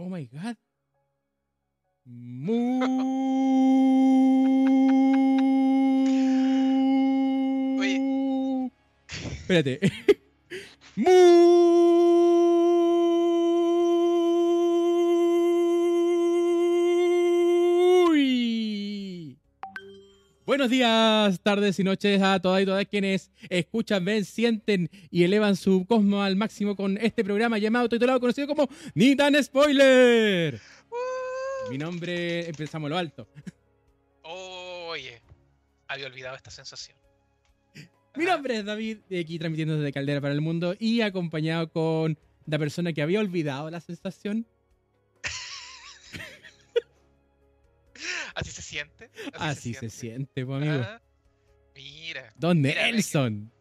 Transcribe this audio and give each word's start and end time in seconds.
Oh 0.00 0.08
my 0.08 0.28
god. 0.32 0.56
Mu. 2.06 2.78
Oye. 7.80 8.70
Espérate. 9.10 9.80
Buenos 20.68 20.80
días, 20.80 21.40
tardes 21.40 21.78
y 21.78 21.82
noches 21.82 22.20
a 22.20 22.38
todas 22.40 22.62
y 22.62 22.66
todas 22.66 22.84
quienes 22.84 23.30
escuchan, 23.48 24.04
ven, 24.04 24.22
sienten 24.26 24.90
y 25.10 25.24
elevan 25.24 25.56
su 25.56 25.86
cosmo 25.86 26.22
al 26.22 26.36
máximo 26.36 26.76
con 26.76 26.98
este 26.98 27.24
programa 27.24 27.56
llamado, 27.56 27.88
titulado, 27.88 28.20
conocido 28.20 28.46
como 28.46 28.68
Nitan 28.94 29.42
Spoiler. 29.42 30.60
Mi 31.70 31.78
nombre, 31.78 32.46
empezamos 32.46 32.90
lo 32.90 32.98
alto. 32.98 33.26
Oye, 34.24 35.22
había 35.86 36.06
olvidado 36.06 36.36
esta 36.36 36.50
sensación. 36.50 36.98
Mi 38.14 38.26
nombre 38.26 38.58
es 38.58 38.64
David, 38.66 38.98
de 39.08 39.20
aquí 39.20 39.38
transmitiendo 39.38 39.78
desde 39.78 39.90
Caldera 39.90 40.20
para 40.20 40.34
el 40.34 40.42
Mundo 40.42 40.76
y 40.78 41.00
acompañado 41.00 41.72
con 41.72 42.18
la 42.44 42.58
persona 42.58 42.92
que 42.92 43.00
había 43.00 43.20
olvidado 43.20 43.70
la 43.70 43.80
sensación. 43.80 44.46
Así 48.34 48.50
se 48.50 48.62
siente. 48.62 49.10
Así 49.34 49.74
se 49.74 49.90
siente, 49.90 50.44
pues, 50.46 50.62
amigo. 50.62 50.82
Ah, 50.86 51.00
Mira. 51.74 52.32
Don 52.36 52.60
Mira, 52.60 52.74
ve 52.80 52.86
que- 52.86 52.92
Nelson. 52.92 53.52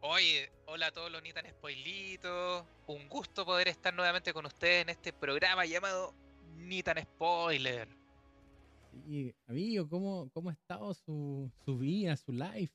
Oye, 0.00 0.50
hola 0.66 0.88
a 0.88 0.90
todos 0.92 1.10
los 1.12 1.22
Nitan 1.22 1.46
Spoilitos. 1.48 2.64
Un 2.88 3.08
gusto 3.08 3.44
poder 3.44 3.68
estar 3.68 3.94
nuevamente 3.94 4.32
con 4.32 4.44
ustedes 4.46 4.82
en 4.82 4.88
este 4.88 5.12
programa 5.12 5.64
llamado 5.64 6.14
Nitan 6.56 7.00
Spoiler. 7.02 7.88
Sí, 9.06 9.32
amigo, 9.46 9.88
¿cómo, 9.88 10.28
cómo 10.34 10.50
ha 10.50 10.52
estado 10.52 10.92
su, 10.94 11.50
su 11.64 11.78
vida, 11.78 12.16
su 12.16 12.32
life? 12.32 12.74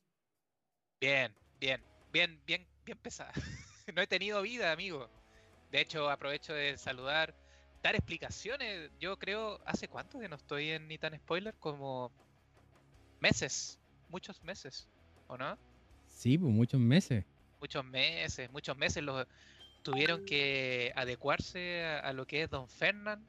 Bien, 1.00 1.32
bien, 1.60 1.82
bien, 2.10 2.40
bien, 2.46 2.66
bien 2.84 2.98
pesada. 2.98 3.32
no 3.94 4.00
he 4.02 4.06
tenido 4.06 4.40
vida, 4.42 4.72
amigo. 4.72 5.10
De 5.70 5.82
hecho, 5.82 6.08
aprovecho 6.08 6.54
de 6.54 6.78
saludar, 6.78 7.34
dar 7.82 7.94
explicaciones. 7.94 8.90
Yo 9.00 9.18
creo, 9.18 9.60
¿hace 9.64 9.88
cuánto 9.88 10.18
que 10.18 10.28
no 10.28 10.36
estoy 10.36 10.70
en 10.70 10.88
Nitan 10.88 11.16
Spoiler? 11.16 11.54
Como 11.54 12.10
meses, 13.20 13.78
muchos 14.08 14.42
meses, 14.42 14.88
¿o 15.26 15.36
no? 15.36 15.58
Sí, 16.08 16.36
pues 16.38 16.52
muchos 16.52 16.80
meses. 16.80 17.24
Muchos 17.60 17.84
meses, 17.84 18.50
muchos 18.52 18.76
meses 18.76 19.02
los 19.02 19.26
tuvieron 19.82 20.24
que 20.24 20.92
adecuarse 20.96 21.84
a, 21.84 22.00
a 22.00 22.12
lo 22.12 22.26
que 22.26 22.42
es 22.42 22.50
Don 22.50 22.68
Fernand, 22.68 23.24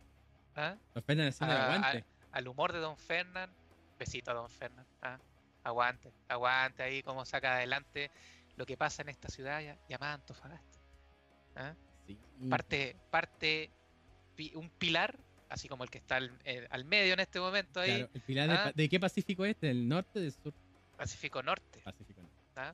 ¿ah? 0.56 0.76
El 0.96 1.34
Ah, 1.42 1.66
aguante. 1.76 2.06
al 2.32 2.48
humor 2.48 2.74
de 2.74 2.80
Don 2.80 2.98
Fernand. 2.98 3.52
Besito 3.98 4.32
a 4.32 4.34
Don 4.34 4.50
Fernand. 4.50 4.88
¿ah? 5.02 5.20
Aguante, 5.64 6.12
aguante 6.30 6.84
ahí 6.84 7.04
como 7.04 7.26
saca 7.26 7.56
adelante 7.56 8.10
lo 8.56 8.66
que 8.66 8.78
pasa 8.78 9.02
en 9.02 9.10
esta 9.10 9.28
ciudad 9.30 9.62
llamada 9.90 10.14
Antofagasta. 10.14 10.80
¿ah? 11.56 11.74
Sí. 12.08 12.18
Parte, 12.50 12.96
parte, 13.12 13.70
pi- 14.40 14.54
un 14.56 14.70
pilar, 14.70 15.20
así 15.50 15.68
como 15.68 15.84
el 15.84 15.90
que 15.90 15.98
está 15.98 16.16
al, 16.16 16.32
eh, 16.46 16.66
al 16.70 16.86
medio 16.86 17.12
en 17.14 17.20
este 17.20 17.42
momento 17.42 17.82
ahí, 17.82 17.90
Claro, 17.98 18.10
el 18.14 18.22
pilar 18.22 18.48
del 18.48 18.58
Ah. 18.58 18.72
de, 18.74 18.88
qué 18.88 18.98
Pacífico 19.02 19.44
es? 19.44 19.60
¿Del 19.60 19.86
norte 19.86 20.22
del 20.22 20.32
sur? 20.32 20.54
Pacífico 20.96 21.44
Norte. 21.44 21.82
Pacífico. 21.84 22.22
norte. 22.22 22.38
¿ah? 22.56 22.74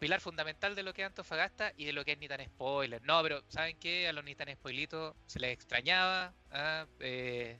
Pilar 0.00 0.20
fundamental 0.20 0.74
de 0.74 0.82
lo 0.82 0.92
que 0.94 1.02
es 1.02 1.06
Antofagasta 1.06 1.72
y 1.76 1.84
de 1.84 1.92
lo 1.92 2.04
que 2.04 2.12
es 2.12 2.18
Nitan 2.18 2.44
Spoiler. 2.44 3.00
No, 3.04 3.22
pero 3.22 3.42
¿saben 3.48 3.76
qué? 3.78 4.08
A 4.08 4.12
los 4.12 4.24
Nitan 4.24 4.48
Spoilitos 4.54 5.14
se 5.26 5.38
les 5.38 5.52
extrañaba. 5.52 6.34
¿ah? 6.50 6.86
Eh, 7.00 7.56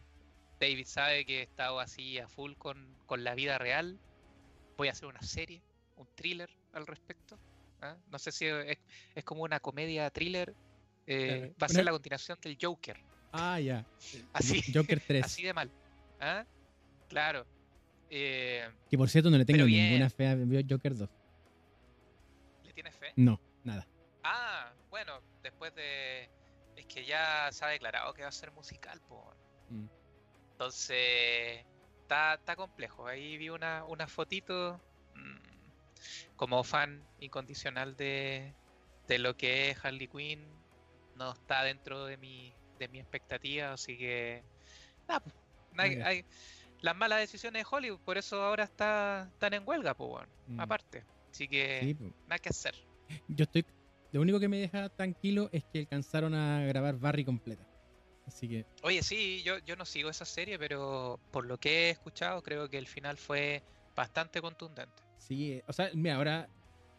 David 0.59 0.87
sabe 0.87 1.25
que 1.25 1.41
he 1.41 1.43
estado 1.43 1.79
así 1.79 2.19
a 2.19 2.27
full 2.29 2.55
con, 2.55 2.97
con 3.07 3.23
la 3.23 3.35
vida 3.37 3.59
real. 3.59 3.99
Voy 4.77 4.89
a 4.89 4.93
hacer 4.93 5.07
una 5.07 5.23
serie, 5.23 5.63
un 5.97 6.09
thriller 6.17 6.51
al 6.73 6.87
respecto. 6.87 7.39
¿ah? 7.83 7.97
No 8.11 8.19
sé 8.19 8.33
si 8.33 8.47
es, 8.47 8.79
es 9.15 9.25
como 9.25 9.43
una 9.45 9.61
comedia 9.61 10.11
thriller. 10.11 10.53
Eh, 11.11 11.39
Claro. 11.39 11.55
va 11.61 11.67
a 11.67 11.69
ser 11.69 11.85
la 11.85 11.91
continuación 11.93 12.39
del 12.43 12.57
Joker. 12.61 12.97
Ah, 13.33 13.61
ya. 13.61 13.85
Así, 14.33 14.61
Joker 14.73 15.01
3. 15.07 15.25
así 15.25 15.43
de 15.43 15.53
mal. 15.53 15.71
¿ah? 16.21 16.45
Claro. 17.09 17.47
Eh, 18.11 18.69
Que 18.91 18.99
por 18.99 19.09
cierto 19.09 19.31
no 19.31 19.39
le 19.39 19.45
tengo 19.45 19.65
ninguna 19.65 20.11
fe 20.11 20.27
a 20.29 20.37
Joker 20.69 20.97
2. 20.97 21.09
¿Le 22.65 22.73
tienes 22.73 22.95
fe? 22.97 23.13
No, 23.17 23.41
nada. 23.65 23.87
Ah, 24.23 24.73
bueno, 24.91 25.21
después 25.43 25.75
de. 25.75 26.29
Es 26.77 26.87
que 26.87 27.05
ya 27.05 27.49
se 27.53 27.65
ha 27.65 27.69
declarado 27.69 28.13
que 28.15 28.23
va 28.23 28.29
a 28.29 28.33
ser 28.33 28.51
musical, 28.53 29.01
po. 29.09 29.33
Mm. 29.71 29.87
Entonces. 30.53 31.65
Está, 32.03 32.35
está 32.35 32.57
complejo. 32.57 33.07
Ahí 33.07 33.37
vi 33.39 33.51
una, 33.51 33.85
una 33.85 34.07
fotito. 34.09 34.81
mm, 35.15 35.39
como 36.37 36.65
fan 36.65 37.05
incondicional 37.21 37.97
de, 37.97 38.53
de 39.07 39.19
lo 39.19 39.37
que 39.37 39.71
es 39.71 39.85
Harley 39.85 40.09
Quinn. 40.09 40.41
No 41.21 41.33
está 41.33 41.63
dentro 41.65 42.07
de 42.07 42.17
mi, 42.17 42.53
de 42.79 42.89
mi 42.89 42.99
expectativa. 42.99 43.75
Así 43.75 43.97
que. 43.99 44.43
Nada, 45.07 45.21
pues, 45.21 45.35
hay- 46.05 46.25
las 46.81 46.97
malas 46.97 47.21
decisiones 47.21 47.63
de 47.63 47.69
Hollywood. 47.71 48.01
Por 48.01 48.17
eso 48.17 48.43
ahora 48.43 48.65
está, 48.65 49.29
están 49.33 49.53
en 49.55 49.69
huelga, 49.69 49.93
pues, 49.95 50.11
bueno, 50.11 50.29
Mm. 50.47 50.61
aparte. 50.61 51.05
Así 51.31 51.47
que. 51.47 51.81
Sí, 51.83 51.95
pues. 51.95 52.13
Nada 52.27 52.39
que 52.39 52.49
hacer. 52.49 52.75
Yo 53.29 53.45
estoy. 53.45 53.65
Lo 54.13 54.21
único 54.23 54.41
que 54.41 54.49
me 54.49 54.57
deja 54.57 54.89
tranquilo 54.89 55.49
es 55.53 55.63
que 55.65 55.81
alcanzaron 55.81 56.35
a 56.35 56.65
grabar 56.65 56.97
Barry 56.99 57.25
completa. 57.25 57.65
Así 58.27 58.49
que 58.49 58.65
Oye, 58.83 59.03
sí, 59.03 59.43
yo, 59.45 59.59
yo 59.59 59.77
no 59.77 59.85
sigo 59.85 60.09
esa 60.09 60.25
serie, 60.25 60.59
pero 60.59 61.21
por 61.33 61.45
lo 61.47 61.59
que 61.59 61.87
he 61.87 61.91
escuchado, 61.91 62.43
creo 62.43 62.69
que 62.69 62.79
el 62.79 62.87
final 62.87 63.19
fue 63.19 63.63
bastante 63.95 64.41
contundente. 64.41 65.03
sí, 65.19 65.61
o 65.67 65.73
sea, 65.73 65.91
mira, 65.95 66.17
ahora 66.17 66.49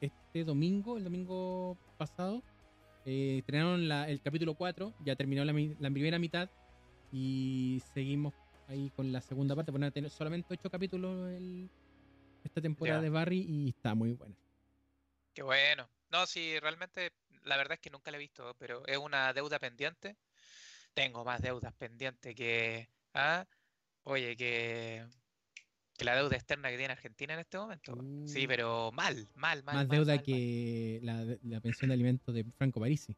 este 0.02 0.44
domingo, 0.44 0.98
el 0.98 1.04
domingo 1.06 1.78
pasado, 1.98 2.44
eh, 3.06 3.38
estrenaron 3.40 3.88
la- 3.88 4.10
el 4.10 4.22
capítulo 4.22 4.56
4, 4.56 4.94
ya 5.06 5.16
terminó 5.16 5.44
la, 5.46 5.54
primera 5.54 6.20
mitad 6.20 6.50
y 7.12 7.82
seguimos 7.94 8.34
ahí 8.68 8.90
con 8.92 9.12
la 9.12 9.22
segunda 9.22 9.56
parte. 9.56 9.72
Van 9.72 9.84
a 9.84 9.92
tener 9.92 10.10
solamente 10.10 10.54
8 10.54 10.70
capítulos 10.70 11.30
el- 11.32 11.70
esta 12.44 12.62
temporada 12.62 13.00
Ya. 13.00 13.04
de 13.04 13.10
Barry 13.10 13.46
y 13.48 13.70
está 13.70 13.96
muy 13.96 14.14
buena. 14.14 14.36
Qué 15.34 15.44
bueno. 15.44 15.90
No, 16.12 16.26
sí, 16.28 16.60
realmente, 16.60 17.12
la 17.44 17.58
verdad 17.58 17.74
es 17.76 17.80
que 17.80 17.90
nunca 17.90 18.12
la 18.12 18.18
he 18.18 18.20
visto, 18.20 18.56
pero 18.60 18.86
es 18.86 18.98
una 18.98 19.34
deuda 19.34 19.60
pendiente. 19.60 20.18
Tengo 20.94 21.24
más 21.26 21.42
deudas 21.42 21.74
pendientes 21.76 22.36
que... 22.36 22.90
Ah, 23.14 23.48
oye, 24.04 24.36
que, 24.38 25.06
que 25.98 26.06
la 26.06 26.16
deuda 26.16 26.36
externa 26.36 26.70
que 26.70 26.78
tiene 26.78 26.94
Argentina 26.94 27.34
en 27.36 27.40
este 27.42 27.58
momento. 27.58 27.94
Sí, 28.26 28.46
Uh. 28.46 28.48
pero 28.48 28.92
mal, 28.94 29.28
mal, 29.36 29.64
mal. 29.64 29.76
Más 29.76 29.76
mal, 29.76 29.88
deuda 29.88 30.06
mal, 30.14 30.16
mal. 30.18 30.24
que 30.26 31.00
la, 31.04 31.26
la 31.44 31.60
pensión 31.62 31.90
de 31.90 31.94
alimentos 31.94 32.34
de 32.34 32.46
Franco 32.58 32.80
Parisi. 32.80 33.16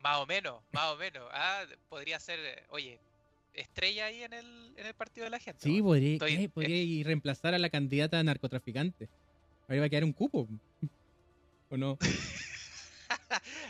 Más 0.00 0.18
o 0.18 0.26
menos, 0.26 0.62
más 0.72 0.92
o 0.92 0.96
menos. 0.96 1.24
Ah, 1.32 1.64
podría 1.88 2.20
ser, 2.20 2.38
eh, 2.40 2.62
oye, 2.70 3.00
estrella 3.52 4.06
ahí 4.06 4.22
en 4.22 4.32
el, 4.32 4.72
en 4.76 4.86
el 4.86 4.94
partido 4.94 5.24
de 5.24 5.30
la 5.30 5.40
gente. 5.40 5.60
Sí, 5.62 5.82
podría, 5.82 6.14
Estoy- 6.18 6.44
eh, 6.44 6.48
podría 6.48 6.76
ir 6.82 7.04
reemplazar 7.06 7.54
a 7.54 7.58
la 7.58 7.68
candidata 7.68 8.18
a 8.18 8.22
narcotraficante. 8.22 9.08
Ahora 9.68 9.80
va 9.80 9.86
a 9.86 9.88
quedar 9.88 10.04
un 10.04 10.12
cupo. 10.12 10.46
¿O 11.70 11.76
no? 11.76 11.98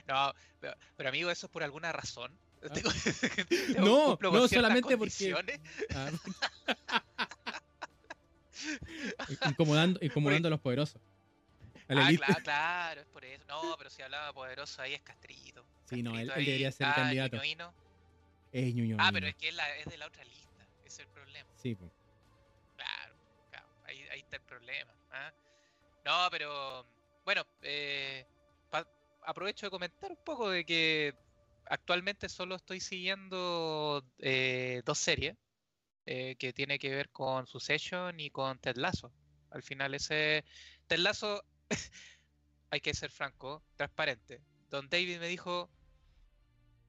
No, 0.09 0.33
pero, 0.61 0.75
pero 0.97 1.09
amigo, 1.11 1.31
eso 1.31 1.47
es 1.47 1.53
por 1.53 1.63
alguna 1.63 1.93
razón. 1.93 2.33
Ah. 2.63 2.75
No, 3.79 4.19
no, 4.21 4.49
solamente 4.49 4.97
porque-. 4.99 5.35
Ah. 5.95 6.11
incomodando, 9.45 9.99
incomodando 10.03 10.49
a 10.49 10.51
los 10.51 10.61
poderosos. 10.61 11.01
A 11.89 11.95
Ah, 11.95 12.11
claro, 12.17 12.43
claro, 12.45 13.01
es 13.01 13.07
por 13.09 13.25
eso. 13.25 13.45
No, 13.49 13.75
pero 13.79 13.91
si 13.91 14.03
hablaba 14.03 14.33
poderoso 14.33 14.83
ahí 14.83 14.95
es 14.95 15.03
Castrito. 15.03 15.65
Sí, 15.89 16.03
no, 16.03 16.11
él- 16.19 16.29
Castrito 16.29 16.39
él 16.39 16.45
debería 16.47 16.73
ser 16.73 16.89
el 16.89 16.95
candidato. 16.95 17.41
Es 18.51 18.75
ñuño. 18.75 18.97
Ah, 18.99 19.11
pero 19.13 19.27
es 19.27 19.35
que 19.37 19.49
es, 19.49 19.55
la- 19.55 19.77
es 19.77 19.87
de 19.87 19.99
la 19.99 20.07
otra 20.07 20.25
lista. 20.25 20.67
Ese 20.85 20.87
es 20.87 20.99
el 21.01 21.09
problema. 21.09 21.51
Sí. 21.57 21.77
Claro, 22.77 23.15
claro, 23.51 23.69
ahí, 23.85 24.03
ahí 24.11 24.21
está 24.21 24.37
el 24.37 24.43
problema. 24.43 24.93
¿ah? 25.11 25.33
No, 26.05 26.29
pero 26.31 26.87
bueno, 27.25 27.47
eh, 27.63 28.25
pa- 28.71 28.87
aprovecho 29.27 29.67
de 29.67 29.71
comentar 29.71 30.11
un 30.11 30.19
poco 30.25 30.49
de 30.51 30.65
que 30.65 31.15
actualmente 31.67 32.29
solo 32.29 32.55
estoy 32.57 32.81
siguiendo 32.81 34.03
eh, 34.19 34.81
dos 34.85 34.99
series 34.99 35.37
eh, 36.11 36.37
que 36.37 36.55
tiene 36.55 36.79
que 36.79 36.89
ver 36.89 37.11
con 37.11 37.47
Succession 37.47 38.19
y 38.19 38.31
con 38.31 38.59
Ted 38.59 38.77
Lasso. 38.77 39.13
Al 39.51 39.63
final 39.63 39.93
ese 39.93 40.43
Ted 40.87 41.01
Lasso, 41.01 41.45
hay 42.71 42.81
que 42.81 42.95
ser 42.95 43.11
franco, 43.11 43.63
transparente. 43.77 44.41
Don 44.71 44.89
David 44.89 45.19
me 45.19 45.29
dijo, 45.29 45.71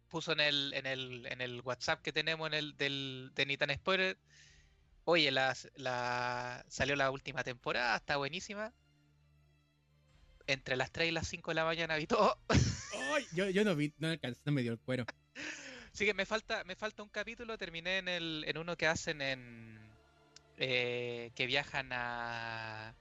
puso 0.08 0.32
en 0.32 0.40
el, 0.40 0.74
en 0.74 0.86
el, 0.86 1.26
en 1.26 1.42
el 1.42 1.60
WhatsApp 1.60 2.02
que 2.02 2.14
tenemos 2.14 2.48
en 2.48 2.54
el 2.54 2.78
del, 2.78 3.32
de 3.36 3.46
Nitan 3.46 3.76
Spoiler, 3.76 4.18
Oye, 5.04 5.32
la, 5.32 5.54
la- 5.76 6.64
salió 6.70 6.96
la 6.96 7.12
última 7.12 7.44
temporada, 7.44 7.98
está 7.98 8.16
buenísima. 8.16 8.74
Entre 10.48 10.78
las 10.78 10.92
3 10.92 11.10
y 11.10 11.12
las 11.12 11.28
5 11.28 11.52
de 11.52 11.56
la 11.56 11.66
mañana 11.66 11.98
vi 11.98 12.08
todo. 12.08 12.38
Yo, 13.34 13.50
yo 13.50 13.66
no 13.66 13.76
vi, 13.76 13.94
no 13.98 14.10
no 14.46 14.52
me 14.52 14.62
dio 14.62 14.72
el 14.72 14.80
cuero. 14.80 15.06
Sí 16.00 16.06
que 16.06 16.14
me 16.14 16.26
falta, 16.26 16.64
me 16.64 16.78
falta 16.78 17.04
un 17.04 17.10
capítulo, 17.10 17.58
terminé 17.58 17.98
en 17.98 18.08
el, 18.08 18.46
en 18.48 18.58
uno 18.58 18.78
que 18.78 18.88
hacen 18.88 19.22
en 19.22 19.78
eh, 20.56 21.30
que 21.36 21.46
viajan 21.46 21.90
a 21.92 22.96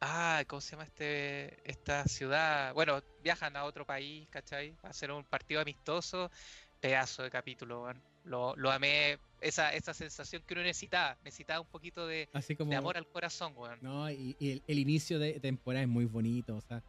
Ah, 0.00 0.42
¿cómo 0.48 0.60
se 0.60 0.72
llama 0.72 0.82
este 0.82 1.70
esta 1.70 2.02
ciudad? 2.08 2.74
Bueno, 2.74 3.00
viajan 3.22 3.56
a 3.56 3.62
otro 3.62 3.86
país, 3.86 4.26
¿cachai? 4.28 4.74
A 4.82 4.88
hacer 4.88 5.12
un 5.12 5.22
partido 5.22 5.60
amistoso. 5.60 6.32
Pedazo 6.80 7.22
de 7.22 7.30
capítulo, 7.30 7.84
weón. 7.84 8.02
Lo, 8.24 8.56
lo 8.56 8.72
amé, 8.72 9.20
esa, 9.40 9.72
esa 9.72 9.94
sensación 9.94 10.42
que 10.44 10.54
uno 10.54 10.64
necesitaba. 10.64 11.16
Necesitaba 11.22 11.60
un 11.60 11.68
poquito 11.68 12.08
de, 12.08 12.28
Así 12.32 12.56
como. 12.56 12.72
de 12.72 12.76
amor 12.76 12.96
al 12.96 13.06
corazón, 13.06 13.52
weón. 13.56 13.78
No, 13.82 14.10
y, 14.10 14.34
y 14.40 14.50
el, 14.50 14.62
el 14.66 14.80
inicio 14.80 15.20
de 15.20 15.38
temporada 15.38 15.84
es 15.84 15.88
muy 15.88 16.06
bonito, 16.06 16.56
o 16.56 16.60
sea, 16.60 16.82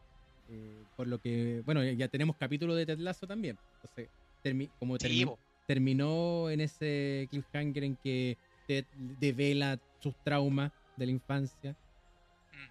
eh, 0.48 0.82
por 0.96 1.06
lo 1.06 1.20
que, 1.20 1.62
bueno, 1.64 1.84
ya 1.84 2.08
tenemos 2.08 2.36
capítulo 2.36 2.74
de 2.74 2.86
Ted 2.86 2.98
Lasso 2.98 3.24
también, 3.28 3.56
entonces, 3.76 4.10
termi- 4.42 4.70
como 4.78 4.96
termi- 4.98 5.36
terminó 5.66 6.50
en 6.50 6.60
ese 6.60 7.28
cliffhanger 7.30 7.84
en 7.84 7.96
que 7.96 8.38
Ted 8.66 8.86
devela 8.92 9.78
sus 10.00 10.14
traumas 10.24 10.72
de 10.96 11.06
la 11.06 11.12
infancia 11.12 11.76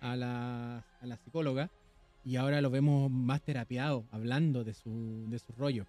a 0.01 0.15
la, 0.15 0.77
a 0.99 1.05
la 1.05 1.17
psicóloga, 1.17 1.69
y 2.23 2.35
ahora 2.35 2.61
lo 2.61 2.69
vemos 2.69 3.09
más 3.09 3.41
terapiado, 3.41 4.05
hablando 4.11 4.63
de 4.63 4.73
su, 4.73 5.25
de 5.29 5.39
su 5.39 5.51
rollo. 5.53 5.85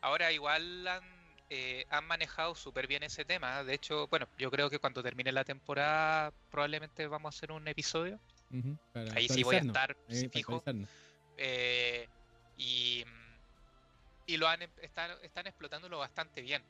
Ahora 0.00 0.32
igual 0.32 0.86
han, 0.86 1.02
eh, 1.50 1.84
han 1.90 2.06
manejado 2.06 2.54
súper 2.54 2.86
bien 2.86 3.02
ese 3.02 3.24
tema. 3.24 3.64
De 3.64 3.74
hecho, 3.74 4.06
bueno, 4.08 4.26
yo 4.38 4.50
creo 4.50 4.70
que 4.70 4.78
cuando 4.78 5.02
termine 5.02 5.32
la 5.32 5.44
temporada 5.44 6.32
probablemente 6.50 7.06
vamos 7.06 7.34
a 7.34 7.36
hacer 7.36 7.52
un 7.52 7.66
episodio. 7.68 8.20
Ahí 9.14 9.28
sí 9.28 9.42
voy 9.42 9.56
a 9.56 9.60
estar 9.60 9.96
para 9.96 10.28
fijo. 10.30 10.62
Eh, 11.36 12.06
y, 12.56 13.04
y 14.26 14.36
lo 14.36 14.48
han 14.48 14.62
em- 14.62 14.70
están, 14.82 15.10
están 15.22 15.46
explotándolo 15.46 15.98
bastante 15.98 16.40
bien. 16.42 16.62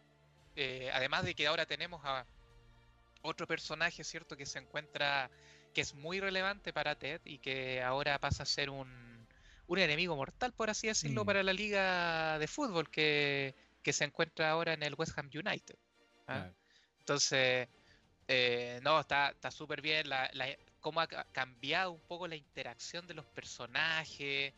Eh, 0.57 0.91
además 0.93 1.25
de 1.25 1.35
que 1.35 1.47
ahora 1.47 1.67
tenemos 1.67 2.01
a 2.05 2.27
otro 3.23 3.47
personaje, 3.47 4.05
¿cierto? 4.05 4.37
Que 4.37 4.47
se 4.47 4.59
encuentra, 4.59 5.31
que 5.73 5.81
es 5.81 5.95
muy 5.95 6.21
relevante 6.21 6.73
para 6.73 6.95
Ted 6.99 7.21
y 7.25 7.39
que 7.39 7.83
ahora 7.83 8.19
pasa 8.19 8.43
a 8.43 8.47
ser 8.47 8.71
un, 8.71 9.27
un 9.67 9.79
enemigo 9.79 10.15
mortal, 10.17 10.53
por 10.53 10.71
así 10.71 10.87
decirlo, 10.89 11.23
Mm. 11.23 11.27
para 11.27 11.43
la 11.43 11.53
liga 11.53 12.39
de 12.39 12.47
fútbol 12.47 12.91
que, 12.91 13.55
que 13.83 13.93
se 13.93 14.05
encuentra 14.05 14.51
ahora 14.51 14.75
en 14.75 14.83
el 14.83 14.95
West 14.95 15.19
Ham 15.19 15.31
United. 15.35 15.77
¿ah? 16.29 16.51
Entonces, 17.01 17.69
eh, 18.29 18.79
no, 18.83 19.01
está 19.01 19.31
está 19.31 19.51
súper 19.51 19.81
bien. 19.83 20.09
La, 20.09 20.31
la- 20.35 20.57
cómo 20.81 21.01
ha 21.01 21.07
ca- 21.07 21.27
cambiado 21.33 21.93
un 21.93 22.01
poco 22.01 22.29
la 22.29 22.37
interacción 22.37 23.07
de 23.07 23.15
los 23.15 23.25
personajes. 23.27 24.53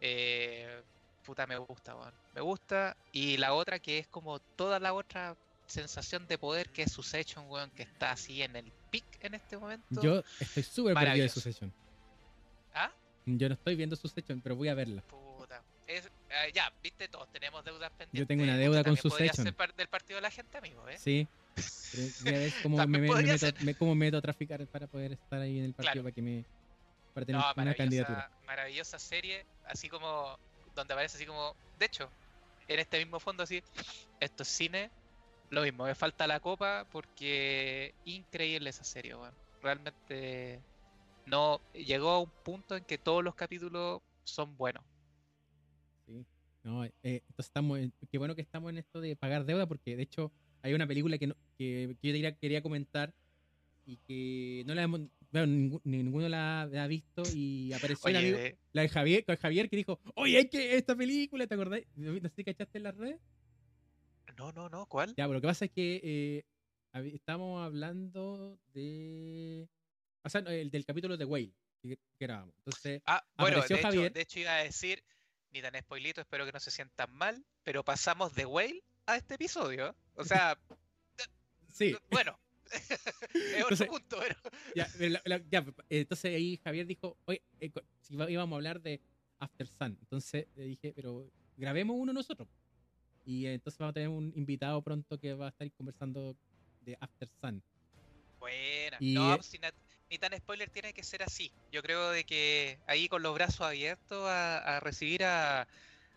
Eh, 0.00 0.82
puta, 1.24 1.46
me 1.46 1.56
gusta, 1.58 1.94
weón. 1.96 2.12
Me 2.34 2.40
gusta. 2.40 2.96
Y 3.12 3.36
la 3.38 3.54
otra 3.54 3.78
que 3.78 3.98
es 3.98 4.06
como 4.06 4.38
toda 4.38 4.78
la 4.78 4.92
otra 4.92 5.36
sensación 5.66 6.26
de 6.28 6.36
poder 6.38 6.68
que 6.70 6.82
es 6.82 6.92
Succession, 6.92 7.48
weón, 7.48 7.70
que 7.70 7.82
está 7.84 8.10
así 8.12 8.42
en 8.42 8.54
el 8.56 8.70
pic 8.90 9.04
en 9.20 9.34
este 9.34 9.56
momento. 9.56 10.00
Yo 10.02 10.22
estoy 10.38 10.62
súper 10.62 10.94
perdido 10.94 11.22
de. 11.24 11.28
Succession. 11.28 11.72
¿Ah? 12.74 12.90
Yo 13.26 13.48
no 13.48 13.54
estoy 13.54 13.74
viendo 13.76 13.96
Succession, 13.96 14.40
pero 14.40 14.56
voy 14.56 14.68
a 14.68 14.74
verla. 14.74 15.02
Puta. 15.02 15.62
Es- 15.86 16.06
eh, 16.30 16.50
ya, 16.54 16.72
viste, 16.82 17.08
todos 17.08 17.30
tenemos 17.32 17.64
deudas 17.64 17.90
pendientes. 17.92 18.26
tengo 18.28 18.42
una 18.42 18.52
Puta, 18.52 18.60
deuda 18.62 18.76
con 18.78 18.84
también 18.96 19.02
podría 19.10 19.26
Succession. 19.28 19.44
ser 19.46 19.54
par- 19.54 19.74
del 19.74 19.88
partido 19.88 20.16
de 20.16 20.22
la 20.22 20.30
gente, 20.30 20.58
amigo, 20.58 20.88
¿eh? 20.88 20.98
Sí. 20.98 21.26
Pero 21.92 22.08
ver 22.24 22.52
cómo 22.62 22.76
me, 22.86 22.98
me- 22.98 23.08
meto, 23.24 23.46
me- 23.64 23.74
cómo 23.76 23.94
me 23.94 24.06
meto 24.06 24.16
a 24.18 24.20
traficar 24.22 24.66
para 24.66 24.86
poder 24.86 25.12
estar 25.12 25.40
ahí 25.40 25.58
en 25.58 25.64
el 25.66 25.72
partido 25.74 25.92
Claro. 25.92 26.02
para 26.04 26.14
que 26.14 26.22
me 26.22 26.44
para 27.14 27.26
tener 27.26 27.40
No, 27.40 27.62
una 27.62 27.74
candidatura. 27.74 28.28
maravillosa 28.44 28.98
serie, 28.98 29.46
así 29.66 29.88
como 29.88 30.36
donde 30.74 30.94
aparece 30.94 31.16
así 31.16 31.26
como, 31.26 31.54
de 31.78 31.86
hecho, 31.86 32.10
en 32.68 32.78
este 32.80 32.98
mismo 32.98 33.20
fondo 33.20 33.42
así, 33.42 33.62
esto 34.20 34.42
es 34.42 34.48
cine, 34.48 34.90
lo 35.50 35.62
mismo, 35.62 35.84
me 35.84 35.94
falta 35.94 36.26
la 36.26 36.40
copa 36.40 36.86
porque 36.90 37.94
increíble 38.04 38.70
esa 38.70 38.84
serie, 38.84 39.14
weón. 39.14 39.34
Realmente 39.62 40.60
no 41.26 41.60
llegó 41.72 42.10
a 42.10 42.20
un 42.20 42.30
punto 42.44 42.76
en 42.76 42.84
que 42.84 42.98
todos 42.98 43.22
los 43.24 43.34
capítulos 43.34 44.00
son 44.24 44.56
buenos. 44.56 44.84
Sí. 46.06 46.24
No, 46.64 46.84
eh, 46.84 46.92
entonces 47.02 47.46
estamos 47.46 47.78
en- 47.78 47.92
qué 48.10 48.18
bueno 48.18 48.34
que 48.34 48.42
estamos 48.42 48.70
en 48.70 48.78
esto 48.78 49.00
de 49.00 49.16
pagar 49.16 49.44
deuda 49.44 49.66
porque 49.66 49.96
de 49.96 50.02
hecho 50.02 50.32
hay 50.62 50.72
una 50.74 50.86
película 50.86 51.18
que, 51.18 51.26
no- 51.26 51.36
que 51.58 51.88
yo 51.88 51.94
quería, 52.00 52.34
quería 52.36 52.62
comentar 52.62 53.12
y 53.86 53.98
que 53.98 54.64
no 54.66 54.74
la 54.74 54.82
hemos 54.82 55.00
bueno, 55.34 55.80
ninguno 55.84 56.28
la, 56.28 56.68
la 56.70 56.84
ha 56.84 56.86
visto 56.86 57.22
y 57.34 57.72
apareció 57.72 58.08
el 58.08 58.16
Oye, 58.16 58.24
amigo- 58.28 58.38
de- 58.38 58.58
la 58.72 58.82
de 58.82 58.88
Javier, 58.88 59.24
con 59.24 59.36
Javier 59.36 59.68
que 59.68 59.76
dijo, 59.76 60.00
oye, 60.14 60.38
hay 60.38 60.48
que 60.48 60.76
esta 60.76 60.94
película, 60.94 61.46
¿te 61.46 61.54
acordás? 61.54 61.80
No 61.96 62.14
sé 62.14 62.28
si 62.36 62.44
cachaste 62.44 62.78
en 62.78 62.84
las 62.84 62.96
redes. 62.96 63.20
no, 64.36 64.52
no, 64.52 64.68
no, 64.68 64.86
¿cuál? 64.86 65.08
Ya, 65.10 65.24
pero 65.24 65.34
lo 65.34 65.40
que 65.40 65.46
pasa 65.48 65.64
es 65.64 65.70
que 65.72 66.44
eh, 66.94 67.04
estamos 67.12 67.64
hablando 67.64 68.58
de. 68.72 69.68
O 70.22 70.28
sea, 70.28 70.40
el 70.40 70.70
del 70.70 70.84
capítulo 70.86 71.16
de 71.16 71.24
Whale 71.24 71.52
que, 71.82 71.98
grabamos. 72.18 72.54
Entonces, 72.58 73.02
Ah, 73.06 73.24
bueno, 73.36 73.60
de 73.60 73.74
hecho, 73.74 74.10
de 74.10 74.20
hecho 74.20 74.38
iba 74.40 74.56
a 74.56 74.62
decir, 74.64 75.02
ni 75.50 75.60
tan 75.60 75.74
spoilito, 75.80 76.20
espero 76.20 76.46
que 76.46 76.52
no 76.52 76.60
se 76.60 76.70
sientan 76.70 77.12
mal, 77.12 77.44
pero 77.62 77.84
pasamos 77.84 78.34
de 78.34 78.46
Whale 78.46 78.82
a 79.06 79.16
este 79.16 79.34
episodio. 79.34 79.94
O 80.14 80.24
sea, 80.24 80.56
sí, 81.68 81.94
bueno, 82.10 82.38
es 82.74 83.62
otro 83.64 83.76
Entonces- 83.76 83.88
punto, 83.88 84.16
pero... 84.20 84.36
ya, 84.74 84.88
pero 84.98 85.10
la- 85.10 85.22
la- 85.24 85.42
ya, 85.50 85.64
entonces 85.88 86.34
ahí 86.34 86.60
Javier 86.62 86.86
dijo, 86.86 87.16
oye, 87.24 87.42
eh, 87.60 87.70
si 88.00 88.14
íbamos 88.14 88.54
a 88.54 88.56
hablar 88.56 88.80
de 88.80 89.00
After 89.38 89.66
Sun. 89.66 89.96
Entonces 90.00 90.46
le 90.56 90.64
dije, 90.64 90.92
pero 90.94 91.30
grabemos 91.56 91.96
uno 91.98 92.12
nosotros. 92.12 92.48
Y 93.24 93.46
entonces 93.46 93.78
vamos 93.78 93.92
a 93.92 93.94
tener 93.94 94.08
un 94.10 94.32
invitado 94.36 94.80
pronto 94.82 95.18
que 95.18 95.34
va 95.34 95.46
a 95.46 95.48
estar 95.50 95.70
conversando 95.72 96.36
de 96.82 96.96
After 97.00 97.28
Sun. 97.40 97.62
Buena. 98.38 98.96
Y, 99.00 99.14
no, 99.14 99.34
eh, 99.34 99.38
si 99.42 99.58
na- 99.58 99.72
ni 100.10 100.18
tan 100.18 100.36
spoiler 100.36 100.68
tiene 100.70 100.92
que 100.92 101.02
ser 101.02 101.22
así. 101.22 101.50
Yo 101.72 101.82
creo 101.82 102.10
de 102.10 102.24
que 102.24 102.78
ahí 102.86 103.08
con 103.08 103.22
los 103.22 103.34
brazos 103.34 103.62
abiertos 103.62 104.26
a, 104.28 104.76
a 104.76 104.80
recibir 104.80 105.24
a, 105.24 105.66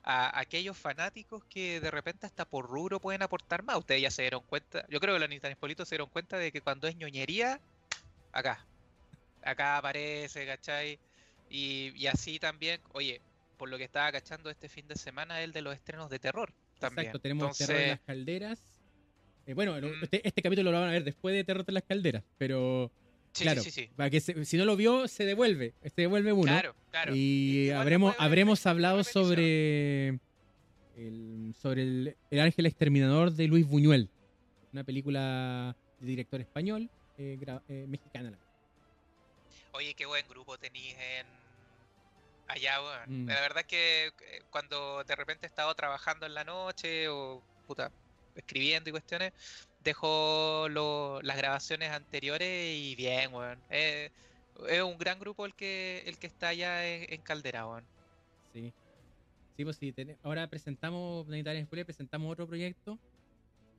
a 0.10 0.40
aquellos 0.40 0.78
fanáticos 0.78 1.44
que 1.50 1.82
de 1.82 1.92
repente 1.92 2.26
hasta 2.26 2.46
por 2.46 2.66
rubro 2.66 3.02
pueden 3.02 3.24
aportar 3.24 3.62
más. 3.64 3.78
Ustedes 3.78 4.02
ya 4.02 4.10
se 4.10 4.22
dieron 4.22 4.42
cuenta. 4.44 4.86
Yo 4.88 5.02
creo 5.02 5.14
que 5.16 5.20
los 5.20 5.28
ni 5.30 5.42
tan 5.42 5.52
spoilitos 5.52 5.90
se 5.90 5.96
dieron 5.96 6.10
cuenta 6.10 6.38
de 6.38 6.50
que 6.50 6.62
cuando 6.62 6.88
es 6.88 6.96
ñoñería, 6.96 7.60
acá. 8.32 8.66
Acá 9.42 9.78
aparece, 9.78 10.46
¿cachai? 10.46 10.98
Y, 11.50 11.92
y 11.94 12.08
así 12.08 12.40
también, 12.40 12.80
oye, 12.94 13.22
por 13.58 13.68
lo 13.68 13.78
que 13.78 13.84
estaba 13.84 14.10
cachando 14.14 14.50
este 14.50 14.70
fin 14.70 14.88
de 14.88 14.96
semana, 14.96 15.42
el 15.42 15.52
de 15.52 15.62
los 15.62 15.74
estrenos 15.76 16.10
de 16.10 16.20
terror. 16.20 16.54
También. 16.80 17.08
Exacto, 17.08 17.20
tenemos 17.20 17.44
Entonces, 17.44 17.68
Terror 17.68 17.82
en 17.82 17.90
las 17.90 18.00
Calderas. 18.00 18.64
Eh, 19.46 19.54
bueno, 19.54 19.74
Mm. 19.76 20.04
este, 20.04 20.26
este 20.26 20.42
capítulo 20.42 20.72
lo 20.72 20.80
van 20.80 20.90
a 20.90 20.94
ver 20.94 21.04
después 21.04 21.36
de 21.36 21.44
Terror 21.44 21.66
en 21.68 21.74
las 21.74 21.84
Calderas, 21.84 22.24
pero 22.38 22.92
sí, 23.34 23.44
claro, 23.44 23.62
sí, 23.62 23.72
sí, 23.72 23.82
sí. 23.84 23.90
para 23.96 24.10
que 24.10 24.20
se- 24.20 24.46
si 24.46 24.58
no 24.58 24.66
lo 24.66 24.76
vio, 24.76 25.08
se 25.08 25.26
devuelve, 25.26 25.74
se 25.84 26.02
devuelve 26.02 26.34
uno. 26.34 26.44
Claro, 26.52 26.76
claro. 26.92 27.14
Y 27.16 27.70
habremos, 27.72 28.16
habremos 28.20 28.66
hablado 28.66 29.04
sobre 29.04 30.20
el, 30.98 31.54
sobre 31.62 31.84
el, 31.84 32.18
el 32.32 32.40
ángel 32.40 32.66
exterminador 32.66 33.32
de 33.32 33.48
Luis 33.48 33.68
Buñuel, 33.68 34.10
una 34.74 34.84
película 34.84 35.76
de 36.00 36.08
director 36.08 36.42
español, 36.42 36.90
eh, 37.18 37.38
gra- 37.40 37.62
eh, 37.70 37.86
mexicana. 37.88 38.38
Oye, 39.74 39.94
qué 39.94 40.06
buen 40.06 40.28
grupo 40.28 40.58
tenéis 40.58 40.96
en 40.96 41.28
allá, 42.48 42.82
weón. 42.82 43.26
Mm. 43.26 43.28
La 43.28 43.42
verdad 43.42 43.60
es 43.60 43.66
que 43.68 44.08
eh, 44.08 44.12
cuando 44.50 45.04
de 45.04 45.16
repente 45.16 45.46
he 45.46 45.50
estado 45.50 45.74
trabajando 45.76 46.26
en 46.26 46.34
la 46.34 46.44
noche 46.44 47.08
o 47.10 47.44
puta, 47.68 47.92
escribiendo 48.36 48.90
y 48.90 48.92
cuestiones, 48.92 49.34
dejo 49.88 50.68
lo- 50.70 51.22
las 51.22 51.38
grabaciones 51.38 51.90
anteriores 51.92 52.76
y 52.76 52.96
bien, 52.96 53.34
weón. 53.34 53.58
Eh, 53.70 54.12
es 54.68 54.82
un 54.82 54.98
gran 54.98 55.18
grupo 55.20 55.46
el 55.46 55.54
que 55.54 56.04
el 56.06 56.18
que 56.18 56.28
está 56.28 56.50
allá 56.50 56.86
en, 56.86 57.22
Caldera, 57.22 57.66
weón. 57.66 57.86
Sí. 58.54 58.74
Sí, 59.56 59.64
pues 59.64 59.78
sí, 59.78 59.94
ahora 60.24 60.48
presentamos, 60.48 61.26
Planetaria 61.26 61.64
Spoiler, 61.64 61.86
presentamos 61.86 62.32
otro 62.32 62.46
proyecto 62.46 63.00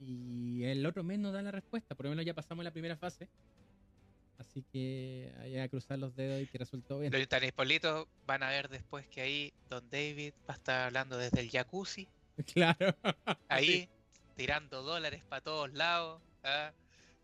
y 0.01 0.65
el 0.65 0.85
otro 0.87 1.05
mes 1.05 1.19
nos 1.19 1.33
da 1.33 1.43
la 1.43 1.53
respuesta, 1.53 1.95
por 1.95 2.07
lo 2.07 2.11
menos 2.11 2.25
ya 2.25 2.35
pasamos 2.35 2.65
la 2.65 2.73
primera 2.73 2.97
fase. 2.97 3.29
Así 4.39 4.65
que 4.73 5.33
hay 5.41 5.59
a 5.59 5.69
cruzar 5.69 5.99
los 5.99 6.17
dedos 6.17 6.41
y 6.43 6.47
que 6.47 6.59
resultó 6.59 6.99
bien. 6.99 7.13
Los 7.13 7.29
tanispolitos 7.29 8.07
van 8.27 8.43
a 8.43 8.51
ver 8.51 8.69
después 8.69 9.07
que 9.09 9.21
ahí 9.21 9.53
Don 9.69 9.89
David 9.91 10.33
va 10.49 10.55
a 10.55 10.57
estar 10.57 10.87
hablando 10.87 11.19
desde 11.19 11.41
el 11.41 11.51
jacuzzi. 11.51 12.09
Claro. 12.55 12.95
ahí 13.49 13.89
tirando 14.39 14.83
dólares 14.83 15.25
para 15.29 15.43
todos 15.43 15.73
lados, 15.75 16.23
¿ah? 16.45 16.71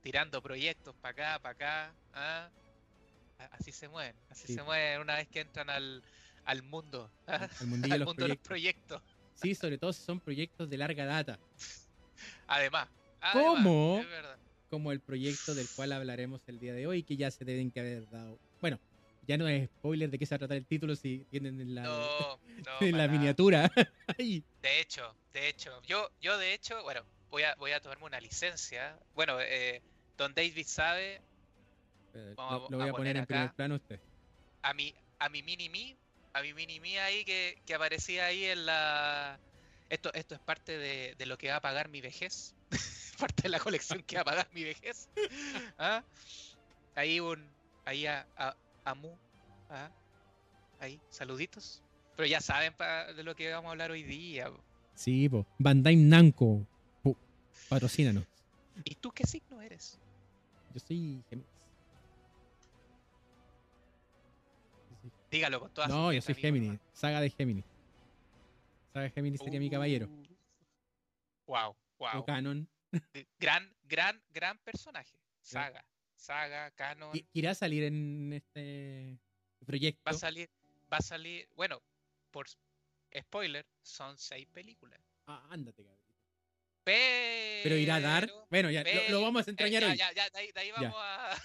tirando 0.03 0.43
proyectos 0.43 0.97
para 0.97 1.13
acá, 1.13 1.39
para 1.43 1.53
acá. 1.53 1.95
¿ah? 2.13 2.51
Así 3.53 3.71
se 3.71 3.89
mueven, 3.89 4.17
así 4.31 4.49
Sí. 4.49 4.55
se 4.55 4.63
mueven 4.65 5.01
una 5.01 5.15
vez 5.15 5.29
que 5.29 5.41
entran 5.41 5.71
al, 5.71 6.03
al 6.45 6.63
mundo, 6.65 7.09
¿ah? 7.29 7.49
Al 7.61 7.67
mundillo 7.69 8.05
mundo 8.05 8.23
de 8.25 8.29
los 8.31 8.39
proyectos. 8.39 9.01
Sí, 9.35 9.55
sobre 9.55 9.79
todo 9.79 9.93
si 9.93 10.03
son 10.03 10.19
proyectos 10.19 10.69
de 10.69 10.77
larga 10.77 11.05
data, 11.07 11.39
Además, 12.49 12.89
¿Cómo? 13.33 13.97
además, 13.99 14.05
es 14.05 14.11
verdad. 14.11 14.39
como 14.69 14.91
el 14.91 15.01
proyecto 15.01 15.55
del 15.55 15.69
cual 15.77 15.93
hablaremos 15.93 16.43
el 16.49 16.59
día 16.59 16.75
de 16.75 16.87
hoy, 16.89 17.05
que 17.05 17.17
ya 17.17 17.31
se 17.31 17.45
deben 17.45 17.71
que 17.71 17.79
haber 17.79 18.09
dado. 18.11 18.41
Bueno, 18.61 18.81
ya 19.27 19.37
no 19.39 19.49
es 19.49 19.69
spoiler 19.69 20.11
de 20.11 20.19
qué 20.19 20.27
se 20.27 20.35
va 20.35 20.37
a 20.37 20.39
tratar 20.41 20.57
el 20.57 20.67
título 20.67 20.95
si 20.97 21.27
tienen 21.31 21.61
en 21.61 21.75
la, 21.75 21.83
No, 21.83 22.39
no. 22.67 22.81
en 22.81 22.93
la 22.93 23.07
para 23.07 23.07
nada. 23.07 23.09
miniatura. 23.09 23.71
De 24.19 24.81
hecho, 24.81 25.15
de 25.33 25.49
hecho, 25.49 25.83
yo, 25.83 26.11
yo 26.21 26.39
de 26.39 26.55
hecho, 26.55 26.83
bueno, 26.83 27.03
voy 27.31 27.43
a, 27.43 27.55
voy 27.57 27.73
a 27.73 27.81
tomarme 27.81 28.05
una 28.05 28.21
licencia. 28.21 28.99
Bueno, 29.15 29.39
eh, 29.41 29.83
Don 30.17 30.33
David 30.35 30.67
sabe, 30.67 31.21
eh, 32.15 32.35
Vamos 32.37 32.71
lo, 32.71 32.71
lo 32.71 32.79
voy 32.79 32.89
a 32.89 32.93
poner 32.93 33.17
poner 33.17 33.17
en 33.17 33.27
primer 33.27 33.53
plano 33.55 33.75
usted. 33.77 34.01
a 34.63 34.73
mi, 34.75 34.95
a 35.19 35.29
mi 35.29 35.43
mini 35.43 35.69
me, 35.69 35.97
a 36.33 36.43
mi 36.43 36.55
mini 36.55 36.81
me 36.81 37.01
ahí 37.01 37.25
que, 37.25 37.61
que 37.67 37.75
aparecía 37.75 38.27
ahí 38.27 38.45
en 38.45 38.67
la. 38.67 39.39
Esto, 39.91 40.13
esto 40.15 40.35
es 40.35 40.41
parte 40.41 40.79
de, 40.79 41.15
de 41.17 41.27
lo 41.27 41.37
que 41.37 41.49
va 41.51 41.57
a 41.57 41.61
pagar 41.61 41.89
mi 41.89 42.01
vejez. 42.01 42.55
parte 43.19 43.43
de 43.45 43.49
la 43.51 43.59
colección 43.61 44.03
que 44.03 44.17
va 44.17 44.23
a 44.23 44.25
pagar 44.25 44.49
mi 44.53 44.65
vejez. 44.65 45.09
¿Ah? 45.79 46.03
Ahí 46.95 47.21
un. 47.21 47.53
Ahí 47.85 48.07
a, 48.07 48.27
a, 48.37 48.57
a 48.85 48.95
Mu. 48.95 49.15
¿ah? 49.71 49.91
Ahí, 50.81 51.01
saluditos. 51.11 51.83
Pero 52.17 52.27
ya 52.27 52.41
saben 52.41 52.73
pa- 52.75 53.13
de 53.13 53.23
lo 53.25 53.35
que 53.35 53.51
vamos 53.53 53.69
a 53.69 53.73
hablar 53.73 53.91
hoy 53.91 54.03
día. 54.03 54.51
po. 54.51 54.61
Sí, 54.95 55.29
po. 55.29 55.47
Bandai 55.59 55.97
Namco. 55.97 56.67
Patrocínanos. 57.69 58.25
¿Y 58.85 58.95
tú 58.97 59.11
qué 59.11 59.25
signo 59.27 59.61
eres? 59.63 59.99
Yo 60.75 60.81
soy 60.81 61.23
Géminis. 61.31 61.49
Dígalo 65.31 65.61
con 65.61 65.71
todas 65.73 65.91
No, 65.91 66.13
yo 66.13 66.21
soy 66.21 66.35
Géminis. 66.35 66.79
Saga 66.93 67.21
de 67.21 67.31
Géminis. 67.31 67.65
Saga 68.93 69.05
de 69.05 69.11
Géminis 69.11 69.41
sería 69.41 69.59
mi 69.61 69.71
caballero. 69.71 70.09
Wow, 71.47 71.71
O 71.71 71.77
wow. 71.99 72.25
Canon. 72.25 72.69
Gran, 73.39 73.73
gran, 73.85 74.23
gran 74.33 74.59
personaje. 74.59 75.17
Saga. 75.43 75.85
Saga, 76.25 76.71
canon. 76.71 77.13
¿Qui- 77.13 77.27
¿Irá 77.35 77.51
a 77.51 77.55
salir 77.55 77.83
en 77.85 78.33
este 78.33 79.19
proyecto? 79.67 80.01
Va 80.07 80.13
a 80.13 80.15
salir, 80.15 80.49
va 80.91 80.97
a 80.97 81.03
salir, 81.03 81.47
bueno, 81.55 81.83
por 82.31 82.47
spoiler, 83.15 83.67
son 83.83 84.17
seis 84.17 84.47
películas. 84.47 84.99
Ah, 85.27 85.47
ándate, 85.51 85.85
cabrón. 85.85 86.01
Pero, 86.83 87.63
Pero 87.65 87.77
irá 87.77 87.97
a 87.97 88.01
dar. 88.01 88.33
Bueno, 88.49 88.71
ya 88.71 88.83
lo- 88.85 89.11
lo, 89.11 89.21
vamos 89.23 89.47
a 89.47 89.51
eh, 89.51 89.53
entrañar 89.53 89.83
ya, 89.83 89.91
hoy. 89.91 89.97
ya, 89.99 90.13
ya, 90.15 90.31
de 90.31 90.39
ahí, 90.39 90.51
de 90.53 90.61
ahí 90.61 90.69
Ya. 90.69 90.75
vamos 90.81 90.97
a. 90.99 91.31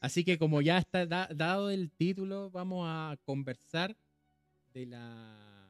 Así 0.00 0.24
que 0.24 0.36
como 0.36 0.60
ya 0.60 0.76
está 0.78 1.06
da- 1.06 1.28
dado 1.32 1.70
el 1.70 1.90
título, 1.90 2.50
vamos 2.50 2.84
a 2.86 3.16
conversar 3.24 3.96
de 4.74 4.86
la 4.86 5.68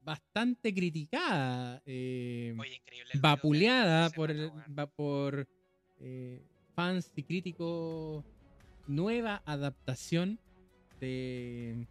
bastante 0.00 0.72
criticada, 0.72 1.82
eh, 1.84 2.54
Oye, 2.58 2.76
increíble. 2.76 3.12
vapuleada 3.20 4.08
por, 4.10 4.30
va- 4.78 4.86
por 4.86 5.46
eh, 6.00 6.46
fans 6.78 7.10
y 7.16 7.24
críticos, 7.24 8.24
nueva 8.86 9.42
adaptación 9.46 10.38
de 11.00 11.88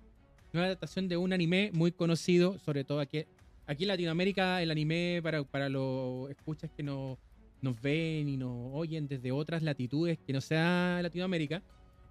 nueva 0.53 0.67
adaptación 0.67 1.09
de 1.09 1.17
un 1.17 1.33
anime 1.33 1.71
muy 1.73 1.91
conocido, 1.91 2.57
sobre 2.59 2.85
todo 2.85 3.01
aquí, 3.01 3.25
aquí 3.65 3.83
en 3.83 3.89
Latinoamérica, 3.89 4.61
el 4.61 4.71
anime 4.71 5.19
para, 5.21 5.43
para 5.43 5.67
los 5.67 6.29
escuchas 6.29 6.71
que 6.71 6.83
no, 6.83 7.19
nos 7.61 7.81
ven 7.81 8.29
y 8.29 8.37
nos 8.37 8.71
oyen 8.73 9.09
desde 9.09 9.33
otras 9.33 9.61
latitudes 9.61 10.19
que 10.25 10.31
no 10.31 10.39
sea 10.39 11.01
Latinoamérica, 11.03 11.61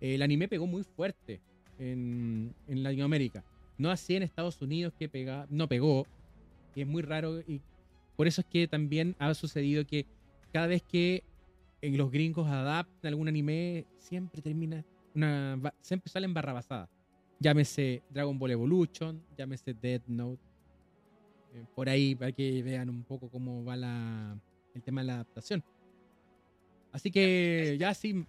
el 0.02 0.20
anime 0.20 0.46
pegó 0.46 0.66
muy 0.66 0.82
fuerte 0.82 1.40
en, 1.78 2.54
en 2.68 2.82
Latinoamérica. 2.82 3.42
No 3.78 3.90
así 3.90 4.16
en 4.16 4.22
Estados 4.22 4.60
Unidos 4.60 4.92
que 4.98 5.08
pega, 5.08 5.46
no 5.48 5.66
pegó, 5.66 6.06
y 6.74 6.82
es 6.82 6.86
muy 6.86 7.00
raro 7.00 7.40
y 7.40 7.62
por 8.16 8.26
eso 8.26 8.42
es 8.42 8.46
que 8.46 8.68
también 8.68 9.16
ha 9.18 9.32
sucedido 9.32 9.86
que 9.86 10.04
cada 10.52 10.66
vez 10.66 10.82
que 10.82 11.24
en 11.82 11.96
los 11.96 12.10
gringos 12.10 12.46
adaptan 12.48 13.08
algún 13.10 13.28
anime, 13.28 13.86
siempre 13.98 14.40
termina 14.42 14.84
una. 15.14 15.58
Siempre 15.80 16.10
salen 16.10 16.32
barrabasadas. 16.34 16.88
Llámese 17.38 18.02
Dragon 18.10 18.38
Ball 18.38 18.52
Evolution, 18.52 19.22
llámese 19.36 19.74
Death 19.74 20.06
Note. 20.06 20.40
eh, 21.54 21.64
por 21.74 21.88
ahí, 21.88 22.14
para 22.14 22.32
que 22.32 22.62
vean 22.62 22.88
un 22.90 23.02
poco 23.04 23.28
cómo 23.30 23.64
va 23.64 23.76
la, 23.76 24.38
el 24.74 24.82
tema 24.82 25.00
de 25.02 25.06
la 25.08 25.14
adaptación. 25.14 25.62
Así 26.92 27.10
que 27.10 27.76
ya 27.78 27.92
sin, 27.94 28.26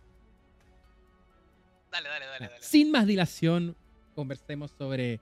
Dale, 1.92 2.10
dale, 2.10 2.26
dale, 2.26 2.48
dale. 2.50 2.62
sin 2.62 2.92
más 2.92 3.08
dilación, 3.08 3.76
conversemos 4.14 4.72
sobre 4.72 5.22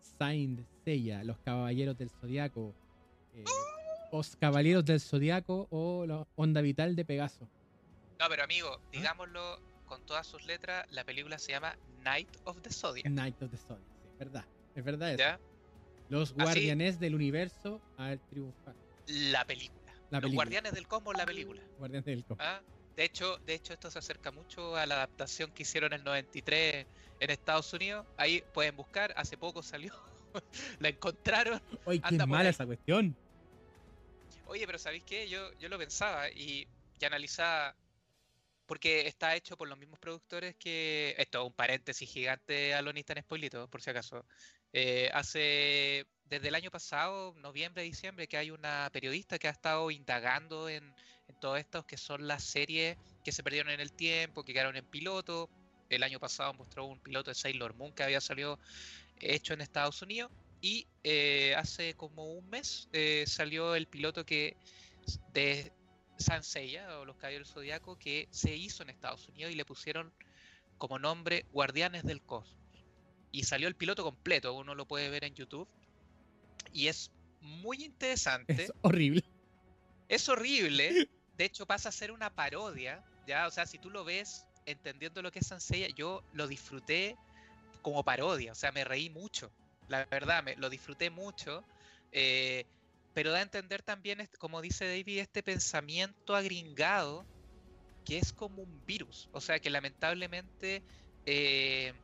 Saint 0.00 0.60
Seiya, 0.84 1.22
los 1.24 1.38
Caballeros 1.38 1.96
del 1.96 2.10
Zodiaco. 2.10 2.74
eh, 3.34 3.44
los 4.12 4.36
Caballeros 4.36 4.84
del 4.84 5.00
Zodiaco 5.00 5.66
o 5.70 6.06
la 6.06 6.26
Onda 6.36 6.60
Vital 6.60 6.96
de 6.96 7.04
Pegaso. 7.04 7.48
No, 8.18 8.26
pero 8.28 8.44
amigo, 8.44 8.68
¿Ah? 8.72 8.80
digámoslo 8.92 9.60
con 9.86 10.04
todas 10.04 10.26
sus 10.26 10.44
letras, 10.46 10.86
la 10.90 11.04
película 11.04 11.38
se 11.38 11.52
llama 11.52 11.76
Night 12.04 12.28
of 12.44 12.60
the 12.62 12.70
Zodiac. 12.70 13.06
Night 13.10 13.40
of 13.42 13.50
the 13.50 13.56
Zodiac, 13.56 13.86
sí, 14.02 14.08
es 14.12 14.18
verdad. 14.18 14.44
Es 14.74 14.84
verdad 14.84 15.10
eso. 15.10 15.18
¿Ya? 15.18 15.40
Los 16.08 16.32
guardianes 16.32 16.98
del 17.00 17.14
universo 17.14 17.80
al 17.96 18.18
triunfar. 18.20 18.74
La 19.06 19.44
película. 19.44 19.92
La 20.10 20.18
Los 20.18 20.22
película. 20.22 20.34
Guardianes 20.44 20.72
del 20.72 20.86
Cosmos, 20.86 21.14
la 21.16 21.26
película. 21.26 21.62
Guardianes 21.78 22.04
del 22.06 22.24
Cosmos. 22.24 22.46
¿ah? 22.46 22.60
De 22.96 23.04
hecho, 23.04 23.38
de 23.46 23.54
hecho, 23.54 23.72
esto 23.74 23.90
se 23.90 23.98
acerca 23.98 24.30
mucho 24.32 24.74
a 24.76 24.84
la 24.86 24.96
adaptación 24.96 25.52
que 25.52 25.62
hicieron 25.62 25.92
en 25.92 26.00
el 26.00 26.04
93 26.04 26.86
en 27.20 27.30
Estados 27.30 27.72
Unidos. 27.72 28.06
Ahí 28.16 28.42
pueden 28.52 28.74
buscar, 28.76 29.12
hace 29.16 29.36
poco 29.36 29.62
salió. 29.62 29.92
la 30.80 30.88
encontraron. 30.88 31.60
Oye, 31.84 32.00
qué 32.00 32.16
mala 32.26 32.40
ahí. 32.40 32.48
esa 32.48 32.66
cuestión. 32.66 33.14
Oye, 34.48 34.66
pero 34.66 34.78
¿sabéis 34.78 35.04
qué? 35.04 35.28
Yo, 35.28 35.52
yo 35.58 35.68
lo 35.68 35.78
pensaba 35.78 36.30
y, 36.30 36.66
y 36.98 37.04
analizaba. 37.04 37.76
Porque 38.66 39.06
está 39.06 39.34
hecho 39.36 39.56
por 39.58 39.68
los 39.68 39.78
mismos 39.78 39.98
productores 39.98 40.56
que. 40.56 41.14
Esto, 41.18 41.44
un 41.44 41.52
paréntesis 41.52 42.10
gigante 42.10 42.74
a 42.74 42.80
Lonista 42.80 43.12
en 43.12 43.22
Spoilito, 43.22 43.68
por 43.68 43.82
si 43.82 43.90
acaso. 43.90 44.24
Eh, 44.72 45.10
hace. 45.12 46.06
Desde 46.24 46.48
el 46.48 46.54
año 46.54 46.70
pasado, 46.70 47.34
noviembre, 47.38 47.82
diciembre, 47.82 48.26
que 48.26 48.38
hay 48.38 48.50
una 48.50 48.88
periodista 48.92 49.38
que 49.38 49.48
ha 49.48 49.50
estado 49.50 49.90
indagando 49.90 50.68
en, 50.68 50.94
en 51.28 51.40
todo 51.40 51.56
esto, 51.56 51.86
que 51.86 51.96
son 51.98 52.26
las 52.26 52.44
series 52.44 52.96
que 53.24 53.32
se 53.32 53.42
perdieron 53.42 53.70
en 53.70 53.80
el 53.80 53.92
tiempo, 53.92 54.44
que 54.44 54.52
quedaron 54.54 54.76
en 54.76 54.84
piloto. 54.86 55.50
El 55.90 56.02
año 56.02 56.20
pasado 56.20 56.54
mostró 56.54 56.86
un 56.86 56.98
piloto 57.00 57.30
de 57.30 57.34
Sailor 57.34 57.74
Moon 57.74 57.92
que 57.92 58.02
había 58.02 58.20
salido 58.20 58.58
hecho 59.20 59.54
en 59.54 59.60
Estados 59.60 60.00
Unidos. 60.02 60.30
Y 60.60 60.86
eh, 61.04 61.54
hace 61.56 61.94
como 61.94 62.32
un 62.32 62.48
mes 62.50 62.88
eh, 62.92 63.24
salió 63.26 63.74
el 63.74 63.86
piloto 63.86 64.26
que 64.26 64.56
de 65.32 65.72
Sanseiya 66.18 66.98
o 66.98 67.04
los 67.04 67.16
Caballeros 67.16 67.48
del 67.48 67.54
Zodiaco 67.54 67.98
que 67.98 68.28
se 68.30 68.54
hizo 68.54 68.82
en 68.82 68.90
Estados 68.90 69.28
Unidos 69.28 69.52
y 69.52 69.56
le 69.56 69.64
pusieron 69.64 70.12
como 70.76 70.98
nombre 70.98 71.46
Guardianes 71.52 72.04
del 72.04 72.22
Cosmos. 72.22 72.56
Y 73.30 73.44
salió 73.44 73.68
el 73.68 73.76
piloto 73.76 74.04
completo, 74.04 74.54
uno 74.54 74.74
lo 74.74 74.86
puede 74.86 75.10
ver 75.10 75.24
en 75.24 75.34
YouTube. 75.34 75.68
Y 76.72 76.88
es 76.88 77.10
muy 77.40 77.84
interesante. 77.84 78.64
Es 78.64 78.72
horrible. 78.82 79.22
Es 80.08 80.28
horrible. 80.28 81.08
De 81.36 81.44
hecho, 81.44 81.66
pasa 81.66 81.90
a 81.90 81.92
ser 81.92 82.10
una 82.10 82.34
parodia. 82.34 83.04
¿ya? 83.26 83.46
O 83.46 83.50
sea, 83.50 83.66
si 83.66 83.78
tú 83.78 83.90
lo 83.90 84.04
ves 84.04 84.46
entendiendo 84.66 85.22
lo 85.22 85.30
que 85.30 85.38
es 85.40 85.46
Sanseiya, 85.46 85.88
yo 85.94 86.22
lo 86.32 86.46
disfruté 86.46 87.16
como 87.82 88.02
parodia. 88.02 88.52
O 88.52 88.54
sea, 88.54 88.72
me 88.72 88.84
reí 88.84 89.10
mucho. 89.10 89.52
La 89.88 90.06
verdad, 90.10 90.42
me, 90.42 90.56
lo 90.56 90.70
disfruté 90.70 91.10
mucho. 91.10 91.66
eh, 92.12 92.66
pero 93.12 93.32
da 93.32 93.38
a 93.40 93.42
entender 93.42 93.82
también, 93.82 94.28
como 94.38 94.60
dice 94.62 94.86
David, 94.86 95.18
este 95.20 95.42
pensamiento 95.42 96.36
agringado 96.36 97.28
que 98.04 98.18
es 98.18 98.32
como 98.32 98.62
un 98.62 98.84
virus. 98.86 99.28
O 99.32 99.40
sea, 99.40 99.60
que 99.60 99.70
lamentablemente 99.70 100.84
eh, 101.26 101.94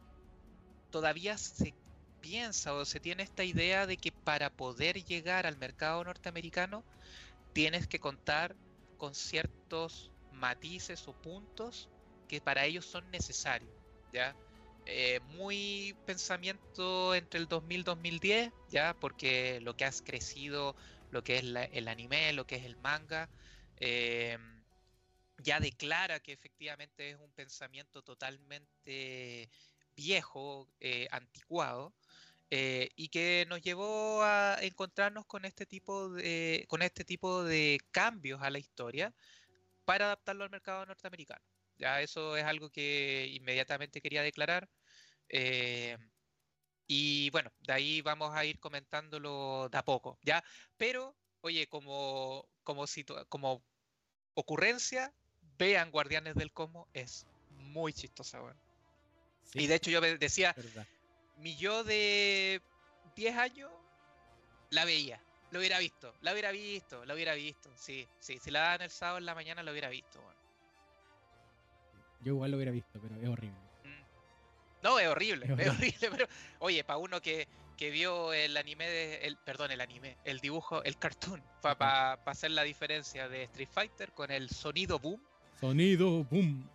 todavía 0.91 1.39
se 1.39 1.77
piensa 2.21 2.75
o 2.75 2.85
se 2.85 3.01
tiene 3.01 3.23
esta 3.23 3.45
idea 3.45 3.87
de 3.87 3.99
que 3.99 4.13
para 4.13 4.51
poder 4.51 5.05
llegar 5.05 5.47
al 5.47 5.59
mercado 5.59 6.05
norteamericano 6.05 6.87
tienes 7.53 7.89
que 7.89 8.01
contar 8.01 8.57
con 8.97 9.15
ciertos 9.15 10.13
matices 10.31 11.09
o 11.09 11.15
puntos 11.15 11.91
que 12.29 12.41
para 12.43 12.67
ellos 12.67 12.87
son 12.87 13.11
necesarios, 13.11 13.75
¿ya? 14.13 14.39
Eh, 14.87 15.21
muy 15.21 15.99
pensamiento 16.05 17.15
entre 17.15 17.41
el 17.41 17.49
2000 17.49 17.81
y 17.81 17.83
2010, 17.85 18.53
¿ya? 18.69 18.95
Porque 18.95 19.61
lo 19.63 19.75
que 19.77 19.85
has 19.87 20.03
crecido, 20.03 20.77
lo 21.11 21.23
que 21.23 21.37
es 21.39 21.45
la- 21.45 21.65
el 21.65 21.89
anime, 21.89 22.33
lo 22.35 22.47
que 22.47 22.57
es 22.57 22.65
el 22.65 22.77
manga, 22.77 23.31
eh, 23.77 24.39
ya 25.39 25.61
declara 25.61 26.21
que 26.21 26.33
efectivamente 26.33 27.11
es 27.11 27.17
un 27.17 27.33
pensamiento 27.33 28.03
totalmente 28.03 29.51
viejo, 29.97 30.71
eh, 30.81 31.09
anticuado, 31.11 31.95
y 32.97 33.09
que 33.09 33.47
nos 33.49 33.63
llevó 33.63 34.23
a 34.23 34.59
encontrarnos 34.63 35.27
con 35.27 35.45
este 35.45 35.67
tipo 35.67 36.11
de 36.11 36.67
con 36.69 36.83
este 36.83 37.05
tipo 37.05 37.43
de 37.45 37.81
cambios 37.91 38.43
a 38.43 38.51
la 38.51 38.59
historia 38.61 39.15
para 39.85 40.07
adaptarlo 40.07 40.45
al 40.45 40.51
mercado 40.51 40.87
norteamericano. 40.87 41.45
Ya 41.79 42.01
eso 42.01 42.37
es 42.37 42.45
algo 42.45 42.71
que 42.71 43.29
inmediatamente 43.33 44.01
quería 44.01 44.23
declarar. 44.23 44.69
eh, 45.29 45.97
y 46.87 47.31
bueno, 47.31 47.51
de 47.61 47.73
ahí 47.73 48.03
vamos 48.03 48.35
a 48.35 48.45
ir 48.45 48.59
comentándolo 48.61 49.69
de 49.71 49.79
a 49.79 49.85
poco, 49.85 50.19
¿ya? 50.23 50.45
Pero, 50.77 51.17
oye, 51.41 51.67
como, 51.67 52.47
como, 52.63 52.85
como 53.29 53.65
ocurrencia, 54.35 55.13
vean 55.59 55.91
Guardianes 55.91 56.35
del 56.35 56.53
Cosmos, 56.53 56.87
es 56.93 57.27
muy 57.51 57.93
chistosa. 57.93 58.41
Sí, 59.45 59.61
Y 59.61 59.67
de 59.67 59.77
hecho 59.77 59.91
yo 59.91 60.01
decía, 60.01 60.53
verdad. 60.57 60.87
mi 61.39 61.57
yo 61.57 61.85
de 61.85 62.61
10 63.17 63.37
años 63.37 63.71
la 64.71 64.85
veía, 64.85 65.23
lo 65.51 65.61
hubiera 65.61 65.79
visto, 65.79 66.15
la 66.21 66.33
hubiera 66.33 66.51
visto, 66.51 67.05
la 67.07 67.15
hubiera 67.15 67.35
visto. 67.35 67.71
Sí, 67.77 68.07
sí, 68.21 68.39
si 68.39 68.51
la 68.51 68.61
daban 68.61 68.83
el 68.83 68.91
sábado 68.91 69.19
en 69.19 69.27
la 69.27 69.35
mañana 69.35 69.63
lo 69.63 69.71
hubiera 69.71 69.89
visto. 69.89 70.21
weón. 70.21 70.44
Yo 72.25 72.33
igual 72.33 72.51
lo 72.51 72.57
hubiera 72.57 72.73
visto, 72.73 72.99
pero 73.01 73.15
es 73.21 73.29
horrible. 73.29 73.59
Mm. 73.85 74.83
No, 74.83 74.99
es 74.99 75.09
horrible, 75.09 75.47
Es 75.47 75.59
es 75.59 75.69
horrible. 75.71 75.99
pero 76.11 76.27
oye, 76.59 76.83
para 76.85 76.97
uno 76.99 77.21
que, 77.21 77.47
que 77.77 77.91
vio 77.91 78.33
el 78.33 78.57
anime, 78.57 78.89
de, 78.89 79.17
el, 79.27 79.37
perdón, 79.37 79.71
el 79.71 79.81
anime, 79.81 80.17
el 80.25 80.41
dibujo, 80.41 80.83
el 80.85 80.97
cartoon, 80.99 81.43
para 81.61 82.13
Ajá. 82.15 82.21
hacer 82.27 82.51
la 82.51 82.63
diferencia 82.63 83.29
de 83.29 83.45
Street 83.45 83.69
Fighter 83.71 84.13
con 84.13 84.31
el 84.31 84.49
sonido 84.51 84.99
boom, 84.99 85.21
Sonido, 85.61 86.25
boom. 86.25 86.69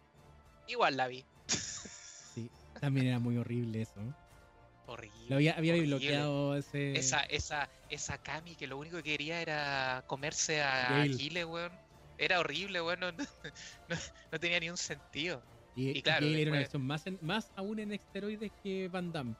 igual 0.68 0.96
la 0.98 1.08
vi. 1.08 1.26
Sí, 1.48 2.50
también 2.80 3.08
era 3.08 3.20
muy 3.20 3.38
horrible 3.38 3.82
eso. 3.82 4.00
¿no? 4.00 4.16
Horrible. 4.88 5.26
Lo 5.28 5.36
había, 5.36 5.54
había 5.54 5.74
horrible. 5.74 5.98
bloqueado 5.98 6.56
ese. 6.58 6.94
Esa, 6.98 7.22
esa, 7.24 7.70
esa 7.90 8.18
Kami 8.20 8.56
que 8.56 8.66
lo 8.68 8.78
único 8.78 8.98
que 8.98 9.04
quería 9.04 9.42
era 9.42 10.04
comerse 10.08 10.62
a 10.62 10.90
Gale. 10.90 11.14
Aquiles, 11.14 11.46
weón. 11.46 11.72
Era 12.20 12.40
horrible, 12.40 12.82
weón. 12.82 13.00
No, 13.00 13.12
no- 13.88 13.96
no 14.32 14.40
tenía 14.40 14.60
ni 14.60 14.70
un 14.70 14.78
sentido. 14.78 15.42
y, 15.76 15.98
y 15.98 16.02
claro, 16.02 16.26
era 16.28 16.52
una 16.52 16.68
más, 16.80 17.08
en- 17.08 17.18
más 17.22 17.52
aún 17.56 17.80
en 17.80 17.92
esteroides 17.94 18.52
que 18.62 18.88
Van 18.90 19.12
Damme. 19.12 19.36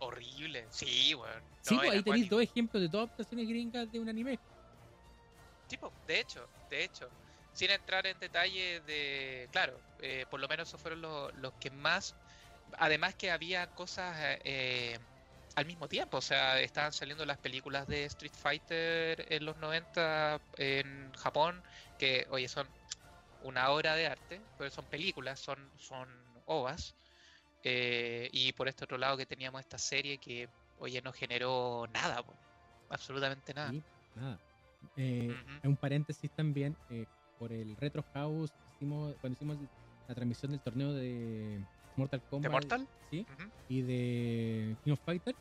Horrible. 0.00 0.66
Sí, 0.70 1.14
weón. 1.14 1.42
Sí, 1.62 1.76
pues 1.76 1.90
ahí 1.90 2.02
tenéis 2.02 2.28
dos 2.30 2.42
ejemplos 2.42 2.80
de 2.80 2.88
dos 2.88 3.00
adaptaciones 3.06 3.48
gringas 3.48 3.90
de 3.92 4.00
un 4.00 4.08
anime. 4.08 4.38
Tipo, 5.68 5.92
de 6.06 6.20
hecho, 6.20 6.48
de 6.70 6.84
hecho. 6.84 7.08
Sin 7.52 7.70
entrar 7.70 8.06
en 8.06 8.18
detalle 8.20 8.80
de. 8.82 9.48
Claro, 9.50 9.78
eh, 10.00 10.24
por 10.30 10.38
lo 10.40 10.46
menos 10.48 10.68
esos 10.68 10.80
fueron 10.80 11.00
los, 11.02 11.34
los 11.36 11.52
que 11.54 11.70
más. 11.70 12.14
Además 12.78 13.14
que 13.16 13.30
había 13.30 13.66
cosas 13.68 14.16
eh, 14.44 14.98
al 15.56 15.66
mismo 15.66 15.88
tiempo. 15.88 16.18
O 16.18 16.22
sea, 16.22 16.60
estaban 16.60 16.92
saliendo 16.92 17.24
las 17.26 17.38
películas 17.38 17.88
de 17.88 18.04
Street 18.04 18.32
Fighter 18.32 19.26
en 19.28 19.44
los 19.44 19.56
90 19.56 20.40
en 20.56 21.12
Japón. 21.14 21.60
Que, 21.98 22.26
oye, 22.30 22.48
son 22.48 22.66
una 23.44 23.70
obra 23.70 23.94
de 23.94 24.06
arte, 24.06 24.40
pero 24.56 24.70
son 24.70 24.84
películas, 24.86 25.38
son, 25.40 25.58
son 25.76 26.08
ovas. 26.46 26.94
Eh, 27.64 28.28
y 28.32 28.52
por 28.52 28.68
este 28.68 28.84
otro 28.84 28.98
lado 28.98 29.16
que 29.16 29.26
teníamos 29.26 29.60
esta 29.60 29.78
serie 29.78 30.18
que, 30.18 30.48
oye, 30.78 31.02
no 31.02 31.12
generó 31.12 31.86
nada, 31.92 32.22
po, 32.22 32.34
absolutamente 32.90 33.52
nada. 33.52 33.70
Sí, 33.70 33.82
nada. 34.14 34.38
Eh. 34.96 35.34
Un 35.64 35.76
paréntesis 35.76 36.30
también, 36.30 36.76
eh, 36.90 37.06
por 37.38 37.52
el 37.52 37.76
Retro 37.76 38.04
House, 38.14 38.52
hicimos, 38.74 39.14
cuando 39.20 39.36
hicimos 39.36 39.58
la 40.06 40.14
transmisión 40.14 40.52
del 40.52 40.60
torneo 40.60 40.92
de 40.92 41.60
Mortal 41.96 42.22
Kombat 42.30 42.42
¿De 42.42 42.52
Mortal? 42.52 42.88
¿sí? 43.10 43.26
Y 43.68 43.82
de 43.82 44.76
King 44.84 44.92
of 44.92 45.00
Fighter, 45.04 45.34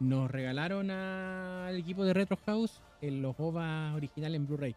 nos 0.00 0.30
regalaron 0.30 0.90
al 0.90 1.76
equipo 1.76 2.04
de 2.04 2.14
Retro 2.14 2.38
House 2.46 2.80
en 3.00 3.22
los 3.22 3.34
OVAs 3.38 3.94
originales 3.94 4.36
en 4.36 4.46
Blu-ray. 4.46 4.74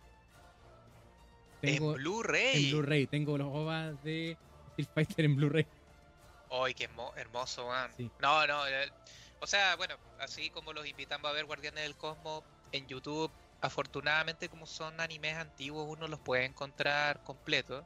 Tengo, 1.61 1.91
en 1.91 1.97
Blu-ray. 1.97 2.65
en 2.65 2.71
Blu-ray, 2.71 3.07
tengo 3.07 3.37
los 3.37 3.47
OVAs 3.47 4.03
de 4.03 4.37
Street 4.77 4.89
Fighter 4.93 5.25
en 5.25 5.35
Blu-ray. 5.35 5.67
¡Ay, 6.49 6.73
qué 6.73 6.85
hermo- 6.85 7.13
hermoso, 7.15 7.67
man! 7.67 7.91
Sí. 7.97 8.09
No, 8.19 8.45
no. 8.47 8.61
o 9.39 9.47
sea, 9.47 9.75
bueno, 9.75 9.95
así 10.19 10.49
como 10.49 10.71
los 10.73 10.85
invitamos 10.87 11.29
a 11.29 11.33
ver 11.33 11.45
Guardianes 11.45 11.83
del 11.83 11.95
Cosmos 11.95 12.43
en 12.71 12.87
YouTube, 12.87 13.31
afortunadamente, 13.61 14.49
como 14.49 14.65
son 14.65 14.99
animes 15.01 15.35
antiguos, 15.35 15.87
uno 15.89 16.07
los 16.07 16.19
puede 16.19 16.45
encontrar 16.45 17.23
completos. 17.23 17.83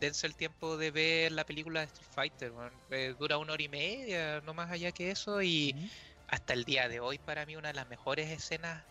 Dense 0.00 0.26
el 0.26 0.34
tiempo 0.34 0.76
de 0.76 0.90
ver 0.90 1.32
la 1.32 1.44
película 1.46 1.80
de 1.80 1.86
Street 1.86 2.08
Fighter, 2.12 2.52
man. 2.52 2.72
Eh, 2.90 3.14
dura 3.18 3.38
una 3.38 3.52
hora 3.52 3.62
y 3.62 3.68
media, 3.68 4.40
no 4.40 4.52
más 4.54 4.70
allá 4.70 4.90
que 4.92 5.10
eso, 5.10 5.40
y 5.40 5.88
hasta 6.26 6.52
el 6.52 6.64
día 6.64 6.88
de 6.88 6.98
hoy, 7.00 7.18
para 7.18 7.46
mí, 7.46 7.54
una 7.54 7.68
de 7.68 7.74
las 7.74 7.88
mejores 7.88 8.28
escenas 8.30 8.82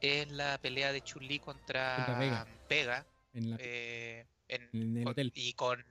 es 0.00 0.30
la 0.30 0.56
pelea 0.58 0.92
de 0.92 1.02
Chun-Li 1.02 1.40
contra, 1.40 1.96
Contra 1.96 2.18
Vega. 2.18 2.46
Vega. 2.70 3.06
En, 3.36 3.50
la- 3.50 3.56
eh, 3.60 4.26
en, 4.48 4.68
en 4.72 4.96
el 4.98 5.04
con- 5.04 5.12
hotel. 5.12 5.32
Y 5.34 5.52
con, 5.52 5.84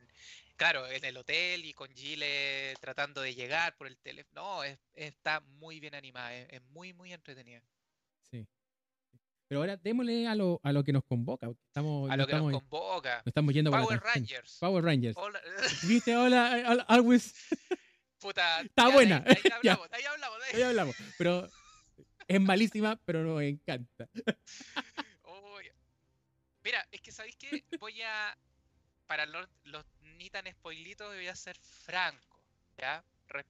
claro, 0.57 0.87
en 0.89 1.05
el 1.05 1.15
hotel 1.17 1.63
y 1.65 1.73
con 1.73 1.89
Gile 1.95 2.73
tratando 2.81 3.21
de 3.21 3.35
llegar 3.35 3.75
por 3.77 3.87
el 3.87 3.97
teléfono. 3.97 4.41
No, 4.41 4.63
es- 4.63 4.79
está 4.93 5.39
muy 5.41 5.79
bien 5.79 5.93
animada, 5.95 6.33
es, 6.35 6.47
es 6.51 6.61
muy, 6.63 6.93
muy 6.93 7.13
entretenida. 7.13 7.61
Sí. 8.29 8.47
Pero 9.47 9.61
ahora 9.61 9.77
démosle 9.77 10.27
a 10.27 10.33
lo, 10.33 10.59
a 10.63 10.71
lo 10.73 10.83
que 10.83 10.91
nos 10.91 11.03
convoca. 11.03 11.47
Estamos, 11.67 12.09
A 12.09 12.17
nos 12.17 12.23
lo 12.23 12.27
que 12.27 12.33
nos 12.33 12.41
estamos, 12.47 12.61
convoca. 12.63 13.17
nos 13.17 13.27
estamos 13.27 13.53
yendo 13.53 13.69
Power 13.69 13.99
tangente. 13.99 14.09
Rangers. 14.33 14.57
Power 14.59 14.83
Rangers. 14.83 15.17
Hola- 15.17 15.41
¿Viste? 15.87 16.15
Hola, 16.17 16.51
al- 16.51 16.85
Always. 16.87 17.33
Puta, 18.19 18.61
Está 18.61 18.87
ya, 18.87 18.93
buena, 18.93 19.23
ahí- 19.27 19.35
ahí 19.45 19.51
hablamos, 19.51 19.87
ahí 19.91 20.03
hablamos, 20.03 20.39
ahí- 20.51 20.61
hablamos. 20.63 20.95
Pero 21.19 21.47
es 22.27 22.41
malísima, 22.41 22.99
pero 23.05 23.23
nos 23.23 23.43
encanta. 23.43 24.09
Mira, 26.65 26.83
es 26.91 26.99
que 26.99 27.11
sabéis 27.11 27.35
que 27.35 27.63
voy 27.79 28.01
a. 28.01 28.35
Para 29.05 29.27
los, 29.27 29.47
los 29.65 29.85
ni 30.01 30.31
tan 30.31 30.51
spoilitos, 30.51 31.13
voy 31.13 31.27
a 31.27 31.35
ser 31.35 31.55
franco. 31.59 32.41
¿Ya? 32.75 33.05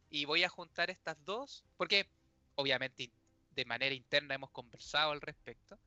Y 0.09 0.25
voy 0.25 0.43
a 0.43 0.49
juntar 0.49 0.89
estas 0.89 1.15
dos. 1.23 1.63
Porque, 1.77 2.09
obviamente, 2.55 3.09
de 3.51 3.65
manera 3.65 3.95
interna 3.95 4.35
hemos 4.35 4.51
conversado 4.51 5.11
al 5.11 5.21
respecto. 5.21 5.79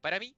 Para 0.00 0.20
mí, 0.20 0.36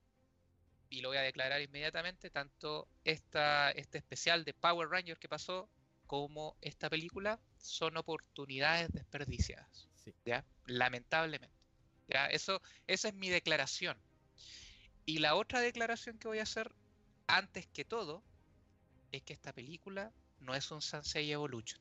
y 0.89 1.01
lo 1.01 1.09
voy 1.09 1.17
a 1.17 1.21
declarar 1.21 1.61
inmediatamente, 1.61 2.31
tanto 2.31 2.87
esta, 3.03 3.69
este 3.71 3.99
especial 3.99 4.45
de 4.45 4.55
Power 4.55 4.89
Rangers 4.89 5.19
que 5.19 5.29
pasó, 5.29 5.69
como 6.07 6.57
esta 6.59 6.89
película, 6.89 7.39
son 7.59 7.97
oportunidades 7.97 8.91
desperdiciadas. 8.91 9.87
Sí. 9.95 10.11
¿ya? 10.25 10.43
Lamentablemente. 10.65 11.55
¿ya? 12.07 12.25
Eso, 12.27 12.63
esa 12.87 13.09
es 13.09 13.13
mi 13.13 13.29
declaración. 13.29 14.01
Y 15.07 15.19
la 15.19 15.35
otra 15.35 15.61
declaración 15.61 16.19
que 16.19 16.27
voy 16.27 16.39
a 16.39 16.43
hacer, 16.43 16.69
antes 17.27 17.65
que 17.67 17.85
todo, 17.85 18.21
es 19.11 19.23
que 19.23 19.33
esta 19.33 19.53
película 19.53 20.11
no 20.41 20.53
es 20.53 20.69
un 20.69 20.81
Sansei 20.81 21.31
Evolution. 21.31 21.79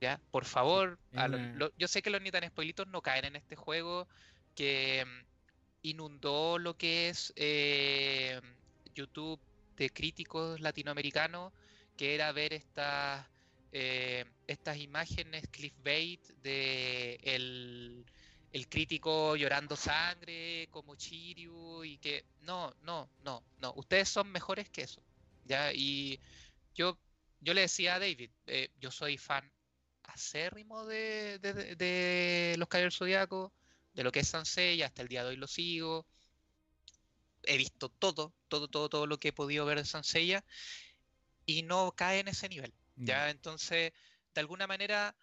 ¿Ya? 0.00 0.18
Por 0.30 0.44
favor, 0.46 0.98
a 1.14 1.28
lo- 1.28 1.38
lo- 1.54 1.72
yo 1.76 1.86
sé 1.86 2.02
que 2.02 2.10
los 2.10 2.20
ni 2.22 2.30
tan 2.30 2.46
spoilitos 2.48 2.86
no 2.88 3.02
caen 3.02 3.26
en 3.26 3.36
este 3.36 3.56
juego 3.56 4.08
que 4.54 5.04
mm, 5.06 5.26
inundó 5.82 6.58
lo 6.58 6.74
que 6.76 7.10
es 7.10 7.32
eh, 7.36 8.40
YouTube 8.94 9.38
de 9.76 9.90
críticos 9.90 10.58
latinoamericanos, 10.60 11.52
que 11.96 12.14
era 12.14 12.32
ver 12.32 12.52
estas 12.54 13.26
eh, 13.72 14.24
estas 14.46 14.78
imágenes 14.78 15.46
clickbait 15.50 16.26
de 16.42 17.18
el, 17.22 18.06
el 18.56 18.68
crítico 18.68 19.36
llorando 19.36 19.76
sangre 19.76 20.68
como 20.70 20.96
Chiryu 20.96 21.84
y 21.84 21.98
que 21.98 22.26
no, 22.40 22.74
no, 22.82 23.10
no, 23.20 23.44
no, 23.58 23.72
ustedes 23.76 24.08
son 24.08 24.30
mejores 24.32 24.70
que 24.70 24.82
eso, 24.82 25.02
¿ya? 25.44 25.72
Y 25.74 26.20
yo, 26.74 26.98
yo 27.40 27.54
le 27.54 27.62
decía 27.62 27.96
a 27.96 27.98
David, 28.00 28.30
eh, 28.46 28.70
yo 28.80 28.90
soy 28.90 29.18
fan 29.18 29.52
acérrimo 30.04 30.86
de, 30.86 31.38
de, 31.40 31.52
de- 31.54 31.76
de 31.76 32.56
los 32.58 32.68
Caballeros 32.68 32.96
Zodiaco, 32.98 33.52
de 33.94 34.04
lo 34.04 34.12
que 34.12 34.20
es 34.20 34.28
Sansei, 34.28 34.82
hasta 34.82 35.02
el 35.02 35.08
día 35.08 35.24
de 35.24 35.30
hoy 35.30 35.36
lo 35.36 35.46
sigo. 35.48 36.06
He 37.44 37.56
visto 37.56 37.88
todo, 37.88 38.34
todo, 38.48 38.68
todo, 38.68 38.88
todo 38.90 39.06
lo 39.06 39.18
que 39.18 39.28
he 39.28 39.32
podido 39.32 39.64
ver 39.66 39.78
de 39.78 39.84
Sanseiya 39.86 40.44
y 41.44 41.62
no 41.62 41.92
cae 41.96 42.20
en 42.20 42.28
ese 42.28 42.48
nivel. 42.48 42.74
¿ya? 42.96 43.30
Entonces, 43.30 43.92
de 44.34 44.40
alguna 44.40 44.66
manera, 44.66 45.16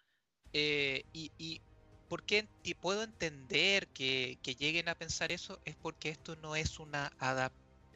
eh, 0.52 1.06
y, 1.12 1.32
y 1.38 1.62
¿por 2.14 2.24
qué 2.24 2.48
puedo 2.80 3.02
entender 3.02 3.88
que, 3.90 4.38
que 4.42 4.54
lleguen 4.54 4.88
a 4.88 4.94
pensar 4.94 5.32
eso? 5.32 5.60
Es 5.64 5.76
porque 5.76 6.10
esto 6.10 6.36
no 6.36 6.54
es 6.56 6.78
una 6.78 7.12
adap 7.18 7.52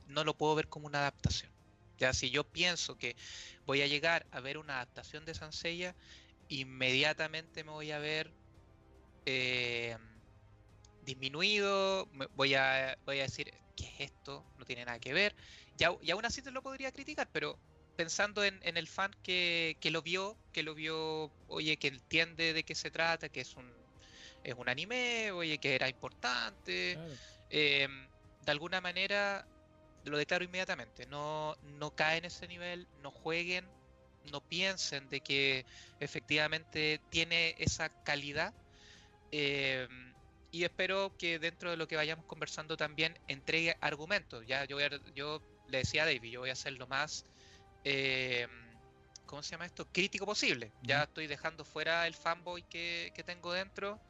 no 0.06 0.24
lo 0.24 0.36
puedo 0.36 0.56
ver 0.56 0.68
como 0.68 0.86
una 0.88 0.98
adaptación. 1.00 1.52
Ya, 1.98 2.12
si 2.12 2.30
yo 2.30 2.44
pienso 2.44 2.96
que 2.96 3.16
voy 3.64 3.82
a 3.82 3.86
llegar 3.86 4.26
a 4.32 4.40
ver 4.40 4.58
una 4.58 4.76
adaptación 4.76 5.24
de 5.24 5.34
Sanseiya, 5.34 5.96
inmediatamente 6.48 7.64
me 7.64 7.72
voy 7.72 7.92
a 7.92 7.98
ver 8.00 8.34
eh, 9.26 9.96
disminuido, 11.00 12.08
me- 12.12 12.26
voy 12.32 12.54
a, 12.54 12.98
voy 13.04 13.20
a 13.20 13.22
decir, 13.24 13.50
¿qué 13.76 13.86
es 13.86 14.00
esto? 14.12 14.50
No 14.56 14.64
tiene 14.64 14.84
nada 14.84 14.98
que 15.00 15.12
ver. 15.12 15.34
Y, 15.78 15.84
aún 16.10 16.24
así 16.24 16.42
te 16.42 16.50
lo 16.50 16.62
podría 16.62 16.92
criticar, 16.92 17.28
pero 17.32 17.60
pensando 17.96 18.44
en, 18.44 18.60
en 18.62 18.76
el 18.76 18.88
fan 18.88 19.10
que, 19.22 19.78
que 19.80 19.90
lo 19.90 20.02
vio, 20.02 20.40
que 20.52 20.62
lo 20.62 20.74
vio, 20.74 21.34
oye, 21.46 21.78
que 21.78 21.88
entiende 21.88 22.52
de 22.52 22.64
qué 22.64 22.74
se 22.74 22.90
trata, 22.90 23.28
que 23.28 23.40
es 23.42 23.56
un, 23.56 23.77
es 24.50 24.56
un 24.56 24.68
anime, 24.68 25.30
oye, 25.32 25.58
que 25.58 25.74
era 25.74 25.88
importante, 25.88 26.92
Claro. 26.94 27.14
eh, 27.50 27.88
de 28.40 28.52
alguna 28.52 28.80
manera 28.80 29.46
lo 30.04 30.16
declaro 30.18 30.44
inmediatamente. 30.44 31.06
No, 31.06 31.56
no 31.62 31.90
caen 31.94 32.18
en 32.18 32.24
ese 32.26 32.46
nivel, 32.48 32.86
no 33.02 33.10
jueguen, 33.10 33.64
no 34.32 34.40
piensen 34.40 35.08
de 35.08 35.20
que 35.20 35.66
efectivamente 36.00 37.00
tiene 37.10 37.54
esa 37.58 37.88
calidad. 38.04 38.54
eh, 39.30 39.86
y 40.50 40.64
espero 40.64 41.14
que 41.18 41.38
dentro 41.38 41.70
de 41.70 41.76
lo 41.76 41.86
que 41.86 41.96
vayamos 41.96 42.24
conversando 42.26 42.76
también 42.76 43.18
entregue 43.26 43.76
argumentos. 43.80 44.46
Ya 44.46 44.64
yo, 44.64 44.76
voy 44.76 44.84
a- 44.84 45.00
yo 45.14 45.42
le 45.66 45.78
decía 45.78 46.04
a 46.04 46.06
David, 46.06 46.30
yo 46.30 46.40
voy 46.40 46.50
a 46.50 46.54
ser 46.56 46.72
lo 46.74 46.86
más 46.86 47.24
eh, 47.84 48.46
¿cómo 49.26 49.42
se 49.42 49.50
llama 49.52 49.66
esto? 49.66 49.86
Crítico 49.92 50.24
posible. 50.26 50.72
Ya 50.80 51.02
estoy 51.04 51.26
dejando 51.26 51.64
fuera 51.64 52.06
el 52.06 52.14
fanboy 52.14 52.62
que, 52.62 53.10
que 53.14 53.22
tengo 53.24 53.52
dentro, 53.52 54.00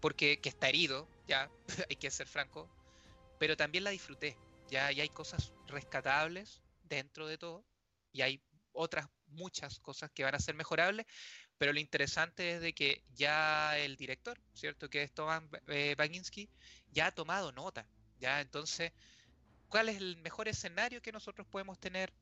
porque 0.00 0.40
que 0.40 0.48
está 0.48 0.68
herido, 0.68 1.08
ya, 1.26 1.50
hay 1.90 1.96
que 1.96 2.10
ser 2.10 2.26
franco, 2.26 2.68
pero 3.38 3.56
también 3.56 3.84
la 3.84 3.90
disfruté. 3.90 4.36
Ya, 4.68 4.92
y 4.92 5.00
hay 5.00 5.08
cosas 5.08 5.52
rescatables 5.66 6.62
dentro 6.84 7.26
de 7.26 7.38
todo, 7.38 7.64
y 8.12 8.22
hay 8.22 8.42
otras 8.72 9.08
muchas 9.26 9.78
cosas 9.80 10.10
que 10.12 10.24
van 10.24 10.34
a 10.34 10.40
ser 10.40 10.54
mejorables, 10.54 11.06
pero 11.58 11.72
lo 11.72 11.80
interesante 11.80 12.54
es 12.54 12.60
de 12.60 12.72
que 12.72 13.02
ya 13.14 13.78
el 13.78 13.96
director, 13.96 14.40
¿cierto? 14.54 14.88
Que 14.88 15.02
es 15.02 15.12
Toman 15.12 15.48
eh, 15.68 15.94
Baginski, 15.96 16.48
ya 16.90 17.06
ha 17.06 17.12
tomado 17.12 17.52
nota, 17.52 17.86
ya, 18.18 18.40
entonces, 18.40 18.92
¿cuál 19.68 19.88
es 19.88 19.96
el 19.96 20.16
mejor 20.18 20.48
escenario 20.48 21.02
que 21.02 21.12
nosotros 21.12 21.46
podemos 21.46 21.78
tener 21.78 22.12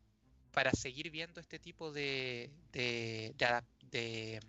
para 0.52 0.72
seguir 0.72 1.10
viendo 1.10 1.40
este 1.40 1.58
tipo 1.58 1.92
de, 1.92 2.50
de, 2.72 3.34
de, 3.90 4.40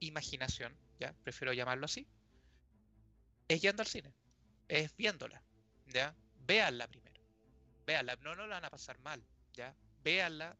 reimaginación, 0.00 0.76
ya, 0.98 1.14
prefiero 1.24 1.52
llamarlo 1.52 1.84
así, 1.86 2.06
es 3.48 3.60
yendo 3.62 3.82
al 3.82 3.86
cine, 3.86 4.14
es 4.68 4.94
viéndola, 4.96 5.42
ya, 5.86 6.14
véanla 6.46 6.86
primero, 6.88 7.20
véanla, 7.86 8.16
no, 8.16 8.34
no 8.34 8.46
la 8.46 8.56
van 8.56 8.64
a 8.66 8.70
pasar 8.70 8.98
mal, 9.00 9.22
ya, 9.52 9.74
véanla, 10.02 10.56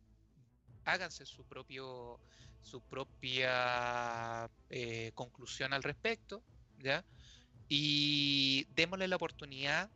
háganse 0.85 1.27
su 1.27 1.44
propio 1.46 2.20
su 2.62 2.83
propia 2.83 4.51
eh, 4.68 5.12
conclusión 5.14 5.72
al 5.72 5.83
respecto, 5.83 6.42
¿ya? 6.79 7.05
Y 7.68 8.66
démosle 8.74 9.09
la 9.09 9.16
oportunidad 9.16 9.90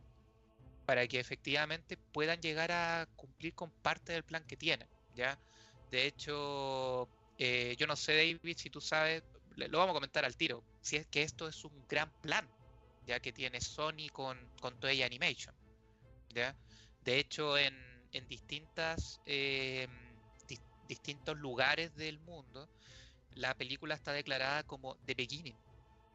para 0.85 1.07
que 1.07 1.19
efectivamente 1.19 1.97
puedan 1.97 2.41
llegar 2.41 2.71
a 2.71 3.07
cumplir 3.15 3.53
con 3.55 3.71
parte 3.71 4.13
del 4.13 4.23
plan 4.23 4.45
que 4.45 4.57
tienen, 4.57 4.87
¿ya? 5.13 5.39
De 5.91 6.07
hecho, 6.07 7.09
eh, 7.37 7.75
yo 7.77 7.87
no 7.87 7.95
sé, 7.95 8.15
David, 8.15 8.57
si 8.57 8.69
tú 8.69 8.81
sabes, 8.81 9.23
lo 9.55 9.77
vamos 9.77 9.91
a 9.91 9.93
comentar 9.93 10.25
al 10.25 10.35
tiro, 10.35 10.63
si 10.81 10.97
es 10.97 11.07
que 11.07 11.23
esto 11.23 11.47
es 11.47 11.63
un 11.63 11.87
gran 11.87 12.11
plan, 12.21 12.47
ya 13.05 13.19
que 13.19 13.31
tiene 13.31 13.61
Sony 13.61 14.09
con, 14.11 14.37
con 14.59 14.79
Toei 14.79 15.03
Animation, 15.03 15.55
¿ya? 16.29 16.55
De 17.03 17.19
hecho, 17.19 17.57
en, 17.57 17.75
en 18.11 18.27
distintas, 18.27 19.19
eh, 19.25 19.87
distintos 20.87 21.37
lugares 21.37 21.95
del 21.95 22.19
mundo, 22.19 22.69
la 23.35 23.55
película 23.55 23.95
está 23.95 24.13
declarada 24.13 24.63
como 24.63 24.95
The 25.05 25.15
Beginning, 25.15 25.57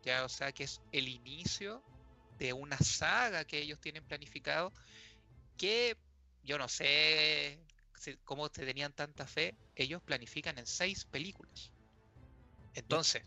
ya, 0.03 0.25
o 0.25 0.29
sea 0.29 0.53
que 0.53 0.65
es 0.65 0.81
el 0.93 1.09
inicio 1.09 1.83
de 2.39 2.53
una 2.53 2.79
saga 2.79 3.45
que 3.45 3.59
ellos 3.59 3.81
tienen 3.81 4.05
planificado, 4.05 4.73
que 5.57 5.97
yo 6.45 6.57
no 6.57 6.69
sé 6.69 7.59
cómo 8.25 8.49
te 8.49 8.65
tenían 8.65 8.93
tanta 8.93 9.27
fe, 9.27 9.57
ellos 9.75 10.03
planifican 10.03 10.57
en 10.59 10.67
seis 10.67 11.05
películas. 11.05 11.73
Entonces, 12.79 13.23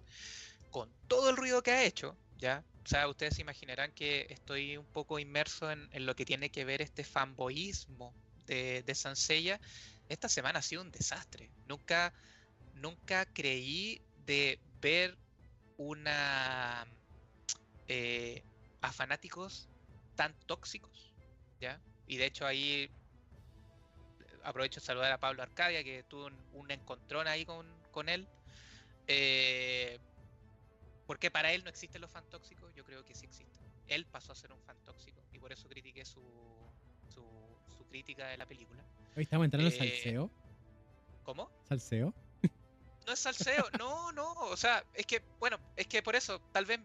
con 0.69 0.89
todo 1.07 1.29
el 1.29 1.37
ruido 1.37 1.61
que 1.61 1.71
ha 1.71 1.83
hecho, 1.83 2.17
ya, 2.37 2.63
o 2.83 2.87
sea, 2.87 3.07
ustedes 3.07 3.35
se 3.35 3.41
imaginarán 3.41 3.91
que 3.91 4.27
estoy 4.29 4.77
un 4.77 4.85
poco 4.85 5.19
inmerso 5.19 5.69
en, 5.71 5.89
lo 6.05 6.15
que 6.15 6.25
tiene 6.25 6.49
que 6.49 6.65
ver 6.65 6.81
este 6.81 7.03
fanboísmo 7.03 8.13
de, 8.45 8.83
de. 8.83 9.59
Esta 10.09 10.29
semana 10.29 10.59
ha 10.59 10.61
sido 10.61 10.81
un 10.81 10.91
desastre. 10.91 11.51
Nunca, 11.67 12.13
nunca 12.73 13.25
creí 13.25 14.01
de 14.25 14.59
ver 14.81 15.17
una 15.77 16.85
eh, 17.87 18.43
a 18.81 18.91
fanáticos 18.91 19.69
tan 20.15 20.33
tóxicos, 20.45 21.13
¿ya? 21.59 21.81
Y 22.07 22.17
de 22.17 22.25
hecho 22.25 22.45
ahí 22.45 22.89
aprovecho 24.43 24.79
de 24.79 24.85
saludar 24.85 25.11
a 25.11 25.19
Pablo 25.19 25.43
Arcadia, 25.43 25.83
que 25.83 26.03
tuvo 26.03 26.29
un, 26.53 26.71
encontrón 26.71 27.27
ahí 27.27 27.45
con, 27.45 27.67
con 27.91 28.09
él. 28.09 28.27
Eh, 29.13 29.99
porque 31.05 31.29
para 31.29 31.51
él 31.51 31.63
no 31.65 31.69
existen 31.69 31.99
los 31.99 32.09
fan 32.09 32.23
tóxicos, 32.29 32.73
yo 32.73 32.85
creo 32.85 33.03
que 33.03 33.13
sí 33.13 33.25
existen. 33.25 33.61
Él 33.87 34.05
pasó 34.05 34.31
a 34.31 34.35
ser 34.35 34.53
un 34.53 34.61
fan 34.61 34.77
tóxico 34.85 35.21
y 35.33 35.39
por 35.39 35.51
eso 35.51 35.67
critiqué 35.67 36.05
su, 36.05 36.21
su, 37.09 37.85
crítica 37.89 38.27
de 38.27 38.37
la 38.37 38.45
película. 38.45 38.85
Hoy 39.17 39.23
estamos 39.23 39.43
entrando 39.43 39.67
en 39.67 39.73
eh, 39.73 39.77
salseo. 39.77 40.31
¿Cómo? 41.23 41.51
¿Salseo? 41.67 42.13
No 43.05 43.13
es 43.13 43.19
salseo, 43.19 43.65
no, 43.79 44.11
no, 44.11 44.31
o 44.33 44.55
sea, 44.55 44.85
es 44.93 45.07
que, 45.07 45.23
bueno, 45.39 45.59
es 45.75 45.87
que 45.87 46.03
por 46.03 46.15
eso, 46.15 46.39
tal 46.51 46.65
vez 46.65 46.79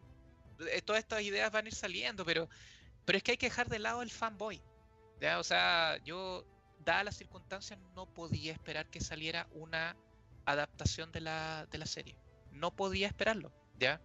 eh, 0.61 0.81
todas 0.81 1.01
estas 1.01 1.21
ideas 1.21 1.53
van 1.53 1.67
a 1.67 1.69
ir 1.69 1.75
saliendo, 1.75 2.25
pero, 2.25 2.49
pero 3.05 3.19
es 3.19 3.23
que 3.23 3.33
hay 3.33 3.37
que 3.37 3.47
dejar 3.47 3.69
de 3.69 3.79
lado 3.79 4.01
el 4.01 4.11
fanboy. 4.11 4.63
¿ya? 5.21 5.39
O 5.39 5.45
sea, 5.45 5.99
yo, 6.05 6.47
dadas 6.87 7.05
las 7.05 7.17
circunstancias, 7.17 7.79
no 7.95 8.07
podía 8.07 8.55
esperar 8.55 8.87
que 8.89 9.01
saliera 9.01 9.47
una 9.53 9.95
adaptación 10.47 11.13
de 11.13 11.21
la, 11.21 11.67
de 11.71 11.79
la 11.79 11.87
serie. 11.87 12.19
No 12.53 12.75
podía 12.75 13.07
esperarlo, 13.07 13.53
¿ya? 13.79 14.01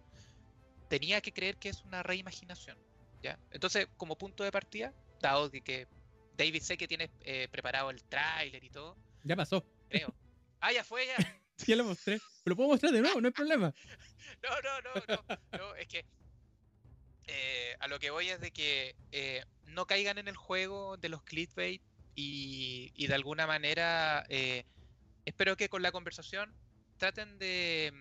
Tenía 0.88 1.20
que 1.20 1.32
creer 1.32 1.56
que 1.56 1.70
es 1.70 1.82
una 1.84 2.02
reimaginación, 2.02 2.78
¿ya? 3.22 3.38
Entonces, 3.50 3.88
como 3.96 4.18
punto 4.18 4.44
de 4.44 4.52
partida, 4.52 4.92
dado 5.20 5.50
que, 5.50 5.62
que 5.62 5.88
David 6.36 6.62
sé 6.62 6.76
que 6.76 6.88
tiene 6.88 7.10
eh, 7.20 7.48
preparado 7.50 7.90
el 7.90 8.02
tráiler 8.04 8.62
y 8.62 8.70
todo. 8.70 8.96
Ya 9.24 9.36
pasó. 9.36 9.64
Creo. 9.88 10.14
Ah, 10.64 10.70
ya 10.72 10.84
fue, 10.84 11.04
ya. 11.04 11.16
ya 11.66 11.74
lo 11.74 11.82
mostré. 11.82 12.20
Lo 12.44 12.54
puedo 12.54 12.68
mostrar 12.68 12.92
de 12.92 13.00
nuevo, 13.00 13.20
no 13.20 13.26
hay 13.26 13.32
problema. 13.32 13.74
no, 14.44 14.50
no, 14.62 14.80
no, 14.80 15.04
no. 15.08 15.58
no 15.58 15.74
es 15.74 15.88
que 15.88 16.06
eh, 17.26 17.76
a 17.80 17.88
lo 17.88 17.98
que 17.98 18.10
voy 18.10 18.28
es 18.28 18.40
de 18.40 18.50
que 18.50 18.94
eh, 19.10 19.44
no 19.66 19.86
caigan 19.86 20.18
en 20.18 20.28
el 20.28 20.36
juego 20.36 20.96
de 20.96 21.08
los 21.08 21.22
clickbait 21.22 21.82
y, 22.14 22.92
y 22.94 23.06
de 23.06 23.14
alguna 23.14 23.46
manera 23.46 24.24
eh, 24.28 24.64
espero 25.24 25.56
que 25.56 25.68
con 25.68 25.82
la 25.82 25.92
conversación 25.92 26.54
traten 26.98 27.38
de, 27.38 27.92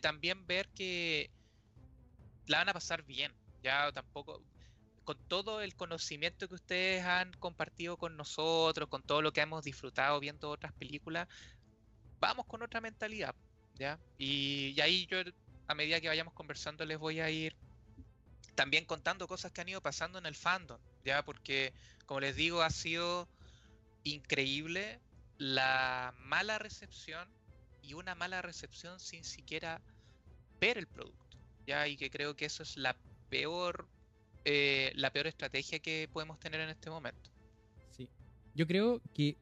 también 0.00 0.46
ver 0.46 0.68
que 0.68 1.30
la 2.46 2.58
van 2.58 2.68
a 2.68 2.72
pasar 2.74 3.02
bien. 3.04 3.32
Ya 3.62 3.92
tampoco, 3.92 4.42
con 5.04 5.16
todo 5.28 5.60
el 5.60 5.74
conocimiento 5.74 6.48
que 6.48 6.54
ustedes 6.54 7.04
han 7.04 7.32
compartido 7.34 7.96
con 7.96 8.16
nosotros, 8.16 8.88
con 8.88 9.02
todo 9.02 9.22
lo 9.22 9.32
que 9.32 9.40
hemos 9.40 9.64
disfrutado 9.64 10.18
viendo 10.20 10.50
otras 10.50 10.72
películas, 10.72 11.28
vamos 12.18 12.46
con 12.46 12.62
otra 12.62 12.80
mentalidad. 12.80 13.34
¿ya? 13.74 13.98
y 14.18 14.78
ahí 14.80 15.06
yo, 15.06 15.18
a 15.66 15.74
medida 15.74 16.00
que 16.00 16.08
vayamos 16.08 16.34
conversando, 16.34 16.84
les 16.84 16.98
voy 16.98 17.20
a 17.20 17.30
ir 17.30 17.56
también 18.54 18.84
contando 18.84 19.26
cosas 19.26 19.52
que 19.52 19.60
han 19.60 19.68
ido 19.68 19.80
pasando 19.80 20.18
en 20.18 20.26
el 20.26 20.34
fandom, 20.34 20.80
ya 21.04 21.24
porque, 21.24 21.72
como 22.06 22.20
les 22.20 22.36
digo, 22.36 22.62
ha 22.62 22.70
sido 22.70 23.28
increíble 24.04 25.00
la 25.42 26.14
mala 26.20 26.58
recepción 26.58 27.28
y 27.82 27.94
una 27.94 28.14
mala 28.14 28.42
recepción 28.42 29.00
sin 29.00 29.24
siquiera 29.24 29.80
ver 30.60 30.78
el 30.78 30.86
producto, 30.86 31.36
ya 31.66 31.88
y 31.88 31.96
que 31.96 32.10
creo 32.10 32.36
que 32.36 32.44
eso 32.44 32.62
es 32.62 32.76
la 32.76 32.96
peor 33.28 33.88
eh, 34.44 34.92
la 34.96 35.10
peor 35.12 35.26
estrategia 35.26 35.78
que 35.78 36.08
podemos 36.12 36.38
tener 36.38 36.60
en 36.60 36.68
este 36.68 36.90
momento. 36.90 37.30
Sí, 37.90 38.08
yo 38.54 38.66
creo 38.66 39.00
que, 39.14 39.36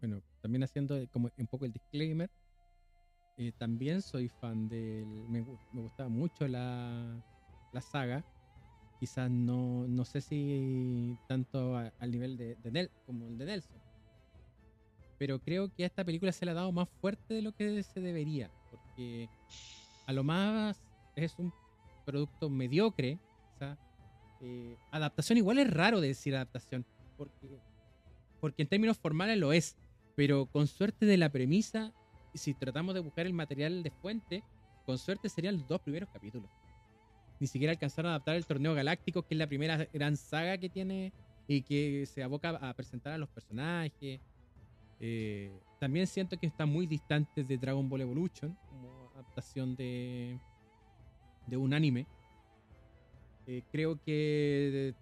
bueno, 0.00 0.22
también 0.40 0.62
haciendo 0.62 1.06
como 1.12 1.30
un 1.36 1.46
poco 1.46 1.64
el 1.64 1.72
disclaimer, 1.72 2.30
eh, 3.36 3.52
también 3.58 4.02
soy 4.02 4.28
fan 4.28 4.68
del, 4.68 5.06
me, 5.28 5.42
me 5.72 5.80
gustaba 5.80 6.08
mucho 6.08 6.46
la, 6.46 7.20
la 7.72 7.80
saga, 7.80 8.24
quizás 8.98 9.30
no, 9.30 9.86
no 9.88 10.04
sé 10.04 10.20
si 10.20 11.16
tanto 11.26 11.76
al 11.76 12.10
nivel 12.10 12.36
de, 12.36 12.56
Nel, 12.70 12.90
como 13.06 13.26
el 13.26 13.38
de 13.38 13.46
Nelson. 13.46 13.89
Pero 15.20 15.38
creo 15.38 15.70
que 15.74 15.84
a 15.84 15.86
esta 15.86 16.02
película 16.02 16.32
se 16.32 16.46
le 16.46 16.52
ha 16.52 16.54
dado 16.54 16.72
más 16.72 16.88
fuerte 16.88 17.34
de 17.34 17.42
lo 17.42 17.52
que 17.52 17.82
se 17.82 18.00
debería. 18.00 18.50
Porque 18.70 19.28
a 20.06 20.14
lo 20.14 20.24
más 20.24 20.80
es 21.14 21.38
un 21.38 21.52
producto 22.06 22.48
mediocre. 22.48 23.18
Eh, 24.40 24.78
adaptación 24.90 25.36
igual 25.36 25.58
es 25.58 25.70
raro 25.70 26.00
decir 26.00 26.34
adaptación. 26.34 26.86
Porque, 27.18 27.60
porque 28.40 28.62
en 28.62 28.68
términos 28.68 28.96
formales 28.96 29.36
lo 29.36 29.52
es. 29.52 29.76
Pero 30.16 30.46
con 30.46 30.66
suerte 30.66 31.04
de 31.04 31.18
la 31.18 31.28
premisa, 31.28 31.92
si 32.32 32.54
tratamos 32.54 32.94
de 32.94 33.00
buscar 33.00 33.26
el 33.26 33.34
material 33.34 33.82
de 33.82 33.90
fuente, 33.90 34.42
con 34.86 34.96
suerte 34.96 35.28
serían 35.28 35.58
los 35.58 35.68
dos 35.68 35.82
primeros 35.82 36.08
capítulos 36.08 36.50
ni 37.40 37.46
siquiera 37.46 37.72
alcanzaron 37.72 38.10
a 38.10 38.14
adaptar 38.16 38.36
el 38.36 38.46
torneo 38.46 38.74
galáctico, 38.74 39.22
que 39.22 39.34
es 39.34 39.38
la 39.38 39.46
primera 39.46 39.88
gran 39.92 40.16
saga 40.16 40.58
que 40.58 40.68
tiene 40.68 41.12
y 41.48 41.62
que 41.62 42.04
se 42.06 42.22
aboca 42.22 42.50
a 42.50 42.74
presentar 42.74 43.14
a 43.14 43.18
los 43.18 43.30
personajes. 43.30 44.20
Eh, 45.00 45.50
también 45.78 46.06
siento 46.06 46.38
que 46.38 46.46
está 46.46 46.66
muy 46.66 46.86
distante 46.86 47.42
de 47.42 47.56
Dragon 47.56 47.88
Ball 47.88 48.02
Evolution 48.02 48.56
como 48.68 49.10
adaptación 49.14 49.74
de, 49.74 50.38
de 51.46 51.56
un 51.56 51.72
anime. 51.72 52.06
Eh, 53.46 53.62
creo 53.72 53.98
que 54.02 54.94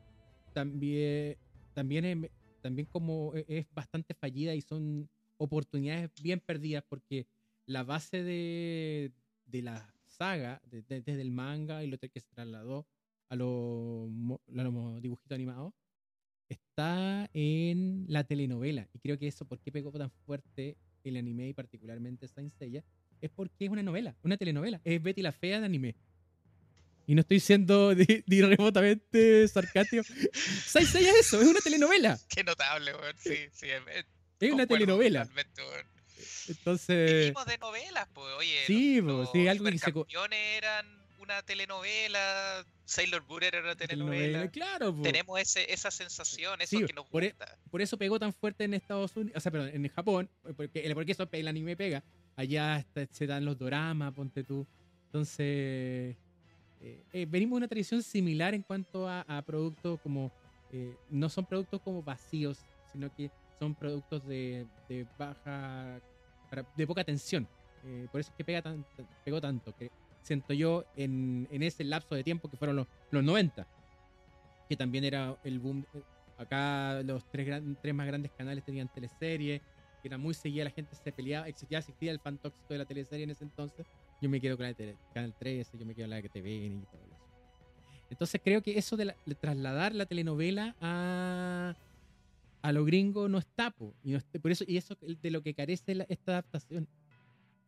también, 0.55 1.37
también, 1.75 2.05
es, 2.05 2.31
también 2.63 2.87
como 2.87 3.35
e, 3.35 3.45
es 3.49 3.67
bastante 3.75 4.15
fallida 4.15 4.55
y 4.55 4.63
son 4.63 5.09
oportunidades 5.37 6.11
bien 6.23 6.41
perdidas 6.41 6.85
porque 6.89 7.27
la 7.67 7.83
base 7.83 8.23
de, 8.23 9.13
de 9.47 9.63
la 9.63 9.93
saga, 10.07 10.63
desde 10.71 11.21
el 11.21 11.31
manga 11.31 11.85
y 11.85 11.89
lo 11.89 11.99
que 11.99 12.09
se 12.21 12.29
trasladó 12.31 12.87
a 13.29 13.37
los 13.37 14.09
dibujitos 15.03 15.35
animados, 15.35 15.75
está 16.79 17.29
en 17.35 18.05
la 18.09 18.23
telenovela. 18.23 18.89
Y 18.95 19.01
creo 19.01 19.19
que 19.19 19.27
eso, 19.27 19.45
¿por 19.45 19.59
qué 19.59 19.73
pegó 19.73 19.91
tan 19.91 20.13
fuerte 20.25 20.77
el 21.03 21.17
anime 21.17 21.49
y 21.49 21.53
particularmente 21.53 22.29
Saint 22.29 22.53
Seiya 22.57 22.85
es 23.21 23.31
porque 23.31 23.65
es 23.65 23.71
una 23.71 23.83
novela, 23.83 24.15
una 24.23 24.37
telenovela. 24.37 24.81
Es 24.85 25.03
Betty 25.03 25.23
la 25.23 25.33
Fea 25.33 25.59
de 25.59 25.67
anime. 25.67 25.97
Y 27.07 27.15
no 27.17 27.23
estoy 27.23 27.41
siendo 27.41 27.95
ni, 27.97 28.07
ni 28.27 28.43
remotamente 28.43 29.49
sarcástico. 29.49 30.05
Saint 30.33 30.89
Seiya 30.89 31.11
es 31.11 31.21
eso, 31.21 31.41
es 31.41 31.49
una 31.49 31.61
telenovela. 31.61 32.17
Qué 32.29 32.45
notable, 32.45 32.95
weón. 32.95 33.17
Sí, 33.19 33.37
sí. 33.53 33.67
Es, 33.71 34.07
Es 34.39 34.53
una 34.53 34.67
telenovela. 34.67 35.29
Entonces, 36.49 37.21
Venimos 37.21 37.47
de 37.47 37.59
novelas, 37.59 38.09
pues, 38.13 38.27
oye. 38.39 38.65
sí, 38.67 39.01
los, 39.01 39.05
po, 39.05 39.19
los 39.19 39.33
sí, 39.33 39.47
algo 39.49 39.65
que 39.67 39.79
se 39.79 40.57
eran 40.57 41.08
una 41.29 41.43
telenovela, 41.43 42.65
Sailor 42.85 43.23
Moon 43.29 43.43
era 43.43 43.61
una 43.61 43.77
telenovela. 43.77 44.49
claro, 44.51 44.95
po. 44.95 45.03
Tenemos 45.03 45.39
ese, 45.41 45.71
esa 45.73 45.91
sensación, 45.91 46.61
eso 46.63 46.79
Sí, 46.79 46.85
que 46.87 46.93
nos 46.95 47.07
por 47.07 47.23
e- 47.23 47.29
gusta. 47.31 47.59
por 47.71 47.83
eso 47.83 47.99
pegó 47.99 48.19
tan 48.19 48.33
fuerte 48.33 48.65
en 48.65 48.75
Estados 48.75 49.15
Unidos, 49.17 49.37
o 49.37 49.41
sea, 49.41 49.53
perdón, 49.53 49.71
en 49.75 49.89
Japón, 49.89 50.31
porque, 50.57 50.91
porque 50.95 51.13
eso 51.13 51.29
el 51.31 51.49
anime 51.49 51.77
pega. 51.77 52.03
Allá 52.37 52.79
está- 52.79 53.07
se 53.13 53.27
dan 53.27 53.45
los 53.45 53.59
doramas, 53.59 54.13
ponte 54.15 54.43
tú. 54.45 54.67
Entonces, 55.07 56.17
eh, 56.81 57.03
eh, 57.13 57.27
venimos 57.29 57.57
de 57.57 57.59
una 57.59 57.69
tradición 57.69 58.03
similar 58.03 58.55
en 58.55 58.63
cuanto 58.63 59.09
a, 59.09 59.23
a 59.23 59.43
productos 59.43 60.01
como, 60.01 60.33
eh, 60.73 60.95
no 61.11 61.29
son 61.29 61.45
productos 61.47 61.81
como 61.83 62.03
vacíos, 62.03 62.59
sino 62.93 63.13
que 63.15 63.31
son 63.59 63.75
productos 63.75 64.25
de, 64.27 64.67
de 64.89 65.07
baja, 65.19 66.01
de 66.77 66.87
poca 66.87 67.05
tensión. 67.05 67.47
Eh, 67.85 68.07
por 68.11 68.21
eso 68.21 68.31
es 68.31 68.37
que 68.37 68.45
pega 68.45 68.63
tan, 68.63 68.85
pegó 69.25 69.41
tanto, 69.41 69.75
que 69.77 69.91
siento 70.23 70.53
yo 70.53 70.85
en, 70.97 71.49
en 71.51 71.63
ese 71.63 71.85
lapso 71.85 72.15
de 72.15 72.25
tiempo 72.25 72.49
que 72.49 72.57
fueron 72.57 72.77
los, 72.77 72.87
los 73.11 73.25
90, 73.25 73.67
que 74.69 74.77
también 74.77 75.05
era 75.05 75.37
el 75.45 75.59
boom. 75.59 75.85
eh, 75.95 76.03
Acá 76.37 77.03
los 77.03 77.25
tres, 77.33 77.47
gran- 77.47 77.77
tres 77.83 77.93
más 77.95 78.07
grandes 78.07 78.31
canales 78.31 78.63
tenían 78.63 78.87
teleseries, 78.89 79.61
que 80.01 80.07
era 80.09 80.19
muy 80.19 80.35
seguida, 80.35 80.63
la 80.65 80.71
gente 80.71 80.95
se 80.95 81.11
peleaba, 81.11 81.49
existía, 81.49 81.79
existía 81.79 82.13
el 82.13 82.21
fan 82.21 82.39
tóxico 82.39 82.67
de 82.73 82.79
la 82.79 82.85
teleserie 82.85 83.25
en 83.25 83.31
ese 83.31 83.43
entonces. 83.43 83.85
Yo 84.21 84.29
me 84.31 84.41
quedo 84.41 84.57
con 84.57 84.65
la 84.67 84.73
de 84.73 84.95
Canal 85.13 85.35
13, 85.37 85.77
yo 85.77 85.85
me 85.85 85.95
quedo 85.97 86.05
con 86.05 86.11
la 86.11 86.23
que 86.23 86.29
te 86.29 86.41
ven 86.41 86.83
y 86.83 86.87
todo 86.87 87.01
eso. 87.03 87.17
Entonces 88.11 88.41
creo 88.43 88.63
que 88.63 88.79
eso 88.79 88.97
de, 88.97 89.07
la- 89.07 89.17
trasladar 89.41 89.95
la 89.97 90.07
telenovela 90.07 90.77
a, 90.81 91.75
a 92.63 92.73
lo 92.73 92.85
gringo 92.85 93.29
no 93.29 93.39
está, 93.39 93.73
po, 93.73 93.93
y 94.05 94.17
por 94.39 94.53
eso, 94.53 94.63
y 94.67 94.77
eso 94.77 94.97
es 95.03 95.21
de 95.21 95.31
lo 95.33 95.43
que 95.43 95.55
carece 95.55 96.07
esta 96.09 96.33
adaptación, 96.33 96.87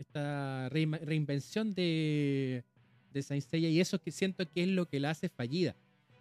esta 0.00 0.68
rein- 0.70 0.98
reinvención 1.04 1.74
de, 1.74 2.64
de 3.12 3.22
Saint 3.22 3.44
Seiya, 3.44 3.68
y 3.68 3.80
eso 3.80 4.00
que 4.00 4.10
siento 4.10 4.44
que 4.50 4.62
es 4.62 4.68
lo 4.68 4.86
que 4.86 4.98
la 5.00 5.10
hace 5.10 5.28
fallida, 5.28 5.74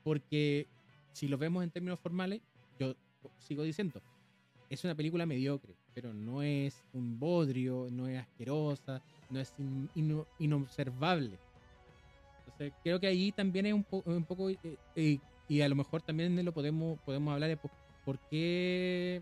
porque 0.03 0.67
si 1.13 1.27
lo 1.27 1.37
vemos 1.37 1.63
en 1.63 1.71
términos 1.71 1.99
formales, 1.99 2.41
yo 2.79 2.95
sigo 3.39 3.63
diciendo, 3.63 4.01
es 4.69 4.83
una 4.83 4.95
película 4.95 5.25
mediocre, 5.25 5.73
pero 5.93 6.13
no 6.13 6.41
es 6.43 6.75
un 6.93 7.19
bodrio, 7.19 7.87
no 7.91 8.07
es 8.07 8.19
asquerosa, 8.19 9.01
no 9.29 9.39
es 9.39 9.53
in- 9.57 9.89
ino- 9.95 10.27
inobservable. 10.39 11.37
Entonces, 12.45 12.73
creo 12.83 12.99
que 12.99 13.07
ahí 13.07 13.31
también 13.31 13.65
es 13.65 13.73
un, 13.73 13.83
po- 13.83 14.03
un 14.05 14.23
poco, 14.25 14.49
eh, 14.49 14.57
eh, 14.95 15.19
y 15.47 15.61
a 15.61 15.69
lo 15.69 15.75
mejor 15.75 16.01
también 16.01 16.43
lo 16.43 16.51
podemos, 16.51 16.99
podemos 17.01 17.33
hablar 17.33 17.49
de 17.49 17.57
po- 17.57 17.71
por 18.05 18.19
qué 18.29 19.21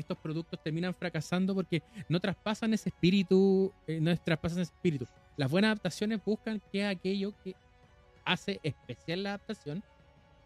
estos 0.00 0.18
productos 0.18 0.62
terminan 0.62 0.94
fracasando, 0.94 1.54
porque 1.54 1.82
no 2.08 2.20
traspasan 2.20 2.74
ese 2.74 2.90
espíritu, 2.90 3.72
eh, 3.86 3.98
no 4.00 4.16
traspasan 4.16 4.60
ese 4.60 4.72
espíritu. 4.72 5.06
Las 5.36 5.50
buenas 5.50 5.68
adaptaciones 5.68 6.20
buscan 6.24 6.60
que 6.70 6.80
es 6.80 6.96
aquello 6.96 7.32
que 7.42 7.54
hace 8.24 8.60
especial 8.62 9.22
la 9.22 9.30
adaptación, 9.30 9.82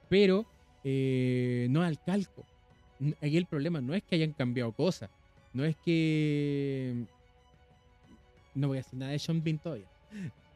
pero 0.08 0.46
eh, 0.84 1.66
no 1.70 1.82
al 1.82 2.02
calco. 2.02 2.44
Ahí 3.20 3.36
el 3.36 3.46
problema 3.46 3.80
no 3.80 3.94
es 3.94 4.02
que 4.02 4.16
hayan 4.16 4.32
cambiado 4.32 4.72
cosas, 4.72 5.10
no 5.52 5.64
es 5.64 5.76
que. 5.84 7.06
No 8.54 8.68
voy 8.68 8.78
a 8.78 8.80
decir 8.82 8.98
nada 8.98 9.12
de 9.12 9.18
Sean 9.18 9.42
Bean 9.42 9.58
todavía, 9.58 9.88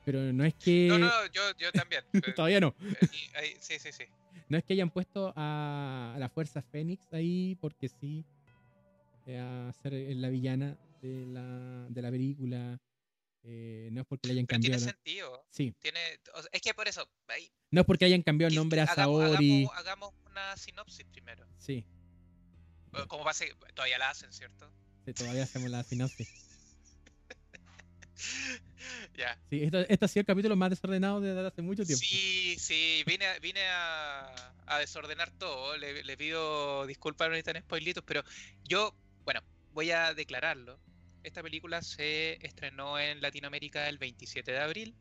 pero 0.05 0.33
no 0.33 0.45
es 0.45 0.55
que. 0.55 0.89
No, 0.89 0.99
no, 0.99 1.11
yo, 1.33 1.43
yo 1.59 1.73
también. 1.73 2.03
Todavía 2.37 2.61
no. 2.61 2.75
eh, 2.81 3.57
sí, 3.61 3.79
sí, 3.79 3.93
sí. 3.93 4.05
No 4.49 4.59
es 4.59 4.65
que 4.65 4.75
hayan 4.75 4.91
puesto 4.91 5.33
a, 5.37 6.17
la 6.19 6.29
Fuerza 6.29 6.61
Fénix 6.61 7.13
ahí 7.13 7.57
porque 7.61 7.89
sí, 7.89 8.25
a 9.27 9.73
ser 9.83 9.95
eh, 9.95 10.15
la 10.15 10.29
villana 10.29 10.77
de 11.01 11.27
la, 11.27 11.87
de 11.89 12.03
la 12.03 12.11
película. 12.11 12.79
eh, 13.43 13.89
no 13.93 14.01
es 14.03 14.07
porque 14.07 14.29
le 14.29 14.33
hayan 14.35 14.47
Pero 14.47 14.61
tiene 14.61 14.77
cambiado. 14.77 14.93
sentido. 14.95 15.47
Sí, 15.51 15.75
Tiene, 15.81 16.01
o 16.35 16.41
sea, 16.41 16.51
es 16.53 16.63
que 16.63 16.73
por 16.75 16.89
eso, 16.89 17.09
ahí, 17.29 17.51
no 17.71 17.81
es 17.83 17.87
porque 17.87 18.05
hayan 18.07 18.23
cambiado 18.23 18.49
el 18.49 18.55
nombre 18.55 18.81
a 18.81 18.85
hagamos, 18.85 19.21
Saori. 19.23 19.65
hagamos- 19.65 19.77
hagamos 19.79 20.15
una 20.31 20.57
sinopsis 20.57 21.05
primero. 21.07 21.47
Sí, 21.59 21.85
Como 23.09 23.25
pase, 23.25 23.53
todavía 23.75 23.99
la 23.99 24.11
hacen, 24.11 24.33
¿cierto? 24.33 24.71
sí, 25.05 25.13
todavía 25.13 25.43
hacemos 25.43 25.69
la 25.71 25.83
sinopsis. 25.83 26.29
Ya. 29.17 29.39
Sí, 29.51 29.63
esto, 29.63 29.79
este 29.89 30.05
ha 30.05 30.09
sido 30.09 30.21
el 30.21 30.27
capítulo 30.27 30.57
más 30.57 30.71
desordenado 30.71 31.21
de 31.21 31.47
hace 31.47 31.63
mucho 31.63 31.85
tiempo. 31.85 32.05
Sí, 32.05 32.57
sí, 32.59 33.03
vine, 33.07 33.27
a- 33.27 33.39
vine 33.39 33.61
a, 33.67 34.53
a 34.67 34.79
desordenar 34.79 35.31
todo. 35.39 35.77
Le, 35.77 36.05
le 36.05 36.17
pido 36.17 36.87
disculpas 36.87 37.29
ahorita 37.29 37.51
en 37.53 37.63
spoilitos, 37.63 38.05
pero 38.07 38.23
yo, 38.65 38.95
bueno, 39.25 39.41
voy 39.73 39.91
a 39.91 40.15
declararlo. 40.15 40.79
Esta 41.23 41.43
película 41.43 41.83
se 41.83 42.45
estrenó 42.45 42.99
en 42.99 43.23
Latinoamérica 43.23 43.89
el 43.89 43.99
27 43.99 44.53
de 44.53 44.59
abril. 44.59 44.95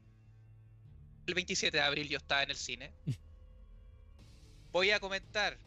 El 1.28 1.34
27 1.34 1.78
de 1.78 1.84
abril 1.84 2.10
yo 2.10 2.18
estaba 2.18 2.44
en 2.44 2.50
el 2.50 2.56
cine. 2.56 2.94
Voy 4.72 4.92
a 4.92 5.00
comentar. 5.00 5.58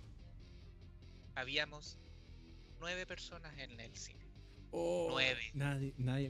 Habíamos 1.35 1.99
nueve 2.81 3.07
personas 3.07 3.57
en 3.59 3.79
el 3.79 3.95
cine. 3.97 4.27
Oh, 4.73 5.09
Nueve. 5.11 5.51
Nadie, 5.55 5.95
nadie. 5.97 6.29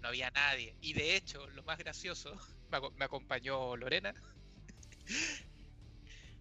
No 0.00 0.08
había 0.08 0.30
nadie. 0.30 0.76
Y 0.80 0.92
de 0.92 1.16
hecho, 1.16 1.48
lo 1.48 1.62
más 1.64 1.78
gracioso, 1.78 2.36
me 2.96 3.04
acompañó 3.04 3.76
Lorena. 3.76 4.14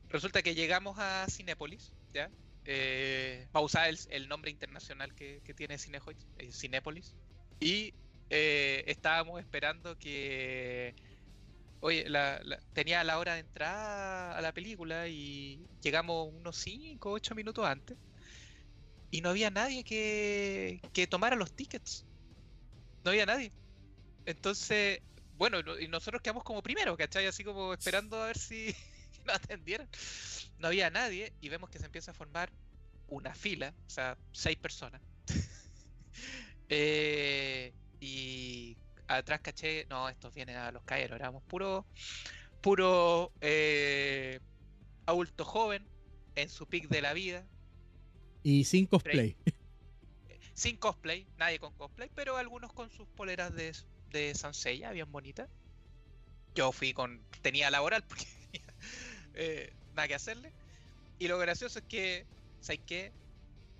Resulta 0.09 0.41
que 0.41 0.55
llegamos 0.55 0.97
a 0.99 1.25
Cinépolis, 1.29 1.91
¿ya? 2.13 2.29
Eh, 2.69 3.47
para 3.53 3.63
usar 3.63 3.89
el, 4.09 4.27
nombre 4.27 4.51
internacional 4.51 5.15
que, 5.15 5.41
tiene 5.55 5.77
Cinehoid, 5.77 6.17
eh. 6.37 6.51
Y 7.61 7.93
eh, 8.29 8.83
estábamos 8.87 9.39
esperando 9.39 9.97
que. 9.97 10.93
Oye, 11.79 12.09
la- 12.09 12.41
tenía 12.73 13.03
la 13.05 13.19
hora 13.19 13.35
de 13.35 13.39
entrada 13.41 14.37
a 14.37 14.41
la 14.41 14.51
película 14.51 15.07
y 15.07 15.65
llegamos 15.81 16.27
unos 16.33 16.57
5 16.57 17.11
o 17.11 17.13
8 17.13 17.35
minutos 17.35 17.65
antes. 17.65 17.97
Y 19.11 19.21
no 19.21 19.29
había 19.29 19.49
nadie 19.49 19.85
que, 19.85 20.81
que 20.91 21.07
tomara 21.07 21.37
los 21.37 21.53
tickets. 21.53 22.05
No 23.05 23.11
había 23.11 23.25
nadie. 23.25 23.53
Entonces, 24.25 24.99
bueno, 25.37 25.61
no- 25.63 25.79
y 25.79 25.87
nosotros 25.87 26.21
quedamos 26.21 26.43
como 26.43 26.61
primero, 26.61 26.97
¿cachai? 26.97 27.27
Así 27.27 27.45
como 27.45 27.73
esperando 27.73 28.21
a 28.21 28.27
ver 28.27 28.37
si 28.37 28.75
nos 29.33 29.35
atendieran. 29.35 29.87
No 30.59 30.67
había 30.67 30.89
nadie 30.89 31.33
y 31.41 31.49
vemos 31.49 31.69
que 31.69 31.79
se 31.79 31.85
empieza 31.85 32.11
a 32.11 32.13
formar 32.13 32.51
una 33.07 33.33
fila, 33.33 33.73
o 33.85 33.89
sea, 33.89 34.17
seis 34.31 34.57
personas. 34.57 35.01
Eh, 36.69 37.71
y 38.01 38.75
atrás 39.07 39.39
caché, 39.39 39.85
no, 39.89 40.09
estos 40.09 40.33
vienen 40.33 40.57
a 40.57 40.69
los 40.69 40.83
caeros, 40.83 41.17
éramos 41.17 41.41
puro, 41.43 41.85
puro 42.61 43.31
eh, 43.39 44.41
adulto 45.05 45.45
joven 45.45 45.87
en 46.35 46.49
su 46.49 46.67
pic 46.67 46.89
de 46.89 47.01
la 47.01 47.13
vida, 47.13 47.47
Y 48.43 48.65
sin 48.65 48.85
cosplay. 48.85 49.37
sin 50.53 50.75
cosplay, 50.75 51.25
nadie 51.37 51.59
con 51.59 51.73
cosplay, 51.75 52.09
pero 52.13 52.35
algunos 52.35 52.73
con 52.73 52.89
sus 52.91 53.07
poleras 53.07 53.53
de, 53.53 53.73
de 54.09 54.35
Sansella, 54.35 54.91
bien 54.91 55.09
bonitas. 55.11 55.49
Yo 56.53 56.71
fui 56.71 56.91
con. 56.93 57.23
tenía 57.41 57.69
laboral 57.69 58.03
porque 58.03 58.25
eh, 59.37 59.71
nada 59.95 60.07
que 60.07 60.15
hacerle. 60.15 60.51
Y 61.19 61.27
lo 61.27 61.37
gracioso 61.37 61.79
es 61.79 61.85
que, 61.85 62.25
¿sabes 62.59 62.81
qué? 62.85 63.11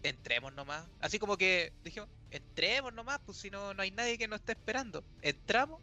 Entremos 0.04 0.54
nomás. 0.54 0.86
Así 1.02 1.20
como 1.20 1.36
que 1.38 1.74
dijimos, 1.84 2.10
entremos 2.32 2.94
nomás, 2.94 3.20
pues 3.26 3.38
si 3.38 3.50
no, 3.50 3.74
no 3.74 3.82
hay 3.82 3.92
nadie 3.92 4.18
que 4.18 4.28
nos 4.28 4.40
esté 4.40 4.54
esperando. 4.54 5.04
Entramos, 5.22 5.82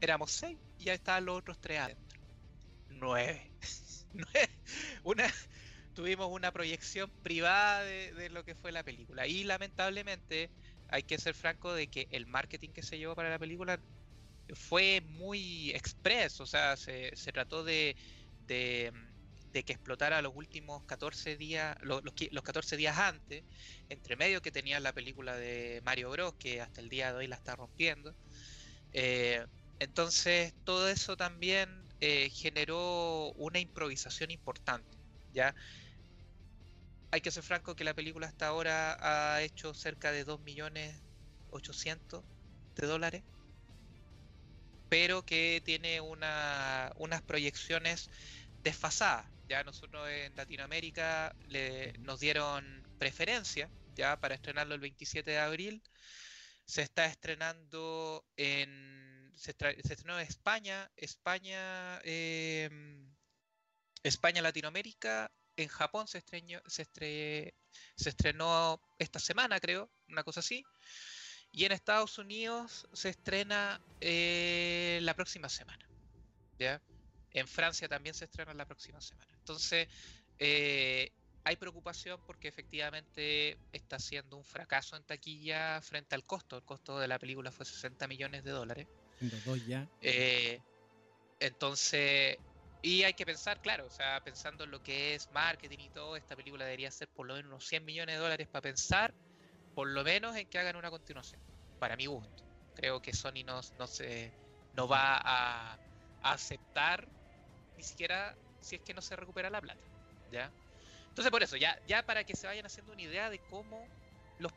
éramos 0.00 0.30
seis 0.30 0.58
y 0.78 0.84
ya 0.84 0.94
estaban 0.94 1.24
los 1.24 1.38
otros 1.38 1.58
tres 1.60 1.80
adentro. 1.80 2.20
Nueve. 2.90 3.50
Una, 5.04 5.32
tuvimos 5.94 6.30
una 6.30 6.52
proyección 6.52 7.10
privada 7.22 7.82
de, 7.82 8.28
lo 8.30 8.44
que 8.44 8.54
fue 8.54 8.72
la 8.72 8.82
película. 8.82 9.26
Y 9.26 9.44
lamentablemente 9.44 10.50
hay 10.88 11.02
que 11.02 11.18
ser 11.18 11.34
franco 11.34 11.72
de 11.72 11.86
que 11.86 12.08
el 12.10 12.26
marketing 12.26 12.70
que 12.70 12.82
se 12.82 12.98
llevó 12.98 13.14
para 13.14 13.30
la 13.30 13.38
película 13.38 13.80
fue 14.54 15.00
muy 15.00 15.70
express. 15.70 16.40
O 16.40 16.46
sea, 16.46 16.76
se, 16.76 17.16
se 17.16 17.32
trató 17.32 17.64
de, 17.64 17.96
de, 18.52 18.92
que 19.64 19.72
explotara 19.72 20.22
los 20.22 20.34
últimos 20.34 20.82
14 20.84 21.36
días, 21.36 21.76
los 21.82 22.42
14 22.42 22.76
días 22.76 22.98
antes, 22.98 23.44
entre 23.88 24.16
medio 24.16 24.42
que 24.42 24.50
tenía 24.50 24.80
la 24.80 24.92
película 24.92 25.36
de 25.36 25.80
Mario 25.84 26.10
Bros, 26.10 26.34
que 26.38 26.60
hasta 26.60 26.80
el 26.80 26.88
día 26.88 27.12
de 27.12 27.18
hoy 27.18 27.26
la 27.26 27.36
está 27.36 27.56
rompiendo. 27.56 28.14
Eh, 28.92 29.44
entonces, 29.78 30.54
todo 30.64 30.88
eso 30.88 31.16
también 31.16 31.68
eh, 32.00 32.30
generó 32.30 33.32
una 33.36 33.58
improvisación 33.58 34.30
importante. 34.30 34.96
¿ya? 35.32 35.54
Hay 37.10 37.20
que 37.20 37.30
ser 37.30 37.42
franco 37.42 37.74
que 37.74 37.84
la 37.84 37.94
película 37.94 38.26
hasta 38.26 38.46
ahora 38.46 39.34
ha 39.34 39.42
hecho 39.42 39.74
cerca 39.74 40.12
de 40.12 40.24
2 40.24 40.40
millones 40.40 41.02
800 41.50 42.24
de 42.74 42.86
dólares, 42.86 43.22
pero 44.88 45.24
que 45.24 45.62
tiene 45.64 46.00
una, 46.00 46.92
unas 46.96 47.22
proyecciones 47.22 48.10
desfasadas. 48.62 49.26
Ya 49.48 49.64
nosotros 49.64 50.08
en 50.08 50.34
Latinoamérica 50.36 51.34
le, 51.48 51.92
nos 51.98 52.20
dieron 52.20 52.82
preferencia 52.98 53.68
ya 53.94 54.18
para 54.18 54.34
estrenarlo 54.34 54.74
el 54.74 54.80
27 54.80 55.30
de 55.30 55.38
abril. 55.38 55.82
Se 56.64 56.82
está 56.82 57.06
estrenando 57.06 58.24
en. 58.36 59.32
Se, 59.36 59.50
estrenó 59.50 60.18
en 60.18 60.26
España, 60.26 60.90
España, 60.96 62.00
em, 62.04 63.12
España, 64.02 64.42
Latinoamérica. 64.42 65.30
En 65.56 65.68
Japón 65.68 66.08
se, 66.08 66.18
estreñó, 66.18 66.62
se, 66.66 66.86
se 67.96 68.08
estrenó 68.08 68.80
esta 68.98 69.18
semana, 69.18 69.60
creo, 69.60 69.90
una 70.08 70.24
cosa 70.24 70.40
así. 70.40 70.64
Y 71.50 71.66
en 71.66 71.72
Estados 71.72 72.16
Unidos 72.16 72.88
se 72.94 73.10
estrena 73.10 73.82
eh, 74.00 74.98
la 75.02 75.14
próxima 75.14 75.50
semana. 75.50 75.86
¿ya? 76.58 76.80
En 77.34 77.48
Francia 77.48 77.88
también 77.88 78.14
se 78.14 78.26
estrena 78.26 78.52
la 78.54 78.66
próxima 78.66 79.00
semana. 79.00 79.32
Entonces, 79.38 79.88
eh, 80.38 81.10
hay 81.44 81.56
preocupación 81.56 82.20
porque 82.26 82.48
efectivamente 82.48 83.58
está 83.72 83.98
siendo 83.98 84.36
un 84.36 84.44
fracaso 84.44 84.96
en 84.96 85.04
taquilla 85.04 85.80
frente 85.80 86.14
al 86.14 86.24
costo. 86.24 86.56
El 86.56 86.62
costo 86.62 86.98
de 86.98 87.08
la 87.08 87.18
película 87.18 87.50
fue 87.50 87.66
60 87.66 88.06
millones 88.06 88.44
de 88.44 88.50
dólares. 88.50 88.86
Dos 89.20 89.66
ya. 89.66 89.88
Eh, 90.00 90.60
entonces, 91.40 92.38
y 92.82 93.02
hay 93.04 93.14
que 93.14 93.26
pensar, 93.26 93.60
claro, 93.60 93.86
o 93.86 93.90
sea, 93.90 94.20
pensando 94.22 94.64
en 94.64 94.70
lo 94.70 94.82
que 94.82 95.14
es 95.14 95.30
marketing 95.32 95.78
y 95.78 95.90
todo, 95.90 96.16
esta 96.16 96.36
película 96.36 96.64
debería 96.64 96.90
ser 96.90 97.08
por 97.08 97.26
lo 97.26 97.34
menos 97.34 97.48
unos 97.48 97.66
100 97.66 97.84
millones 97.84 98.16
de 98.16 98.20
dólares 98.20 98.48
para 98.48 98.62
pensar, 98.62 99.14
por 99.74 99.88
lo 99.88 100.04
menos 100.04 100.36
en 100.36 100.48
que 100.48 100.58
hagan 100.58 100.76
una 100.76 100.90
continuación, 100.90 101.40
para 101.78 101.96
mi 101.96 102.06
gusto. 102.06 102.44
Creo 102.74 103.00
que 103.00 103.12
Sony 103.12 103.44
no, 103.44 103.60
no, 103.78 103.86
se, 103.86 104.32
no 104.74 104.88
va 104.88 105.20
a 105.22 105.78
aceptar 106.22 107.08
ni 107.76 107.82
siquiera 107.82 108.36
si 108.60 108.76
es 108.76 108.82
que 108.82 108.94
no 108.94 109.02
se 109.02 109.16
recupera 109.16 109.50
la 109.50 109.60
plata. 109.60 109.80
¿ya? 110.30 110.50
Entonces 111.08 111.30
por 111.30 111.42
eso, 111.42 111.56
ya, 111.56 111.78
ya 111.86 112.04
para 112.04 112.24
que 112.24 112.34
se 112.34 112.46
vayan 112.46 112.66
haciendo 112.66 112.92
una 112.92 113.02
idea 113.02 113.30
de 113.30 113.38
cómo 113.50 113.86
los, 114.38 114.52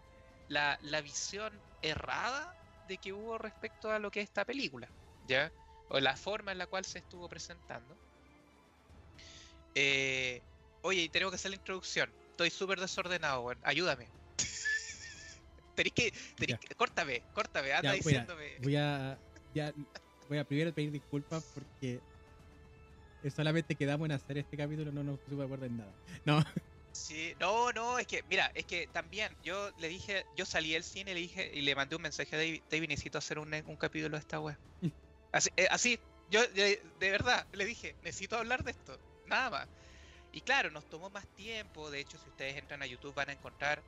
la, 0.47 0.79
la 0.83 1.01
visión 1.01 1.53
errada 1.81 2.55
de 2.87 2.97
que 2.97 3.13
hubo 3.13 3.37
respecto 3.37 3.91
a 3.91 3.99
lo 3.99 4.09
que 4.09 4.21
es 4.21 4.29
esta 4.29 4.45
película, 4.45 4.87
¿ya? 5.27 5.51
O 5.89 5.99
la 5.99 6.15
forma 6.15 6.51
en 6.51 6.57
la 6.57 6.67
cual 6.67 6.85
se 6.85 6.99
estuvo 6.99 7.27
presentando. 7.27 7.95
Eh, 9.75 10.41
oye, 10.81 11.09
tengo 11.09 11.29
que 11.29 11.35
hacer 11.35 11.51
la 11.51 11.57
introducción. 11.57 12.09
Estoy 12.31 12.49
súper 12.49 12.79
desordenado, 12.79 13.41
weón. 13.41 13.59
Ayúdame. 13.63 14.07
tenéis 15.75 15.93
que, 15.93 16.13
tenés 16.37 16.59
que, 16.59 16.75
Córtame, 16.75 17.23
córtame, 17.33 17.73
anda 17.73 17.91
diciéndome. 17.93 18.57
Voy 18.59 18.75
a, 18.77 19.17
ya, 19.53 19.73
voy 20.29 20.37
a 20.37 20.45
primero 20.45 20.73
pedir 20.73 20.91
disculpas 20.91 21.43
porque 21.53 21.99
solamente 23.31 23.75
quedamos 23.75 24.05
en 24.05 24.13
hacer 24.13 24.37
este 24.37 24.57
capítulo, 24.57 24.91
no 24.91 25.03
nos 25.03 25.19
pusimos 25.19 25.39
de 25.39 25.45
acuerdo 25.45 25.65
en 25.65 25.77
nada. 25.77 25.93
No. 26.25 26.43
Sí, 26.95 27.33
no, 27.41 27.73
no, 27.73 27.99
es 27.99 28.07
que, 28.07 28.23
mira, 28.29 28.49
es 28.55 28.65
que 28.65 28.87
también 28.87 29.35
yo 29.43 29.69
le 29.79 29.89
dije, 29.89 30.25
yo 30.37 30.45
salí 30.45 30.71
del 30.71 30.83
cine 30.83 31.11
y 31.11 31.13
le 31.13 31.19
dije, 31.19 31.51
y 31.53 31.61
le 31.61 31.75
mandé 31.75 31.97
un 31.97 32.01
mensaje 32.01 32.33
a 32.33 32.39
David, 32.39 32.61
David 32.69 32.87
necesito 32.87 33.17
hacer 33.17 33.37
un, 33.37 33.53
un 33.53 33.75
capítulo 33.75 34.15
de 34.15 34.21
esta 34.21 34.39
web. 34.39 34.57
Así, 35.33 35.49
eh, 35.57 35.67
así, 35.69 35.99
yo 36.29 36.47
de, 36.47 36.81
verdad 36.97 37.45
le 37.51 37.65
dije, 37.65 37.97
necesito 38.01 38.37
hablar 38.37 38.63
de 38.63 38.71
esto, 38.71 38.97
nada 39.25 39.49
más. 39.49 39.67
Y 40.31 40.39
claro, 40.39 40.71
nos 40.71 40.87
tomó 40.87 41.09
más 41.09 41.27
tiempo, 41.35 41.91
de 41.91 41.99
hecho, 41.99 42.17
si 42.17 42.29
ustedes 42.29 42.55
entran 42.55 42.81
a 42.81 42.85
YouTube 42.85 43.13
van 43.13 43.29
a 43.29 43.33
encontrar 43.33 43.83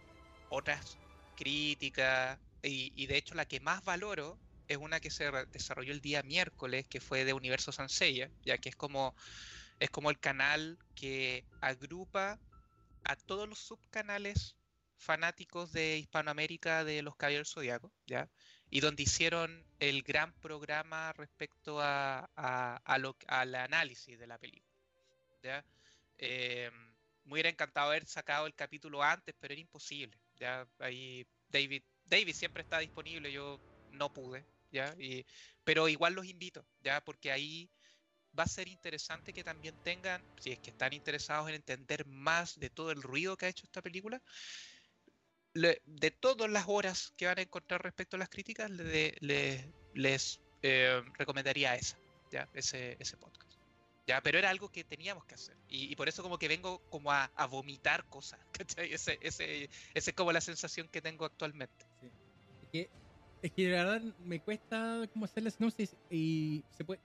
otras 0.50 0.97
críticas, 1.38 2.38
y, 2.62 2.91
y 3.02 3.08
de 3.08 3.15
hecho 3.15 3.36
la 3.36 3.45
que 3.45 3.62
más 3.62 3.82
valoro 3.86 4.38
es 4.67 4.77
una 4.77 4.99
que 4.99 5.12
se 5.12 5.32
desarrolló 5.51 5.93
el 5.93 6.01
día 6.01 6.23
miércoles, 6.23 6.88
que 6.88 7.01
fue 7.01 7.25
de 7.25 7.34
Universo 7.34 7.71
Sansella, 7.71 8.30
ya 8.43 8.58
que 8.58 8.69
es 8.69 8.75
como, 8.75 9.15
es 9.80 9.89
como 9.89 10.10
el 10.10 10.19
canal 10.19 10.77
que 10.95 11.45
agrupa 11.62 12.39
a 13.03 13.15
todos 13.15 13.47
los 13.47 13.60
subcanales 13.60 14.56
fanáticos 14.97 15.71
de 15.71 15.97
Hispanoamérica 15.97 16.84
de 16.84 17.01
los 17.01 17.15
Caballeros 17.15 17.53
Zodíacos, 17.53 17.91
¿ya? 18.06 18.30
Y 18.69 18.82
donde 18.82 19.03
hicieron 19.03 19.65
el 19.80 20.01
gran 20.03 20.34
programa 20.34 21.13
respecto 21.13 21.80
a, 21.82 22.30
a, 22.36 22.97
lo, 22.97 23.15
al 23.27 23.56
análisis 23.56 24.19
de 24.19 24.27
la 24.27 24.38
película, 24.38 24.75
¿ya? 25.43 25.63
Eh, 26.17 26.69
me 27.23 27.34
hubiera 27.34 27.49
encantado 27.49 27.89
haber 27.89 28.06
sacado 28.06 28.47
el 28.47 28.56
capítulo 28.56 29.03
antes, 29.03 29.36
pero 29.39 29.53
era 29.53 29.62
imposible, 29.62 30.17
¿ya? 30.36 30.67
Ahí 30.80 31.25
David, 31.49 31.84
David 32.06 32.34
siempre 32.34 32.63
está 32.63 32.80
disponible, 32.80 33.32
yo 33.32 33.60
no 33.91 34.13
pude, 34.13 34.45
¿ya? 34.71 34.95
Y, 34.99 35.25
pero 35.63 35.88
igual 35.88 36.13
los 36.13 36.25
invito, 36.25 36.65
¿ya? 36.82 37.03
Porque 37.03 37.32
ahí 37.32 37.69
va 38.38 38.43
a 38.43 38.47
ser 38.47 38.67
interesante 38.67 39.34
que 39.34 39.43
también 39.43 39.75
tengan, 39.84 40.23
si 40.39 40.51
es 40.51 40.60
que 40.60 40.69
están 40.69 40.93
interesados 40.93 41.49
en 41.49 41.56
entender 41.56 42.06
más 42.06 42.60
de 42.60 42.69
todo 42.69 42.91
el 42.91 43.01
ruido 43.01 43.36
que 43.36 43.47
ha 43.47 43.49
hecho 43.49 43.65
esta 43.65 43.82
película, 43.82 44.21
de 45.53 46.12
todas 46.12 46.49
las 46.51 46.65
horas 46.67 47.13
que 47.17 47.25
van 47.25 47.39
a 47.39 47.41
encontrar 47.41 47.82
respecto 47.82 48.15
a 48.15 48.19
las 48.19 48.30
críticas, 48.30 48.69
les 48.69 50.39
eh, 50.62 51.01
recomendaría 51.17 51.75
esa, 51.75 51.97
¿ya? 52.32 52.47
Ese, 52.53 52.95
ese 52.99 53.17
podcast. 53.17 53.47
¿ya? 54.08 54.21
Pero 54.21 54.39
era 54.39 54.49
algo 54.49 54.69
que 54.69 54.84
teníamos 54.84 55.25
que 55.25 55.36
hacer. 55.36 55.58
Y, 55.67 55.95
por 55.95 56.08
eso 56.08 56.23
como 56.23 56.39
que 56.39 56.47
vengo 56.47 56.80
como 56.89 57.12
a, 57.12 57.30
vomitar 57.49 58.06
cosas. 58.06 58.39
Ese, 58.77 59.19
ese, 59.21 59.69
esa 59.93 60.12
es 60.12 60.15
como 60.15 60.32
la 60.32 60.41
sensación 60.41 60.88
que 60.88 61.01
tengo 61.01 61.25
actualmente. 61.25 61.86
Sí. 62.71 62.88
La 63.41 63.84
verdad 63.84 64.02
me 64.26 64.39
cuesta 64.39 65.08
como 65.13 65.26
hacer 65.26 65.43
la 65.43 65.52
sinopsis 65.52 65.95
y 66.10 66.63
se 66.71 66.84
puede, 66.84 67.00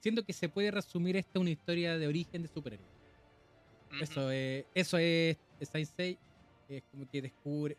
siento 0.00 0.24
que 0.24 0.32
se 0.32 0.48
puede 0.48 0.70
resumir 0.70 1.16
esta 1.16 1.38
una 1.38 1.50
historia 1.50 1.98
de 1.98 2.06
origen 2.06 2.42
de 2.42 2.48
superhéroes. 2.48 2.90
Eso 4.00 4.30
es, 4.30 4.64
eso 4.74 4.98
es 4.98 5.38
Saint 5.60 6.18
es 6.68 6.82
como 6.90 7.08
que 7.08 7.22
descubre 7.22 7.76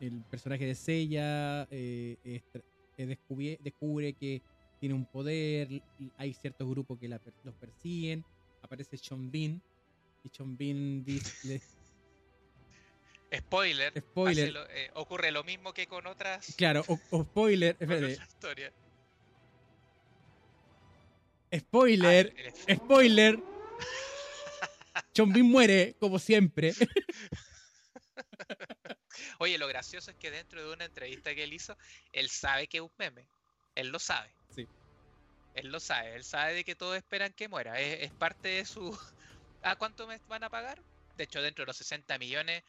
el 0.00 0.22
personaje 0.30 0.66
de 0.66 0.74
Seiya, 0.74 1.66
eh, 1.70 2.16
descubre, 2.96 3.58
descubre, 3.62 4.12
que 4.12 4.42
tiene 4.78 4.94
un 4.94 5.06
poder, 5.06 5.82
hay 6.16 6.34
ciertos 6.34 6.68
grupos 6.68 6.98
que 6.98 7.08
la, 7.08 7.20
los 7.44 7.54
persiguen, 7.54 8.24
aparece 8.62 8.96
Sean 8.96 9.30
Bean 9.30 9.60
y 10.22 10.28
Sean 10.28 10.56
Bean 10.56 11.04
dice, 11.04 11.60
Spoiler. 13.34 13.92
Spoiler. 13.98 14.68
Eh, 14.70 14.90
ocurre 14.94 15.30
lo 15.30 15.44
mismo 15.44 15.72
que 15.72 15.86
con 15.86 16.06
otras. 16.06 16.54
Claro, 16.56 16.84
o, 17.10 17.22
spoiler. 17.22 17.76
Spoiler. 21.56 22.34
Ah, 22.68 22.74
spoiler. 22.74 23.38
Chombin 25.14 25.50
muere, 25.50 25.96
como 25.98 26.18
siempre. 26.18 26.74
Oye, 29.38 29.58
lo 29.58 29.66
gracioso 29.66 30.10
es 30.10 30.16
que 30.16 30.30
dentro 30.30 30.66
de 30.66 30.72
una 30.72 30.84
entrevista 30.84 31.34
que 31.34 31.44
él 31.44 31.52
hizo, 31.52 31.76
él 32.12 32.28
sabe 32.28 32.68
que 32.68 32.78
es 32.78 32.82
un 32.82 32.92
meme. 32.98 33.28
Él 33.74 33.88
lo 33.88 33.98
sabe. 33.98 34.30
Sí. 34.54 34.66
Él 35.54 35.68
lo 35.68 35.80
sabe. 35.80 36.14
Él 36.14 36.24
sabe 36.24 36.54
de 36.54 36.64
que 36.64 36.74
todos 36.74 36.96
esperan 36.96 37.32
que 37.32 37.48
muera. 37.48 37.80
Es, 37.80 38.02
es 38.02 38.12
parte 38.12 38.48
de 38.48 38.64
su. 38.64 38.98
¿A 39.62 39.76
cuánto 39.76 40.06
me 40.06 40.18
van 40.28 40.44
a 40.44 40.50
pagar? 40.50 40.82
De 41.16 41.24
hecho, 41.24 41.42
dentro 41.42 41.64
de 41.64 41.66
los 41.66 41.76
60 41.76 42.18
millones, 42.18 42.62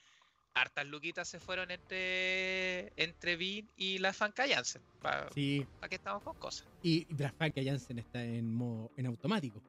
hartas 0.59 0.87
luquitas 0.87 1.27
se 1.27 1.39
fueron 1.39 1.71
entre 1.71 2.91
entre 2.97 3.35
Bean 3.35 3.69
y 3.77 3.99
la 3.99 4.13
Fanca 4.13 4.47
Janssen. 4.47 4.81
¿Para 5.01 5.31
sí. 5.31 5.65
qué 5.89 5.95
estamos 5.95 6.23
con 6.23 6.35
cosas? 6.37 6.67
Y 6.81 7.05
la 7.15 7.31
Fanca 7.31 7.61
Janssen 7.63 7.99
está 7.99 8.23
en 8.23 8.53
modo, 8.53 8.91
en 8.97 9.05
automático. 9.05 9.61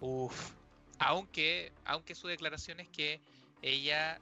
Uf. 0.00 0.52
Aunque, 0.98 1.72
aunque 1.84 2.14
su 2.14 2.28
declaración 2.28 2.80
es 2.80 2.88
que 2.88 3.20
ella 3.62 4.20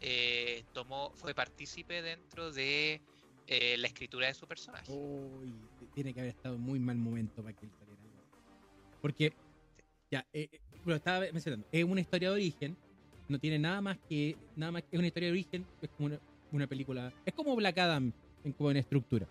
eh, 0.00 0.64
tomó, 0.72 1.10
fue 1.14 1.34
partícipe 1.34 2.02
dentro 2.02 2.50
de 2.52 3.00
eh, 3.46 3.76
la 3.78 3.86
escritura 3.86 4.26
de 4.28 4.34
su 4.34 4.46
personaje. 4.46 4.90
Uy, 4.92 5.54
tiene 5.94 6.14
que 6.14 6.20
haber 6.20 6.34
estado 6.34 6.54
en 6.56 6.62
muy 6.62 6.78
mal 6.78 6.96
momento 6.96 7.42
para 7.42 7.54
que 7.54 7.66
él 7.66 7.72
saliera. 7.78 8.00
Porque, 9.00 9.32
ya, 10.10 10.26
eh, 10.32 10.60
lo 10.84 10.94
estaba 10.94 11.20
mencionando, 11.32 11.66
es 11.70 11.84
una 11.84 12.00
historia 12.00 12.30
de 12.30 12.34
origen 12.36 12.76
no 13.30 13.38
tiene 13.38 13.58
nada 13.58 13.80
más 13.80 13.96
que 14.08 14.36
nada 14.56 14.72
más 14.72 14.82
que 14.82 14.98
una 14.98 15.06
historia 15.06 15.28
de 15.28 15.32
origen 15.32 15.64
es 15.80 15.88
como 15.96 16.18
una, 16.52 16.66
película 16.66 17.12
es 17.24 17.32
como 17.32 17.54
Black 17.54 17.78
Adam 17.78 18.12
en 18.44 18.52
como 18.52 18.70
en 18.70 18.78
estructura. 18.78 19.26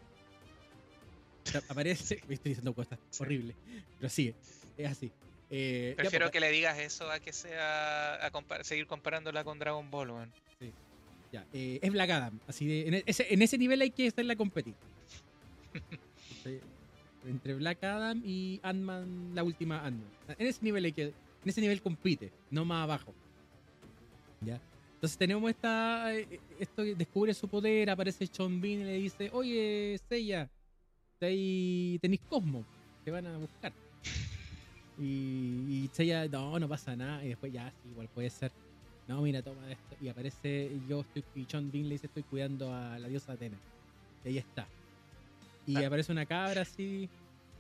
Aparece 1.68 2.16
estoy 2.30 2.50
diciendo 2.52 2.74
cosas 2.74 2.98
horribles 3.20 3.56
pero 4.00 4.10
sí 4.10 4.34
es 4.78 4.92
así. 4.92 5.12
Eh, 5.52 5.96
prefiero 5.98 6.26
pues, 6.26 6.34
que 6.34 6.40
le 6.40 6.52
digas 6.52 6.78
eso 6.78 7.10
a 7.10 7.20
que 7.20 7.34
sea 7.34 8.26
a 8.26 8.64
seguir 8.64 8.88
comparándola 8.88 9.44
con 9.44 9.60
Dragon 9.60 9.90
Ball 9.92 10.14
man. 10.14 10.32
sí 10.60 10.72
ya 11.32 11.46
eh, 11.54 11.80
es 11.82 11.92
Black 11.92 12.10
Adam 12.10 12.40
así 12.48 12.68
de, 12.68 12.88
en 12.88 13.04
ese, 13.06 13.34
en 13.34 13.42
ese 13.42 13.58
nivel 13.58 13.82
hay 13.82 13.92
que 13.92 14.08
estarla 14.08 14.36
competir. 14.36 14.74
Entre 17.28 17.54
Black 17.54 17.84
Adam 17.84 18.22
y 18.24 18.62
Ant-Man 18.64 19.32
la 19.36 19.44
última 19.44 19.86
Ant-Man. 19.86 20.10
En 20.38 20.48
ese 20.48 20.60
nivel 20.64 20.86
hay 20.86 20.94
que 20.94 21.04
en 21.04 21.50
ese 21.50 21.60
nivel 21.62 21.82
compite 21.82 22.32
no 22.50 22.64
más 22.64 22.84
abajo 22.84 23.14
¿ya? 24.42 24.60
Entonces 24.96 25.18
tenemos 25.18 25.50
esta, 25.50 26.14
eh, 26.14 26.40
esto 26.60 26.84
que 26.84 26.96
descubre 26.96 27.34
su 27.34 27.48
poder, 27.48 27.90
aparece 27.90 28.28
Sean 28.28 28.60
Bean 28.60 28.82
y 28.82 28.84
le 28.84 28.94
dice, 28.98 29.30
oye, 29.32 30.00
Seiya, 30.10 30.50
ahí 31.22 31.98
tenéis 32.02 32.22
Cosmo, 32.30 32.66
te 33.06 33.12
van 33.12 33.26
a 33.28 33.38
buscar. 33.38 33.72
Y, 34.98 35.86
y 35.86 35.90
Seiya, 35.94 36.28
no, 36.28 36.60
no 36.60 36.68
pasa 36.68 36.96
nada, 36.96 37.24
y 37.24 37.30
después 37.30 37.54
ya, 37.54 37.72
sí, 37.82 37.90
igual 37.90 38.10
puede 38.14 38.30
ser. 38.30 38.52
No, 39.08 39.22
mira, 39.22 39.42
toma 39.42 39.72
esto. 39.72 39.96
Y 40.02 40.10
aparece, 40.10 40.70
yo 40.88 41.02
estoy, 41.02 41.24
y 41.36 41.46
Sean 41.46 41.72
Bean 41.72 41.86
le 41.88 41.96
dice, 41.96 42.08
estoy 42.08 42.24
cuidando 42.24 42.74
a 42.74 43.00
la 43.00 43.08
diosa 43.08 43.32
Atena. 43.34 43.58
Y 44.26 44.28
ahí 44.30 44.38
está. 44.38 44.68
Y 45.66 45.78
Ah. 45.78 45.88
aparece 45.88 46.12
una 46.12 46.26
cabra 46.26 46.62
así, 46.64 47.10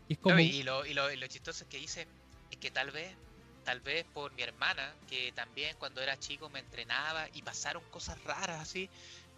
y 0.09 0.13
es 0.13 0.19
No, 0.19 0.23
como... 0.23 0.39
y, 0.39 0.63
lo, 0.63 0.85
y, 0.85 0.93
lo, 0.93 1.11
y 1.11 1.15
lo 1.17 1.27
chistoso 1.27 1.63
es 1.63 1.69
que 1.69 1.77
dice 1.77 2.05
es 2.51 2.57
que 2.57 2.69
tal 2.71 2.91
vez, 2.91 3.15
tal 3.63 3.79
vez 3.81 4.05
por 4.13 4.31
mi 4.33 4.43
hermana, 4.43 4.93
que 5.07 5.31
también 5.33 5.75
cuando 5.77 6.01
era 6.01 6.17
chico 6.17 6.49
me 6.49 6.59
entrenaba 6.59 7.27
y 7.33 7.41
pasaron 7.41 7.83
cosas 7.91 8.21
raras 8.23 8.61
así, 8.61 8.89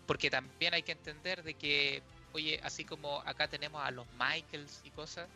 porque 0.05 0.29
también 0.29 0.73
hay 0.73 0.83
que 0.83 0.91
entender 0.91 1.43
de 1.43 1.53
que, 1.53 2.01
oye, 2.33 2.59
así 2.63 2.85
como 2.85 3.21
acá 3.21 3.47
tenemos 3.47 3.83
a 3.83 3.91
los 3.91 4.07
Michaels 4.13 4.81
y 4.83 4.91
cosas, 4.91 5.27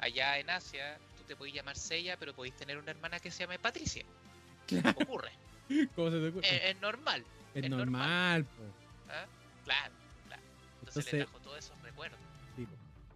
allá 0.00 0.38
en 0.38 0.50
Asia 0.50 0.98
tú 1.16 1.24
te 1.24 1.36
podés 1.36 1.54
llamar 1.54 1.76
Seiya, 1.76 2.16
pero 2.16 2.34
podéis 2.34 2.56
tener 2.56 2.78
una 2.78 2.90
hermana 2.90 3.20
que 3.20 3.30
se 3.30 3.40
llame 3.40 3.58
Patricia. 3.58 4.04
Ocurre, 4.96 5.32
¿Cómo 5.94 6.10
se 6.10 6.18
te 6.18 6.28
ocurre? 6.28 6.48
es, 6.48 6.74
es 6.74 6.80
normal, 6.80 7.24
es 7.54 7.64
es 7.64 7.70
normal, 7.70 8.44
po. 8.44 8.62
¿ah? 9.08 9.26
claro, 9.64 9.94
claro. 10.26 10.42
Entonces, 10.80 11.12
le 11.12 11.24
trajo 11.24 11.38
todos 11.40 11.58
esos 11.58 11.80
recuerdos. 11.82 12.18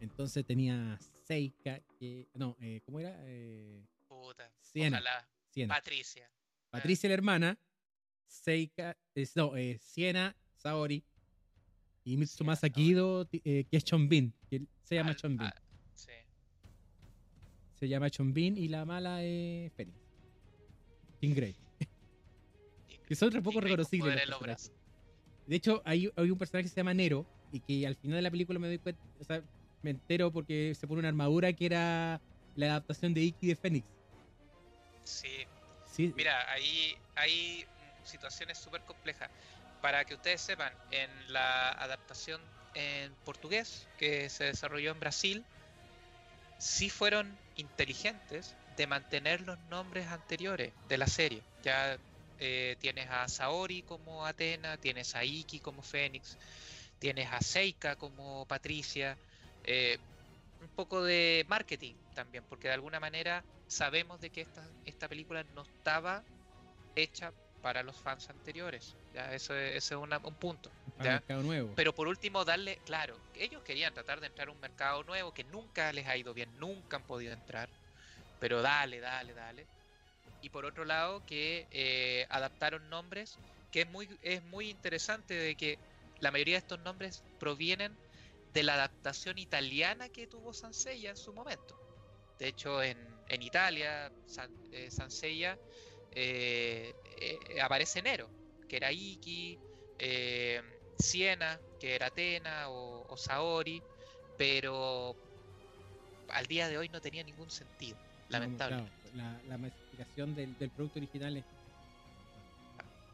Entonces 0.01 0.45
tenía 0.45 0.99
Seika, 1.27 1.81
que... 1.99 2.29
No, 2.35 2.57
eh, 2.61 2.81
¿cómo 2.85 3.01
era? 3.01 3.17
Eh, 3.23 3.83
Puta, 4.09 4.51
Siena. 4.73 4.99
ojalá. 4.99 5.29
Siena. 5.51 5.75
Patricia. 5.75 6.31
Patricia 6.71 7.09
la 7.09 7.15
hermana, 7.15 7.59
Seika, 8.27 8.97
es- 9.15 9.35
no, 9.37 9.57
eh, 9.57 9.79
Siena, 9.81 10.37
Saori 10.57 11.03
y 12.05 12.17
Mitsumasa. 12.17 12.69
Kido, 12.69 13.29
eh, 13.33 13.65
que 13.71 13.77
es 13.77 13.85
Chonbin, 13.85 14.33
que 14.51 14.63
se 14.83 14.95
llama 14.97 15.11
Al- 15.11 15.17
Chonbin. 15.17 15.51
sí. 15.95 16.11
Se 17.75 17.89
llama 17.89 18.11
Chonbin 18.11 18.57
y 18.57 18.69
la 18.69 18.85
mala 18.85 19.23
es 19.23 19.73
Fénix. 19.75 19.97
King 21.21 21.35
Grey. 21.37 21.57
Que 23.07 23.15
son 23.15 23.31
re 23.31 23.41
poco 23.43 23.61
reconocibles. 23.61 24.21
De 25.47 25.57
hecho, 25.57 25.81
hay, 25.85 26.11
hay 26.17 26.31
un 26.31 26.39
personaje 26.39 26.65
que 26.65 26.71
se 26.71 26.77
llama 26.77 26.93
Nero 26.95 27.25
y 27.53 27.61
que 27.61 27.87
al 27.87 27.95
final 27.97 28.17
de 28.17 28.23
la 28.23 28.31
película 28.31 28.59
me 28.59 28.67
doy 28.67 28.79
cuenta, 28.79 29.01
o 29.21 29.25
sea, 29.25 29.43
me 29.83 29.91
entero 29.91 30.33
porque 30.33 30.75
se 30.75 30.87
pone 30.89 30.99
una 30.99 31.09
armadura 31.09 31.53
que 31.53 31.67
era 31.67 32.21
la 32.57 32.67
adaptación 32.67 33.15
de 33.15 33.23
Iki 33.23 33.47
de 33.47 33.57
Fénix. 33.57 33.87
Sí, 35.07 35.47
Sí, 35.85 36.13
mira, 36.17 36.51
ahí 36.53 36.97
hay 37.15 37.67
situaciones 38.03 38.59
súper 38.59 38.85
complejas. 38.85 39.31
Para 39.81 40.05
que 40.05 40.15
ustedes 40.15 40.41
sepan, 40.43 40.77
en 40.91 41.33
la 41.33 41.71
adaptación 41.73 42.43
en 42.75 43.17
portugués 43.25 43.89
que 43.97 44.29
se 44.31 44.45
desarrolló 44.45 44.91
en 44.93 45.01
Brasil, 45.01 45.47
sí 46.59 46.91
fueron 46.91 47.41
inteligentes 47.55 48.57
de 48.67 48.87
mantener 48.87 49.41
los 49.43 49.59
nombres 49.61 50.07
anteriores 50.09 50.75
de 50.83 50.99
la 50.99 51.07
serie. 51.07 51.47
Ya 51.63 52.01
eh, 52.39 52.77
tienes 52.81 53.09
a 53.11 53.29
Saori 53.29 53.83
como 53.83 54.27
Atena, 54.27 54.79
tienes 54.79 55.15
a 55.15 55.25
Iki 55.25 55.61
como 55.61 55.83
Fénix, 55.83 56.39
tienes 56.99 57.29
a 57.33 57.41
Seika 57.41 57.97
como 57.97 58.47
Patricia. 58.47 59.19
eh, 59.65 59.99
un 60.61 60.71
poco 60.71 61.03
de 61.05 61.45
marketing 61.49 61.97
también, 62.15 62.45
porque 62.47 62.69
de 62.69 62.75
alguna 62.75 63.01
manera 63.01 63.47
sabemos 63.67 64.21
de 64.21 64.31
que 64.31 64.43
esta, 64.43 64.69
esta 64.85 65.09
película 65.09 65.45
no 65.45 65.63
estaba 65.63 66.25
hecha 66.95 67.33
para 67.61 67.83
los 67.83 67.97
fans 67.97 68.29
anteriores. 68.31 68.95
Ya, 69.13 69.35
eso 69.35 69.55
es, 69.57 69.77
ese 69.77 69.95
es 69.95 70.01
una- 70.01 70.19
un 70.19 70.37
punto. 70.37 70.71
ya. 70.99 71.13
mercado 71.15 71.43
nuevo. 71.43 71.73
Pero 71.75 71.95
por 71.95 72.09
último, 72.09 72.45
darle, 72.45 72.77
claro, 72.85 73.19
ellos 73.35 73.63
querían 73.63 73.93
tratar 73.93 74.21
de 74.21 74.29
entrar 74.29 74.49
a 74.49 74.53
un 74.53 74.61
mercado 74.61 75.03
nuevo 75.05 75.33
que 75.33 75.45
nunca 75.45 75.93
les 75.93 76.07
ha 76.07 76.17
ido 76.17 76.33
bien, 76.33 76.57
nunca 76.59 76.97
han 76.97 77.05
podido 77.05 77.33
entrar. 77.33 77.69
Pero 78.39 78.63
dale, 78.63 79.01
dale, 79.01 79.35
dale. 79.35 79.67
Y 80.41 80.51
por 80.51 80.65
otro 80.65 80.85
lado, 80.85 81.25
que 81.27 81.67
eh, 81.71 82.27
adaptaron 82.31 82.89
nombres, 82.89 83.39
que 83.71 83.83
es 83.83 83.89
muy, 83.89 84.19
es 84.23 84.43
muy 84.45 84.71
interesante 84.71 85.35
de 85.35 85.57
que 85.57 85.79
la 86.21 86.31
mayoría 86.31 86.55
de 86.55 86.59
estos 86.59 86.79
nombres 86.81 87.25
provienen 87.39 87.99
de 88.53 88.63
la 88.63 88.75
adaptación 88.75 89.39
italiana 89.39 90.09
que 90.09 90.27
tuvo 90.27 90.53
Sansella 90.55 91.11
en 91.11 91.17
su 91.17 91.33
momento. 91.33 91.75
De 92.39 92.49
hecho, 92.49 92.83
en, 92.83 93.16
en 93.27 93.43
Italia, 93.43 94.13
San, 94.25 94.53
eh, 94.71 94.91
Sansella 94.91 95.61
eh, 96.11 96.95
eh, 97.05 97.61
aparece 97.61 98.03
Nero, 98.03 98.35
que 98.69 98.77
era 98.77 98.93
Iki, 98.93 99.63
eh, 99.99 100.63
Siena, 100.99 101.65
que 101.79 101.95
era 101.95 102.07
Atena 102.09 102.71
o, 102.71 103.05
o 103.09 103.17
Saori, 103.17 103.87
pero 104.37 105.21
al 106.29 106.47
día 106.47 106.69
de 106.69 106.79
hoy 106.79 106.89
no 106.89 107.01
tenía 107.01 107.25
ningún 107.25 107.51
sentido, 107.51 108.01
lamentable. 108.29 108.85
Claro, 108.85 108.95
la, 109.03 109.41
la 109.45 109.57
masificación 109.59 110.35
del, 110.35 110.57
del 110.59 110.71
producto 110.73 110.99
original 110.99 111.37
es. 111.37 111.47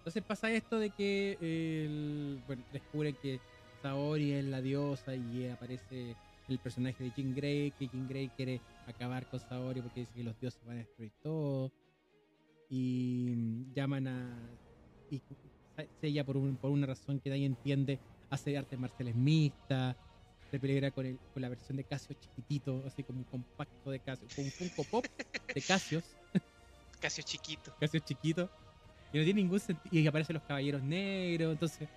Entonces 0.00 0.24
pasa 0.24 0.52
esto 0.52 0.78
de 0.78 0.92
que 0.92 1.36
el- 1.40 2.42
bueno, 2.44 2.64
descubren 2.68 3.16
que 3.16 3.42
Saori 3.82 4.32
es 4.32 4.44
la 4.44 4.60
diosa 4.62 5.14
y 5.16 5.46
aparece 5.48 6.18
el 6.52 6.58
personaje 6.58 7.02
de 7.04 7.10
Jean 7.16 7.34
Grey, 7.34 7.70
que 7.72 7.88
Jean 7.88 8.06
Grey 8.08 8.28
quiere 8.36 8.60
acabar 8.86 9.26
con 9.26 9.40
Saori 9.40 9.80
porque 9.80 10.00
dice 10.00 10.12
que 10.14 10.24
los 10.24 10.38
dioses 10.40 10.60
van 10.66 10.76
a 10.76 10.80
destruir 10.80 11.12
todo. 11.22 11.72
Y 12.70 13.66
llaman 13.74 14.06
a. 14.08 14.38
Y 15.10 15.20
ella 16.00 16.24
por, 16.24 16.36
un- 16.36 16.56
por 16.56 16.70
una 16.70 16.86
razón 16.86 17.20
que 17.20 17.28
nadie 17.30 17.44
entiende, 17.46 17.98
hace 18.30 18.56
artes 18.56 18.78
marciales 18.78 19.14
mixtas, 19.14 19.96
se 20.50 20.58
pelea 20.58 20.90
con, 20.90 21.04
el, 21.06 21.18
con 21.32 21.42
la 21.42 21.48
versión 21.48 21.76
de 21.76 21.84
Casio 21.84 22.14
chiquitito, 22.18 22.82
así 22.86 23.02
como 23.02 23.18
un 23.18 23.24
compacto 23.24 23.90
de 23.90 23.98
Casio, 24.00 24.26
como 24.34 24.46
un 24.46 24.52
Funko 24.52 24.84
Pop 24.84 25.04
de 25.54 25.60
Casios, 25.60 26.04
Casi 27.00 27.22
chiquito. 27.22 27.74
Casios 27.80 28.04
chiquito, 28.04 28.48
y 29.12 29.18
no 29.18 29.24
tiene 29.24 29.42
ningún 29.42 29.60
sentido, 29.60 29.98
y 29.98 30.06
aparecen 30.06 30.34
los 30.34 30.42
caballeros 30.44 30.82
negros, 30.82 31.52
entonces 31.52 31.88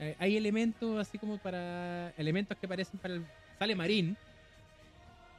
eh, 0.00 0.16
hay 0.18 0.36
elementos 0.36 0.98
así 0.98 1.18
como 1.18 1.38
para, 1.38 2.10
elementos 2.16 2.56
que 2.58 2.66
parecen 2.66 2.98
para 2.98 3.14
el, 3.14 3.24
sale 3.58 3.74
Marín, 3.74 4.18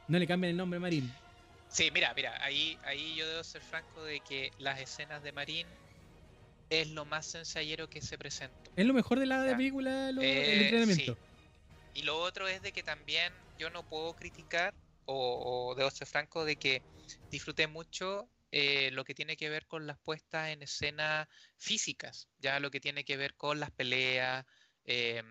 no 0.08 0.18
le 0.18 0.26
cambian 0.26 0.50
el 0.50 0.56
nombre 0.56 0.80
Marín, 0.80 1.20
Sí, 1.68 1.90
mira, 1.90 2.14
mira, 2.14 2.36
ahí, 2.42 2.78
ahí 2.82 3.14
yo 3.16 3.28
debo 3.28 3.44
ser 3.44 3.62
franco 3.62 4.02
de 4.04 4.20
que 4.22 4.50
las 4.56 4.80
escenas 4.80 5.22
de 5.22 5.32
Marín 5.32 5.78
es 6.70 6.88
lo 6.90 7.04
más 7.06 7.34
ensayero 7.34 7.88
que 7.88 8.00
se 8.02 8.18
presentó. 8.18 8.72
es 8.76 8.86
lo 8.86 8.94
mejor 8.94 9.18
de 9.18 9.26
la 9.26 9.44
Ya. 9.44 9.56
película, 9.56 10.12
lo- 10.12 10.22
Eh, 10.24 10.52
el 10.52 10.60
entrenamiento. 10.60 11.14
sí. 11.14 11.22
Y 11.94 12.02
lo 12.04 12.18
otro 12.20 12.48
es 12.48 12.62
de 12.62 12.72
que 12.72 12.82
también 12.84 13.32
yo 13.58 13.70
no 13.70 13.84
puedo 13.86 14.14
criticar, 14.14 14.76
o, 15.06 15.70
o 15.72 15.74
debo 15.76 15.90
ser 15.90 16.08
franco, 16.08 16.44
de 16.44 16.56
que 16.58 16.86
disfruté 17.30 17.66
mucho 17.68 18.32
eh, 18.52 18.90
lo 18.92 19.04
que 19.04 19.14
tiene 19.14 19.36
que 19.36 19.50
ver 19.50 19.66
con 19.66 19.86
las 19.86 19.98
puestas 20.00 20.50
en 20.50 20.62
escena 20.62 21.28
físicas, 21.58 22.30
ya 22.38 22.60
lo 22.60 22.70
que 22.70 22.80
tiene 22.80 23.04
que 23.04 23.16
ver 23.18 23.36
con 23.36 23.60
las 23.60 23.72
peleas. 23.72 24.46
eh, 24.84 25.22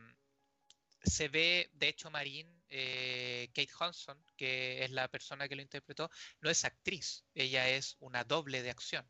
se 1.03 1.27
ve, 1.29 1.69
de 1.73 1.87
hecho, 1.89 2.09
Marín, 2.11 2.54
eh, 2.77 3.47
Kate 3.53 3.71
Hudson, 3.79 4.21
que 4.35 4.83
es 4.83 4.91
la 4.91 5.07
persona 5.07 5.47
que 5.47 5.55
lo 5.55 5.61
interpretó, 5.61 6.09
no 6.41 6.49
es 6.49 6.65
actriz, 6.65 7.23
ella 7.33 7.69
es 7.69 7.95
una 7.99 8.25
doble 8.25 8.61
de 8.63 8.69
acción. 8.69 9.09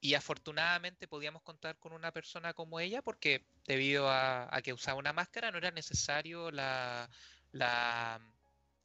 Y 0.00 0.12
afortunadamente 0.14 1.08
podíamos 1.08 1.42
contar 1.42 1.78
con 1.78 1.94
una 1.94 2.12
persona 2.12 2.52
como 2.52 2.78
ella 2.78 3.00
porque 3.00 3.46
debido 3.64 4.10
a, 4.10 4.60
que 4.62 4.74
usaba 4.74 4.98
una 4.98 5.14
máscara 5.14 5.50
no 5.50 5.56
era 5.58 5.70
necesario 5.70 6.50
eh, 6.50 7.08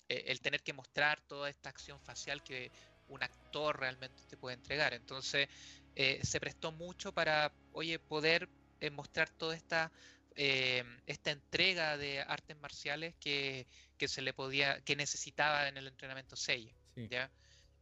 el 0.08 0.40
tener 0.40 0.64
que 0.64 0.74
mostrar 0.74 1.20
toda 1.28 1.50
esta 1.50 1.70
acción 1.70 2.00
facial 2.00 2.42
que 2.44 2.72
un 3.10 3.22
actor 3.22 3.78
realmente 3.78 4.24
te 4.30 4.38
puede 4.38 4.56
entregar. 4.56 4.94
Entonces 4.94 5.50
eh, 5.96 6.22
se 6.24 6.40
prestó 6.40 6.72
mucho 6.72 7.12
para, 7.12 7.52
oye, 7.74 8.00
poder 8.00 8.48
mostrar 8.92 9.30
toda 9.32 9.56
esta, 9.56 9.92
eh, 10.38 10.84
esta 11.08 11.32
entrega 11.32 11.98
de 11.98 12.20
artes 12.22 12.56
marciales 12.60 13.16
que, 13.20 13.68
que 13.98 14.08
se 14.08 14.22
le 14.22 14.34
podía, 14.34 14.82
que 14.82 14.96
necesitaba 14.96 15.68
en 15.68 15.78
el 15.78 15.88
entrenamiento 15.88 16.36
Seiya. 16.36 16.76
Sí. 16.96 17.08
¿ya? 17.10 17.32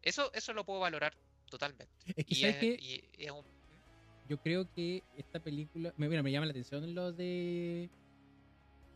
Eso, 0.01 0.31
eso 0.33 0.53
lo 0.53 0.65
puedo 0.65 0.79
valorar 0.79 1.13
totalmente. 1.49 1.93
Es 2.15 2.25
que, 2.25 2.33
Y 2.33 2.35
¿sabes 2.35 2.55
es, 2.55 2.61
qué? 2.61 2.77
y 2.79 3.23
es 3.25 3.31
un, 3.31 3.45
Yo 4.29 4.37
creo 4.41 4.71
que 4.71 5.03
esta 5.17 5.39
película, 5.39 5.93
me, 5.97 6.07
mira, 6.07 6.23
me 6.23 6.31
llama 6.31 6.45
la 6.45 6.51
atención 6.51 6.95
lo 6.95 7.11
de 7.11 7.89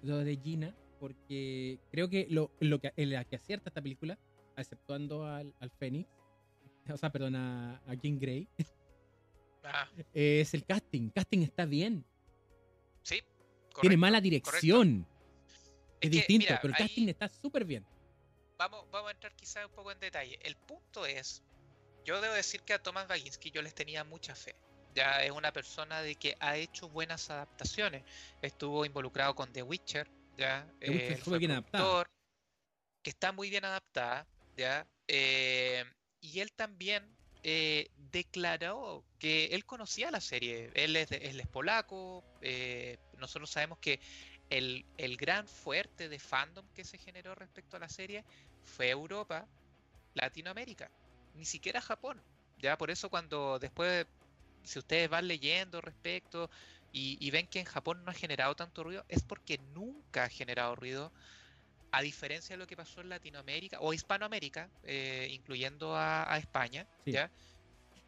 lo 0.04 0.18
de 0.20 0.38
Gina, 0.38 0.74
porque 1.00 1.80
creo 1.92 2.10
que 2.10 2.28
lo, 2.30 2.52
lo 2.62 2.80
que, 2.80 2.94
en 2.96 3.10
la 3.12 3.26
que 3.26 3.36
acierta 3.36 3.70
esta 3.70 3.82
película, 3.82 4.18
exceptuando 4.56 5.26
al, 5.26 5.54
al 5.60 5.70
Fénix, 5.72 6.10
o 6.90 6.98
sea, 6.98 7.12
perdón, 7.12 7.36
a, 7.36 7.82
a 7.86 7.94
Jean 7.96 8.18
Grey, 8.20 8.48
ah, 9.64 9.90
es 10.14 10.54
el 10.54 10.64
casting. 10.64 11.10
Casting 11.10 11.40
está 11.40 11.66
bien, 11.66 12.06
sí, 13.04 13.22
tiene 13.82 13.98
mala 13.98 14.22
dirección. 14.22 15.06
Es, 15.50 15.60
Es 15.96 16.00
que, 16.02 16.10
distinto, 16.10 16.46
mira, 16.48 16.62
pero 16.62 16.74
el 16.74 16.82
ahí- 16.82 16.88
casting 16.88 17.08
está 17.10 17.28
súper 17.30 17.66
bien. 17.66 17.86
vamos, 18.58 18.86
vamos 18.92 19.10
a 19.10 19.12
entrar 19.12 19.34
quizás 19.36 19.66
un 19.66 19.72
poco 19.72 19.92
en 19.92 20.00
detalle. 20.00 20.38
El 20.42 20.56
punto 20.56 21.06
es, 21.06 21.42
yo 22.06 22.20
debo 22.22 22.34
decir 22.34 22.62
que 22.62 22.74
a 22.74 22.80
Thomas 22.82 23.08
Baginski 23.08 23.52
yo 23.52 23.62
les 23.62 23.74
tenía 23.74 24.04
mucha 24.04 24.36
fe. 24.36 24.56
Ya 24.96 25.24
es 25.24 25.32
una 25.32 25.52
persona 25.54 26.02
de 26.02 26.16
que 26.16 26.36
ha 26.40 26.58
hecho 26.58 26.90
buenas 26.90 27.30
adaptaciones. 27.30 28.04
Estuvo 28.42 28.86
involucrado 28.86 29.36
con 29.36 29.52
The 29.54 29.62
Witcher, 29.64 30.10
ya. 30.38 30.66
The 30.80 30.90
Witcher 30.90 31.12
eh, 31.14 31.18
fue 31.18 31.38
bien 31.38 31.52
adaptada. 31.52 32.10
Que 33.04 33.10
está 33.12 33.32
muy 33.32 33.50
bien 33.50 33.64
adaptada, 33.66 34.28
ya. 34.58 34.86
eh, 35.08 35.86
y 36.22 36.40
él 36.42 36.52
también 36.52 37.16
eh, 37.44 37.90
declaró 38.12 39.04
que 39.18 39.46
él 39.48 39.66
conocía 39.66 40.12
la 40.12 40.22
serie. 40.22 40.72
Él 40.74 40.96
es, 40.96 41.12
él 41.12 41.40
es 41.40 41.48
polaco. 41.48 42.24
eh, 42.42 42.98
nosotros 43.18 43.50
sabemos 43.50 43.80
que 43.80 44.00
el, 44.50 44.86
gran 45.18 45.48
fuerte 45.48 46.10
de 46.10 46.20
fandom 46.20 46.66
que 46.74 46.84
se 46.84 46.98
generó 46.98 47.36
respecto 47.36 47.78
a 47.78 47.80
la 47.80 47.90
serie 47.90 48.24
fue 48.64 48.90
Europa, 48.90 49.48
Latinoamérica, 50.14 50.90
ni 51.36 51.46
siquiera 51.46 51.82
Japón. 51.82 52.22
Ya 52.58 52.78
por 52.78 52.92
eso 52.92 53.10
cuando 53.10 53.60
después, 53.60 54.06
si 54.64 54.80
ustedes 54.80 55.10
van 55.10 55.28
leyendo 55.28 55.82
respecto 55.82 56.50
y 56.92 57.30
ven 57.30 57.48
que 57.48 57.60
en 57.60 57.66
Japón 57.66 58.04
no 58.04 58.12
ha 58.12 58.16
generado 58.16 58.56
tanto 58.56 58.84
ruido, 58.84 59.06
es 59.10 59.24
porque 59.24 59.60
nunca 59.76 60.24
ha 60.24 60.30
generado 60.30 60.76
ruido, 60.76 61.14
a 61.92 62.02
diferencia 62.02 62.56
de 62.56 62.58
lo 62.60 62.68
que 62.68 62.76
pasó 62.76 63.02
en 63.02 63.10
Latinoamérica 63.10 63.80
o 63.82 63.94
Hispanoamérica, 63.94 64.70
eh, 64.84 65.28
incluyendo 65.32 65.96
a, 65.96 66.32
a 66.32 66.38
España. 66.38 66.88
Sí. 67.06 67.12
¿ya? 67.14 67.32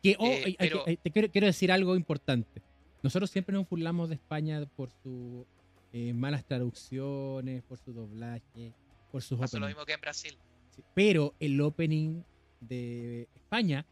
Que, 0.04 0.16
oh, 0.20 0.26
Eh, 0.26 0.56
que- 0.58 0.98
te 0.98 1.12
quiero, 1.12 1.32
quiero 1.32 1.48
decir 1.48 1.72
algo 1.72 1.96
importante. 1.96 2.62
Nosotros 3.04 3.30
siempre 3.32 3.54
nos 3.54 3.68
burlamos 3.68 4.10
de 4.10 4.16
España 4.16 4.64
por 4.76 4.92
sus 4.92 5.46
eh, 5.94 6.14
malas 6.14 6.46
traducciones, 6.46 7.64
por 7.64 7.78
su 7.80 7.92
doblaje, 7.94 8.74
por 9.12 9.22
sus 9.22 9.40
Pasó 9.40 9.60
lo 9.60 9.68
mismo 9.68 9.86
que 9.86 9.94
en 9.94 10.02
Brasil. 10.02 10.38
Sí, 10.76 10.84
Pero 10.94 11.34
el 11.40 11.60
opening 11.60 12.22
de 12.60 13.28
España 13.36 13.86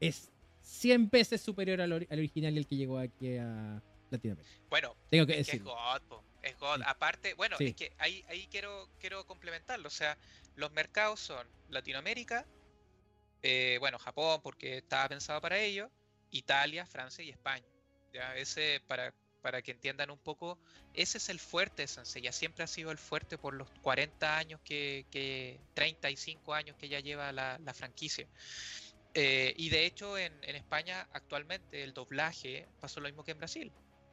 es 0.00 0.30
100 0.62 1.10
veces 1.10 1.40
superior 1.40 1.80
al, 1.80 1.92
al 1.92 2.06
original 2.18 2.54
y 2.54 2.58
el 2.58 2.66
que 2.66 2.76
llegó 2.76 2.98
aquí 2.98 3.36
a 3.36 3.82
Latinoamérica. 4.10 4.54
Bueno, 4.70 4.94
Tengo 5.10 5.26
que 5.26 5.32
Es 5.32 5.36
que 5.36 5.40
es 5.40 5.46
decirlo. 5.48 5.74
God, 5.74 6.02
po, 6.08 6.24
es 6.42 6.56
God. 6.58 6.78
Sí. 6.78 6.82
Aparte, 6.86 7.34
bueno, 7.34 7.56
Sí. 7.58 7.66
es 7.68 7.74
que 7.76 7.92
ahí, 7.98 8.24
ahí 8.28 8.46
quiero, 8.48 8.88
quiero 8.98 9.24
complementarlo. 9.26 9.88
O 9.88 9.90
sea, 9.90 10.18
los 10.56 10.72
mercados 10.72 11.20
son 11.20 11.46
Latinoamérica, 11.68 12.46
eh, 13.42 13.76
bueno, 13.80 13.98
Japón, 13.98 14.40
porque 14.42 14.78
estaba 14.78 15.08
pensado 15.08 15.40
para 15.40 15.58
ello, 15.58 15.90
Italia, 16.30 16.86
Francia 16.86 17.24
y 17.24 17.30
España. 17.30 17.66
Ya, 18.12 18.36
ese, 18.36 18.80
para, 18.86 19.14
para 19.40 19.62
que 19.62 19.70
entiendan 19.72 20.10
un 20.10 20.18
poco, 20.18 20.58
ese 20.94 21.18
es 21.18 21.28
el 21.28 21.40
fuerte 21.40 21.82
de 21.82 21.88
Sansei. 21.88 22.22
Ya 22.22 22.32
siempre 22.32 22.64
ha 22.64 22.66
sido 22.66 22.90
el 22.90 22.98
fuerte 22.98 23.38
por 23.38 23.54
los 23.54 23.68
40 23.80 24.36
años 24.36 24.60
que, 24.62 25.06
que 25.10 25.60
35 25.74 26.54
años 26.54 26.76
que 26.76 26.88
ya 26.88 27.00
lleva 27.00 27.32
la, 27.32 27.58
la 27.58 27.74
franquicia. 27.74 28.28
Eh, 29.14 29.52
y 29.56 29.68
de 29.68 29.84
hecho 29.84 30.16
en, 30.16 30.32
en 30.44 30.56
España 30.56 31.06
actualmente 31.12 31.82
el 31.82 31.92
doblaje 31.92 32.66
pasó 32.80 33.00
lo 33.00 33.08
mismo 33.08 33.24
que 33.24 33.32
en 33.32 33.38
Brasil. 33.38 33.72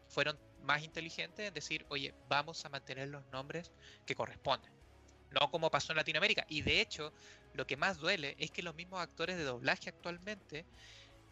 Fueron 0.09 0.38
más 0.62 0.84
inteligentes 0.84 1.47
en 1.47 1.53
decir, 1.53 1.86
oye, 1.89 2.16
vamos 2.22 2.66
a 2.66 2.70
mantener 2.70 3.10
los 3.10 3.26
nombres 3.28 3.74
que 4.05 4.16
corresponden. 4.16 4.72
No 5.30 5.51
como 5.51 5.72
pasó 5.72 5.93
en 5.93 5.97
Latinoamérica. 5.97 6.45
Y 6.47 6.62
de 6.64 6.82
hecho, 6.82 7.14
lo 7.53 7.66
que 7.68 7.78
más 7.78 7.97
duele 7.99 8.36
es 8.39 8.51
que 8.51 8.64
los 8.64 8.76
mismos 8.76 9.01
actores 9.01 9.38
de 9.38 9.43
doblaje 9.45 9.89
actualmente 9.89 10.68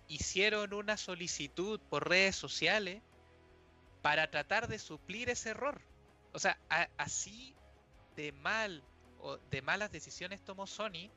hicieron 0.08 0.74
una 0.74 0.98
solicitud 0.98 1.82
por 1.90 2.10
redes 2.10 2.36
sociales 2.38 3.04
para 4.02 4.30
tratar 4.30 4.68
de 4.68 4.80
suplir 4.80 5.30
ese 5.30 5.50
error. 5.52 5.84
O 6.32 6.40
sea, 6.40 6.62
así 6.98 7.60
de 8.10 8.32
mal 8.32 8.88
o 9.16 9.40
de 9.40 9.62
malas 9.62 9.92
decisiones 9.92 10.44
tomó 10.44 10.68
Sony 10.68 11.14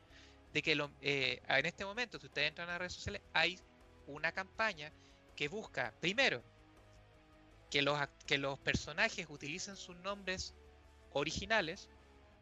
de 0.52 0.62
que 0.62 0.74
lo- 0.76 0.96
eh, 1.00 1.40
en 1.48 1.66
este 1.66 1.84
momento, 1.84 2.18
si 2.20 2.26
ustedes 2.26 2.48
entran 2.48 2.70
a 2.70 2.78
redes 2.78 2.94
sociales, 2.94 3.22
hay 3.32 3.62
una 4.06 4.32
campaña 4.32 4.94
que 5.34 5.48
busca, 5.48 5.96
primero, 6.00 6.46
que 7.70 7.82
los, 7.82 7.98
que 8.26 8.38
los 8.38 8.58
personajes 8.58 9.26
utilicen 9.28 9.76
sus 9.76 9.96
nombres 9.96 10.54
originales, 11.12 11.88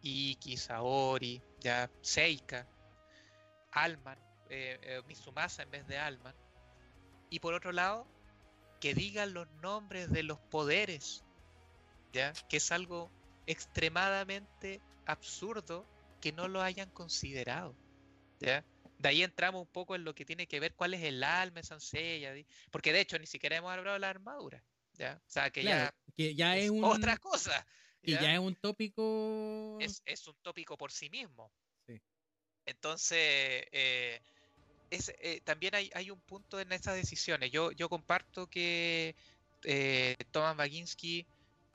Iki, 0.03 0.57
Saori, 0.57 1.43
ya 1.61 1.91
Seika, 2.01 2.66
Alman, 3.72 4.18
eh, 4.49 4.79
eh, 4.83 5.03
Mitsumasa 5.07 5.62
en 5.62 5.70
vez 5.70 5.87
de 5.87 5.99
Alman, 5.99 6.35
y 7.31 7.41
por 7.41 7.55
otro 7.55 7.72
lado, 7.72 8.07
que 8.81 8.95
digan 8.95 9.35
los 9.35 9.49
nombres 9.62 10.11
de 10.11 10.22
los 10.22 10.39
poderes, 10.39 11.24
ya, 12.12 12.33
que 12.49 12.57
es 12.57 12.72
algo 12.72 13.11
extremadamente 13.47 14.81
absurdo 15.05 15.87
que 16.20 16.33
no 16.33 16.49
lo 16.49 16.62
hayan 16.62 16.91
considerado. 16.91 17.74
¿ya? 18.41 18.64
De 18.99 19.09
ahí 19.09 19.22
entramos 19.22 19.62
un 19.62 19.72
poco 19.72 19.95
en 19.95 20.05
lo 20.05 20.14
que 20.14 20.24
tiene 20.24 20.47
que 20.47 20.61
ver 20.61 20.74
cuál 20.74 20.95
es 20.95 21.03
el 21.03 21.22
alma 21.22 21.61
de 21.61 21.64
Sansella, 21.64 22.35
porque 22.70 22.93
de 22.93 23.01
hecho 23.01 23.18
ni 23.18 23.26
siquiera 23.26 23.57
hemos 23.57 23.72
hablado 23.72 23.95
de 23.95 24.01
la 24.01 24.11
armadura, 24.11 24.62
¿ya? 24.99 25.20
O 25.26 25.30
sea, 25.30 25.51
que 25.51 25.62
Claro, 25.62 25.94
que 26.16 26.34
ya 26.34 26.55
ya 26.55 26.57
es 26.57 26.64
es 26.64 26.70
un 26.70 26.84
otra 26.84 27.16
cosa. 27.18 27.66
y 28.03 28.12
¿ya? 28.12 28.22
ya 28.22 28.32
es 28.34 28.38
un 28.40 28.55
tópico 28.57 29.78
Es, 29.80 30.03
es 30.05 30.26
un 30.26 30.36
tópico 30.42 30.76
por 30.76 30.92
sí 30.92 31.09
mismo. 31.11 31.51
Sí. 31.86 32.01
Entonces, 32.66 33.18
eh, 33.72 34.20
es, 34.90 35.12
eh, 35.20 35.40
también 35.44 35.74
hay, 35.74 35.90
hay 35.94 36.11
un 36.11 36.20
punto 36.20 36.61
en 36.61 36.72
estas 36.72 36.96
decisiones. 36.96 37.51
Yo, 37.51 37.72
yo 37.72 37.88
comparto 37.88 38.49
que 38.49 39.16
eh, 39.64 40.16
Thomas 40.30 40.57
Baginski 40.57 41.26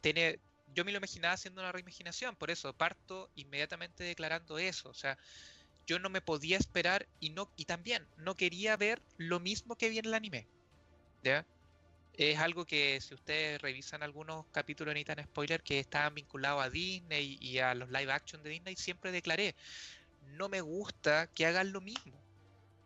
tiene. 0.02 0.40
Yo 0.68 0.84
me 0.86 0.92
lo 0.92 0.98
imaginaba 0.98 1.36
haciendo 1.36 1.62
una 1.62 1.72
reimaginación, 1.72 2.36
por 2.36 2.50
eso 2.50 2.74
parto 2.76 3.30
inmediatamente 3.36 4.04
declarando 4.04 4.58
eso. 4.58 4.90
O 4.90 4.94
sea, 4.94 5.18
yo 5.86 6.00
no 6.00 6.10
me 6.10 6.22
podía 6.22 6.58
esperar 6.58 7.08
y 7.20 7.30
no 7.30 7.52
y 7.56 7.66
también 7.66 8.10
no 8.18 8.36
quería 8.36 8.76
ver 8.78 9.04
lo 9.18 9.40
mismo 9.40 9.76
que 9.78 9.90
vi 9.90 10.00
en 10.00 10.06
el 10.08 10.14
anime. 10.16 10.50
¿Ya? 11.22 11.48
Es 12.14 12.38
algo 12.40 12.66
que 12.66 13.00
si 13.02 13.14
ustedes 13.16 13.60
revisan 13.62 14.04
algunos 14.04 14.46
capítulos 14.52 14.94
ni 14.94 15.04
tan 15.04 15.24
spoiler 15.24 15.64
que 15.64 15.80
estaban 15.80 16.14
vinculados 16.14 16.64
a 16.64 16.70
Disney 16.70 17.38
y 17.42 17.58
a 17.60 17.74
los 17.74 17.90
live 17.90 18.12
action 18.12 18.44
de 18.44 18.52
Disney, 18.52 18.76
siempre 18.76 19.12
declaré, 19.12 19.56
no 20.22 20.48
me 20.50 20.62
gusta 20.62 21.28
que 21.34 21.46
hagan 21.46 21.72
lo 21.72 21.82
mismo. 21.82 22.24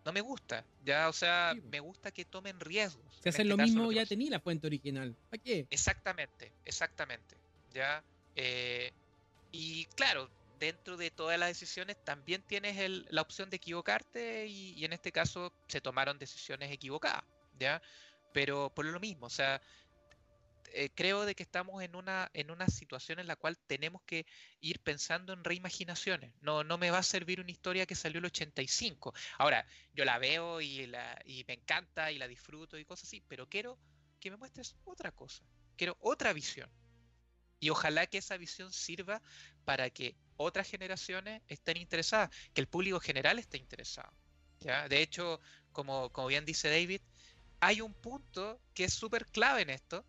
No 0.06 0.14
me 0.14 0.22
gusta, 0.22 0.66
ya, 0.80 1.10
o 1.10 1.14
sea, 1.14 1.54
Sí, 1.56 1.62
me 1.70 1.82
gusta 1.82 2.12
que 2.12 2.24
tomen 2.24 2.60
riesgos. 2.62 3.14
si 3.22 3.28
En 3.28 3.30
hacen 3.30 3.42
este 3.42 3.50
lo 3.50 3.58
caso, 3.58 3.74
mismo 3.74 3.92
ya 3.92 4.06
tenía 4.06 4.32
la 4.32 4.40
fuente 4.40 4.66
original. 4.68 5.18
¿Para 5.30 5.44
qué? 5.44 5.68
Exactamente, 5.70 6.54
exactamente. 6.66 7.38
Ya. 7.74 8.04
eh, 8.36 8.92
y 9.52 9.86
claro, 9.88 10.30
dentro 10.60 10.96
de 10.98 11.12
todas 11.12 11.38
las 11.40 11.50
decisiones 11.50 11.98
también 12.04 12.44
tienes 12.44 12.78
el- 12.78 13.06
la 13.10 13.22
opción 13.22 13.50
de 13.50 13.58
equivocarte 13.58 14.48
y, 14.48 14.74
y 14.74 14.86
en 14.86 14.94
este 14.94 15.12
caso 15.12 15.54
se 15.68 15.82
tomaron 15.82 16.18
decisiones 16.20 16.72
equivocadas, 16.72 17.24
¿ya? 17.54 17.82
Pero 18.34 18.72
por 18.74 18.86
lo 18.86 19.00
mismo, 19.00 19.28
o 19.28 19.30
sea, 19.30 19.62
eh, 20.74 20.90
creo 20.94 21.26
de 21.26 21.34
que 21.34 21.44
estamos 21.44 21.82
en 21.82 21.96
una, 21.96 22.30
en 22.34 22.52
una 22.52 22.68
situación 22.68 23.20
en 23.20 23.28
la 23.28 23.36
cual 23.36 23.58
tenemos 23.68 24.02
que 24.04 24.26
ir 24.60 24.80
pensando 24.80 25.34
en 25.34 25.44
reimaginaciones. 25.44 26.34
No, 26.42 26.64
no 26.64 26.78
me 26.78 26.92
va 26.92 27.00
a 27.00 27.04
servir 27.04 27.40
una 27.40 27.52
historia 27.52 27.86
que 27.86 27.96
salió 27.96 28.20
el 28.20 28.26
85. 28.26 29.14
Ahora, 29.38 29.66
yo 29.94 30.06
la 30.06 30.20
veo 30.20 30.62
y, 30.62 30.86
la, 30.88 31.20
y 31.26 31.46
me 31.48 31.56
encanta 31.56 32.12
y 32.12 32.18
la 32.18 32.28
disfruto 32.28 32.78
y 32.78 32.86
cosas 32.86 33.08
así, 33.08 33.24
pero 33.28 33.48
quiero 33.48 33.80
que 34.20 34.30
me 34.30 34.38
muestres 34.38 34.76
otra 34.84 35.12
cosa. 35.12 35.44
Quiero 35.78 35.98
otra 36.00 36.34
visión. 36.34 36.70
Y 37.60 37.70
ojalá 37.70 38.06
que 38.06 38.20
esa 38.20 38.38
visión 38.38 38.72
sirva 38.72 39.22
para 39.66 39.90
que 39.90 40.16
otras 40.36 40.70
generaciones 40.70 41.42
estén 41.48 41.78
interesadas, 41.78 42.30
que 42.54 42.62
el 42.62 42.68
público 42.68 43.00
general 43.00 43.40
esté 43.40 43.58
interesado. 43.58 44.14
¿ya? 44.60 44.88
De 44.88 45.02
hecho, 45.02 45.40
como, 45.72 46.12
como 46.12 46.28
bien 46.28 46.46
dice 46.46 46.70
David, 46.70 47.02
hay 47.60 47.82
un 47.82 47.94
punto 47.94 48.60
que 48.74 48.86
es 48.86 48.94
súper 48.94 49.26
clave 49.26 49.62
en 49.62 49.70
esto 49.70 50.06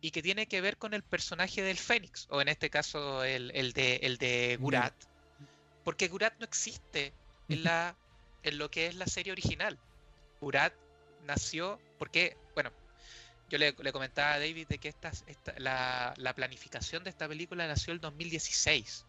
y 0.00 0.10
que 0.10 0.22
tiene 0.22 0.46
que 0.46 0.60
ver 0.60 0.76
con 0.78 0.94
el 0.94 1.02
personaje 1.02 1.62
del 1.62 1.76
Fénix, 1.78 2.26
o 2.30 2.40
en 2.40 2.48
este 2.48 2.70
caso 2.70 3.22
el, 3.24 3.50
el 3.54 3.72
de, 3.72 3.96
el 4.02 4.18
de 4.18 4.56
Gurat. 4.60 4.94
Porque 5.84 6.08
Gurat 6.08 6.34
no 6.38 6.44
existe 6.44 7.12
en, 7.48 7.64
la, 7.64 7.96
en 8.42 8.58
lo 8.58 8.70
que 8.70 8.86
es 8.86 8.94
la 8.96 9.06
serie 9.06 9.32
original. 9.32 9.78
Gurat 10.40 10.72
nació 11.24 11.78
porque, 11.98 12.36
bueno, 12.54 12.72
yo 13.48 13.58
le, 13.58 13.72
le 13.78 13.92
comentaba 13.92 14.34
a 14.34 14.38
David 14.38 14.66
de 14.68 14.78
que 14.78 14.88
esta, 14.88 15.12
esta- 15.26 15.54
la, 15.58 16.14
la 16.16 16.34
planificación 16.34 17.04
de 17.04 17.10
esta 17.10 17.28
película 17.28 17.66
nació 17.68 17.92
el 17.92 18.00
2016, 18.00 19.04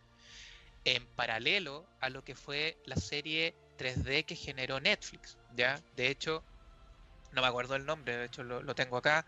en 0.85 1.05
paralelo 1.15 1.85
a 2.01 2.09
lo 2.09 2.23
que 2.23 2.35
fue 2.35 2.77
la 2.85 2.97
serie 2.97 3.55
3D 3.79 4.25
que 4.25 4.35
generó 4.35 4.79
Netflix. 4.79 5.37
¿ya? 5.55 5.79
De 5.95 6.09
hecho, 6.09 6.43
no 7.33 7.41
me 7.41 7.47
acuerdo 7.47 7.75
el 7.75 7.85
nombre, 7.85 8.17
de 8.17 8.25
hecho 8.25 8.43
lo, 8.43 8.75
tengo 8.75 8.97
acá. 8.97 9.27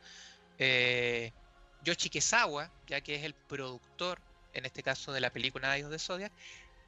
Eh, 0.57 1.33
Yoshi 1.79 2.09
Kesawa, 2.09 2.73
ya 2.87 3.01
que 3.01 3.15
es 3.15 3.23
el 3.23 3.35
productor, 3.47 4.23
en 4.53 4.65
este 4.65 4.83
caso 4.83 5.11
de 5.13 5.21
la 5.21 5.31
película 5.31 5.75
Eyes 5.77 5.89
de 5.89 5.99
Zodiac, 5.99 6.33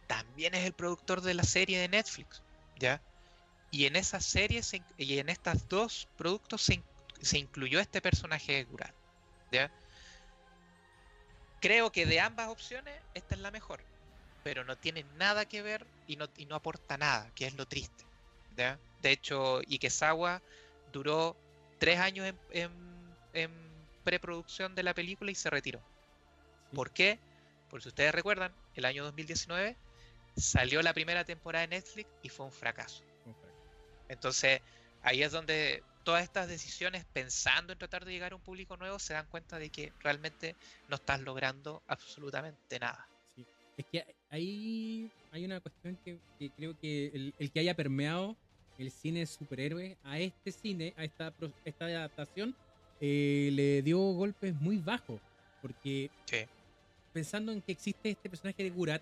también 0.07 0.55
es 0.55 0.65
el 0.65 0.74
productor 0.76 1.22
de 1.22 1.34
la 1.36 1.43
serie 1.43 1.80
de 1.80 1.89
Netflix, 1.89 2.43
¿ya? 2.76 3.03
Y 3.72 3.86
en 3.88 3.95
esa 3.97 4.22
serie 4.22 4.63
se 4.63 4.78
in- 4.80 4.88
y 4.97 5.20
en 5.20 5.30
estos 5.30 5.68
dos 5.68 6.09
productos 6.15 6.63
se, 6.63 6.86
se 7.22 7.39
incluyó 7.39 7.80
este 7.80 8.01
personaje 8.01 8.53
de 8.53 8.65
Gurat, 8.65 8.95
¿ya? 9.51 9.74
Creo 11.59 11.91
que 11.91 12.05
de 12.05 12.20
ambas 12.20 12.49
opciones 12.49 13.01
esta 13.13 13.36
es 13.36 13.41
la 13.41 13.51
mejor, 13.51 13.86
pero 14.43 14.63
no 14.65 14.78
tiene 14.78 15.03
nada 15.05 15.45
que 15.47 15.61
ver 15.63 15.89
y 16.05 16.18
no, 16.18 16.28
y 16.36 16.45
no 16.47 16.55
aporta 16.55 16.97
nada, 16.97 17.32
que 17.34 17.47
es 17.47 17.55
lo 17.55 17.68
triste, 17.68 18.05
¿ya? 18.49 18.82
De 18.97 19.11
hecho, 19.11 19.61
Ikesawa 19.65 20.43
duró 20.92 21.36
tres 21.80 22.00
años 22.00 22.34
en, 22.52 22.70
en, 23.34 23.52
preproducción 24.04 24.74
de 24.74 24.84
la 24.84 24.94
película 24.94 25.32
y 25.32 25.36
se 25.36 25.50
retiró. 25.50 25.82
¿Por 26.74 26.92
qué? 26.92 27.20
Porque 27.70 27.84
si 27.84 27.90
ustedes 27.90 28.14
recuerdan, 28.14 28.54
el 28.76 28.86
año 28.86 29.04
2019 29.04 29.76
salió 30.38 30.82
la 30.82 30.94
primera 30.94 31.26
temporada 31.26 31.68
de 31.68 31.76
Netflix 31.76 32.10
y 32.22 32.30
fue 32.30 32.46
un 32.46 32.52
fracaso. 32.52 33.04
Entonces, 34.08 34.62
ahí 35.02 35.24
es 35.24 35.32
donde 35.34 35.84
todas 36.08 36.24
estas 36.24 36.48
decisiones 36.48 37.06
pensando 37.12 37.74
en 37.74 37.80
tratar 37.80 38.06
de 38.06 38.14
llegar 38.14 38.32
a 38.32 38.36
un 38.36 38.42
público 38.42 38.78
nuevo 38.78 38.98
se 38.98 39.14
dan 39.14 39.28
cuenta 39.28 39.60
de 39.60 39.70
que 39.70 39.92
realmente 40.00 40.56
no 40.88 40.96
estás 40.96 41.20
logrando 41.20 41.84
absolutamente 41.88 42.80
nada. 42.80 43.10
Es 43.76 43.86
que 43.92 44.16
ahí 44.30 45.12
hay 45.32 45.44
una 45.44 45.60
cuestión 45.60 45.98
que, 46.06 46.20
creo 46.56 46.80
que 46.80 47.08
el, 47.38 47.52
que 47.52 47.60
haya 47.60 47.76
permeado 47.76 48.38
el 48.78 48.92
cine 48.92 49.26
superhéroe 49.26 49.98
a 50.04 50.20
este 50.20 50.52
cine, 50.52 50.94
a 50.98 51.04
esta, 51.04 51.34
esta 51.66 51.86
adaptación, 51.86 52.56
eh, 53.02 53.50
le 53.54 53.82
dio 53.82 54.00
golpes 54.00 54.54
muy 54.62 54.78
bajos. 54.78 55.20
Porque 55.62 56.10
pensando 57.14 57.52
en 57.52 57.62
que 57.62 57.72
existe 57.72 58.10
este 58.10 58.30
personaje 58.30 58.64
de 58.64 58.70
Gurat, 58.70 59.02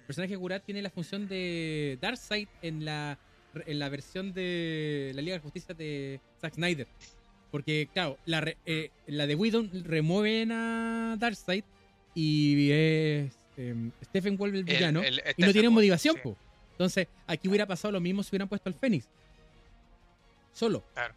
el 0.00 0.06
personaje 0.06 0.32
de 0.32 0.36
Gurat 0.36 0.64
tiene 0.64 0.82
la 0.82 0.90
función 0.90 1.28
de 1.28 1.98
Darkseid 2.00 2.48
en 2.60 2.84
la, 2.84 3.18
en 3.66 3.78
la 3.78 3.88
versión 3.88 4.32
de 4.32 5.12
la 5.14 5.22
Liga 5.22 5.36
de 5.36 5.40
Justicia 5.40 5.74
de 5.74 6.20
Zack 6.40 6.54
Snyder. 6.54 6.86
Porque, 7.50 7.88
claro, 7.92 8.18
la, 8.24 8.52
eh, 8.66 8.90
la 9.06 9.26
de 9.26 9.34
Widow 9.34 9.68
remueven 9.84 10.52
a 10.52 11.16
Darkseid 11.18 11.64
y 12.14 12.70
es 12.72 13.38
Em, 13.56 13.90
Stephen 14.04 14.36
vuelve 14.36 14.58
el 14.58 14.64
villano 14.64 15.02
y 15.36 15.42
no 15.42 15.52
tiene 15.52 15.68
motivación. 15.68 16.16
Entonces, 16.72 17.08
aquí 17.26 17.48
hubiera 17.48 17.66
pasado 17.66 17.92
lo 17.92 18.00
mismo 18.00 18.22
si 18.22 18.30
hubieran 18.30 18.48
puesto 18.48 18.68
al 18.68 18.74
Fénix. 18.74 19.06
Solo. 20.52 20.82
Claro. 20.94 21.14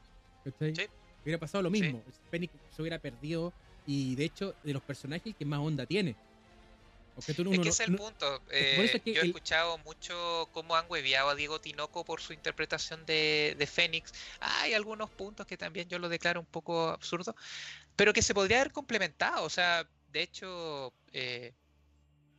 Hubiera 1.23 1.39
pasado 1.39 1.63
lo 1.63 1.69
mismo. 1.69 2.03
El 2.05 2.13
Fénix 2.29 2.53
se 2.75 2.81
hubiera 2.81 2.99
perdido 2.99 3.51
y 3.87 4.15
de 4.15 4.25
hecho 4.25 4.55
de 4.63 4.73
los 4.73 4.81
personajes 4.81 5.27
el 5.27 5.35
que 5.35 5.45
más 5.45 5.59
onda 5.59 5.85
tiene. 5.85 6.15
es 7.17 7.25
que 7.35 7.69
es 7.69 7.79
el 7.79 7.95
punto. 7.95 8.41
Eh, 8.51 9.01
yo 9.05 9.21
he 9.21 9.25
escuchado 9.25 9.77
mucho 9.79 10.49
cómo 10.51 10.75
han 10.75 10.85
hueviado 10.89 11.29
a 11.29 11.35
Diego 11.35 11.61
Tinoco 11.61 12.03
por 12.03 12.21
su 12.21 12.33
interpretación 12.33 13.05
de, 13.05 13.55
de 13.57 13.67
Fénix. 13.67 14.13
Hay 14.39 14.73
algunos 14.73 15.09
puntos 15.09 15.45
que 15.45 15.57
también 15.57 15.87
yo 15.87 15.97
lo 15.97 16.09
declaro 16.09 16.39
un 16.39 16.45
poco 16.45 16.89
absurdo, 16.89 17.35
pero 17.95 18.13
que 18.13 18.21
se 18.21 18.33
podría 18.33 18.59
haber 18.61 18.71
complementado. 18.71 19.45
O 19.45 19.49
sea, 19.49 19.87
de 20.11 20.21
hecho, 20.21 20.93
eh, 21.13 21.53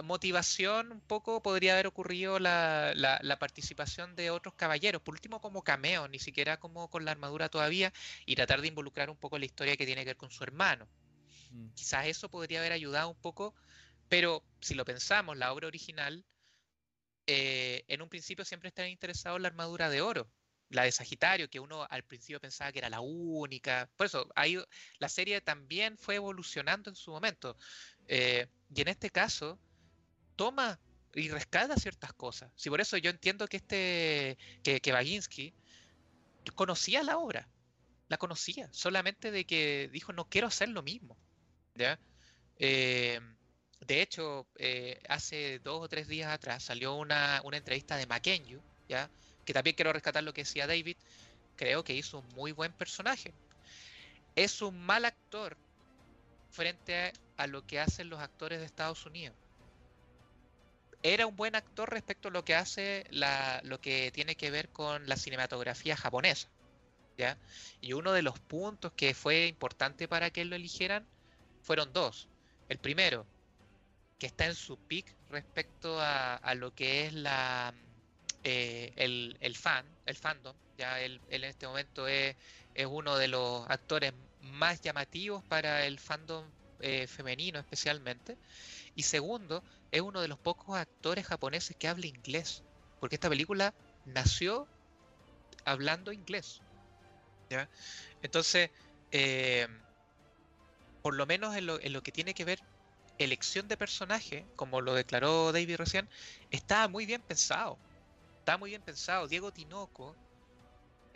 motivación 0.03 0.92
un 0.92 1.01
poco 1.01 1.42
podría 1.42 1.74
haber 1.74 1.86
ocurrido 1.86 2.38
la, 2.38 2.92
la, 2.94 3.38
participación 3.38 4.16
de 4.16 4.30
otros 4.30 4.55
caballeros, 4.55 5.03
por 5.03 5.14
último 5.14 5.40
como 5.40 5.62
cameo, 5.62 6.09
ni 6.09 6.18
siquiera 6.18 6.59
como 6.59 6.88
con 6.88 7.05
la 7.05 7.12
armadura 7.12 7.49
todavía, 7.49 7.92
y 8.24 8.36
tratar 8.36 8.61
de 8.61 8.68
involucrar 8.68 9.11
un 9.11 9.16
poco 9.16 9.38
la 9.38 9.47
historia 9.47 9.76
que 9.76 9.86
tiene 9.86 10.03
que 10.03 10.11
ver 10.11 10.16
con 10.16 10.30
su 10.30 10.44
hermano. 10.44 10.88
Mm. 11.51 11.68
Quizás 11.74 12.07
eso 12.07 12.30
podría 12.30 12.61
haber 12.61 12.72
ayudado 12.72 13.09
un 13.09 13.20
poco, 13.20 13.55
pero 14.09 14.44
si 14.61 14.74
lo 14.74 14.84
pensamos, 14.84 15.36
la 15.36 15.53
obra 15.53 15.66
original, 15.66 16.24
eh, 17.26 17.84
en 17.88 18.03
un 18.03 18.09
principio 18.09 18.44
siempre 18.44 18.68
estaba 18.68 18.88
interesado 18.88 19.36
en 19.36 19.42
la 19.42 19.49
armadura 19.49 19.90
de 19.90 20.01
oro, 20.01 20.30
la 20.68 20.84
de 20.84 20.92
Sagitario, 20.92 21.49
que 21.49 21.61
uno 21.61 21.86
al 21.88 22.03
principio 22.05 22.40
pensaba 22.40 22.72
que 22.72 22.78
era 22.78 22.90
la 22.90 23.01
única. 23.01 23.88
Por 23.97 24.07
eso, 24.07 24.28
la 24.99 25.09
serie 25.09 25.40
también 25.40 25.97
fue 25.97 26.16
evolucionando 26.16 26.90
en 26.90 26.97
su 26.97 27.11
momento. 27.11 27.57
Eh, 28.09 28.49
y 28.74 28.80
en 28.80 28.88
este 28.88 29.11
caso, 29.11 29.59
toma 30.37 30.78
y 31.16 31.30
rescata 31.30 31.76
ciertas 31.76 32.12
cosas. 32.12 32.53
Si 32.57 32.68
por 32.68 32.80
eso 32.80 32.97
yo 32.99 33.11
entiendo 33.11 33.49
que 33.49 33.57
este, 33.57 34.39
que, 34.62 34.80
que 34.80 34.93
Baginski 34.93 35.55
conocía 36.55 37.03
la 37.03 37.18
obra, 37.18 37.49
la 38.09 38.18
conocía, 38.18 38.68
solamente 38.72 39.30
de 39.30 39.45
que 39.45 39.89
dijo 39.93 40.12
no 40.12 40.28
quiero 40.28 40.47
hacer 40.47 40.68
lo 40.68 40.82
mismo. 40.82 41.16
¿ya? 41.74 41.99
Eh, 42.59 43.18
de 43.80 44.03
hecho, 44.03 44.47
eh, 44.57 45.01
hace 45.09 45.59
dos 45.61 45.82
o 45.82 45.89
tres 45.89 46.07
días 46.07 46.30
atrás 46.30 46.62
salió 46.62 46.95
una, 46.95 47.41
una 47.45 47.57
entrevista 47.57 47.97
de 47.97 48.07
Mackenzie, 48.07 48.61
¿ya? 48.89 49.11
que 49.45 49.55
también 49.55 49.74
quiero 49.74 49.93
rescatar 49.93 50.22
lo 50.22 50.34
que 50.34 50.43
decía 50.43 50.66
David, 50.66 50.97
creo 51.57 51.82
que 51.82 51.95
hizo 51.95 52.18
un 52.18 52.28
muy 52.34 52.53
buen 52.53 52.72
personaje. 52.72 53.32
Es 54.34 54.61
un 54.61 54.78
mal 54.78 55.07
actor 55.07 55.57
frente 56.51 57.12
a 57.39 57.47
lo 57.47 57.66
que 57.66 57.80
hacen 57.80 58.11
los 58.11 58.20
actores 58.20 58.61
de 58.61 58.66
Estados 58.66 59.07
Unidos 59.07 59.37
era 61.14 61.26
un 61.26 61.36
buen 61.36 61.54
actor 61.54 61.90
respecto 61.90 62.28
a 62.28 62.30
lo 62.30 62.44
que 62.44 62.54
hace 62.54 63.07
la, 63.11 63.61
lo 63.64 63.80
que 63.80 64.11
tiene 64.12 64.34
que 64.34 64.50
ver 64.50 64.68
con 64.70 65.09
la 65.09 65.16
cinematografía 65.16 65.96
japonesa. 65.96 66.48
¿ya? 67.16 67.38
Y 67.80 67.92
uno 67.92 68.12
de 68.12 68.22
los 68.22 68.38
puntos 68.38 68.92
que 68.92 69.14
fue 69.14 69.46
importante 69.46 70.09
para 70.09 70.30
que 70.30 70.44
lo 70.44 70.57
eligieran 70.57 71.07
fueron 71.62 71.92
dos. 71.92 72.28
El 72.68 72.78
primero, 72.78 73.26
que 74.18 74.26
está 74.26 74.46
en 74.46 74.54
su 74.54 74.78
peak 74.78 75.14
respecto 75.30 75.98
a, 76.00 76.54
lo 76.54 76.74
que 76.74 77.07
es 77.07 77.12
la 77.12 77.74
eh, 78.44 78.92
el, 78.96 79.57
fan, 79.57 79.84
el 80.07 80.16
fandom. 80.16 80.57
Ya 80.78 81.00
él, 81.00 81.20
en 81.30 81.44
este 81.44 81.66
momento 81.66 82.07
es, 82.09 82.36
es, 82.74 82.86
uno 82.86 83.16
de 83.16 83.28
los 83.28 83.68
actores 83.68 84.12
más 84.40 84.80
llamativos 84.80 85.42
para 85.44 85.86
el 85.86 85.98
fandom 85.98 86.44
eh, 86.80 87.07
femenino 87.07 87.59
especialmente. 87.59 88.36
Y 88.94 89.02
segundo, 89.02 89.62
es 89.97 90.03
uno 90.03 90.20
de 90.20 90.28
los 90.28 90.38
pocos 90.38 90.76
actores 90.76 91.26
japoneses 91.26 91.76
que 91.76 91.88
habla 91.88 92.07
inglés. 92.07 92.62
Porque 93.01 93.16
esta 93.16 93.28
película 93.28 93.74
nació 94.05 94.66
hablando 95.64 96.12
inglés. 96.12 96.61
Entonces, 98.22 98.70
eh, 99.12 99.68
por 101.03 101.14
lo 101.14 101.26
menos 101.26 101.57
en 101.57 101.66
lo, 101.66 101.80
en 101.80 101.92
lo, 101.92 102.03
que 102.03 102.12
tiene 102.12 102.34
que 102.34 102.44
ver 102.44 102.61
elección 103.18 103.68
de 103.68 103.76
personaje, 103.76 104.44
como 104.57 104.80
lo 104.80 104.94
declaró 104.94 105.53
David 105.53 105.76
recién, 105.76 106.09
está 106.51 106.88
muy 106.88 107.07
bien 107.07 107.22
pensado. 107.22 107.78
Está 108.38 108.59
muy 108.59 108.70
bien 108.70 108.82
pensado. 108.82 109.28
Diego 109.28 109.53
Tinoco, 109.53 110.14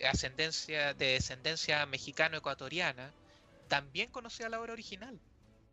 ascendencia, 0.09 0.95
de 0.95 1.13
descendencia 1.13 1.85
mexicano-ecuatoriana, 1.87 3.13
también 3.69 4.11
conocía 4.11 4.49
la 4.49 4.61
obra 4.61 4.73
original 4.73 5.21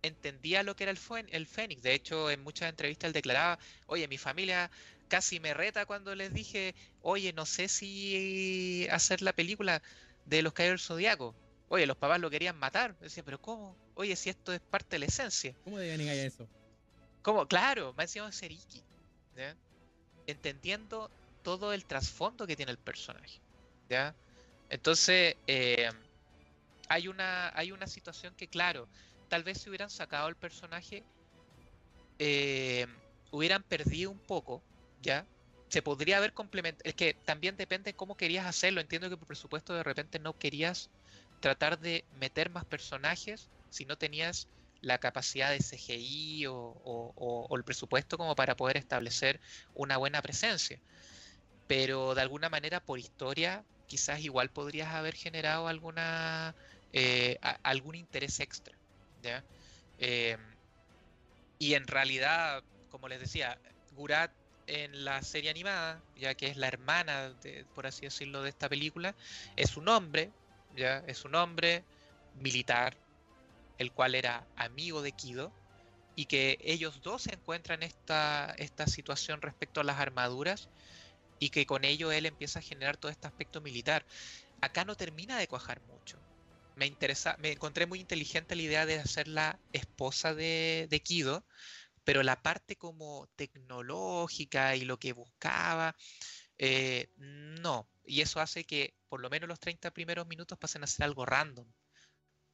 entendía 0.02 0.64
lo 0.64 0.76
que 0.76 0.84
era 0.84 0.92
el, 0.92 1.00
el 1.32 1.48
Fénix. 1.48 1.82
De 1.82 1.94
hecho, 1.94 2.30
en 2.30 2.44
muchas 2.44 2.70
entrevistas 2.70 3.08
él 3.08 3.14
declaraba, 3.14 3.60
oye, 3.88 4.08
mi 4.08 4.18
familia 4.18 4.70
casi 5.08 5.40
me 5.40 5.54
reta 5.54 5.86
cuando 5.86 6.16
les 6.16 6.34
dije, 6.34 6.76
oye, 7.02 7.34
no 7.34 7.46
sé 7.46 7.68
si 7.68 8.88
hacer 8.92 9.22
la 9.22 9.34
película 9.34 9.82
de 10.26 10.42
los 10.42 10.54
Caballeros 10.54 10.82
del 10.82 10.88
Zodíaco. 10.88 11.36
Oye, 11.70 11.86
los 11.86 11.98
papás 11.98 12.20
lo 12.20 12.30
querían 12.30 12.58
matar. 12.58 12.98
Decía, 13.00 13.24
pero 13.24 13.42
¿cómo? 13.42 13.76
Oye, 13.96 14.16
si 14.16 14.30
esto 14.30 14.54
es 14.54 14.60
parte 14.60 14.96
de 14.96 15.00
la 15.00 15.06
esencia. 15.06 15.54
¿Cómo 15.64 15.78
deben 15.78 15.98
negar 15.98 16.16
eso? 16.16 16.48
¿Cómo? 17.22 17.48
Claro, 17.48 17.94
me 17.98 18.04
decían 18.04 18.32
Seriki. 18.32 18.84
Entendiendo 20.28 21.10
todo 21.44 21.74
el 21.74 21.86
trasfondo 21.86 22.48
que 22.48 22.56
tiene 22.56 22.72
el 22.72 22.78
personaje. 22.78 23.40
¿ya? 23.90 24.16
Entonces, 24.70 25.36
eh, 25.48 25.90
hay, 26.90 27.08
una, 27.08 27.52
hay 27.58 27.72
una 27.72 27.88
situación 27.88 28.34
que, 28.36 28.48
claro, 28.48 28.88
tal 29.28 29.44
vez 29.44 29.60
si 29.60 29.70
hubieran 29.70 29.90
sacado 29.90 30.28
el 30.30 30.36
personaje, 30.36 31.04
eh, 32.20 32.88
hubieran 33.32 33.64
perdido 33.64 34.12
un 34.12 34.20
poco, 34.20 34.64
¿ya? 35.02 35.26
Se 35.70 35.82
podría 35.82 36.18
haber 36.18 36.34
complementado. 36.34 36.90
Es 36.90 36.96
que 36.96 37.14
también 37.26 37.58
depende 37.58 37.94
cómo 37.94 38.16
querías 38.16 38.46
hacerlo. 38.46 38.82
Entiendo 38.82 39.10
que 39.10 39.18
por 39.18 39.28
presupuesto 39.28 39.74
de 39.74 39.84
repente 39.84 40.20
no 40.20 40.34
querías 40.38 40.90
tratar 41.42 41.80
de 41.80 42.06
meter 42.12 42.50
más 42.50 42.66
personajes 42.66 43.50
si 43.70 43.86
no 43.86 43.98
tenías 43.98 44.48
la 44.82 45.00
capacidad 45.00 45.52
de 45.52 45.60
CGI 45.60 46.46
o, 46.48 47.48
el 47.56 47.64
presupuesto 47.64 48.18
como 48.18 48.36
para 48.36 48.56
poder 48.56 48.78
establecer 48.78 49.40
una 49.74 49.98
buena 49.98 50.22
presencia. 50.22 50.80
Pero 51.68 52.16
de 52.16 52.22
alguna 52.22 52.50
manera 52.50 52.80
por 52.82 53.00
historia 53.00 53.66
quizás 53.88 54.22
igual 54.22 54.50
podrías 54.52 54.94
haber 54.94 55.16
generado 55.16 55.68
alguna 55.68 56.56
eh, 56.94 57.38
algún 57.64 57.96
interés 57.96 58.40
extra. 58.40 58.77
Em, 59.98 60.40
y 61.60 61.74
en 61.74 61.88
realidad, 61.88 62.64
como 62.90 63.08
les 63.08 63.20
decía, 63.20 63.58
Gurat 63.92 64.32
en 64.68 65.06
la 65.06 65.22
serie 65.22 65.50
animada, 65.50 66.02
ya 66.16 66.36
que 66.36 66.48
es 66.48 66.58
la 66.58 66.68
hermana, 66.68 67.30
de, 67.42 67.66
por 67.74 67.88
así 67.88 68.02
decirlo, 68.06 68.42
de 68.44 68.50
esta 68.50 68.70
película, 68.70 69.16
es 69.56 69.78
un 69.78 69.88
hombre, 69.88 70.32
ya 70.76 71.04
es 71.08 71.26
un 71.26 71.36
hombre 71.36 71.84
militar, 72.36 72.98
el 73.78 73.92
cual 73.92 74.16
era 74.16 74.46
amigo 74.56 75.02
de 75.02 75.14
Kido, 75.14 75.52
y 76.16 76.26
que 76.26 76.58
ellos 76.62 77.02
dos 77.02 77.24
se 77.24 77.34
encuentran 77.34 77.84
esta, 77.84 78.54
esta 78.58 78.88
situación 78.88 79.42
respecto 79.42 79.82
a 79.82 79.84
las 79.84 80.00
armaduras, 80.00 80.70
y 81.40 81.50
que 81.50 81.66
con 81.66 81.86
ello 81.86 82.12
él 82.12 82.26
empieza 82.26 82.60
a 82.60 82.64
generar 82.64 82.98
todo 82.98 83.12
este 83.12 83.28
aspecto 83.28 83.62
militar. 83.62 84.06
Acá 84.62 84.86
no 84.86 84.96
termina 84.96 85.38
de 85.38 85.48
cuajar 85.48 85.82
mucho 85.82 86.20
me 86.78 86.86
interesa, 86.86 87.36
me 87.40 87.52
encontré 87.52 87.88
muy 87.88 88.00
inteligente 88.00 88.56
la 88.56 88.62
idea 88.62 88.86
de 88.86 89.00
hacer 89.00 89.28
la 89.28 89.60
esposa 89.74 90.36
de, 90.36 91.02
Kido, 91.04 91.44
pero 92.04 92.22
la 92.22 92.42
parte 92.42 92.76
como 92.78 93.28
tecnológica 93.36 94.76
y 94.76 94.86
lo 94.86 94.98
que 95.00 95.12
buscaba, 95.14 95.96
eh, 96.60 97.10
no. 97.18 97.90
Y 98.06 98.22
eso 98.22 98.40
hace 98.40 98.64
que 98.64 98.94
por 99.10 99.22
lo 99.22 99.30
menos 99.30 99.50
los 99.50 99.60
30 99.60 99.92
primeros 99.92 100.28
minutos 100.28 100.58
pasen 100.60 100.84
a 100.84 100.88
ser 100.88 101.06
algo 101.06 101.26
random, 101.26 101.68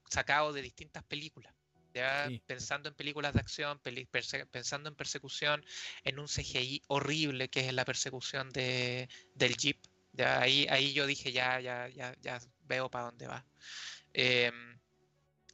sacado 0.10 0.54
de 0.54 0.62
distintas 0.62 1.04
películas. 1.04 1.54
Ya 1.94 2.30
Sí. 2.30 2.42
pensando 2.48 2.90
en 2.90 2.96
películas 2.96 3.34
de 3.34 3.42
acción, 3.42 3.78
peli- 3.80 4.08
perse- 4.08 4.48
pensando 4.50 4.90
en 4.90 4.96
persecución, 4.96 5.64
en 6.06 6.18
un 6.18 6.28
CGI 6.28 6.82
horrible 6.88 7.50
que 7.50 7.68
es 7.68 7.74
la 7.74 7.86
persecución 7.86 8.50
de, 8.52 9.10
del 9.36 9.58
Jeep. 9.58 9.80
Ya 10.14 10.40
ahí, 10.42 10.66
ahí 10.70 10.94
yo 10.94 11.06
dije, 11.08 11.32
ya, 11.32 11.60
ya, 11.60 11.90
ya, 11.90 12.16
ya 12.22 12.40
veo 12.62 12.90
para 12.90 13.06
dónde 13.06 13.28
va. 13.28 13.46
Em, 14.14 14.80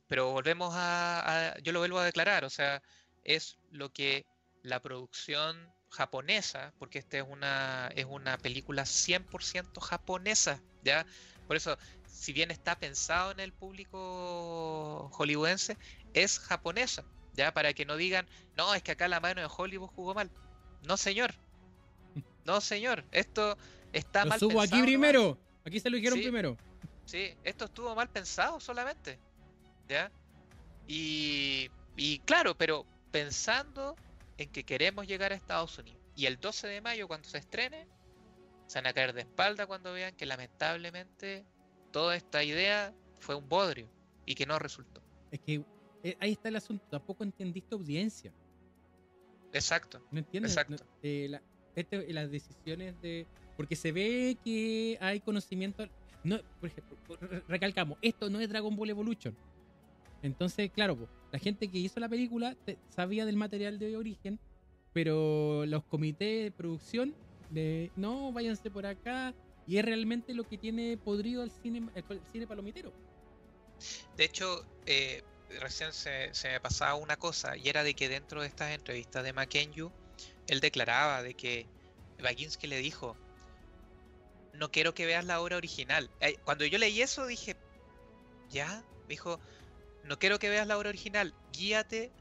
pero 0.07 0.31
volvemos 0.31 0.73
a, 0.75 1.51
a- 1.53 1.57
yo 1.59 1.71
lo 1.71 1.79
vuelvo 1.79 1.99
a 1.99 2.05
declarar, 2.05 2.43
o 2.45 2.49
sea, 2.49 2.81
es 3.23 3.57
lo 3.71 3.91
que 3.93 4.25
la 4.63 4.81
producción 4.81 5.71
japonesa, 5.89 6.73
porque 6.79 6.99
esta 6.99 7.17
es 7.17 7.25
una, 7.27 7.89
es 7.95 8.05
una 8.05 8.37
película 8.37 8.83
100% 8.85 9.79
japonesa, 9.81 10.61
¿ya? 10.83 11.05
Por 11.47 11.55
eso, 11.55 11.77
si 12.07 12.33
bien 12.33 12.51
está 12.51 12.77
pensado 12.79 13.31
en 13.31 13.39
el 13.39 13.53
público 13.53 15.09
hollywoodense, 15.13 15.77
es 16.13 16.39
japonesa, 16.39 17.03
¿ya? 17.33 17.53
Para 17.53 17.73
que 17.73 17.85
no 17.85 17.95
digan, 17.95 18.27
no, 18.55 18.73
es 18.75 18.83
que 18.83 18.91
acá 18.91 19.07
la 19.07 19.19
mano 19.19 19.41
de 19.41 19.47
Hollywood 19.55 19.87
jugó 19.89 20.13
mal. 20.13 20.29
No, 20.83 20.97
señor. 20.97 21.33
No, 22.45 22.61
señor. 22.61 23.03
Esto 23.11 23.57
está 23.93 24.23
Lo 24.23 24.29
mal 24.31 24.39
subo 24.39 24.59
aquí 24.61 24.71
pensado 24.71 24.77
nomás. 24.79 24.87
primero. 24.89 25.37
Aquí 25.65 25.79
se 25.79 25.89
lo 25.91 25.97
dijeron 25.97 26.17
Sí. 26.17 26.23
primero. 26.23 26.57
Sí, 27.09 27.35
esto 27.43 27.65
estuvo 27.65 27.95
mal 27.95 28.07
pensado 28.09 28.59
solamente. 28.59 29.19
¿Ya? 29.87 30.11
Y, 30.87 31.69
y 31.97 32.19
claro, 32.19 32.55
pero 32.55 32.85
pensando 33.11 33.95
en 34.37 34.49
que 34.51 34.63
queremos 34.63 35.07
llegar 35.07 35.31
a 35.31 35.35
Estados 35.35 35.75
Unidos. 35.79 35.99
Y 36.15 36.27
el 36.27 36.39
12 36.39 36.67
de 36.67 36.81
mayo, 36.81 37.07
cuando 37.07 37.27
se 37.27 37.39
estrene, 37.39 37.87
se 38.67 38.77
van 38.77 38.85
a 38.87 38.93
caer 38.93 39.13
de 39.13 39.21
espalda 39.21 39.65
cuando 39.65 39.91
vean 39.91 40.15
que 40.15 40.27
lamentablemente 40.27 41.45
toda 41.91 42.15
esta 42.15 42.43
idea 42.43 42.93
fue 43.19 43.33
un 43.33 43.49
bodrio 43.49 43.89
y 44.27 44.35
que 44.35 44.45
no 44.45 44.59
resultó. 44.59 45.01
Es 45.31 45.39
que 45.39 45.63
eh, 46.03 46.15
ahí 46.19 46.33
está 46.33 46.49
el 46.49 46.57
asunto. 46.57 46.85
Tampoco 46.91 47.23
entendiste 47.23 47.73
audiencia. 47.73 48.31
Exacto. 49.51 49.99
¿No 50.11 50.19
entiendes? 50.19 50.51
Exacto. 50.51 50.83
No, 50.83 50.91
eh, 51.01 51.27
la- 51.27 51.41
este- 51.75 52.13
las 52.13 52.29
decisiones 52.29 53.01
de. 53.01 53.25
Porque 53.57 53.75
se 53.75 53.91
ve 53.91 54.37
que 54.43 54.97
hay 55.01 55.19
conocimiento. 55.21 55.87
No, 56.23 56.39
recalcamos, 57.47 57.97
esto 58.01 58.29
no 58.29 58.39
es 58.39 58.49
Dragon 58.49 58.75
Ball 58.75 58.89
Evolution. 58.89 59.35
Entonces, 60.21 60.69
claro, 60.71 61.07
la 61.31 61.39
gente 61.39 61.69
que 61.69 61.77
hizo 61.77 61.99
la 61.99 62.09
película 62.09 62.57
sabía 62.89 63.25
del 63.25 63.37
material 63.37 63.79
de 63.79 63.95
origen, 63.95 64.39
pero 64.93 65.65
los 65.65 65.83
comités 65.85 66.43
de 66.43 66.51
producción 66.51 67.15
de 67.49 67.91
no, 67.95 68.31
váyanse 68.31 68.69
por 68.69 68.85
acá. 68.85 69.33
Y 69.65 69.77
es 69.77 69.85
realmente 69.85 70.33
lo 70.33 70.45
que 70.45 70.57
tiene 70.57 70.97
podrido 70.97 71.43
el 71.43 71.51
cine, 71.51 71.87
el, 71.93 72.03
cine 72.31 72.47
palomitero. 72.47 72.91
De 74.17 74.25
hecho, 74.25 74.65
eh, 74.87 75.23
recién 75.61 75.93
se, 75.93 76.31
me 76.43 76.59
pasaba 76.59 76.95
una 76.95 77.17
cosa, 77.17 77.55
y 77.55 77.69
era 77.69 77.83
de 77.83 77.93
que 77.93 78.09
dentro 78.09 78.41
de 78.41 78.47
estas 78.47 78.71
entrevistas 78.71 79.23
de 79.23 79.31
Mackenzie, 79.31 79.89
él 80.47 80.59
declaraba 80.59 81.21
de 81.21 81.35
que 81.35 81.67
Baginski 82.21 82.67
le 82.67 82.79
dijo, 82.79 83.15
no 84.59 84.71
quiero 84.71 84.93
que 84.93 85.05
veas 85.05 85.25
la 85.25 85.41
obra 85.41 85.57
original. 85.57 86.11
Eh, 86.19 86.37
Cuando 86.43 86.65
yo 86.65 86.77
leí 86.77 87.01
eso 87.01 87.25
dije, 87.25 87.55
ya, 88.49 88.83
dijo, 89.07 89.39
no 90.03 90.19
quiero 90.19 90.37
que 90.37 90.49
veas 90.49 90.67
la 90.67 90.77
obra 90.77 90.89
original, 90.89 91.33
guíate 91.53 92.11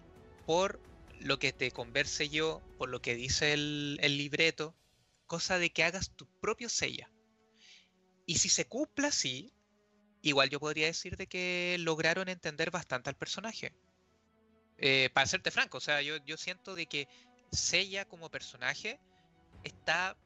por 0.47 0.80
lo 1.20 1.39
que 1.39 1.53
te 1.53 1.70
converse 1.72 2.28
yo, 2.28 2.62
por 2.78 2.89
lo 2.89 3.03
que 3.03 3.14
dice 3.16 3.53
el, 3.53 3.99
el 4.01 4.16
libreto, 4.16 4.74
cosa 5.26 5.59
de 5.59 5.70
que 5.70 5.84
hagas 5.84 6.14
tu 6.14 6.26
propio 6.41 6.68
sella. 6.68 7.11
Y 8.24 8.36
si 8.39 8.49
se 8.49 8.66
cumple 8.66 9.09
así, 9.09 9.53
igual 10.22 10.49
yo 10.49 10.61
podría 10.61 10.86
decir 10.86 11.16
de 11.16 11.26
que 11.26 11.76
lograron 11.80 12.28
entender 12.28 12.70
bastante 12.70 13.11
al 13.11 13.16
personaje. 13.16 13.74
Eh, 14.78 15.11
para 15.12 15.26
serte 15.26 15.51
franco, 15.51 15.78
o 15.78 15.80
sea, 15.80 16.03
yo, 16.03 16.18
yo 16.24 16.36
siento 16.36 16.76
de 16.76 16.86
que 16.86 17.09
Seiya 17.51 18.05
como 18.05 18.30
personaje 18.30 19.01
está 19.64 20.16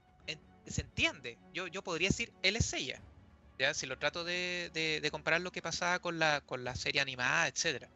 se 0.67 0.83
entiende. 0.83 1.41
Yo, 1.53 1.67
yo 1.69 1.83
podría 1.83 2.09
decir, 2.09 2.35
él 2.43 2.57
es 2.57 2.67
Seiya. 2.67 3.03
¿ya? 3.59 3.75
Si 3.75 3.87
lo 3.87 3.99
trato 3.99 4.25
de, 4.25 4.71
de- 4.75 5.01
de 5.03 5.11
comparar 5.11 5.41
lo 5.41 5.53
que 5.53 5.63
pasaba 5.63 5.99
con 6.01 6.19
la, 6.19 6.41
con 6.43 6.65
la 6.65 6.75
serie 6.77 7.01
animada, 7.01 7.49
etcétera. 7.49 7.91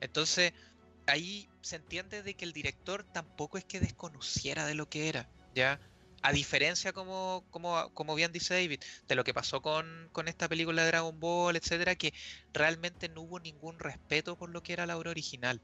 Entonces, 0.00 0.52
ahí 1.06 1.50
se 1.62 1.76
entiende 1.76 2.22
de 2.22 2.34
que 2.36 2.44
el 2.44 2.52
director 2.52 3.04
tampoco 3.12 3.58
es 3.58 3.64
que 3.64 3.80
desconociera 3.80 4.66
de 4.66 4.74
lo 4.74 4.86
que 4.88 5.08
era, 5.08 5.30
¿ya? 5.54 5.80
A 6.22 6.32
diferencia, 6.32 6.92
como, 6.92 7.46
como, 7.50 7.90
como 7.94 8.14
bien 8.14 8.32
dice 8.32 8.54
David, 8.54 8.80
de 9.08 9.14
lo 9.14 9.24
que 9.24 9.34
pasó 9.34 9.60
con, 9.62 10.08
con 10.12 10.28
esta 10.28 10.48
película 10.48 10.82
de 10.82 10.88
Dragon 10.88 11.18
Ball, 11.20 11.56
etcétera, 11.56 11.96
que 11.96 12.12
realmente 12.52 13.08
no 13.08 13.22
hubo 13.22 13.40
ningún 13.40 13.78
respeto 13.78 14.36
por 14.36 14.50
lo 14.50 14.62
que 14.62 14.72
era 14.74 14.86
la 14.86 14.96
obra 14.98 15.10
original. 15.10 15.62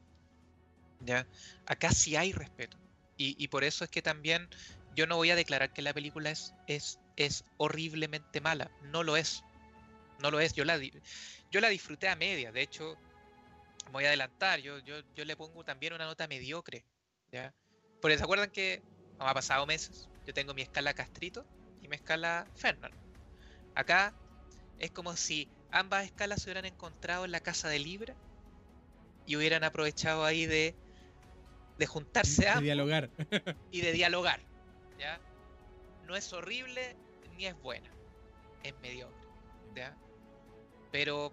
¿ya? 0.98 1.28
Acá 1.66 1.90
sí 1.92 2.16
hay 2.16 2.32
respeto. 2.32 2.78
Y, 3.16 3.42
y 3.42 3.48
por 3.48 3.64
eso 3.64 3.84
es 3.84 3.90
que 3.90 4.02
también 4.02 4.48
yo 4.94 5.06
no 5.06 5.16
voy 5.16 5.30
a 5.30 5.36
declarar 5.36 5.72
que 5.72 5.82
la 5.82 5.92
película 5.92 6.30
es, 6.30 6.54
es, 6.66 6.98
es 7.16 7.44
horriblemente 7.56 8.40
mala. 8.40 8.70
No 8.82 9.02
lo 9.02 9.16
es. 9.16 9.44
No 10.18 10.30
lo 10.30 10.40
es. 10.40 10.52
Yo 10.54 10.64
la, 10.64 10.78
yo 11.50 11.60
la 11.60 11.68
disfruté 11.68 12.08
a 12.08 12.16
media. 12.16 12.52
De 12.52 12.62
hecho, 12.62 12.96
me 13.86 13.92
voy 13.92 14.04
a 14.04 14.08
adelantar. 14.08 14.60
Yo, 14.60 14.78
yo, 14.80 15.00
yo 15.14 15.24
le 15.24 15.36
pongo 15.36 15.64
también 15.64 15.92
una 15.92 16.04
nota 16.04 16.26
mediocre. 16.26 16.84
¿ya? 17.32 17.54
Porque 18.00 18.18
se 18.18 18.24
acuerdan 18.24 18.50
que 18.50 18.82
no 19.18 19.26
ha 19.26 19.34
pasado 19.34 19.66
meses. 19.66 20.08
Yo 20.26 20.34
tengo 20.34 20.54
mi 20.54 20.62
escala 20.62 20.94
Castrito 20.94 21.46
y 21.82 21.88
mi 21.88 21.96
escala 21.96 22.46
Fernal. 22.54 22.92
Acá 23.74 24.14
es 24.78 24.90
como 24.90 25.16
si 25.16 25.48
ambas 25.70 26.04
escalas 26.04 26.42
se 26.42 26.48
hubieran 26.48 26.64
encontrado 26.64 27.24
en 27.24 27.30
la 27.30 27.40
casa 27.40 27.68
de 27.68 27.78
Libra 27.78 28.16
y 29.26 29.36
hubieran 29.36 29.62
aprovechado 29.62 30.24
ahí 30.24 30.46
de, 30.46 30.74
de 31.78 31.86
juntarse 31.86 32.48
ambos 32.48 32.64
dialogar. 32.64 33.10
y 33.70 33.80
de 33.80 33.92
dialogar. 33.92 34.49
¿Ya? 35.00 35.18
No 36.06 36.14
es 36.14 36.32
horrible 36.32 36.96
ni 37.36 37.46
es 37.46 37.60
buena, 37.60 37.90
es 38.62 38.74
mediocre. 38.80 39.28
¿ya? 39.74 39.96
Pero 40.92 41.32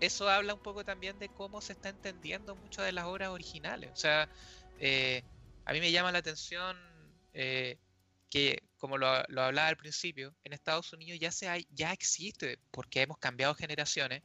eso 0.00 0.28
habla 0.28 0.54
un 0.54 0.60
poco 0.60 0.84
también 0.84 1.18
de 1.18 1.28
cómo 1.30 1.60
se 1.60 1.72
está 1.72 1.88
entendiendo 1.88 2.54
muchas 2.56 2.84
de 2.84 2.92
las 2.92 3.06
obras 3.06 3.30
originales. 3.30 3.90
O 3.92 3.96
sea, 3.96 4.28
eh, 4.78 5.22
a 5.64 5.72
mí 5.72 5.80
me 5.80 5.90
llama 5.90 6.12
la 6.12 6.18
atención 6.18 6.76
eh, 7.32 7.78
que, 8.28 8.62
como 8.76 8.98
lo, 8.98 9.22
lo 9.28 9.42
hablaba 9.42 9.68
al 9.68 9.76
principio, 9.76 10.34
en 10.44 10.52
Estados 10.52 10.92
Unidos 10.92 11.18
ya, 11.20 11.30
se 11.30 11.48
hay, 11.48 11.66
ya 11.70 11.92
existe, 11.92 12.58
porque 12.70 13.00
hemos 13.02 13.18
cambiado 13.18 13.54
generaciones, 13.54 14.22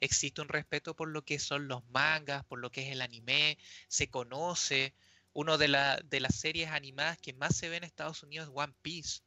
existe 0.00 0.42
un 0.42 0.48
respeto 0.48 0.94
por 0.94 1.08
lo 1.08 1.22
que 1.22 1.38
son 1.38 1.68
los 1.68 1.84
mangas, 1.90 2.44
por 2.44 2.58
lo 2.58 2.70
que 2.70 2.82
es 2.82 2.92
el 2.92 3.00
anime, 3.00 3.58
se 3.88 4.08
conoce. 4.08 4.94
Uno 5.34 5.56
de, 5.58 5.68
la- 5.68 5.96
de 6.04 6.20
las 6.20 6.34
series 6.34 6.70
animadas 6.70 7.18
que 7.18 7.32
más 7.32 7.56
se 7.56 7.68
ve 7.68 7.76
en 7.78 7.84
Estados 7.84 8.22
Unidos 8.22 8.48
es 8.48 8.54
One 8.54 8.74
Piece. 8.82 9.20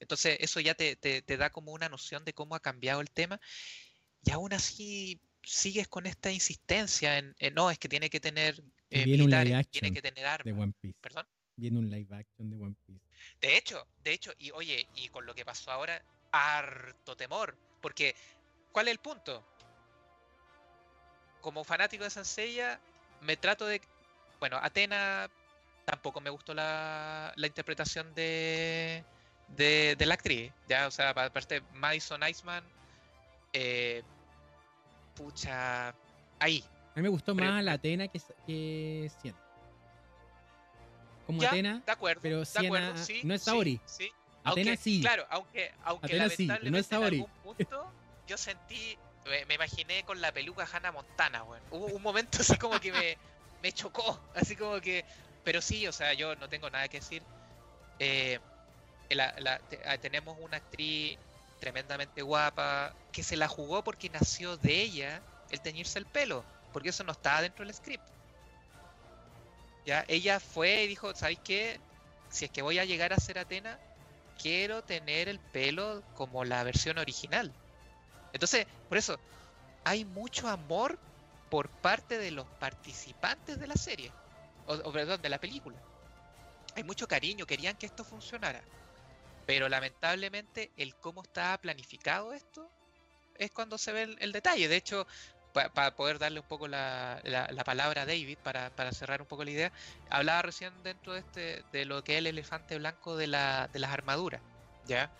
Entonces 0.00 0.36
eso 0.40 0.60
ya 0.60 0.74
te, 0.74 0.94
te- 0.96 1.22
te 1.22 1.36
da 1.36 1.50
como 1.50 1.72
una 1.72 1.88
noción 1.88 2.24
de 2.24 2.32
cómo 2.32 2.54
ha 2.54 2.60
cambiado 2.60 3.00
el 3.00 3.10
tema. 3.10 3.40
Y 4.24 4.30
aún 4.30 4.52
así 4.52 5.20
sigues 5.42 5.88
con 5.88 6.06
esta 6.06 6.30
insistencia 6.30 7.18
en, 7.18 7.34
en, 7.38 7.54
no, 7.54 7.70
es 7.70 7.78
que 7.78 7.88
tiene 7.88 8.10
que 8.10 8.20
tener 8.20 8.62
eh, 8.90 9.04
Viene 9.04 9.24
un 9.24 9.30
live 9.30 9.44
militares, 9.44 9.68
tiene 9.70 9.92
que 9.92 10.02
tener 10.02 10.24
de 10.24 10.26
armas. 10.30 10.54
One 10.62 10.72
Piece. 10.80 10.98
Perdón. 11.00 11.26
Viene 11.56 11.78
un 11.78 11.90
live 11.90 12.16
action 12.16 12.50
de 12.50 12.56
One 12.56 12.76
Piece. 12.86 13.00
De 13.40 13.56
hecho, 13.56 13.86
de 14.04 14.12
hecho, 14.12 14.32
y 14.38 14.50
oye, 14.52 14.86
y 14.94 15.08
con 15.08 15.26
lo 15.26 15.34
que 15.34 15.44
pasó 15.44 15.72
ahora, 15.72 16.00
harto 16.30 17.16
temor. 17.16 17.56
Porque, 17.80 18.14
¿cuál 18.70 18.86
es 18.88 18.92
el 18.92 18.98
punto? 19.00 19.44
Como 21.40 21.64
fanático 21.64 22.04
de 22.04 22.10
Sansella, 22.10 22.80
me 23.22 23.36
trato 23.36 23.66
de. 23.66 23.80
Bueno, 24.40 24.58
Atena 24.62 25.28
tampoco 25.88 26.20
me 26.20 26.28
gustó 26.28 26.52
la, 26.52 27.32
la 27.36 27.46
interpretación 27.46 28.12
de, 28.14 29.02
de, 29.56 29.96
de 29.96 30.06
la 30.06 30.14
actriz. 30.14 30.52
Ya, 30.68 30.86
o 30.86 30.90
sea, 30.90 31.14
para 31.14 31.32
parte 31.32 31.62
Madison 31.72 32.20
Iceman, 32.28 32.62
eh, 33.54 34.02
pucha, 35.14 35.94
ahí. 36.38 36.62
A 36.94 36.96
mí 36.96 37.02
me 37.02 37.08
gustó 37.08 37.34
Pero- 37.34 37.50
más 37.50 37.64
la 37.64 37.72
Atena 37.72 38.06
que, 38.08 38.20
que 38.46 39.10
Cien. 39.22 39.34
Como 41.26 41.40
Ya, 41.40 41.48
Atena, 41.48 41.82
de 41.84 41.92
acuerdo, 41.92 42.20
pero 42.22 42.40
de 42.40 42.46
Siena 42.46 42.66
acuerdo, 42.88 43.04
sí, 43.04 43.20
no 43.24 43.34
es 43.34 43.40
sí, 43.42 43.44
Saori. 43.50 43.80
sí. 43.86 44.12
Atena 44.44 44.70
Aunque, 44.72 44.76
sí. 44.76 45.00
Claro, 45.00 45.26
aunque, 45.30 45.72
aunque 45.84 46.06
Atena 46.06 46.28
sí, 46.28 46.46
pero 46.46 46.70
no 46.70 46.76
es 46.78 46.90
lamentablemente 46.90 46.96
en 46.96 47.22
algún 47.22 47.56
punto 47.56 47.92
yo 48.26 48.36
sentí, 48.36 48.98
me, 49.26 49.44
me 49.46 49.54
imaginé 49.54 50.04
con 50.04 50.20
la 50.20 50.32
peluca 50.32 50.68
Hannah 50.70 50.92
Montana, 50.92 51.44
weón. 51.44 51.62
Hubo 51.70 51.86
un 51.86 52.02
momento 52.02 52.38
así 52.42 52.56
como 52.58 52.78
que 52.78 52.92
me, 52.92 53.16
me 53.62 53.72
chocó, 53.72 54.20
así 54.34 54.54
como 54.54 54.80
que, 54.82 55.04
pero 55.48 55.62
sí, 55.62 55.86
o 55.86 55.92
sea, 55.92 56.12
yo 56.12 56.36
no 56.36 56.46
tengo 56.50 56.68
nada 56.68 56.88
que 56.88 57.00
decir. 57.00 57.22
Eh, 57.98 58.38
ah, 59.18 59.96
tenemos 59.96 60.36
una 60.42 60.58
actriz 60.58 61.18
tremendamente 61.58 62.20
guapa 62.20 62.92
que 63.10 63.22
se 63.22 63.34
la 63.34 63.48
jugó 63.48 63.82
porque 63.82 64.10
nació 64.10 64.58
de 64.58 64.78
ella 64.82 65.22
el 65.48 65.62
teñirse 65.62 65.98
el 65.98 66.04
pelo, 66.04 66.44
porque 66.70 66.90
eso 66.90 67.02
no 67.02 67.12
estaba 67.12 67.40
dentro 67.40 67.64
del 67.64 67.74
script. 67.74 68.04
Ya, 69.86 70.04
ella 70.06 70.38
fue 70.38 70.82
y 70.82 70.86
dijo, 70.86 71.14
¿sabéis 71.14 71.40
qué? 71.42 71.80
Si 72.28 72.44
es 72.44 72.50
que 72.50 72.60
voy 72.60 72.78
a 72.78 72.84
llegar 72.84 73.14
a 73.14 73.16
ser 73.16 73.38
Atena, 73.38 73.78
quiero 74.42 74.84
tener 74.84 75.30
el 75.30 75.40
pelo 75.40 76.02
como 76.14 76.44
la 76.44 76.62
versión 76.62 76.98
original. 76.98 77.50
Entonces, 78.34 78.66
por 78.90 78.98
eso, 78.98 79.18
hay 79.84 80.04
mucho 80.04 80.46
amor 80.46 80.98
por 81.48 81.70
parte 81.70 82.18
de 82.18 82.32
los 82.32 82.46
participantes 82.60 83.58
de 83.58 83.66
la 83.66 83.76
serie, 83.76 84.12
o, 84.68 84.92
perdón, 84.92 85.20
de 85.22 85.28
la 85.28 85.38
película. 85.38 85.76
Hay 86.76 86.84
mucho 86.84 87.08
cariño, 87.08 87.46
querían 87.46 87.76
que 87.76 87.86
esto 87.86 88.04
funcionara. 88.04 88.62
Pero 89.46 89.68
lamentablemente 89.68 90.70
el 90.76 90.94
cómo 90.96 91.22
estaba 91.22 91.56
planificado 91.58 92.32
esto 92.32 92.70
es 93.36 93.50
cuando 93.50 93.78
se 93.78 93.92
ve 93.92 94.16
el, 94.20 94.32
detalle. 94.32 94.68
De 94.68 94.76
hecho, 94.76 95.06
para 95.52 95.96
poder 95.96 96.18
darle 96.18 96.40
un 96.40 96.46
poco 96.46 96.68
la, 96.68 97.20
palabra 97.64 98.02
a 98.02 98.06
David, 98.06 98.38
para, 98.42 98.70
cerrar 98.92 99.22
un 99.22 99.26
poco 99.26 99.44
la 99.44 99.50
idea, 99.50 99.72
hablaba 100.10 100.42
recién 100.42 100.72
dentro 100.82 101.14
de, 101.14 101.20
este, 101.20 101.64
de 101.72 101.84
lo 101.86 102.04
que 102.04 102.12
es 102.14 102.18
el 102.18 102.26
elefante 102.26 102.76
blanco 102.76 103.16
de, 103.16 103.26
la, 103.26 103.68
de 103.72 103.78
las 103.78 103.90
armaduras. 103.90 104.42
¿ya? 104.86 105.10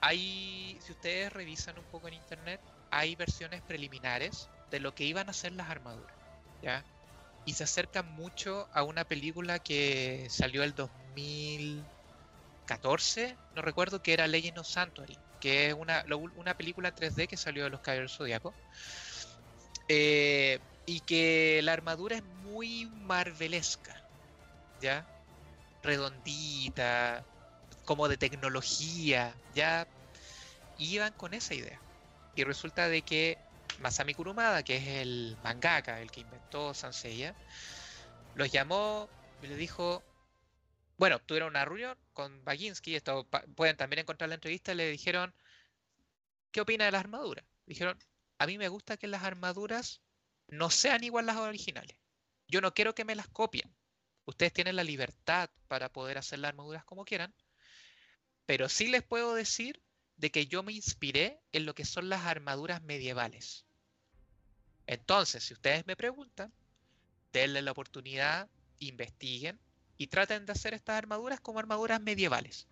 Hay, 0.00 0.78
si 0.80 0.92
ustedes 0.92 1.32
revisan 1.32 1.78
un 1.78 1.84
poco 1.84 2.08
en 2.08 2.14
internet, 2.14 2.60
hay 2.90 3.14
versiones 3.16 3.62
preliminares 3.62 4.48
de 4.70 4.80
lo 4.80 4.94
que 4.94 5.04
iban 5.04 5.28
a 5.28 5.32
ser 5.32 5.52
las 5.52 5.70
armaduras, 5.70 6.14
¿ya? 6.62 6.84
Y 7.44 7.52
se 7.52 7.64
acercan 7.64 8.10
mucho 8.14 8.68
a 8.72 8.84
una 8.84 9.04
película 9.04 9.58
que 9.58 10.26
salió 10.30 10.62
el 10.62 10.74
2014, 10.74 13.36
no 13.54 13.62
recuerdo, 13.62 14.00
que 14.00 14.14
era 14.14 14.26
Legend 14.26 14.58
of 14.58 14.66
Sanctuary, 14.66 15.18
que 15.40 15.68
es 15.68 15.74
una, 15.74 16.04
una 16.36 16.54
película 16.54 16.94
3D 16.94 17.28
que 17.28 17.36
salió 17.36 17.64
de 17.64 17.70
los 17.70 17.80
Caballeros 17.80 18.16
Zodíaco. 18.16 18.54
Eh, 19.88 20.58
y 20.86 21.00
que 21.00 21.60
la 21.62 21.72
armadura 21.72 22.16
es 22.16 22.24
muy 22.24 22.86
marvelesca, 22.86 23.94
¿ya? 24.80 25.06
Redondita, 25.82 27.24
como 27.84 28.08
de 28.08 28.16
tecnología, 28.16 29.34
ya 29.54 29.86
iban 30.78 31.12
con 31.14 31.34
esa 31.34 31.54
idea. 31.54 31.80
Y 32.34 32.44
resulta 32.44 32.88
de 32.88 33.02
que 33.02 33.38
Masami 33.80 34.14
Kurumada, 34.14 34.62
que 34.62 34.76
es 34.76 34.86
el 34.86 35.36
mangaka, 35.42 36.00
el 36.00 36.10
que 36.10 36.20
inventó 36.20 36.74
Sanseiya, 36.74 37.34
los 38.34 38.50
llamó 38.50 39.08
y 39.42 39.46
le 39.46 39.56
dijo, 39.56 40.02
bueno, 40.96 41.20
tuvieron 41.20 41.50
una 41.50 41.64
reunión 41.64 41.98
con 42.12 42.44
Baginski, 42.44 42.94
esto 42.94 43.26
pueden 43.56 43.76
también 43.76 44.00
encontrar 44.00 44.28
la 44.28 44.36
entrevista, 44.36 44.74
le 44.74 44.90
dijeron, 44.90 45.34
¿qué 46.50 46.60
opina 46.60 46.84
de 46.84 46.92
las 46.92 47.00
armaduras? 47.00 47.44
Dijeron, 47.66 47.98
a 48.38 48.46
mí 48.46 48.58
me 48.58 48.68
gusta 48.68 48.96
que 48.96 49.06
las 49.06 49.22
armaduras 49.22 50.00
no 50.48 50.70
sean 50.70 51.04
igual 51.04 51.26
las 51.26 51.36
originales. 51.36 51.96
Yo 52.46 52.60
no 52.60 52.74
quiero 52.74 52.94
que 52.94 53.04
me 53.04 53.14
las 53.14 53.28
copien. 53.28 53.74
Ustedes 54.26 54.52
tienen 54.52 54.76
la 54.76 54.84
libertad 54.84 55.50
para 55.68 55.90
poder 55.90 56.18
hacer 56.18 56.38
las 56.38 56.50
armaduras 56.50 56.84
como 56.84 57.04
quieran, 57.04 57.34
pero 58.46 58.68
sí 58.68 58.88
les 58.88 59.02
puedo 59.02 59.34
decir 59.34 59.82
de 60.16 60.30
que 60.30 60.46
yo 60.46 60.62
me 60.62 60.72
inspiré 60.72 61.40
en 61.52 61.66
lo 61.66 61.74
que 61.74 61.84
son 61.84 62.08
las 62.08 62.24
armaduras 62.24 62.82
medievales. 62.82 63.64
Entonces, 64.86 65.44
si 65.44 65.54
ustedes 65.54 65.86
me 65.86 65.96
preguntan, 65.96 66.52
denle 67.32 67.62
la 67.62 67.72
oportunidad, 67.72 68.48
investiguen 68.78 69.58
y 69.96 70.08
traten 70.08 70.46
de 70.46 70.52
hacer 70.52 70.74
estas 70.74 70.96
armaduras 70.96 71.40
como 71.40 71.58
armaduras 71.58 72.00
medievales. 72.00 72.68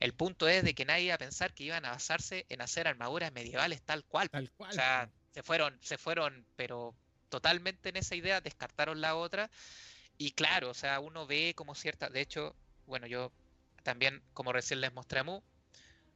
El 0.00 0.14
punto 0.14 0.48
es 0.48 0.64
de 0.64 0.74
que 0.74 0.84
nadie 0.84 1.04
iba 1.04 1.14
a 1.14 1.18
pensar 1.18 1.54
que 1.54 1.64
iban 1.64 1.84
a 1.84 1.90
basarse 1.90 2.46
en 2.48 2.60
hacer 2.60 2.88
armaduras 2.88 3.32
medievales 3.32 3.82
tal 3.82 4.04
cual. 4.04 4.28
Tal 4.30 4.50
cual. 4.50 4.70
O 4.70 4.74
sea, 4.74 5.10
se 5.32 5.42
fueron, 5.42 5.78
se 5.80 5.98
fueron, 5.98 6.46
pero 6.56 6.94
totalmente 7.28 7.88
en 7.88 7.96
esa 7.96 8.14
idea, 8.14 8.40
descartaron 8.40 9.00
la 9.00 9.16
otra. 9.16 9.50
Y 10.18 10.32
claro, 10.32 10.70
o 10.70 10.74
sea, 10.74 11.00
uno 11.00 11.26
ve 11.26 11.54
como 11.56 11.74
cierta, 11.74 12.08
de 12.10 12.20
hecho, 12.20 12.54
bueno, 12.86 13.06
yo 13.06 13.32
también, 13.82 14.22
como 14.34 14.52
recién 14.52 14.80
les 14.80 14.92
mostré 14.92 15.20
a 15.20 15.24
Mu, 15.24 15.40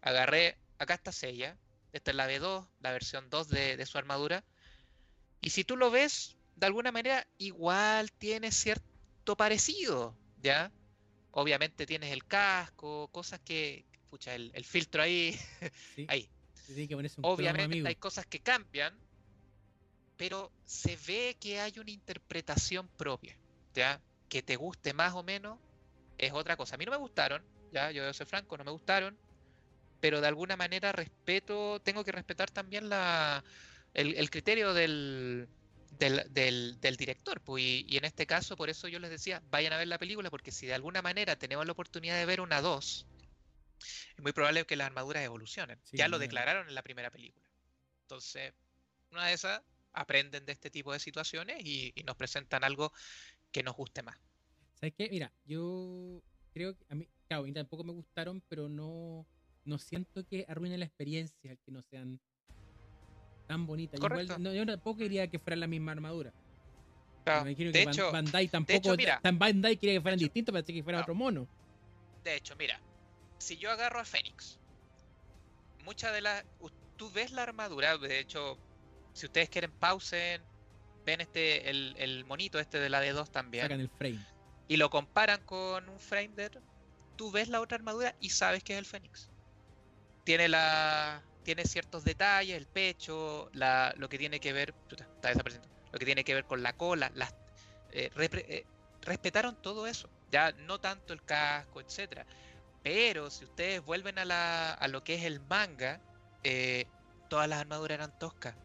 agarré, 0.06 0.56
acá 0.78 0.94
está 0.94 1.10
Sella, 1.10 1.58
esta 1.92 2.12
es 2.12 2.16
la 2.16 2.28
B2, 2.28 2.68
la 2.80 2.92
versión 2.92 3.28
2 3.28 3.48
de, 3.48 3.86
su 3.86 3.98
armadura, 3.98 4.44
y 5.40 5.50
si 5.50 5.64
tú 5.64 5.76
lo 5.76 5.90
ves, 5.90 6.36
de 6.54 6.66
alguna 6.66 6.92
manera, 6.92 7.26
igual 7.38 8.12
tiene 8.12 8.52
cierto 8.52 9.36
parecido, 9.36 10.16
¿ya? 10.40 10.70
Obviamente 11.32 11.86
tienes 11.86 12.12
el 12.12 12.24
casco, 12.24 13.08
cosas 13.08 13.40
que, 13.40 13.84
pucha, 14.08 14.34
el, 14.34 14.64
filtro 14.64 15.02
ahí, 15.02 15.36
ahí. 16.08 16.30
Obviamente 17.22 17.86
hay 17.86 17.96
cosas 17.96 18.26
que 18.26 18.40
cambian, 18.40 18.96
pero 20.16 20.52
se 20.64 20.96
ve 21.06 21.36
que 21.40 21.60
hay 21.60 21.78
una 21.78 21.90
interpretación 21.90 22.88
propia, 22.96 23.36
¿ya? 23.74 24.00
Que 24.28 24.42
te 24.42 24.54
guste 24.54 24.94
más 24.94 25.14
o 25.14 25.24
menos 25.24 25.58
es 26.16 26.32
otra 26.32 26.56
cosa. 26.56 26.76
A 26.76 26.78
mí 26.78 26.84
no 26.84 26.92
me 26.92 26.96
gustaron, 26.96 27.44
ya, 27.72 27.90
yo 27.90 28.12
soy 28.14 28.26
franco, 28.26 28.56
no 28.56 28.64
me 28.64 28.70
gustaron, 28.70 29.18
pero 30.00 30.20
de 30.20 30.28
alguna 30.28 30.56
manera 30.56 30.92
respeto, 30.92 31.80
tengo 31.80 32.04
que 32.04 32.12
respetar 32.12 32.50
también 32.50 32.88
la, 32.88 33.44
el, 33.94 34.30
criterio 34.30 34.74
del, 34.74 35.48
del, 35.98 36.96
director. 36.96 37.40
Pues, 37.40 37.62
y, 37.64 37.96
en 37.96 38.04
este 38.04 38.26
caso, 38.26 38.56
por 38.56 38.70
eso 38.70 38.88
yo 38.88 38.98
les 38.98 39.10
decía, 39.10 39.42
vayan 39.50 39.72
a 39.72 39.78
ver 39.78 39.88
la 39.88 39.98
película, 39.98 40.30
porque 40.30 40.52
si 40.52 40.66
de 40.66 40.74
alguna 40.74 41.02
manera 41.02 41.36
tenemos 41.36 41.66
la 41.66 41.72
oportunidad 41.72 42.16
de 42.16 42.26
ver 42.26 42.40
una 42.40 42.60
2, 42.60 43.06
es 44.16 44.22
muy 44.22 44.32
probable 44.32 44.64
que 44.64 44.76
las 44.76 44.86
armaduras 44.86 45.22
evolucionen. 45.22 45.78
ya 45.92 46.08
lo 46.08 46.18
declararon 46.18 46.68
en 46.68 46.74
la 46.74 46.82
primera 46.82 47.10
película. 47.10 47.48
Entonces, 48.02 48.52
una 49.10 49.26
de 49.26 49.34
esas, 49.34 49.62
aprenden 49.92 50.44
de 50.44 50.52
este 50.52 50.70
tipo 50.70 50.92
de 50.92 50.98
situaciones 50.98 51.64
y, 51.64 51.92
y 51.94 52.02
nos 52.02 52.16
presentan 52.16 52.64
algo 52.64 52.92
que 53.50 53.62
nos 53.62 53.74
guste 53.74 54.02
más. 54.02 54.18
¿Sabes 54.74 54.94
qué? 54.96 55.08
Mira, 55.08 55.32
yo 55.46 56.22
creo 56.52 56.76
que 56.76 56.84
a 56.90 56.94
mí, 56.94 57.08
claro, 57.28 57.44
a 57.44 57.46
mí 57.46 57.52
tampoco 57.52 57.82
me 57.84 57.92
gustaron, 57.92 58.42
pero 58.48 58.68
no, 58.68 59.26
no 59.66 59.78
siento 59.78 60.26
que 60.26 60.44
arruine 60.48 60.78
la 60.78 60.84
experiencia 60.84 61.56
que 61.56 61.72
no 61.72 61.82
sean 61.82 62.20
tan 63.46 63.66
bonitas. 63.66 64.00
yo 64.00 64.66
tampoco 64.66 64.98
quería 64.98 65.28
que 65.28 65.38
fueran 65.38 65.60
la 65.60 65.66
misma 65.66 65.92
armadura. 65.92 66.32
de 67.24 67.54
que 67.54 67.82
hecho, 67.82 68.10
Bandai 68.10 68.48
tampoco. 68.48 68.96
mira, 68.96 69.20
Bandai 69.22 69.76
quería 69.76 69.96
que 69.96 70.00
fueran 70.00 70.18
distintos, 70.18 70.52
para 70.52 70.62
que 70.62 70.82
fuera 70.82 71.00
otro 71.00 71.14
mono. 71.14 71.48
De 72.24 72.36
hecho, 72.36 72.56
mira, 72.56 72.80
si 73.38 73.56
yo 73.56 73.70
agarro 73.70 74.00
a 74.00 74.04
Fénix, 74.04 74.58
muchas 75.84 76.12
de 76.12 76.22
las. 76.22 76.44
Tú 76.96 77.10
ves 77.10 77.30
la 77.30 77.42
armadura, 77.42 77.98
de 77.98 78.18
hecho, 78.18 78.58
si 79.12 79.26
ustedes 79.26 79.50
quieren 79.50 79.70
pausen, 79.70 80.42
ven 81.04 81.20
este, 81.20 81.68
el, 81.68 81.94
el 81.98 82.24
monito 82.24 82.58
este 82.58 82.80
de 82.80 82.88
la 82.88 83.04
D2 83.04 83.30
también. 83.30 83.64
Sacan 83.64 83.80
el 83.80 83.90
frame 83.90 84.36
y 84.68 84.76
lo 84.76 84.90
comparan 84.90 85.40
con 85.44 85.88
un 85.88 85.98
Frame 86.00 86.50
tú 87.16 87.30
ves 87.30 87.48
la 87.48 87.60
otra 87.60 87.76
armadura 87.76 88.14
y 88.20 88.30
sabes 88.30 88.62
que 88.62 88.74
es 88.74 88.78
el 88.78 88.84
Fénix. 88.84 89.30
Tiene 90.26 90.48
la 90.48 91.22
tiene 91.46 91.64
ciertos 91.64 92.02
detalles, 92.02 92.56
el 92.56 92.66
pecho, 92.66 93.48
la, 93.52 93.94
lo 93.98 94.08
que 94.08 94.18
tiene 94.18 94.40
que 94.40 94.52
ver, 94.52 94.74
está 94.90 95.32
lo 95.32 95.98
que 96.00 96.04
tiene 96.04 96.24
que 96.24 96.34
ver 96.34 96.44
con 96.44 96.60
la 96.60 96.72
cola, 96.72 97.12
las, 97.14 97.32
eh, 97.92 98.10
eh, 98.18 98.66
respetaron 99.02 99.54
todo 99.62 99.86
eso, 99.86 100.10
ya 100.32 100.50
no 100.50 100.80
tanto 100.80 101.12
el 101.12 101.22
casco, 101.22 101.80
etcétera. 101.80 102.26
Pero 102.82 103.30
si 103.30 103.44
ustedes 103.44 103.80
vuelven 103.84 104.18
a, 104.18 104.24
la, 104.24 104.72
a 104.72 104.88
lo 104.88 105.04
que 105.04 105.14
es 105.14 105.22
el 105.22 105.38
manga, 105.38 106.00
eh, 106.42 106.86
todas 107.30 107.48
las 107.48 107.60
armaduras 107.60 107.94
eran 107.94 108.18
toscas, 108.18 108.56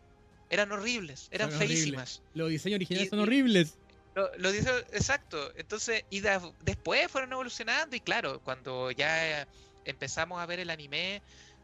eran 0.50 0.72
horribles, 0.72 1.28
eran 1.30 1.52
feísimas. 1.52 2.24
Los 2.34 2.50
diseños 2.50 2.78
originales 2.78 3.12
son 3.12 3.20
horribles. 3.20 3.78
Lo, 4.16 4.52
dice 4.52 4.72
exacto. 4.92 5.54
Entonces, 5.56 6.04
y 6.10 6.22
después 6.66 7.12
fueron 7.12 7.32
evolucionando. 7.32 7.96
Y 7.96 8.00
claro, 8.00 8.42
cuando 8.42 8.90
ya 8.92 9.48
empezamos 9.86 10.42
a 10.42 10.46
ver 10.46 10.60
el 10.60 10.70
anime, 10.70 11.22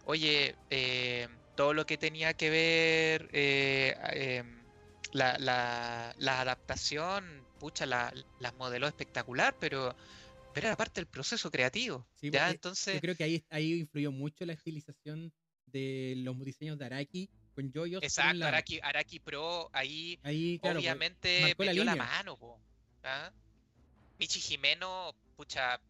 oye, 0.07 0.55
eh, 0.69 1.27
todo 1.55 1.73
lo 1.73 1.85
que 1.85 1.97
tenía 1.97 2.33
que 2.33 2.49
ver 2.49 3.29
eh, 3.33 3.95
em, 4.13 4.63
la, 5.11 5.37
la, 5.37 6.41
adaptación, 6.41 7.45
pucha, 7.59 7.85
la, 7.85 8.13
las 8.39 8.53
modeló 8.55 8.87
espectacular, 8.87 9.55
pero, 9.59 9.95
pero 10.53 10.67
era 10.67 10.77
parte 10.77 11.01
del 11.01 11.07
proceso 11.07 11.51
creativo. 11.51 12.07
¿ya? 12.21 12.49
Entonces, 12.49 12.95
yo 12.95 13.01
creo 13.01 13.15
que 13.15 13.23
ahí, 13.25 13.43
ahí 13.49 13.79
influyó 13.79 14.11
mucho 14.11 14.45
la 14.45 14.53
estilización 14.53 15.33
de 15.65 16.13
los 16.17 16.39
diseños 16.39 16.77
de 16.77 16.85
Araki 16.85 17.29
con 17.53 17.71
Exacto, 18.03 18.45
Araki, 18.45 18.79
Araki, 18.83 19.19
Pro 19.19 19.69
ahí, 19.73 20.19
obviamente 20.61 21.55
metió 21.57 21.83
la, 21.83 21.95
mano, 21.95 22.37
¿ah? 23.03 23.31
Michi 24.19 24.39
Jimeno, 24.39 25.15
pucha, 25.35 25.81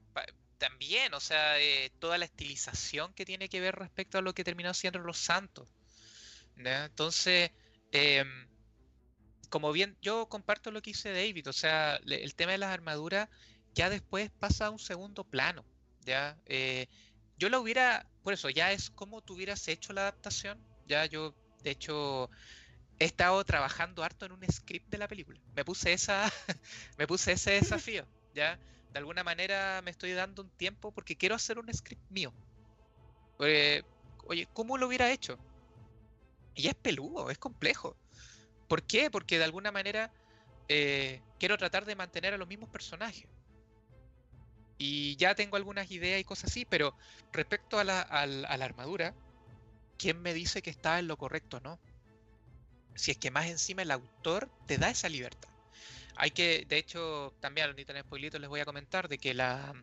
también, 0.57 1.13
o 1.13 1.19
sea, 1.19 1.59
eh, 1.59 1.91
toda 1.99 2.17
la 2.17 2.25
estilización 2.25 3.13
que 3.13 3.25
tiene 3.25 3.49
que 3.49 3.59
ver 3.59 3.75
respecto 3.75 4.17
a 4.17 4.21
lo 4.21 4.33
que 4.33 4.43
terminó 4.43 4.73
siendo 4.73 4.99
Los 4.99 5.17
Santos. 5.17 5.69
Entonces, 6.55 7.51
em, 7.91 8.47
como 9.49 9.71
bien, 9.71 9.97
yo 10.01 10.27
comparto 10.27 10.71
lo 10.71 10.81
que 10.81 10.91
dice 10.91 11.11
David, 11.13 11.47
o 11.49 11.53
sea, 11.53 11.97
el 12.05 12.35
tema 12.35 12.53
de 12.53 12.57
las 12.57 12.71
armaduras 12.71 13.29
ya 13.73 13.89
después 13.89 14.31
pasa 14.39 14.67
a 14.67 14.69
un 14.71 14.79
segundo 14.79 15.23
plano, 15.23 15.65
¿ya? 16.01 16.37
Eh, 16.45 16.87
yo 17.37 17.49
la 17.49 17.59
hubiera, 17.59 18.09
por 18.23 18.33
eso, 18.33 18.49
ya 18.49 18.71
es 18.71 18.89
como 18.89 19.21
tú 19.21 19.35
hubieras 19.35 19.67
hecho 19.67 19.93
la 19.93 20.01
adaptación, 20.01 20.59
ya 20.87 21.05
yo 21.05 21.35
de 21.63 21.71
hecho, 21.71 22.29
he 22.99 23.05
estado 23.05 23.43
trabajando 23.43 24.03
harto 24.03 24.25
en 24.25 24.31
un 24.31 24.43
script 24.51 24.89
de 24.89 24.97
la 24.97 25.07
película. 25.07 25.39
Me 25.53 25.65
puse 25.65 25.93
esa, 25.93 26.31
me 26.97 27.07
puse 27.07 27.33
ese 27.33 27.51
desafío, 27.51 28.07
¿ya? 28.33 28.59
De 28.97 28.99
alguna 28.99 29.23
manera 29.23 29.79
me 29.83 29.91
estoy 29.91 30.13
dando 30.13 30.41
un 30.41 30.49
tiempo 30.49 30.91
porque 30.91 31.15
quiero 31.15 31.35
hacer 31.35 31.59
un 31.59 31.71
script 31.71 32.01
mío. 32.09 32.33
oye, 34.25 34.47
¿cómo 34.53 34.77
lo 34.77 34.87
hubiera 34.87 35.11
hecho? 35.11 35.39
Y 36.55 36.67
es 36.67 36.75
peludo, 36.75 37.29
es 37.29 37.37
complejo. 37.37 37.97
¿Por 38.67 38.83
qué? 38.85 39.11
Porque 39.11 39.37
de 39.37 39.45
alguna 39.45 39.71
manera 39.71 40.11
eh, 40.69 41.23
quiero 41.39 41.57
tratar 41.57 41.85
de 41.85 41.95
mantener 41.95 42.33
a 42.33 42.37
los 42.37 42.47
mismos 42.47 42.69
personajes. 42.69 43.29
Y 44.79 45.15
ya 45.17 45.35
tengo 45.35 45.55
algunas 45.55 45.89
ideas 45.91 46.19
y 46.19 46.23
cosas 46.23 46.49
así, 46.51 46.65
pero 46.65 46.95
respecto 47.31 47.77
a 47.79 47.83
la, 47.83 48.01
a 48.01 48.25
la- 48.25 48.47
a 48.47 48.57
la 48.57 48.65
armadura, 48.65 49.15
¿quién 49.97 50.21
me 50.21 50.33
dice 50.33 50.61
que 50.63 50.71
está 50.71 50.99
en 50.99 51.07
lo 51.07 51.17
correcto 51.17 51.57
o 51.57 51.61
no? 51.61 51.81
Si 52.95 53.11
es 53.11 53.17
que 53.17 53.31
más 53.31 53.45
encima 53.47 53.81
el 53.83 53.91
autor 53.91 54.51
te 54.65 54.77
da 54.77 54.89
esa 54.89 55.07
libertad. 55.07 55.47
Hay 56.19 56.31
que, 56.31 56.65
de 56.67 56.77
hecho, 56.77 57.33
también 57.39 57.65
a 57.65 57.67
los 57.67 57.75
Nintendo 57.75 58.01
Spoilitos 58.01 58.41
les 58.41 58.49
voy 58.49 58.59
a 58.59 58.65
comentar 58.65 59.07
de 59.07 59.17
que 59.17 59.33
la, 59.33 59.73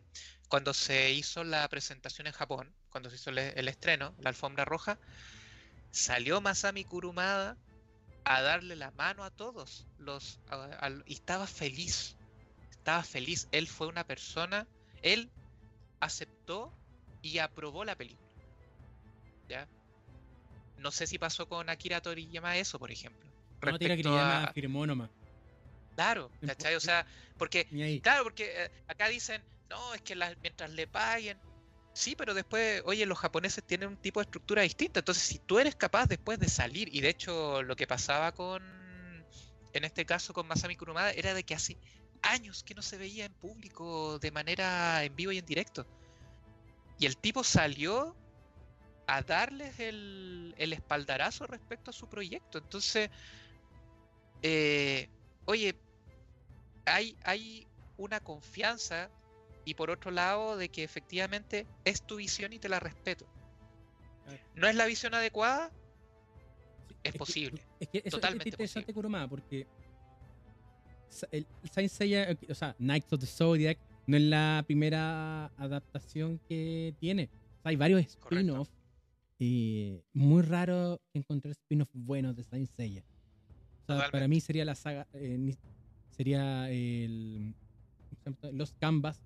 cuando 0.49 0.73
se 0.73 1.11
hizo 1.11 1.43
la 1.43 1.67
presentación 1.69 2.27
en 2.27 2.33
Japón, 2.33 2.73
cuando 2.89 3.09
se 3.09 3.15
hizo 3.15 3.29
el, 3.29 3.37
el 3.39 3.67
estreno, 3.67 4.13
la 4.19 4.29
alfombra 4.29 4.65
roja, 4.65 4.99
salió 5.91 6.41
Masami 6.41 6.83
Kurumada 6.83 7.57
a 8.25 8.41
darle 8.41 8.75
la 8.75 8.91
mano 8.91 9.23
a 9.23 9.29
todos 9.29 9.85
los 9.97 10.39
a- 10.49 10.89
y 11.05 11.13
estaba 11.13 11.47
feliz. 11.47 12.15
Estaba 12.71 13.03
feliz. 13.03 13.47
Él 13.51 13.67
fue 13.67 13.87
una 13.87 14.03
persona, 14.03 14.67
él 15.01 15.29
aceptó 16.01 16.71
y 17.21 17.39
aprobó 17.39 17.85
la 17.85 17.95
película. 17.95 18.29
¿Ya? 19.47 19.67
No 20.77 20.91
sé 20.91 21.07
si 21.07 21.17
pasó 21.17 21.47
con 21.47 21.69
Akira 21.69 22.01
Toriyama 22.01 22.57
eso, 22.57 22.77
por 22.77 22.91
ejemplo. 22.91 23.29
No 23.61 23.77
tiene 23.79 23.95
que 23.95 24.03
Respecto 24.03 24.09
llamar 24.09 24.49
a- 24.49 24.53
firmó 24.53 24.85
nomás. 24.85 25.09
Claro, 25.95 26.29
No 26.41 26.47
¿cachai? 26.47 26.75
O 26.75 26.79
sea, 26.79 27.05
porque. 27.37 27.67
Claro, 28.01 28.23
porque 28.23 28.51
eh, 28.65 28.71
acá 28.87 29.07
dicen, 29.07 29.41
no, 29.69 29.93
es 29.93 30.01
que 30.01 30.15
las- 30.15 30.37
mientras 30.41 30.69
le 30.71 30.87
paguen. 30.87 31.39
Sí, 31.93 32.15
pero 32.15 32.33
después, 32.33 32.81
oye, 32.85 33.05
los 33.05 33.17
japoneses 33.17 33.63
tienen 33.63 33.87
un 33.89 33.97
tipo 33.97 34.19
de 34.19 34.25
estructura 34.25 34.61
distinta. 34.63 34.99
Entonces, 34.99 35.23
si 35.23 35.39
tú 35.39 35.59
eres 35.59 35.75
capaz 35.75 36.07
después 36.07 36.37
de 36.39 36.49
salir, 36.49 36.93
y 36.93 36.99
de 36.99 37.09
hecho 37.09 37.63
lo 37.63 37.75
que 37.77 37.87
pasaba 37.87 38.33
con, 38.33 38.61
en 39.73 39.83
este 39.83 40.05
caso 40.05 40.33
con 40.33 40.45
Masami 40.47 40.75
Kurumada, 40.75 41.11
era 41.11 41.33
de 41.33 41.43
que 41.43 41.55
hace 41.55 41.77
años 42.21 42.63
que 42.63 42.75
no 42.75 42.81
se 42.81 42.97
veía 42.97 43.25
en 43.25 43.33
público 43.33 44.19
de 44.19 44.31
manera 44.31 45.03
en 45.05 45.15
vivo 45.15 45.31
y 45.31 45.37
en 45.37 45.45
directo. 45.45 45.87
Y 46.99 47.05
el 47.05 47.17
tipo 47.17 47.43
salió 47.45 48.15
a 49.07 49.21
darles 49.21 49.79
el, 49.79 50.53
el 50.57 50.73
espaldarazo 50.73 51.45
respecto 51.47 51.91
a 51.91 51.93
su 51.93 52.07
proyecto. 52.07 52.57
Entonces, 52.57 53.09
eh, 54.41 55.07
oye, 55.45 55.75
hay, 56.85 57.17
hay 57.23 57.67
una 57.97 58.19
confianza 58.19 59.09
y 59.65 59.73
por 59.73 59.89
otro 59.89 60.11
lado 60.11 60.57
de 60.57 60.69
que 60.69 60.83
efectivamente 60.83 61.67
es 61.83 62.03
tu 62.03 62.17
visión 62.17 62.53
y 62.53 62.59
te 62.59 62.69
la 62.69 62.79
respeto. 62.79 63.25
¿No 64.55 64.67
es 64.67 64.75
la 64.75 64.85
visión 64.85 65.13
adecuada? 65.13 65.71
Es 67.03 67.13
que- 67.13 67.19
posible, 67.19 67.61
Es 67.79 67.89
que 67.89 67.97
eso 67.99 68.07
es 68.07 68.11
totalmente 68.11 68.49
interesante 68.49 68.93
posible. 68.93 69.27
Porque 69.27 69.67
el 71.31 71.45
Saint 71.71 71.91
Seiya, 71.91 72.37
o 72.49 72.55
sea, 72.55 72.73
Knights 72.77 73.13
of 73.13 73.19
the 73.19 73.27
Zodiac 73.27 73.79
no 74.07 74.17
es 74.17 74.23
la 74.23 74.63
primera 74.65 75.45
adaptación 75.57 76.39
que 76.47 76.95
tiene. 76.99 77.29
O 77.59 77.61
sea, 77.61 77.69
hay 77.69 77.75
varios 77.75 78.01
spin-offs 78.01 78.71
y 79.39 80.01
muy 80.13 80.41
raro 80.43 80.99
encontrar 81.13 81.51
spin-offs 81.51 81.91
buenos 81.93 82.35
de 82.35 82.43
Saint 82.43 82.69
Seiya. 82.69 83.03
O 83.87 83.97
sea, 83.97 84.09
para 84.09 84.27
mí 84.27 84.41
sería 84.41 84.65
la 84.65 84.75
saga, 84.75 85.07
eh, 85.13 85.37
sería 86.15 86.69
el. 86.69 87.53
Los 88.51 88.73
Canvas 88.73 89.21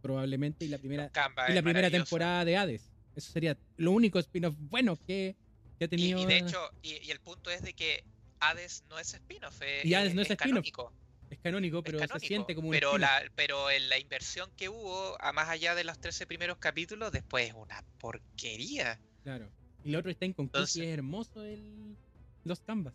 probablemente 0.00 0.64
y 0.64 0.68
la 0.68 0.78
primera 0.78 1.10
y 1.14 1.50
es 1.50 1.54
la 1.54 1.62
primera 1.62 1.90
temporada 1.90 2.44
de 2.44 2.56
Hades. 2.56 2.90
Eso 3.14 3.32
sería 3.32 3.56
lo 3.76 3.92
único 3.92 4.18
spin-off 4.18 4.54
bueno 4.58 4.96
que, 5.06 5.36
que 5.78 5.84
ha 5.84 5.88
tenido. 5.88 6.20
y 6.20 6.26
de 6.26 6.38
hecho, 6.38 6.58
y, 6.82 7.06
y 7.06 7.10
el 7.10 7.20
punto 7.20 7.50
es 7.50 7.62
de 7.62 7.74
que 7.74 8.04
Hades 8.38 8.84
no 8.88 8.98
es 8.98 9.12
spin-off, 9.12 9.60
eh, 9.60 9.82
Y 9.84 9.92
Hades 9.92 10.12
eh, 10.12 10.14
no 10.14 10.22
es 10.22 10.30
spin-off, 10.30 10.48
canónico, 10.48 10.92
es 11.28 11.38
canónico, 11.40 11.78
es 11.78 11.84
pero 11.84 11.98
canónico, 11.98 12.18
se 12.18 12.26
siente 12.26 12.54
como 12.54 12.68
un 12.68 12.72
pero 12.72 12.96
la, 12.96 13.22
pero 13.34 13.70
en 13.70 13.90
la 13.90 13.98
inversión 13.98 14.50
que 14.56 14.70
hubo, 14.70 15.20
a 15.20 15.32
más 15.32 15.50
allá 15.50 15.74
de 15.74 15.84
los 15.84 15.98
13 16.00 16.26
primeros 16.26 16.56
capítulos, 16.56 17.12
después 17.12 17.48
es 17.48 17.54
una 17.54 17.84
porquería. 17.98 18.98
Claro. 19.22 19.50
Y 19.84 19.90
el 19.90 19.96
otro 19.96 20.10
está 20.10 20.24
inconcluso 20.24 20.78
y 20.78 20.86
es 20.86 20.94
hermoso 20.94 21.44
el 21.44 21.96
los 22.44 22.60
canvas. 22.60 22.94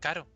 Claro, 0.00 0.26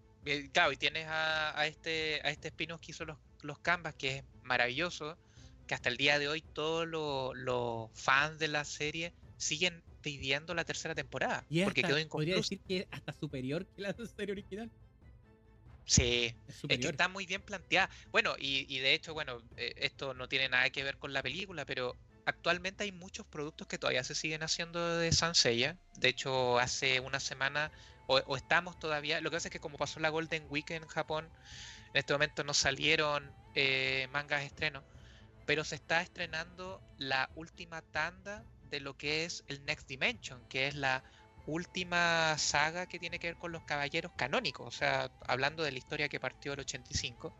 claro, 0.52 0.72
y 0.72 0.76
tienes 0.76 1.06
a, 1.06 1.58
a 1.58 1.66
este 1.66 2.20
a 2.24 2.30
este 2.30 2.48
spin-off 2.48 2.80
que 2.80 2.92
hizo 2.92 3.04
los, 3.04 3.18
los 3.42 3.58
Canvas, 3.60 3.94
que 3.96 4.18
es 4.18 4.24
maravilloso, 4.42 5.20
que 5.66 5.74
hasta 5.74 5.88
el 5.88 5.96
día 5.96 6.18
de 6.18 6.28
hoy 6.28 6.42
todos 6.52 6.86
los 6.86 7.32
los 7.36 7.90
fans 7.94 8.38
de 8.38 8.48
la 8.48 8.64
serie 8.64 9.14
siguen 9.36 9.84
pidiendo 10.00 10.54
la 10.54 10.64
tercera 10.64 10.94
temporada, 10.94 11.48
Y 11.48 11.62
porque 11.62 11.82
hasta- 11.82 11.88
quedó 11.88 11.98
podría 12.08 12.34
decir 12.36 12.60
que 12.66 12.78
es 12.78 12.86
hasta 12.90 13.12
superior 13.12 13.68
que 13.76 13.82
la 13.82 13.94
serie 13.94 14.32
original. 14.32 14.72
Sí, 15.84 16.38
Es 16.46 16.56
es 16.68 16.78
que 16.78 16.88
está 16.88 17.08
muy 17.08 17.26
bien 17.26 17.42
planteada. 17.42 17.90
Bueno, 18.12 18.34
y, 18.38 18.64
y 18.74 18.78
de 18.80 18.94
hecho, 18.94 19.12
bueno, 19.14 19.40
eh, 19.56 19.72
esto 19.76 20.14
no 20.14 20.28
tiene 20.28 20.48
nada 20.48 20.70
que 20.70 20.84
ver 20.84 20.98
con 20.98 21.12
la 21.12 21.22
película, 21.22 21.64
pero 21.66 21.98
actualmente 22.24 22.84
hay 22.84 22.92
muchos 22.92 23.26
productos 23.26 23.66
que 23.66 23.78
todavía 23.78 24.04
se 24.04 24.14
siguen 24.14 24.42
haciendo 24.42 24.96
de 24.98 25.12
Sanseiya. 25.12 25.80
De 25.92 26.08
hecho, 26.08 26.58
hace 26.58 27.00
una 27.00 27.20
semana, 27.20 27.72
o, 28.06 28.36
estamos 28.36 28.78
todavía, 28.78 29.20
lo 29.20 29.30
que 29.30 29.36
pasa 29.36 29.48
es 29.48 29.52
que 29.52 29.60
como 29.60 29.78
pasó 29.78 30.00
la 30.00 30.08
Golden 30.08 30.46
Week 30.50 30.70
en 30.70 30.86
Japón, 30.86 31.28
en 31.92 31.98
este 31.98 32.12
momento 32.12 32.44
no 32.44 32.54
salieron 32.54 33.30
eh, 33.54 34.08
mangas 34.12 34.40
de 34.40 34.46
estreno, 34.46 34.82
pero 35.46 35.64
se 35.64 35.74
está 35.74 36.02
estrenando 36.02 36.80
la 36.98 37.30
última 37.34 37.82
tanda 37.82 38.44
de 38.70 38.80
lo 38.80 38.96
que 38.96 39.24
es 39.24 39.44
el 39.48 39.64
Next 39.64 39.88
Dimension, 39.88 40.40
que 40.48 40.66
es 40.66 40.74
la 40.74 41.02
última 41.46 42.36
saga 42.38 42.86
que 42.86 42.98
tiene 42.98 43.18
que 43.18 43.28
ver 43.28 43.36
con 43.36 43.52
los 43.52 43.62
caballeros 43.64 44.12
canónicos, 44.16 44.66
o 44.66 44.70
sea, 44.70 45.10
hablando 45.26 45.62
de 45.62 45.72
la 45.72 45.78
historia 45.78 46.08
que 46.08 46.20
partió 46.20 46.52
el 46.52 46.60
85. 46.60 47.34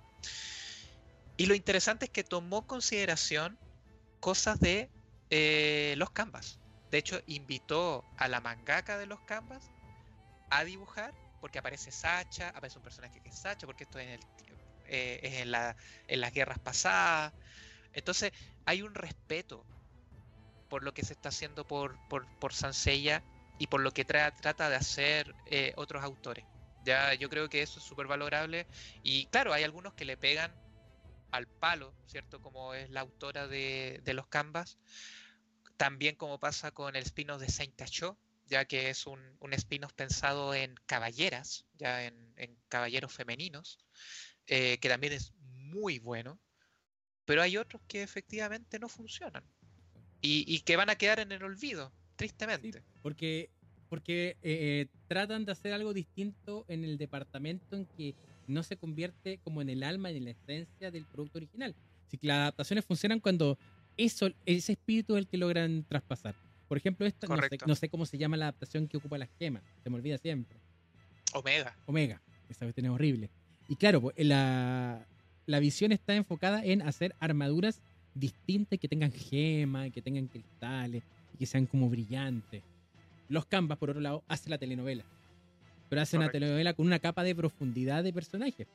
Y 1.37 1.47
lo 1.47 1.55
interesante 1.55 2.07
es 2.07 2.11
que 2.11 2.25
tomó 2.25 2.67
consideración 2.67 3.59
cosas 4.21 4.61
de 4.61 4.91
eh, 5.31 5.95
los 5.97 6.11
canvas. 6.11 6.59
De 6.91 6.99
hecho, 6.99 7.21
invitó 7.27 8.05
a 8.19 8.29
la 8.29 8.41
mangaka 8.41 8.99
de 8.99 9.07
los 9.07 9.21
canvas 9.21 9.71
a 10.59 10.65
dibujar, 10.65 11.15
porque 11.41 11.59
aparece 11.59 11.93
Sacha, 11.93 12.51
aparece 12.51 12.79
un 12.79 12.83
personaje 12.85 13.21
que 13.21 13.29
es 13.31 13.37
Sacha, 13.39 13.67
porque 13.67 13.85
esto 13.85 13.99
es 13.99 14.07
en, 14.07 14.11
el, 14.13 14.27
eh, 14.85 15.21
es 15.23 15.35
en, 15.43 15.51
la, 15.53 15.77
en 16.07 16.21
las 16.21 16.33
guerras 16.33 16.59
pasadas. 16.61 17.35
Entonces, 17.93 18.33
hay 18.67 18.83
un 18.83 18.95
respeto 18.95 19.69
por 20.69 20.83
lo 20.85 20.95
que 20.95 21.05
se 21.05 21.13
está 21.15 21.29
haciendo 21.31 21.67
por, 21.67 22.01
por, 22.09 22.29
por 22.39 22.53
y 23.59 23.67
por 23.69 23.81
lo 23.83 23.93
que 23.93 24.07
tra- 24.07 24.35
trata 24.41 24.69
de 24.71 24.77
hacer 24.77 25.37
eh, 25.45 25.73
otros 25.77 26.03
autores. 26.03 26.47
Ya 26.81 27.15
yo 27.15 27.29
creo 27.29 27.49
que 27.49 27.63
eso 27.63 27.79
es 27.79 27.85
súper 27.85 28.07
valorable. 28.07 28.69
Y 29.03 29.29
claro, 29.29 29.53
hay 29.53 29.63
algunos 29.65 29.95
que 29.95 30.05
le 30.05 30.17
pegan 30.17 30.59
al 31.33 31.49
palo, 31.49 31.97
¿cierto? 32.07 32.41
Como 32.41 32.75
es 32.75 32.91
la 32.91 33.01
autora 33.03 33.49
de, 33.49 34.01
de 34.05 34.15
los 34.15 34.29
Canvas. 34.29 34.81
También 35.77 36.17
como 36.17 36.39
pasa 36.41 36.71
con 36.73 36.97
el 36.97 37.03
spin-off 37.05 37.41
de 37.41 37.49
Saint 37.51 37.75
Tacho, 37.77 38.19
ya 38.53 38.67
que 38.67 38.91
es 38.91 39.07
un, 39.07 39.19
un 39.41 39.55
spin-off 39.55 39.95
pensado 39.95 40.55
en 40.55 40.75
caballeras, 40.85 41.65
ya 41.79 42.05
en, 42.05 42.35
en 42.37 42.55
caballeros 42.69 43.11
femeninos, 43.11 43.79
eh, 44.47 44.77
que 44.79 44.91
también 44.91 45.15
es 45.15 45.33
muy 45.39 45.99
bueno. 45.99 46.39
Pero 47.25 47.41
hay 47.41 47.57
otros 47.57 47.81
que 47.89 48.03
efectivamente 48.03 48.79
no 48.79 48.91
funcionan. 48.91 49.43
Y, 50.21 50.45
y 50.47 50.61
que 50.61 50.77
van 50.77 50.91
a 50.91 50.97
quedar 50.97 51.19
en 51.19 51.33
el 51.33 51.43
olvido, 51.43 51.95
tristemente. 52.17 52.73
Sí, 52.73 52.85
porque 53.01 53.51
porque 53.89 54.37
eh, 54.43 54.87
tratan 55.07 55.45
de 55.45 55.53
hacer 55.53 55.73
algo 55.73 55.93
distinto 55.93 56.65
en 56.69 56.85
el 56.85 56.97
departamento 56.97 57.77
en 57.77 57.85
que 57.87 58.15
no 58.47 58.63
se 58.63 58.77
convierte 58.77 59.39
como 59.45 59.61
en 59.61 59.69
el 59.69 59.83
alma 59.83 60.11
y 60.11 60.17
en 60.17 60.25
la 60.25 60.31
esencia 60.31 60.91
del 60.91 61.05
producto 61.05 61.39
original. 61.39 61.75
Así 62.07 62.17
que 62.17 62.27
las 62.27 62.39
adaptaciones 62.39 62.85
funcionan 62.85 63.21
cuando 63.21 63.59
eso, 63.97 64.31
ese 64.47 64.73
espíritu 64.73 65.15
es 65.15 65.21
el 65.21 65.29
que 65.29 65.37
logran 65.37 65.85
traspasar. 65.85 66.35
Por 66.73 66.79
ejemplo, 66.79 67.05
esta, 67.05 67.27
no 67.27 67.37
sé, 67.37 67.59
no 67.67 67.75
sé 67.75 67.89
cómo 67.91 68.07
se 68.07 68.17
llama 68.17 68.39
la 68.39 68.47
adaptación 68.47 68.89
que 68.89 68.97
ocupa 68.97 69.19
las 69.19 69.29
gemas, 69.39 69.63
se 69.85 69.91
me 69.91 69.97
olvida 69.97 70.17
siempre. 70.17 70.59
Omega. 71.35 71.77
Omega, 71.85 72.23
esa 72.49 72.65
cuestión 72.65 72.87
es 72.87 72.93
horrible. 72.93 73.29
Y 73.69 73.77
claro, 73.77 74.01
pues, 74.01 74.15
la, 74.17 75.07
la 75.45 75.61
visión 75.61 75.93
está 75.93 76.15
enfocada 76.15 76.65
en 76.65 76.81
hacer 76.81 77.15
armaduras 77.21 77.83
distintas 78.15 78.79
que 78.79 78.89
tengan 78.89 79.13
gemas, 79.13 79.91
que 79.91 80.01
tengan 80.01 80.29
cristales 80.29 81.03
y 81.35 81.37
que 81.37 81.45
sean 81.45 81.67
como 81.67 81.91
brillantes. 81.91 82.63
Los 83.29 83.45
Canvas, 83.45 83.77
por 83.77 83.91
otro 83.91 84.01
lado, 84.01 84.25
hace 84.27 84.49
la 84.49 84.57
telenovela. 84.57 85.05
Pero 85.91 86.01
hace 86.01 86.17
una 86.17 86.29
Correcto. 86.29 86.39
telenovela 86.39 86.73
con 86.73 86.87
una 86.87 87.01
capa 87.01 87.23
de 87.23 87.35
profundidad 87.35 88.03
de 88.03 88.15
personajes 88.15 88.67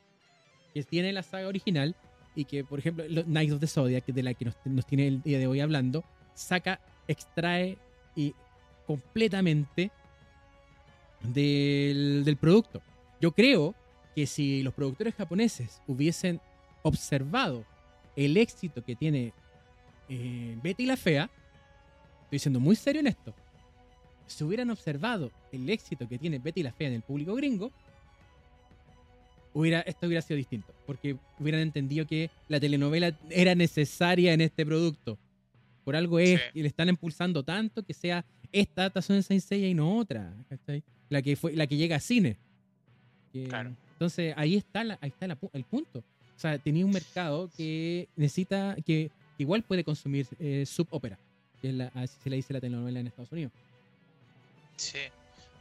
que 0.72 0.84
tiene 0.84 1.12
la 1.12 1.24
saga 1.24 1.48
original 1.48 1.96
y 2.36 2.44
que, 2.44 2.62
por 2.62 2.78
ejemplo, 2.78 3.04
los 3.08 3.24
Knights 3.24 3.54
of 3.54 3.58
the 3.58 3.66
Zodiac, 3.66 4.06
de 4.06 4.22
la 4.22 4.34
que 4.34 4.44
nos, 4.44 4.54
nos 4.66 4.86
tiene 4.86 5.08
el 5.08 5.20
día 5.20 5.40
de 5.40 5.48
hoy 5.48 5.58
hablando, 5.58 6.04
saca, 6.34 6.78
extrae 7.08 7.76
y 8.18 8.34
completamente 8.86 9.92
del, 11.22 12.24
del 12.24 12.36
producto. 12.36 12.82
Yo 13.20 13.30
creo 13.32 13.74
que 14.14 14.26
si 14.26 14.62
los 14.64 14.74
productores 14.74 15.14
japoneses 15.14 15.80
hubiesen 15.86 16.40
observado 16.82 17.64
el 18.16 18.36
éxito 18.36 18.82
que 18.84 18.96
tiene 18.96 19.32
eh, 20.08 20.58
Betty 20.62 20.86
la 20.86 20.96
Fea, 20.96 21.30
estoy 22.24 22.40
siendo 22.40 22.58
muy 22.58 22.74
serio 22.74 23.00
en 23.00 23.06
esto, 23.06 23.32
si 24.26 24.42
hubieran 24.42 24.70
observado 24.70 25.30
el 25.52 25.70
éxito 25.70 26.08
que 26.08 26.18
tiene 26.18 26.40
Betty 26.40 26.62
la 26.64 26.72
Fea 26.72 26.88
en 26.88 26.94
el 26.94 27.02
público 27.02 27.34
gringo, 27.34 27.70
hubiera, 29.54 29.80
esto 29.82 30.06
hubiera 30.06 30.22
sido 30.22 30.36
distinto. 30.36 30.74
Porque 30.86 31.16
hubieran 31.38 31.60
entendido 31.60 32.06
que 32.06 32.30
la 32.48 32.58
telenovela 32.58 33.16
era 33.30 33.54
necesaria 33.54 34.32
en 34.32 34.40
este 34.40 34.66
producto. 34.66 35.18
Por 35.88 35.96
algo 35.96 36.18
es, 36.18 36.38
Sí. 36.38 36.46
y 36.52 36.60
le 36.62 36.68
están 36.68 36.90
impulsando 36.90 37.42
tanto 37.42 37.82
que 37.82 37.94
sea 37.94 38.22
esta 38.52 38.82
adaptación 38.82 39.16
de 39.16 39.22
Saint 39.22 39.42
Seiya 39.42 39.68
y 39.68 39.72
no 39.72 39.96
otra. 39.96 40.34
¿cachai? 40.50 40.82
La 41.08 41.22
que 41.22 41.34
fue, 41.34 41.54
la 41.54 41.66
que 41.66 41.78
llega 41.78 41.96
a 41.96 42.00
cine. 42.00 42.36
Que- 43.32 43.48
Claro. 43.48 43.74
Entonces 43.92 44.34
ahí 44.36 44.54
está, 44.56 44.84
la- 44.84 44.98
ahí 45.00 45.08
está 45.08 45.26
la 45.26 45.38
el 45.54 45.64
punto. 45.64 46.00
O 46.00 46.38
sea, 46.38 46.58
tenía 46.58 46.84
un 46.84 46.90
mercado 46.92 47.48
que 47.56 48.06
necesita, 48.16 48.76
que 48.84 49.10
igual 49.38 49.62
puede 49.62 49.82
consumir 49.82 50.26
eh, 50.38 50.66
subópera, 50.66 51.18
que 51.62 51.70
es 51.70 51.74
la, 51.74 51.86
así 51.94 52.14
se 52.22 52.28
le 52.28 52.36
dice 52.36 52.52
la 52.52 52.60
telenovela 52.60 53.00
en 53.00 53.06
Estados 53.06 53.32
Unidos. 53.32 53.52
Sí. 54.76 54.98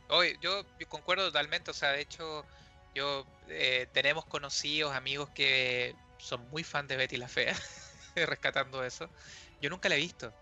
Oye, 0.09 0.35
yo, 0.41 0.65
yo 0.77 0.89
concuerdo 0.89 1.27
totalmente. 1.27 1.71
O 1.71 1.73
sea, 1.73 1.91
de 1.93 2.01
hecho, 2.01 2.43
yo 2.93 3.25
eh, 3.47 3.87
tenemos 3.93 4.25
conocidos, 4.25 4.93
amigos 4.93 5.29
que 5.29 5.95
son 6.17 6.41
muy 6.51 6.65
fan 6.65 6.85
de 6.85 6.97
Betty 6.97 7.15
la 7.15 7.29
Fea, 7.29 7.55
rescatando 8.27 8.83
eso. 8.83 9.09
Yo 9.61 9.69
nunca 9.69 9.89
la 9.89 9.95
he 9.95 9.99
visto, 9.99 10.33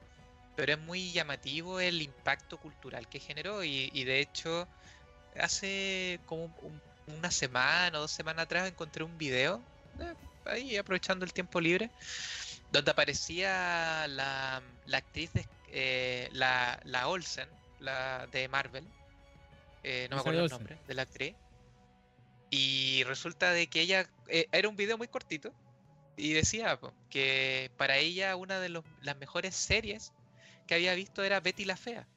pero 0.55 0.73
es 0.73 0.79
muy 0.79 1.11
llamativo 1.11 1.79
el 1.79 2.01
impacto 2.01 2.57
cultural 2.57 3.07
que 3.07 3.19
generó. 3.19 3.63
Y, 3.63 3.89
y 3.93 4.03
de 4.03 4.19
hecho, 4.19 4.67
hace 5.39 6.19
como 6.25 6.45
un- 6.61 6.81
una 7.07 7.29
semana 7.31 7.97
o 7.97 8.01
dos 8.01 8.11
semanas 8.11 8.43
atrás 8.45 8.67
encontré 8.67 9.03
un 9.03 9.17
video, 9.17 9.61
eh, 9.99 10.13
ahí 10.45 10.77
aprovechando 10.77 11.23
el 11.25 11.33
tiempo 11.33 11.61
libre, 11.61 11.89
donde 12.71 12.91
aparecía 12.91 14.07
la, 14.07 14.61
la 14.85 14.97
actriz, 14.97 15.31
de, 15.33 15.45
eh, 15.67 16.29
la, 16.33 16.79
la 16.83 17.07
Olsen, 17.07 17.47
la 17.79 18.27
de 18.31 18.47
Marvel, 18.47 18.83
eh, 19.83 20.07
no 20.09 20.15
me 20.15 20.19
acuerdo 20.21 20.39
el 20.39 20.43
Olsen. 20.45 20.57
nombre 20.59 20.77
de 20.87 20.93
la 20.93 21.03
actriz, 21.03 21.35
y 22.49 23.03
resulta 23.03 23.51
de 23.51 23.67
que 23.67 23.81
ella, 23.81 24.07
eh, 24.29 24.47
era 24.51 24.69
un 24.69 24.75
video 24.75 24.97
muy 24.97 25.07
cortito, 25.07 25.53
y 26.15 26.33
decía 26.33 26.79
que 27.09 27.71
para 27.77 27.97
ella 27.97 28.35
una 28.35 28.59
de 28.59 28.69
los- 28.69 28.85
las 28.99 29.17
mejores 29.17 29.55
series 29.55 30.13
que 30.65 30.75
había 30.75 30.95
visto 30.95 31.23
era 31.23 31.39
Betty 31.41 31.65
la 31.65 31.77
Fea, 31.77 32.09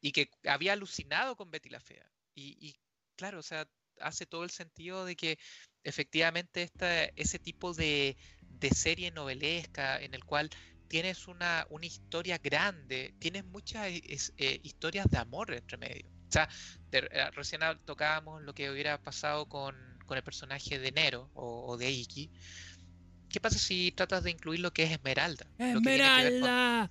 y 0.00 0.12
que 0.12 0.30
había 0.46 0.72
alucinado 0.74 1.36
con 1.36 1.50
Betty 1.50 1.68
la 1.70 1.80
Fea. 1.80 2.10
Y, 2.34 2.76
claro, 3.16 3.40
o 3.40 3.42
sea, 3.42 3.68
hace 4.00 4.26
todo 4.26 4.44
el 4.44 4.50
sentido 4.50 5.04
de 5.04 5.16
que 5.16 5.38
efectivamente 5.84 6.62
esta, 6.62 7.04
ese 7.16 7.38
tipo 7.38 7.74
de, 7.74 8.16
de 8.58 8.70
serie 8.70 9.10
novelesca 9.10 10.00
en 10.00 10.14
el 10.14 10.24
cual 10.24 10.50
tienes 10.88 11.26
una, 11.28 11.66
una 11.70 11.86
historia 11.86 12.38
grande, 12.38 13.14
tienes 13.18 13.44
muchas 13.44 13.88
eh, 13.88 14.02
eh, 14.36 14.60
historias 14.62 15.06
de 15.10 15.18
amor 15.18 15.52
entre 15.54 15.76
medio. 15.78 16.08
O 16.08 16.32
sea, 16.32 16.48
eh, 16.92 17.30
recién 17.32 17.60
tocábamos 17.84 18.42
lo 18.42 18.54
que 18.54 18.70
hubiera 18.70 18.98
pasado 19.02 19.46
con, 19.46 19.76
con 20.06 20.16
el 20.16 20.22
personaje 20.24 20.78
de 20.78 20.92
Nero 20.92 21.30
o, 21.34 21.66
o 21.72 21.76
de 21.76 21.90
Iki. 21.90 22.32
¿Qué 23.32 23.40
pasa 23.40 23.58
si 23.58 23.92
tratas 23.92 24.22
de 24.24 24.30
incluir 24.30 24.60
lo 24.60 24.72
que 24.72 24.84
es 24.84 24.92
Esmeralda? 24.92 25.50
¡Esmeralda! 25.58 26.90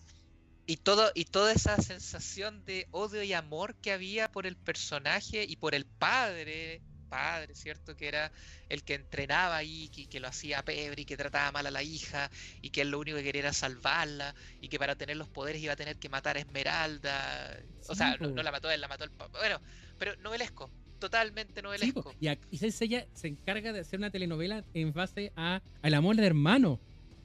y 0.66 0.78
todo 0.78 1.12
y 1.16 1.26
toda 1.26 1.52
esa 1.54 1.78
sensación 1.78 2.64
de 2.66 2.88
odio 2.92 3.24
y 3.24 3.34
amor 3.34 3.76
que 3.80 3.92
había 3.92 4.30
por 4.32 4.46
el 4.48 4.58
personaje 4.58 5.44
y 5.48 5.58
por 5.58 5.76
el 5.76 5.86
padre 5.86 6.84
padre 7.10 7.56
cierto 7.56 7.96
que 7.96 8.08
era 8.08 8.32
el 8.70 8.84
que 8.86 8.94
entrenaba 8.94 9.58
ahí 9.58 9.90
que, 9.90 10.08
que 10.08 10.20
lo 10.22 10.28
hacía 10.30 10.64
pebre 10.64 11.02
y 11.02 11.06
que 11.06 11.18
trataba 11.18 11.52
mal 11.52 11.68
a 11.68 11.72
la 11.72 11.84
hija 11.84 12.32
y 12.62 12.70
que 12.72 12.82
él 12.82 12.92
lo 12.92 13.00
único 13.00 13.18
que 13.18 13.24
quería 13.24 13.42
era 13.42 13.54
salvarla 13.54 14.34
y 14.62 14.70
que 14.70 14.80
para 14.80 14.96
tener 14.96 15.18
los 15.18 15.30
poderes 15.30 15.62
iba 15.62 15.74
a 15.74 15.76
tener 15.76 15.98
que 16.00 16.08
matar 16.10 16.38
a 16.38 16.40
Esmeralda 16.40 17.60
o 17.88 17.96
Sí, 17.96 17.96
sea 17.96 18.16
no, 18.18 18.44
la 18.44 18.52
mató 18.52 18.72
él 18.72 18.80
la 18.82 18.88
mató 18.88 19.04
el 19.04 19.12
bueno 19.34 19.62
pero 19.98 20.16
novelesco 20.18 20.74
totalmente 21.02 21.56
Sí, 21.60 21.62
novelesco 21.62 22.04
po. 22.04 22.14
y, 22.22 22.28
a- 22.28 22.40
y 22.50 22.58
se 22.58 23.28
encarga 23.28 23.74
de 23.74 23.82
hacer 23.82 24.00
una 24.00 24.10
telenovela 24.10 24.64
en 24.74 24.94
base 24.94 25.34
a, 25.36 25.62
al 25.82 25.94
amor 25.94 26.16
de 26.16 26.26
hermano. 26.26 26.80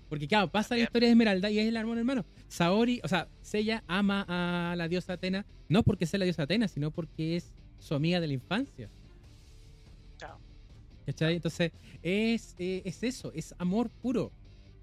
Porque 0.09 0.27
claro, 0.29 0.51
pasa 0.51 0.77
la 0.77 0.83
historia 0.83 1.09
de 1.09 1.13
Esmeralda 1.13 1.51
y 1.51 1.59
es 1.59 1.67
el 1.69 1.77
amor 1.77 1.95
de 1.97 2.01
hermano. 2.01 2.25
Saori, 2.49 3.01
o 3.05 3.09
sea, 3.09 3.29
Seiya 3.43 3.83
ama 3.89 4.25
a 4.29 4.75
la 4.77 4.87
diosa 4.89 5.15
Atena, 5.15 5.45
no 5.69 5.83
porque 5.83 6.07
sea 6.07 6.19
la 6.19 6.25
diosa 6.25 6.45
Atena, 6.45 6.69
sino 6.69 6.91
porque 6.93 7.37
es 7.37 7.53
su 7.79 7.95
amiga 7.95 8.21
de 8.21 8.27
la 8.29 8.33
infancia. 8.33 8.89
Chao. 10.17 10.39
¿Cachai? 11.07 11.35
Entonces, 11.37 11.73
es, 12.03 12.55
eh, 12.59 12.83
es 12.85 13.03
eso, 13.03 13.33
es 13.35 13.55
amor 13.59 13.91
puro. 13.91 14.33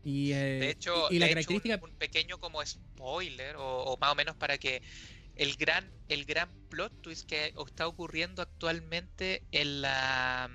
Y, 0.04 0.34
eh, 0.34 0.36
De 0.60 0.70
hecho, 0.72 1.08
y, 1.10 1.20
la 1.20 1.28
hecho, 1.28 1.36
característica... 1.36 1.76
un, 1.82 1.90
un 1.92 1.96
pequeño 1.96 2.38
como 2.38 2.66
spoiler, 2.66 3.56
o, 3.56 3.84
o 3.86 3.98
más 3.98 4.12
o 4.12 4.16
menos 4.16 4.36
para 4.36 4.58
que 4.58 4.82
el 5.36 5.56
gran, 5.58 5.94
el 6.08 6.26
gran 6.26 6.56
plot 6.70 6.94
twist 7.02 7.28
que 7.28 7.54
está 7.68 7.88
ocurriendo 7.88 8.42
actualmente 8.42 9.46
en 9.52 9.82
la, 9.82 10.50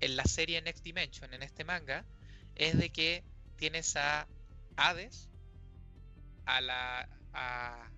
en 0.00 0.16
la 0.16 0.24
serie 0.24 0.60
Next 0.62 0.84
Dimension, 0.84 1.32
en 1.34 1.42
este 1.42 1.64
manga, 1.64 2.06
es 2.54 2.76
de 2.78 2.90
que 2.90 3.24
tienes 3.56 3.96
a 3.96 4.28
Hades, 4.76 5.30
a 6.44 6.60
la 6.60 7.08
a, 7.32 7.90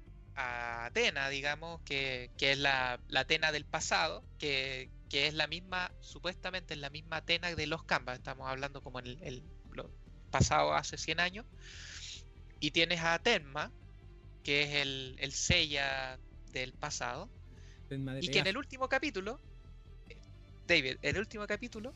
Atena, 0.87 1.29
digamos, 1.29 1.81
que, 1.83 2.31
que 2.37 2.53
es 2.53 2.59
la, 2.59 3.01
la 3.09 3.21
Atena 3.21 3.51
del 3.53 3.65
pasado, 3.67 4.25
que, 4.39 4.93
que 5.09 5.27
es 5.27 5.35
la 5.35 5.49
misma, 5.49 5.93
supuestamente 6.01 6.75
es 6.75 6.81
la 6.81 6.91
misma 6.91 7.17
Atena 7.19 7.55
de 7.55 7.67
los 7.67 7.83
Canvas, 7.85 8.17
estamos 8.19 8.49
hablando 8.49 8.81
como 8.83 9.01
en 9.01 9.07
el, 9.07 9.23
el- 9.23 9.45
pasado 10.31 10.75
hace 10.75 10.99
100 10.99 11.21
años, 11.21 11.47
y 12.61 12.71
tienes 12.71 13.01
a 13.03 13.19
Tenma, 13.19 13.73
que 14.49 14.63
es 14.63 14.75
el, 14.77 15.15
el 15.19 15.33
Seiya 15.33 16.19
del 16.53 16.73
pasado, 16.73 17.29
y 18.19 18.29
que 18.29 18.39
en 18.39 18.47
el 18.47 18.57
último 18.57 18.89
capítulo, 18.89 19.39
David, 20.67 20.97
en 21.03 21.17
el 21.17 21.19
último 21.19 21.47
capítulo, 21.47 21.93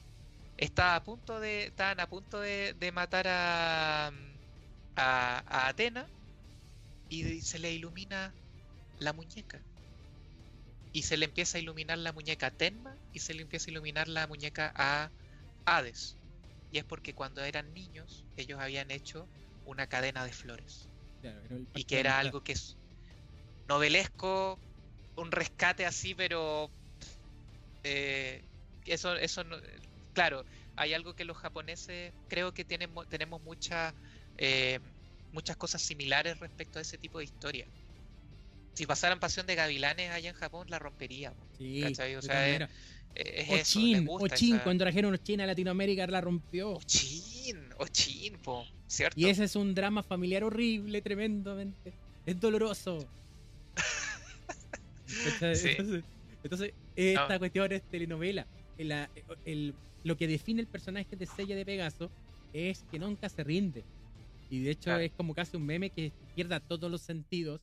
está 0.59 0.94
a 0.94 1.03
punto 1.03 1.40
de, 1.40 1.68
estaban 1.68 1.98
a 1.98 2.07
punto 2.07 2.42
de, 2.42 2.74
de 2.74 2.92
matar 2.92 3.26
a, 3.26 4.09
a, 4.09 4.12
a 5.46 5.68
Atena 5.68 6.07
y 7.09 7.40
se 7.40 7.59
le 7.59 7.72
ilumina 7.72 8.34
la 8.98 9.14
muñeca. 9.14 9.59
Y 10.92 11.05
se 11.05 11.16
le 11.16 11.24
empieza 11.24 11.57
a 11.57 11.62
iluminar 11.62 11.96
la 11.96 12.12
muñeca 12.12 12.48
a 12.48 12.50
Tenma 12.50 12.94
y 13.14 13.20
se 13.20 13.32
le 13.32 13.40
empieza 13.40 13.70
a 13.70 13.72
iluminar 13.72 14.09
la 14.09 14.26
muñeca 14.26 14.74
a 14.76 15.11
Hades. 15.64 16.18
Y 16.70 16.76
es 16.76 16.84
porque 16.84 17.14
cuando 17.14 17.42
eran 17.42 17.72
niños 17.72 18.26
ellos 18.36 18.61
habían 18.61 18.90
hecho 18.90 19.26
una 19.64 19.86
cadena 19.86 20.26
de 20.26 20.34
flores 20.34 20.91
Claro, 21.23 21.49
y 21.73 21.85
que 21.87 22.01
era 22.01 22.18
algo 22.18 22.43
que 22.43 22.53
es 22.53 22.79
novelesco, 23.68 24.62
un 25.16 25.33
rescate 25.33 25.87
así, 25.87 26.14
pero 26.14 26.75
eh, 27.82 28.49
eso, 28.85 29.15
eso 29.16 29.44
no- 29.44 29.59
claro, 30.12 30.44
hay 30.77 30.94
algo 30.94 31.15
que 31.15 31.24
los 31.24 31.36
japoneses 31.39 32.15
creo 32.27 32.53
que 32.53 32.65
tienen, 32.65 32.94
tenemos 33.09 33.40
mucha, 33.43 33.97
eh, 34.36 34.81
muchas 35.31 35.57
cosas 35.57 35.82
similares 35.82 36.39
respecto 36.39 36.78
a 36.78 36.82
ese 36.82 36.99
tipo 36.99 37.19
de 37.19 37.24
historia. 37.24 37.70
Si 38.74 38.86
pasaran 38.86 39.20
Pasión 39.20 39.47
de 39.47 39.55
Gavilanes 39.55 40.11
allá 40.11 40.28
en 40.31 40.35
Japón, 40.35 40.66
la 40.70 40.78
romperíamos. 40.78 41.49
Sí, 41.53 41.81
¿cachai? 41.81 42.16
O 42.16 42.23
sea, 42.23 42.49
es- 42.49 42.62
Es 43.14 43.44
eso, 43.44 43.52
les 43.52 43.60
Ochin, 43.62 44.06
gusta 44.06 44.34
Ochin, 44.34 44.55
esa- 44.55 44.64
cuando 44.64 44.84
trajeron 44.84 45.12
Ochin 45.14 45.40
a 45.43 45.47
Latinoamérica 45.47 46.06
la 46.06 46.20
rompió. 46.20 46.70
Ochin, 46.72 47.68
Ochin, 47.78 48.39
po, 48.43 48.64
¿cierto? 48.86 49.18
Y 49.20 49.26
ese 49.26 49.44
es 49.44 49.56
un 49.56 49.74
drama 49.74 50.02
familiar 50.02 50.44
horrible, 50.44 51.02
tremendamente. 51.02 51.93
Es 52.24 52.40
doloroso. 52.40 53.06
Entonces, 55.26 56.05
entonces, 56.43 56.72
esta 56.97 57.28
No. 57.28 57.39
cuestión 57.39 57.72
es 57.72 57.82
telenovela. 57.90 58.47
El- 58.78 58.93
el- 59.44 59.74
lo 60.05 60.16
que 60.16 60.26
define 60.26 60.60
el 60.60 60.66
personaje 60.68 61.14
de 61.16 61.26
Sella 61.26 61.55
de 61.55 61.64
Pegaso 61.64 62.10
es 62.52 62.82
que 62.90 62.98
nunca 62.98 63.28
se 63.28 63.44
rinde. 63.44 63.84
Y 64.48 64.60
de 64.60 64.70
hecho 64.72 64.84
Claro. 64.84 65.01
es 65.02 65.12
como 65.12 65.34
casi 65.34 65.56
un 65.56 65.64
meme 65.66 65.90
que 65.90 66.12
pierda 66.34 66.60
todos 66.60 66.90
los 66.90 67.02
sentidos 67.02 67.60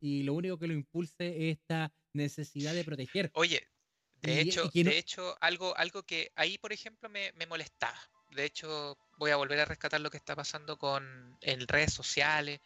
y 0.00 0.22
lo 0.22 0.34
único 0.34 0.58
que 0.58 0.66
lo 0.68 0.72
impulse 0.72 1.50
es 1.50 1.58
esta 1.58 1.92
necesidad 2.14 2.74
de 2.74 2.84
proteger. 2.84 3.30
Oye, 3.34 3.67
de 4.22 4.34
Y- 4.34 4.40
hecho, 4.40 4.64
y 4.66 4.70
que 4.70 4.84
no- 4.84 4.90
de 4.90 4.98
hecho, 4.98 5.36
algo, 5.40 5.76
algo 5.76 6.02
que 6.04 6.32
ahí, 6.36 6.58
por 6.58 6.72
ejemplo, 6.72 7.08
me, 7.08 7.32
me 7.32 7.46
molestaba. 7.46 7.98
De 8.30 8.44
hecho, 8.44 8.98
voy 9.16 9.30
a 9.30 9.36
volver 9.36 9.60
a 9.60 9.64
rescatar 9.64 10.00
lo 10.00 10.10
que 10.10 10.18
está 10.18 10.36
pasando 10.36 10.76
con 10.78 11.36
en 11.40 11.66
redes 11.66 11.92
sociales. 11.94 12.60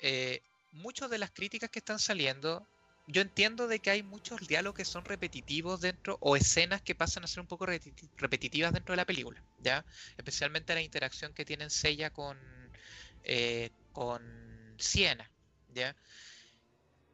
Eh, 0.00 0.42
muchas 0.72 1.10
de 1.10 1.18
las 1.18 1.30
críticas 1.32 1.70
que 1.70 1.80
están 1.80 1.98
saliendo, 1.98 2.66
yo 3.06 3.22
entiendo 3.22 3.66
de 3.68 3.80
que 3.80 3.90
hay 3.90 4.02
muchos 4.02 4.46
diálogos 4.46 4.76
que 4.76 4.84
son 4.84 5.04
repetitivos 5.04 5.80
dentro, 5.80 6.18
o 6.20 6.36
escenas 6.36 6.82
que 6.82 6.94
pasan 6.94 7.24
a 7.24 7.26
ser 7.26 7.40
un 7.40 7.46
poco 7.48 7.66
repeti- 7.66 8.10
repetitivas 8.16 8.72
dentro 8.72 8.92
de 8.92 8.96
la 8.98 9.04
película, 9.06 9.44
¿ya? 9.58 9.84
Especialmente 10.16 10.74
la 10.74 10.82
interacción 10.82 11.34
que 11.34 11.44
tienen 11.44 11.70
Seiya 11.70 12.10
con, 12.10 12.38
eh, 13.22 13.70
con 13.92 14.76
Siena, 14.78 15.30
¿ya? 15.68 15.96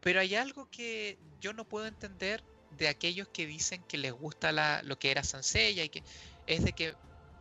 Pero 0.00 0.20
hay 0.20 0.34
algo 0.34 0.68
que 0.70 1.18
yo 1.40 1.52
no 1.52 1.64
puedo 1.66 1.86
entender 1.86 2.44
de 2.70 2.88
aquellos 2.88 3.28
que 3.28 3.46
dicen 3.46 3.82
que 3.84 3.98
les 3.98 4.12
gusta 4.12 4.52
la, 4.52 4.82
lo 4.82 4.98
que 4.98 5.10
era 5.10 5.22
Sansella 5.22 5.84
y 5.84 5.88
que 5.88 6.02
es 6.46 6.64
de 6.64 6.72
que, 6.72 6.94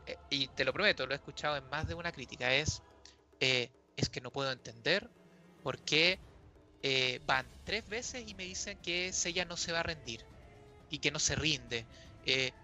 eh, 0.06 0.18
y 0.30 0.48
te 0.50 0.66
lo 0.66 0.74
prometo, 0.74 1.06
lo 1.06 1.14
he 1.14 1.18
escuchado 1.18 1.58
en 1.58 1.68
más 1.70 1.88
de 1.88 1.96
una 1.96 2.12
crítica, 2.12 2.54
es, 2.54 2.82
eh, 3.40 3.70
es 3.96 4.10
que 4.10 4.22
no 4.22 4.32
puedo 4.32 4.52
entender 4.52 5.10
por 5.64 5.80
qué 5.84 6.20
eh, 6.84 7.20
van 7.26 7.46
tres 7.66 7.88
veces 7.88 8.28
y 8.28 8.36
me 8.36 8.44
dicen 8.46 8.78
que 8.82 9.12
Seiya 9.12 9.46
no 9.46 9.58
se 9.58 9.72
va 9.72 9.80
a 9.82 9.84
rendir 9.84 10.22
y 10.90 11.00
que 11.00 11.12
no 11.12 11.20
se 11.20 11.36
rinde. 11.36 11.86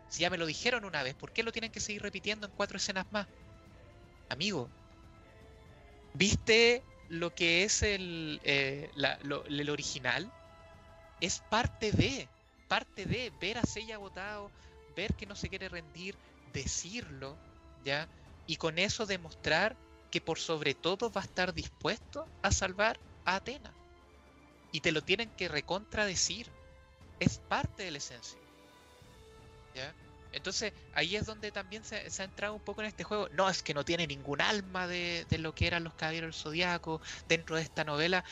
Si 0.09 0.21
ya 0.21 0.29
me 0.29 0.37
lo 0.37 0.45
dijeron 0.45 0.85
una 0.85 1.03
vez, 1.03 1.15
¿por 1.15 1.31
qué 1.31 1.41
lo 1.41 1.51
tienen 1.51 1.71
que 1.71 1.79
seguir 1.79 2.01
repitiendo 2.01 2.45
en 2.47 2.53
cuatro 2.53 2.77
escenas 2.77 3.05
más? 3.11 3.27
Amigo, 4.29 4.69
¿viste 6.13 6.83
lo 7.09 7.33
que 7.33 7.63
es 7.63 7.81
el, 7.81 8.41
el 8.43 9.69
original? 9.69 10.31
Es 11.21 11.39
parte 11.49 11.91
de, 11.91 12.29
parte 12.67 13.05
de 13.05 13.31
ver 13.39 13.57
a 13.57 13.63
Seiya 13.63 13.95
agotado, 13.95 14.51
ver 14.95 15.13
que 15.15 15.25
no 15.25 15.35
se 15.35 15.49
quiere 15.49 15.69
rendir, 15.69 16.15
decirlo, 16.53 17.37
¿ya? 17.83 18.07
Y 18.47 18.57
con 18.57 18.77
eso 18.77 19.05
demostrar 19.05 19.75
que 20.11 20.21
por 20.21 20.39
sobre 20.39 20.75
todo 20.75 21.11
va 21.11 21.21
a 21.21 21.23
estar 21.23 21.53
dispuesto 21.53 22.27
a 22.41 22.51
salvar 22.51 22.99
a 23.25 23.35
Atena. 23.35 23.73
Y 24.71 24.81
te 24.81 24.91
lo 24.91 25.01
tienen 25.01 25.29
que 25.31 25.47
recontradecir. 25.47 26.47
Es 27.19 27.39
parte 27.39 27.83
de 27.83 27.91
la 27.91 27.97
esencia. 27.97 28.37
¿Ya? 29.73 29.93
Entonces 30.33 30.73
ahí 30.95 31.15
es 31.15 31.25
donde 31.25 31.51
también 31.51 31.83
se, 31.83 31.95
ha 31.95 32.23
entrado 32.23 32.55
un 32.55 32.61
poco 32.61 32.81
en 32.81 32.87
este 32.87 33.03
juego. 33.03 33.29
No, 33.29 33.49
es 33.49 33.63
que 33.63 33.73
no 33.73 33.85
tiene 33.85 34.07
ningún 34.07 34.41
alma 34.41 34.87
de, 34.87 35.25
lo 35.39 35.55
que 35.55 35.67
eran 35.67 35.83
los 35.83 35.93
Caballeros 35.93 36.35
del 36.35 36.41
Zodiaco 36.43 37.01
dentro 37.27 37.55
de 37.55 37.61
esta 37.61 37.83
novela. 37.83 38.23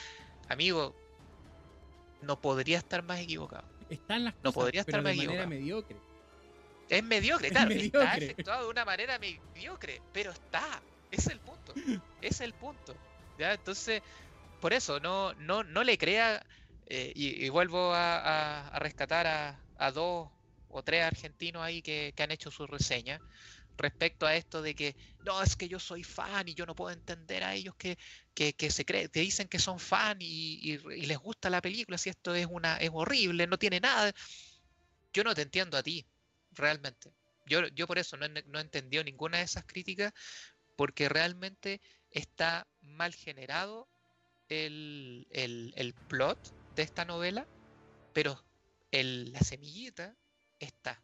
Amigo, 0.50 0.96
no 2.22 2.42
podría 2.42 2.80
estar 2.80 3.04
más 3.04 3.20
equivocado. 3.20 3.71
Están 3.92 4.24
las 4.24 4.34
cosas, 4.34 4.44
no 4.46 4.54
podría 4.54 4.82
estar 4.82 5.02
más 5.02 5.16
de 5.16 5.26
manera 5.28 5.46
mediocre. 5.46 5.98
Es 6.90 7.04
mediocre, 7.04 7.50
claro, 7.50 7.72
está 7.72 8.16
efectuado 8.16 8.64
de 8.64 8.70
una 8.70 8.86
manera 8.86 9.20
mediocre, 9.20 10.02
pero 10.12 10.32
está. 10.32 10.82
es 11.10 11.28
el 11.28 11.40
punto. 11.40 11.74
es 12.22 12.42
el 12.42 12.54
punto. 12.54 12.96
¿ya? 13.38 13.54
Entonces, 13.54 14.02
por 14.60 14.74
eso, 14.74 15.00
no, 15.00 15.34
no, 15.34 15.64
no 15.64 15.84
le 15.84 15.98
crea. 15.98 16.46
Eh, 16.88 17.14
y, 17.16 17.48
vuelvo 17.48 17.94
a, 17.94 18.70
rescatar 18.80 19.26
a, 19.78 19.92
dos 19.92 20.30
o 20.70 20.84
tres 20.84 21.06
argentinos 21.06 21.64
ahí 21.64 21.82
que, 21.82 22.14
han 22.18 22.32
hecho 22.32 22.52
su 22.52 22.68
reseña 22.68 23.22
respecto 23.82 24.26
a 24.26 24.36
esto 24.36 24.62
de 24.62 24.76
que 24.76 24.96
no, 25.26 25.42
es 25.42 25.56
que 25.56 25.68
yo 25.68 25.80
soy 25.80 26.04
fan 26.04 26.48
y 26.48 26.54
yo 26.54 26.66
no 26.66 26.76
puedo 26.76 26.92
entender 26.92 27.44
a 27.44 27.54
ellos 27.54 27.76
que, 27.76 27.98
se 28.70 28.86
creen, 28.86 29.10
que 29.10 29.22
dicen 29.22 29.48
que 29.48 29.60
son 29.60 29.80
fan 29.80 30.18
y, 30.20 30.78
les 30.78 31.18
gusta 31.18 31.50
la 31.50 31.62
película, 31.62 31.98
si 31.98 32.10
esto 32.10 32.34
es 32.36 32.48
una, 32.50 32.78
es 32.78 32.90
horrible, 32.94 33.48
no 33.48 33.58
tiene 33.58 33.80
nada. 33.80 34.14
Yo 35.14 35.24
no 35.24 35.36
te 35.36 35.42
entiendo 35.42 35.78
a 35.78 35.84
ti, 35.84 36.06
realmente. 36.52 37.12
Yo, 37.46 37.68
yo 37.70 37.88
por 37.88 37.98
eso 37.98 38.18
no, 38.18 38.28
no 38.28 38.60
he 38.60 38.62
entendido 38.62 39.04
ninguna 39.04 39.40
de 39.40 39.44
esas 39.44 39.66
críticas, 39.66 40.14
porque 40.76 41.10
realmente 41.10 41.82
está 42.12 42.68
mal 42.82 43.14
generado 43.14 43.88
el, 44.50 45.28
el, 45.32 45.94
plot 46.08 46.38
de 46.76 46.84
esta 46.84 47.06
novela, 47.06 47.48
pero 48.14 48.44
el, 48.92 49.32
la 49.32 49.40
semillita 49.40 50.16
está. 50.60 51.02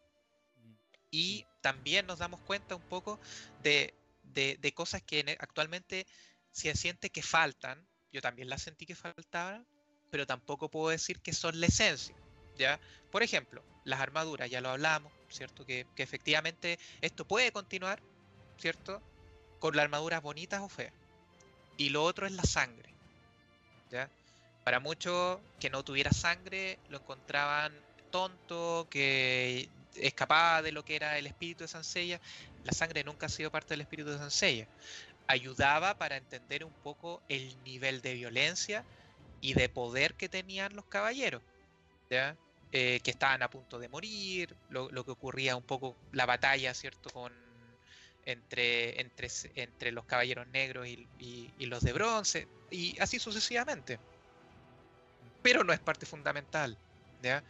Y 1.12 1.46
también 1.62 2.06
nos 2.06 2.20
damos 2.20 2.42
cuenta 2.42 2.76
un 2.76 2.82
poco 2.82 3.20
de, 3.64 3.94
de, 4.24 4.74
cosas 4.74 5.02
que 5.02 5.20
e, 5.20 5.38
actualmente 5.40 6.06
se 6.52 6.76
siente 6.76 7.10
que 7.10 7.22
faltan. 7.22 7.88
Yo 8.12 8.22
también 8.22 8.50
las 8.50 8.62
sentí 8.62 8.86
que 8.86 8.96
faltaban, 8.96 9.68
pero 10.10 10.26
tampoco 10.26 10.70
puedo 10.70 10.90
decir 10.90 11.22
que 11.22 11.34
son 11.34 11.60
la 11.60 11.68
esencia. 11.68 12.16
¿ya? 12.58 12.80
Por 13.12 13.24
ejemplo, 13.24 13.64
las 13.84 14.00
armaduras, 14.00 14.50
ya 14.50 14.62
lo 14.62 14.70
hablamos, 14.70 15.14
¿cierto? 15.30 15.66
Que, 15.66 15.86
efectivamente 15.98 16.80
esto 17.02 17.26
puede 17.26 17.52
continuar, 17.52 18.02
¿cierto? 18.58 19.02
Con 19.60 19.76
las 19.76 19.84
armaduras 19.84 20.22
bonitas 20.22 20.62
o 20.62 20.70
feas. 20.70 20.94
Y 21.78 21.90
lo 21.90 22.04
otro 22.04 22.26
es 22.26 22.34
la 22.34 22.44
sangre, 22.44 22.94
¿ya? 23.90 24.10
Para 24.64 24.80
muchos 24.80 25.40
que 25.60 25.70
no 25.70 25.84
tuviera 25.84 26.12
sangre 26.12 26.80
lo 26.90 26.98
encontraban 26.98 27.74
tonto, 28.12 28.88
que 28.90 29.70
escapaba 30.00 30.62
de 30.62 30.72
lo 30.72 30.84
que 30.84 30.96
era 30.96 31.18
el 31.18 31.28
espíritu 31.28 31.64
de 31.64 31.68
Sansella. 31.68 32.20
La 32.64 32.74
sangre 32.74 33.04
nunca 33.04 33.28
ha 33.28 33.30
sido 33.30 33.52
parte 33.52 33.74
del 33.74 33.82
espíritu 33.82 34.12
de 34.12 34.18
Sansella. 34.18 34.68
Ayudaba 35.28 35.98
para 35.98 36.18
entender 36.18 36.64
un 36.64 36.74
poco 36.74 37.22
el 37.30 37.56
nivel 37.64 38.02
de 38.02 38.14
violencia 38.14 38.84
y 39.42 39.54
de 39.54 39.70
poder 39.70 40.16
que 40.16 40.30
tenían 40.30 40.76
los 40.76 40.86
caballeros. 40.86 41.42
¿ya? 42.10 42.36
Eh, 42.74 43.00
que 43.02 43.12
estaban 43.12 43.42
a 43.44 43.50
punto 43.50 43.80
de 43.80 43.88
morir, 43.88 44.54
lo, 44.70 44.90
que 45.06 45.12
ocurría 45.12 45.56
un 45.56 45.64
poco 45.64 45.96
la 46.12 46.26
batalla, 46.26 46.74
¿cierto? 46.74 47.10
Con, 47.10 47.32
entre, 48.26 49.00
entre, 49.00 49.30
entre 49.56 49.92
los 49.94 50.04
caballeros 50.04 50.48
negros 50.48 50.86
y, 50.86 51.08
los 51.60 51.82
de 51.82 51.94
bronce, 51.94 52.48
y 52.70 53.00
así 53.00 53.20
sucesivamente. 53.20 54.00
Pero 55.42 55.64
no 55.64 55.72
es 55.72 55.80
parte 55.80 56.06
fundamental. 56.06 56.78
¿ya? 57.24 57.42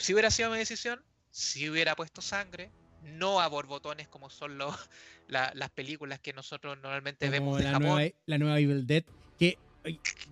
Si 0.00 0.14
hubiera 0.14 0.30
sido 0.30 0.50
mi 0.50 0.56
decisión, 0.56 1.02
si 1.30 1.68
hubiera 1.68 1.94
puesto 1.94 2.22
sangre, 2.22 2.70
no 3.02 3.40
a 3.40 3.48
borbotones 3.48 4.08
como 4.08 4.30
son 4.30 4.56
los, 4.56 4.74
las 5.28 5.70
películas 5.70 6.20
que 6.20 6.32
nosotros 6.32 6.78
normalmente 6.82 7.28
vemos 7.28 7.58
de 7.58 7.64
la 7.64 7.72
Japón. 7.72 7.88
Nueva, 7.88 8.14
la 8.26 8.38
nueva 8.38 8.58
Evil 8.58 8.86
Dead, 8.86 9.04
que 9.38 9.58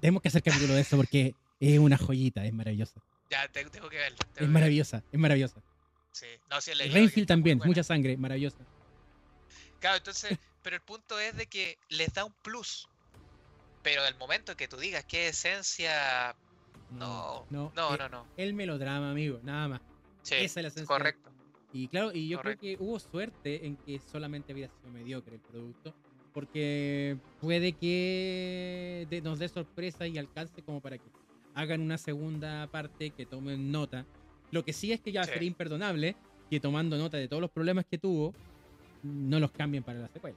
tenemos 0.00 0.22
que 0.22 0.28
hacer 0.28 0.42
capítulo 0.42 0.74
de 0.74 0.80
eso 0.80 0.96
porque 0.96 1.34
es 1.60 1.78
una 1.78 1.98
joyita, 1.98 2.44
es 2.44 2.52
maravillosa. 2.52 3.00
Ya, 3.30 3.46
tengo 3.48 3.90
que 3.90 3.98
verlo. 3.98 4.18
es 4.36 4.48
maravillosa, 4.48 5.04
es 5.12 5.20
maravillosa. 5.20 5.62
Sí, 6.12 6.26
no, 6.50 6.60
sí, 6.62 6.72
Rainfield 6.72 7.28
también, 7.28 7.60
mucha 7.62 7.82
sangre, 7.82 8.16
maravillosa. 8.16 8.58
Claro, 9.80 9.98
entonces, 9.98 10.38
pero 10.62 10.76
el 10.76 10.82
punto 10.82 11.20
es 11.20 11.36
de 11.36 11.46
que 11.46 11.78
les 11.90 12.12
da 12.14 12.24
un 12.24 12.32
plus. 12.42 12.88
Pero 13.82 14.04
el 14.06 14.16
momento 14.16 14.56
que 14.56 14.66
tú 14.66 14.78
digas 14.78 15.04
qué 15.04 15.28
esencia. 15.28 16.34
No, 16.90 17.44
no, 17.50 17.72
no, 17.74 17.96
no, 17.96 18.08
no. 18.08 18.26
El 18.36 18.54
melodrama, 18.54 19.10
amigo, 19.10 19.40
nada 19.42 19.68
más. 19.68 19.80
Sí, 20.22 20.34
Esa 20.36 20.60
es 20.60 20.62
la 20.62 20.68
esencia. 20.68 20.86
Correcto. 20.86 21.30
Y 21.72 21.88
claro, 21.88 22.12
y 22.14 22.28
yo 22.28 22.40
creo 22.40 22.58
que 22.58 22.76
hubo 22.80 22.98
suerte 22.98 23.66
en 23.66 23.76
que 23.76 23.98
solamente 23.98 24.52
había 24.52 24.68
sido 24.68 24.90
mediocre 24.90 25.34
el 25.34 25.40
producto. 25.40 25.94
Porque 26.32 27.16
puede 27.40 27.72
que 27.72 29.06
nos 29.22 29.38
dé 29.38 29.48
sorpresa 29.48 30.06
y 30.06 30.18
alcance 30.18 30.62
como 30.62 30.80
para 30.80 30.98
que 30.98 31.10
hagan 31.54 31.80
una 31.80 31.98
segunda 31.98 32.66
parte, 32.68 33.10
que 33.10 33.26
tomen 33.26 33.72
nota. 33.72 34.06
Lo 34.50 34.64
que 34.64 34.72
sí 34.72 34.92
es 34.92 35.00
que 35.00 35.12
ya 35.12 35.24
sería 35.24 35.48
imperdonable 35.48 36.16
que 36.48 36.60
tomando 36.60 36.96
nota 36.96 37.16
de 37.16 37.28
todos 37.28 37.40
los 37.40 37.50
problemas 37.50 37.84
que 37.86 37.98
tuvo, 37.98 38.34
no 39.02 39.40
los 39.40 39.50
cambien 39.50 39.82
para 39.82 39.98
la 39.98 40.08
secuela. 40.08 40.36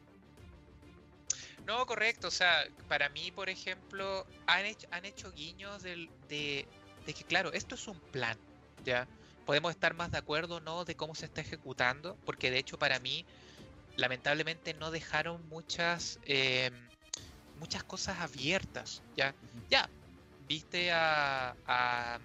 No, 1.66 1.86
correcto. 1.86 2.28
O 2.28 2.32
sea, 2.32 2.66
para 2.88 3.10
mí, 3.10 3.32
por 3.32 3.50
ejemplo, 3.50 4.26
han 4.46 4.66
hecho, 4.66 4.88
han 4.92 5.06
hecho 5.06 5.32
guiños 5.32 5.82
de, 5.84 6.10
de, 6.28 6.68
que, 7.14 7.24
claro, 7.26 7.54
esto 7.54 7.76
es 7.76 7.88
un 7.88 8.00
plan, 8.12 8.38
¿ya? 8.84 9.08
Podemos 9.46 9.72
estar 9.72 9.94
más 9.94 10.12
de 10.12 10.18
acuerdo 10.18 10.60
no 10.60 10.86
de 10.86 10.96
cómo 10.96 11.16
se 11.16 11.26
está 11.26 11.42
ejecutando, 11.42 12.18
porque 12.26 12.52
de 12.52 12.60
hecho 12.60 12.78
para 12.78 13.00
mí, 13.00 13.26
lamentablemente, 13.96 14.74
no 14.74 14.92
dejaron 14.92 15.48
muchas, 15.48 16.20
em, 16.24 16.74
muchas 17.56 17.84
cosas 17.84 18.20
abiertas, 18.20 19.04
¿ya? 19.16 19.36
Ya, 19.70 19.90
viste 20.40 20.92
a, 20.92 21.56
a, 21.66 22.20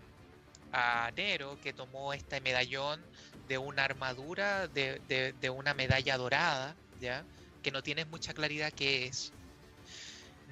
Nero 1.16 1.58
que 1.60 1.72
tomó 1.72 2.12
este 2.12 2.40
medallón 2.40 3.06
de 3.48 3.58
una 3.58 3.84
armadura, 3.84 4.68
de, 4.68 5.50
una 5.50 5.74
medalla 5.74 6.16
dorada, 6.18 6.76
¿ya? 6.98 7.26
Que 7.66 7.72
no 7.72 7.82
tienes 7.82 8.06
mucha 8.06 8.32
claridad 8.32 8.72
qué 8.72 9.06
es. 9.06 9.32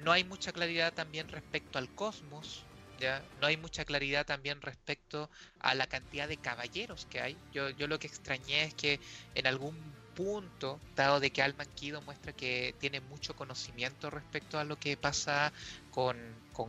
No 0.03 0.11
hay 0.11 0.25
mucha 0.25 0.51
claridad 0.51 0.93
también 0.93 1.29
respecto 1.29 1.77
al 1.77 1.87
cosmos, 1.95 2.65
¿ya? 2.99 3.23
No 3.39 3.47
hay 3.47 3.55
mucha 3.55 3.85
claridad 3.85 4.25
también 4.25 4.59
respecto 4.59 5.29
a 5.61 5.75
la 5.75 5.87
cantidad 5.87 6.27
de 6.27 6.35
caballeros 6.35 7.07
que 7.09 7.21
hay. 7.21 7.37
Yo, 7.53 7.69
yo 7.69 7.87
lo 7.87 7.99
que 7.99 8.07
extrañé 8.07 8.65
es 8.65 8.73
que 8.73 8.99
en 9.33 9.47
algún 9.47 9.77
punto, 10.13 10.77
dado 10.97 11.21
de 11.21 11.29
que 11.29 11.41
Alman 11.41 11.69
Kido 11.73 12.01
muestra 12.01 12.33
que 12.33 12.75
tiene 12.81 12.99
mucho 12.99 13.33
conocimiento 13.33 14.09
respecto 14.09 14.59
a 14.59 14.65
lo 14.65 14.77
que 14.77 14.97
pasa 14.97 15.53
con, 15.91 16.17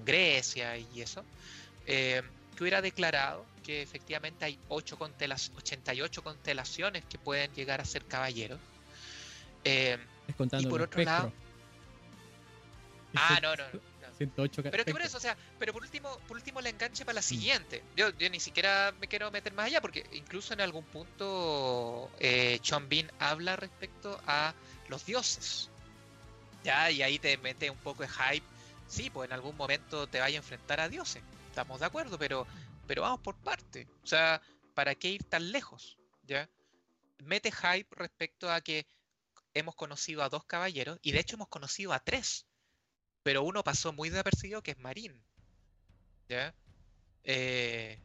Grecia 0.04 0.76
y 0.76 1.02
eso, 1.02 1.24
eh, 1.88 2.22
que 2.56 2.62
hubiera 2.62 2.80
declarado 2.80 3.44
que 3.64 3.82
efectivamente 3.82 4.44
hay 4.44 4.60
8 4.68 4.96
88 5.00 6.22
constelaciones 6.22 7.04
que 7.06 7.18
pueden 7.18 7.52
llegar 7.52 7.80
a 7.80 7.84
ser 7.84 8.04
caballeros. 8.04 8.60
Eh, 9.64 9.98
y 10.28 10.66
por 10.66 10.82
otro 10.82 11.02
lado... 11.02 11.32
Ah, 13.14 13.38
no, 13.40 13.56
no. 13.56 13.64
Pero 14.18 14.84
que 14.84 14.92
por 14.92 15.02
eso, 15.02 15.18
o 15.18 15.20
sea, 15.20 15.36
pero 15.58 15.72
por 15.72 15.82
último, 15.82 16.18
por 16.26 16.38
último 16.38 16.60
le 16.60 16.70
enganche 16.70 17.04
para 17.04 17.16
la 17.16 17.20
mm. 17.20 17.24
siguiente. 17.24 17.82
Yo, 17.96 18.10
yo 18.16 18.30
ni 18.30 18.40
siquiera 18.40 18.94
me 18.98 19.08
quiero 19.08 19.30
meter 19.30 19.52
más 19.52 19.66
allá, 19.66 19.80
porque 19.80 20.06
incluso 20.12 20.54
en 20.54 20.60
algún 20.60 20.84
punto 20.84 22.10
eh, 22.18 22.58
Bean 22.88 23.10
habla 23.18 23.56
respecto 23.56 24.18
a 24.26 24.54
los 24.88 25.04
dioses. 25.04 25.68
Ya, 26.64 26.90
y 26.90 27.02
ahí 27.02 27.18
te 27.18 27.36
mete 27.38 27.68
un 27.70 27.76
poco 27.76 28.02
de 28.02 28.08
hype. 28.08 28.46
Sí, 28.88 29.10
pues 29.10 29.28
en 29.28 29.34
algún 29.34 29.56
momento 29.56 30.06
te 30.06 30.20
vaya 30.20 30.38
a 30.38 30.42
enfrentar 30.42 30.80
a 30.80 30.88
dioses. 30.88 31.22
Estamos 31.50 31.80
de 31.80 31.86
acuerdo, 31.86 32.18
pero, 32.18 32.46
pero 32.86 33.02
vamos 33.02 33.20
por 33.20 33.36
parte. 33.36 33.86
O 34.02 34.06
sea, 34.06 34.40
¿para 34.74 34.94
qué 34.94 35.10
ir 35.10 35.24
tan 35.24 35.52
lejos? 35.52 35.98
¿Ya? 36.26 36.48
Mete 37.18 37.52
hype 37.52 37.94
respecto 37.94 38.50
a 38.50 38.60
que 38.60 38.86
hemos 39.58 39.74
conocido 39.74 40.22
a 40.22 40.28
dos 40.28 40.44
caballeros 40.44 40.98
y 41.02 41.12
de 41.12 41.20
hecho 41.20 41.36
hemos 41.36 41.48
conocido 41.48 41.92
a 41.92 42.00
tres 42.00 42.46
pero 43.22 43.42
uno 43.42 43.64
pasó 43.64 43.92
muy 43.92 44.08
desapercibido 44.08 44.62
que 44.62 44.70
es 44.70 44.78
Marín, 44.78 45.20
¿ya? 46.28 46.54
Eh, 47.24 48.00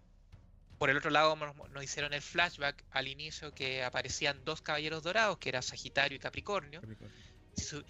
por 0.80 0.90
el 0.90 0.98
otro 0.98 1.12
lado, 1.12 1.36
nos, 1.36 1.56
nos 1.70 1.84
hicieron 1.84 2.12
el 2.14 2.24
flashback 2.24 2.84
al 2.90 3.08
inicio 3.08 3.54
que 3.54 3.84
aparecían 3.84 4.44
dos 4.44 4.64
caballeros 4.64 5.04
dorados, 5.04 5.38
que 5.38 5.50
era 5.50 5.62
Sagitario 5.62 6.16
y 6.16 6.20
Capricornio. 6.20 6.82
Capricornio. 6.82 7.16
Su- 7.56 7.86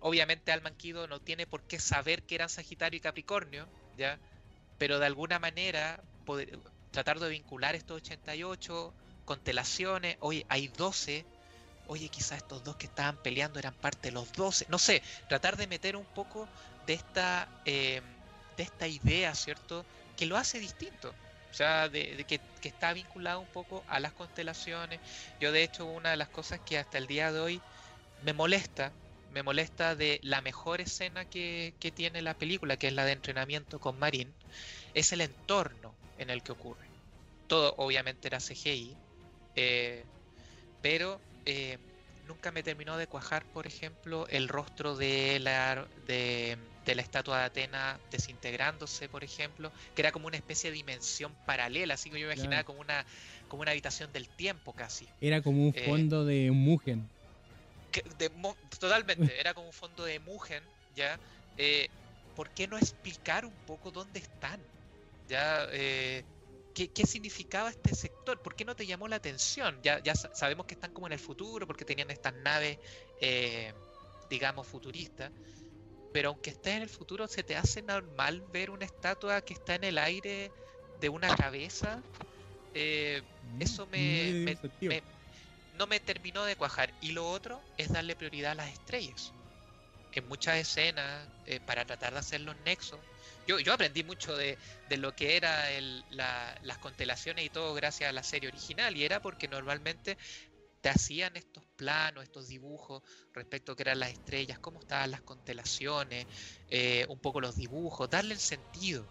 obviamente 0.00 0.50
Alman 0.50 0.74
Kido 0.74 1.06
no 1.06 1.20
tiene 1.20 1.46
por 1.46 1.62
qué 1.68 1.78
saber 1.78 2.24
que 2.24 2.34
eran 2.34 2.48
Sagitario 2.48 2.98
y 2.98 3.00
Capricornio, 3.00 3.70
¿ya? 3.96 4.20
Pero 4.76 4.98
de 4.98 5.06
alguna 5.06 5.38
manera 5.38 6.02
poder- 6.24 6.58
tratar 6.90 7.20
de 7.20 7.28
vincular 7.28 7.76
estos 7.76 7.98
88 7.98 8.92
constelaciones, 9.24 10.16
oye, 10.18 10.44
hay 10.48 10.66
12, 10.66 11.24
oye, 11.86 12.08
quizás 12.08 12.38
estos 12.38 12.64
dos 12.64 12.76
que 12.76 12.86
estaban 12.86 13.16
peleando 13.16 13.58
eran 13.58 13.74
parte 13.74 14.08
de 14.08 14.12
los 14.12 14.32
12, 14.32 14.66
no 14.68 14.78
sé, 14.78 15.02
tratar 15.28 15.56
de 15.56 15.66
meter 15.66 15.96
un 15.96 16.04
poco 16.04 16.48
de 16.86 16.94
esta, 16.94 17.48
eh, 17.64 18.00
de 18.56 18.62
esta 18.62 18.86
idea, 18.86 19.34
¿cierto? 19.34 19.84
Que 20.16 20.26
lo 20.26 20.36
hace 20.36 20.58
distinto. 20.58 21.14
O 21.50 21.54
sea, 21.54 21.88
de, 21.88 22.24
que, 22.26 22.40
que 22.62 22.68
está 22.68 22.92
vinculado 22.94 23.40
un 23.40 23.46
poco 23.46 23.84
a 23.86 24.00
las 24.00 24.12
constelaciones. 24.14 25.00
Yo, 25.38 25.52
de 25.52 25.62
hecho, 25.62 25.84
una 25.84 26.10
de 26.10 26.16
las 26.16 26.28
cosas 26.30 26.60
que 26.60 26.78
hasta 26.78 26.96
el 26.96 27.06
día 27.06 27.30
de 27.30 27.40
hoy 27.40 27.60
me 28.22 28.32
molesta, 28.32 28.92
me 29.32 29.42
molesta 29.42 29.94
de 29.94 30.18
la 30.22 30.40
mejor 30.40 30.80
escena 30.80 31.26
que, 31.26 31.74
que 31.78 31.92
tiene 31.92 32.22
la 32.22 32.34
película, 32.34 32.76
que 32.78 32.88
es 32.88 32.94
la 32.94 33.04
de 33.04 33.12
entrenamiento 33.12 33.80
con 33.80 33.98
Marín, 33.98 34.34
es 34.94 35.12
el 35.12 35.20
entorno 35.20 35.94
en 36.16 36.30
el 36.30 36.42
que 36.42 36.52
ocurre. 36.52 36.90
Todo 37.46 37.74
obviamente 37.76 38.28
era 38.28 38.38
CGI, 38.38 38.96
eh, 39.54 40.06
pero 40.80 41.20
eh, 41.44 41.78
nunca 42.22 42.52
me 42.52 42.62
terminó 42.62 42.96
de 42.96 43.06
cuajar, 43.08 43.50
por 43.50 43.66
ejemplo, 43.66 44.26
el 44.28 44.48
rostro 44.48 44.96
de 44.96 45.38
la, 45.40 45.88
de, 45.96 46.72
de 46.84 46.94
la 46.94 47.02
estatua 47.02 47.38
de 47.40 47.44
Atena 47.46 48.00
desintegrándose, 48.10 49.08
por 49.08 49.24
ejemplo, 49.24 49.72
que 49.94 50.02
era 50.02 50.12
como 50.12 50.26
una 50.28 50.36
especie 50.36 50.70
de 50.70 50.76
dimensión 50.76 51.36
paralela, 51.44 51.94
así 51.94 52.10
que 52.10 52.20
yo 52.20 52.26
imaginaba 52.26 52.62
Claro. 52.62 52.64
como 52.64 52.80
una, 52.80 53.04
como 53.48 53.62
una 53.62 53.72
habitación 53.72 54.12
del 54.12 54.30
tiempo 54.30 54.74
casi. 54.74 55.14
Era 55.20 55.40
como 55.40 55.64
un 55.64 55.72
Eh, 55.72 55.82
fondo 55.82 56.26
de 56.26 56.50
Mugen. 56.50 57.14
que- 57.90 58.02
de 58.16 58.30
totalmente, 58.78 59.40
era 59.40 59.54
como 59.54 59.66
un 59.68 59.72
fondo 59.72 60.04
de 60.04 60.20
Mugen, 60.20 60.74
¿ya? 60.88 61.20
Eh, 61.56 61.88
¿Por 62.34 62.52
qué 62.52 62.66
no 62.66 62.78
explicar 62.78 63.44
un 63.44 63.58
poco 63.58 63.90
dónde 63.92 64.20
están? 64.20 64.70
¿Ya? 65.22 65.66
Eh, 65.72 66.24
¿qué, 66.72 66.90
qué 66.92 67.06
significaba 67.06 67.70
este 67.70 67.94
sector? 67.94 68.40
¿Por 68.40 68.54
qué 68.54 68.64
no 68.64 68.74
te 68.76 68.86
llamó 68.86 69.08
la 69.08 69.16
atención? 69.16 69.80
Ya, 69.82 70.00
ya 70.02 70.14
sa- 70.14 70.30
sabemos 70.34 70.66
que 70.66 70.74
están 70.74 70.92
como 70.92 71.06
en 71.06 71.12
el 71.14 71.18
futuro, 71.18 71.66
porque 71.66 71.84
tenían 71.84 72.10
estas 72.10 72.34
naves, 72.34 72.78
eh, 73.18 73.74
digamos, 74.28 74.66
futuristas, 74.68 75.32
pero 76.12 76.30
aunque 76.30 76.50
estés 76.50 76.76
en 76.76 76.82
el 76.82 76.88
futuro, 76.90 77.28
¿se 77.28 77.44
te 77.44 77.56
hace 77.56 77.82
normal 77.82 78.42
ver 78.42 78.70
una 78.70 78.84
estatua 78.86 79.42
que 79.42 79.54
está 79.54 79.74
en 79.76 79.84
el 79.84 79.98
aire 79.98 80.54
de 80.94 81.08
una 81.08 81.34
cabeza? 81.34 82.04
Eh, 82.74 83.22
eso 83.58 83.86
me- 83.86 84.36
me- 84.44 84.52
disruptivo. 84.52 84.90
me- 84.94 85.04
no 85.72 85.86
me 85.86 86.00
terminó 86.00 86.44
de 86.44 86.56
cuajar. 86.56 86.94
Y 87.00 87.12
lo 87.12 87.30
otro 87.30 87.66
es 87.76 87.90
darle 87.90 88.16
prioridad 88.16 88.52
a 88.52 88.54
las 88.56 88.72
estrellas. 88.72 89.34
En 90.12 90.28
muchas 90.28 90.56
escenas, 90.58 91.30
eh, 91.44 91.60
para 91.60 91.84
tratar 91.86 92.12
de 92.14 92.20
hacer 92.20 92.40
los 92.42 92.56
nexos. 92.58 93.06
Yo, 93.46 93.58
yo 93.58 93.72
aprendí 93.72 94.04
mucho 94.04 94.36
de, 94.36 94.58
de 94.86 94.96
lo 94.96 95.14
que 95.14 95.36
era 95.36 95.70
el- 95.72 96.04
la- 96.08 96.56
las 96.62 96.78
constelaciones 96.78 97.44
y 97.44 97.50
todo 97.50 97.74
gracias 97.74 98.08
a 98.10 98.12
la 98.12 98.22
serie 98.22 98.48
original. 98.48 98.96
Y 98.96 99.04
era 99.04 99.20
porque 99.20 99.48
normalmente 99.48 100.16
te 100.80 100.88
hacían 100.90 101.36
estos 101.36 101.64
planos, 101.76 102.24
estos 102.24 102.48
dibujos 102.48 103.02
respecto 103.34 103.72
a 103.72 103.76
qué 103.76 103.82
eran 103.84 104.00
las 104.00 104.12
estrellas, 104.12 104.58
cómo 104.60 104.80
estaban 104.80 105.10
las 105.12 105.22
constelaciones, 105.22 106.26
eh, 106.68 107.06
un 107.08 107.20
poco 107.20 107.40
los 107.40 107.56
dibujos, 107.56 108.10
darle 108.10 108.34
el 108.34 108.40
sentido. 108.40 109.10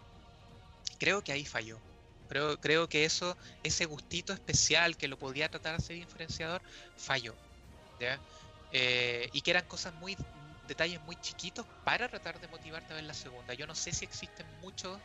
Creo 0.98 1.22
que 1.22 1.32
ahí 1.32 1.44
falló. 1.46 1.84
Creo, 2.26 2.58
creo 2.58 2.88
que 2.88 3.04
eso, 3.04 3.36
ese 3.62 3.84
gustito 3.86 4.32
especial 4.32 4.96
que 4.96 5.08
lo 5.08 5.18
podía 5.18 5.48
tratar 5.48 5.76
de 5.78 5.84
ser 5.84 5.96
diferenciador, 5.96 6.62
falló. 6.96 7.38
¿ya? 7.98 8.22
Eh, 8.70 9.28
y 9.32 9.42
que 9.42 9.52
eran 9.52 9.66
cosas 9.66 9.94
muy, 9.94 10.16
detalles 10.62 11.00
muy 11.02 11.16
chiquitos 11.16 11.66
para 11.84 12.08
tratar 12.08 12.40
de 12.40 12.48
motivarte 12.48 12.92
a 12.92 12.96
ver 12.96 13.04
la 13.04 13.14
segunda. 13.14 13.54
Yo 13.54 13.66
no 13.66 13.74
sé 13.74 13.92
si 13.92 14.04
existen 14.04 14.46
mucho, 14.60 15.04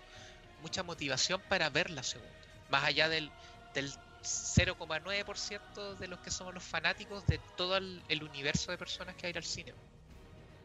mucha 0.57 0.83
motivación 0.83 1.41
para 1.47 1.69
ver 1.69 1.89
la 1.91 2.03
segunda. 2.03 2.47
Más 2.67 2.83
allá 2.83 3.09
del, 3.09 3.33
del 3.73 3.91
0,9% 4.21 5.95
de 5.95 6.07
los 6.07 6.19
que 6.19 6.31
somos 6.31 6.53
los 6.53 6.63
fanáticos 6.63 7.25
de 7.25 7.39
todo 7.55 7.77
el, 7.77 8.03
el 8.07 8.23
universo 8.23 8.71
de 8.71 8.77
personas 8.77 9.15
que 9.15 9.27
hay 9.27 9.33
al 9.35 9.43
cine. 9.43 9.73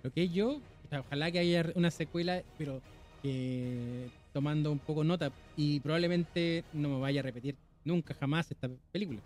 Lo 0.02 0.10
que 0.10 0.28
yo, 0.28 0.62
ojalá 0.90 1.30
que 1.30 1.38
haya 1.38 1.64
una 1.74 1.90
secuela, 1.90 2.42
pero 2.56 2.82
que 3.22 4.10
tomando 4.32 4.72
un 4.72 4.80
poco 4.80 5.04
nota 5.04 5.32
y 5.56 5.80
probablemente 5.80 6.66
no 6.72 6.88
me 6.88 7.00
vaya 7.00 7.20
a 7.20 7.22
repetir 7.22 7.58
nunca 7.84 8.14
jamás 8.14 8.50
esta 8.50 8.68
película. 8.90 9.20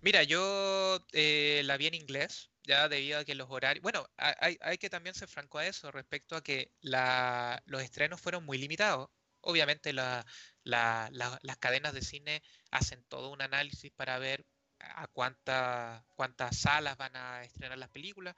Mira, 0.00 0.22
yo 0.22 1.04
eh, 1.12 1.62
la 1.64 1.76
vi 1.76 1.86
en 1.86 1.94
inglés, 1.94 2.50
ya 2.66 2.88
debido 2.88 3.20
a 3.20 3.24
que 3.24 3.34
los 3.34 3.48
horarios... 3.50 3.82
Bueno, 3.82 4.06
ha- 4.18 4.36
hay, 4.40 4.58
hay 4.60 4.78
que 4.78 4.90
también 4.90 5.14
ser 5.14 5.28
franco 5.28 5.58
a 5.58 5.66
eso 5.66 5.90
respecto 5.92 6.36
a 6.36 6.42
que 6.42 6.72
la- 6.80 7.62
los 7.66 7.82
estrenos 7.82 8.20
fueron 8.20 8.44
muy 8.44 8.58
limitados. 8.58 9.08
Obviamente 9.40 9.92
la- 9.92 11.08
la- 11.12 11.38
las 11.42 11.56
cadenas 11.58 11.92
de 11.94 12.02
cine 12.02 12.42
hacen 12.70 13.04
todo 13.04 13.30
un 13.30 13.42
análisis 13.42 13.92
para 13.92 14.18
ver 14.18 14.46
a 14.80 15.06
cuánta- 15.08 16.04
cuántas 16.14 16.58
salas 16.58 16.96
van 16.96 17.16
a 17.16 17.42
estrenar 17.44 17.78
las 17.78 17.90
películas. 17.90 18.34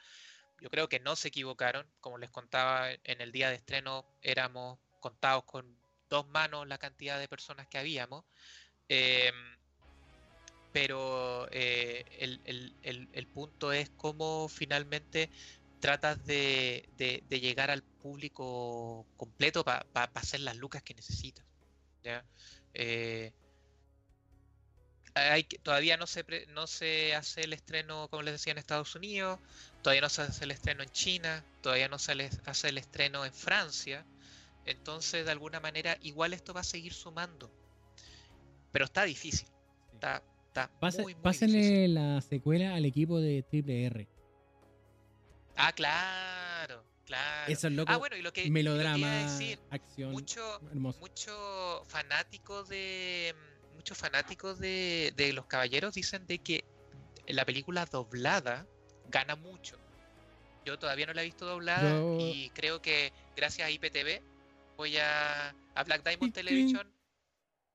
Yo 0.61 0.71
creo 0.71 0.89
que 0.89 1.01
no 1.01 1.17
se 1.17 1.29
equivocaron. 1.29 1.91
Como 2.01 2.19
les 2.19 2.31
contaba, 2.31 2.91
en 2.93 3.21
el 3.21 3.33
día 3.33 3.51
de 3.51 3.57
estreno 3.57 4.07
éramos 4.23 4.79
contados 5.01 5.45
con 5.45 5.79
dos 6.09 6.27
manos 6.29 6.67
la 6.69 6.79
cantidad 6.79 7.19
de 7.19 7.29
personas 7.29 7.69
que 7.69 7.79
habíamos. 7.79 8.25
Em, 8.89 9.58
pero 10.79 11.49
eh, 11.51 12.05
el, 12.21 12.41
el- 12.45 12.77
el- 12.83 13.09
el 13.13 13.27
punto 13.29 13.73
es 13.73 13.91
cómo 13.97 14.49
finalmente 14.49 15.29
tratas 15.81 16.25
de, 16.25 16.89
de- 16.93 17.21
de 17.27 17.41
llegar 17.41 17.71
al 17.71 17.83
público 17.99 19.09
completo 19.17 19.65
para 19.65 19.85
hacer 20.15 20.41
las 20.41 20.57
lucas 20.57 20.83
que 20.85 20.95
necesitas. 20.95 21.45
¿ya? 22.03 22.25
Eh, 22.75 23.35
hay 25.15 25.45
todavía 25.45 25.97
no 25.97 26.07
se, 26.07 26.25
pre- 26.25 26.47
no 26.49 26.67
se 26.67 27.15
hace 27.15 27.43
el 27.43 27.53
estreno, 27.53 28.09
como 28.09 28.23
les 28.23 28.35
decía, 28.35 28.53
en 28.53 28.59
Estados 28.59 28.95
Unidos, 28.95 29.41
todavía 29.83 30.03
no 30.03 30.09
se 30.09 30.23
hace 30.23 30.45
el 30.45 30.51
estreno 30.53 30.83
en 30.83 30.91
China, 30.91 31.45
todavía 31.61 31.89
no 31.89 31.99
se 31.99 32.15
les- 32.15 32.41
hace 32.47 32.69
el 32.69 32.79
estreno 32.79 33.25
en 33.25 33.35
Francia. 33.35 34.07
Entonces, 34.65 35.25
de 35.27 35.33
alguna 35.33 35.61
manera, 35.61 35.97
igual 36.01 36.35
esto 36.35 36.55
va 36.55 36.61
a 36.63 36.65
seguir 36.65 36.95
sumando. 36.95 37.53
Pero 38.71 38.85
está 38.87 39.05
difícil. 39.05 39.49
Está, 39.93 40.23
está 40.49 40.69
Pase- 40.81 41.03
muy, 41.03 41.15
muy 41.15 41.23
pásenle 41.23 41.59
difícil. 41.59 41.95
la 41.95 42.21
secuela 42.21 42.75
al 42.75 42.85
equipo 42.85 43.21
de 43.21 43.43
Triple 43.43 43.85
R. 43.87 44.09
Ah, 45.57 45.73
claro, 45.73 46.85
claro. 47.05 47.53
Eso 47.53 47.67
es 47.69 47.73
loco. 47.75 47.91
Ah, 47.93 47.97
bueno, 47.97 48.17
y 48.17 48.23
lo 48.23 48.33
que, 48.33 48.43
y 48.43 48.45
lo 48.45 48.49
que 48.49 48.53
melodrama, 48.53 49.09
decir, 49.23 49.59
acción, 49.71 50.13
mucho, 50.13 50.61
hermoso. 50.71 51.01
muchos 51.01 51.89
fanáticos 51.89 52.69
de 52.69 53.35
muchos 53.75 53.97
fanáticos 53.99 54.59
de, 54.59 55.13
de 55.17 55.33
los 55.33 55.47
caballeros 55.47 55.95
dicen 55.95 56.27
de 56.27 56.39
que 56.41 56.65
la 57.29 57.45
película 57.45 57.87
doblada 57.87 58.67
gana 59.11 59.37
mucho. 59.37 59.77
Yo 60.65 60.79
todavía 60.79 61.07
no 61.07 61.13
la 61.15 61.23
he 61.23 61.27
visto 61.27 61.47
doblada 61.47 61.91
Yo- 61.99 62.19
y 62.21 62.51
creo 62.51 62.83
que 62.83 63.13
gracias 63.37 63.67
a 63.67 63.71
IPTV 63.71 64.21
voy 64.77 64.97
a, 64.99 65.55
a 65.75 65.85
Black 65.85 66.05
Diamond. 66.05 66.33
Television 66.35 66.93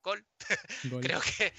Gold 0.02 0.24
Gol. 0.90 1.02
creo 1.02 1.20
que 1.20 1.52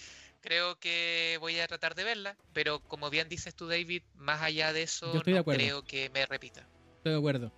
creo 0.46 0.80
que 0.80 1.38
voy 1.40 1.60
a 1.60 1.68
tratar 1.68 1.96
de 1.96 2.04
verla, 2.04 2.38
pero 2.54 2.80
como 2.80 3.10
bien 3.10 3.28
dices 3.28 3.56
tú 3.56 3.68
David, 3.68 4.04
más 4.16 4.44
allá 4.44 4.74
de 4.74 4.84
eso 4.84 5.12
Yo 5.12 5.18
estoy 5.18 5.34
de 5.34 5.40
no 5.40 5.46
creo 5.46 5.84
que 5.84 6.12
me 6.12 6.26
repita. 6.28 6.68
Estoy 6.98 7.14
de 7.14 7.18
acuerdo. 7.18 7.52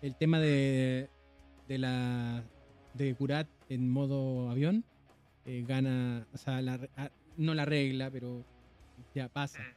El 0.00 0.16
tema 0.16 0.40
de, 0.40 1.10
de 1.68 1.78
la 1.78 2.42
de 2.94 3.14
Kurat 3.14 3.46
en 3.68 3.90
modo 3.90 4.50
avión 4.50 4.82
eh, 5.44 5.62
gana, 5.66 6.26
o 6.32 6.38
sea, 6.38 6.62
la 6.62 6.80
ah, 6.96 7.10
no 7.36 7.52
la 7.52 7.66
regla, 7.66 8.10
pero 8.10 8.44
ya 9.14 9.28
pasa. 9.28 9.60
Mm. 9.60 9.74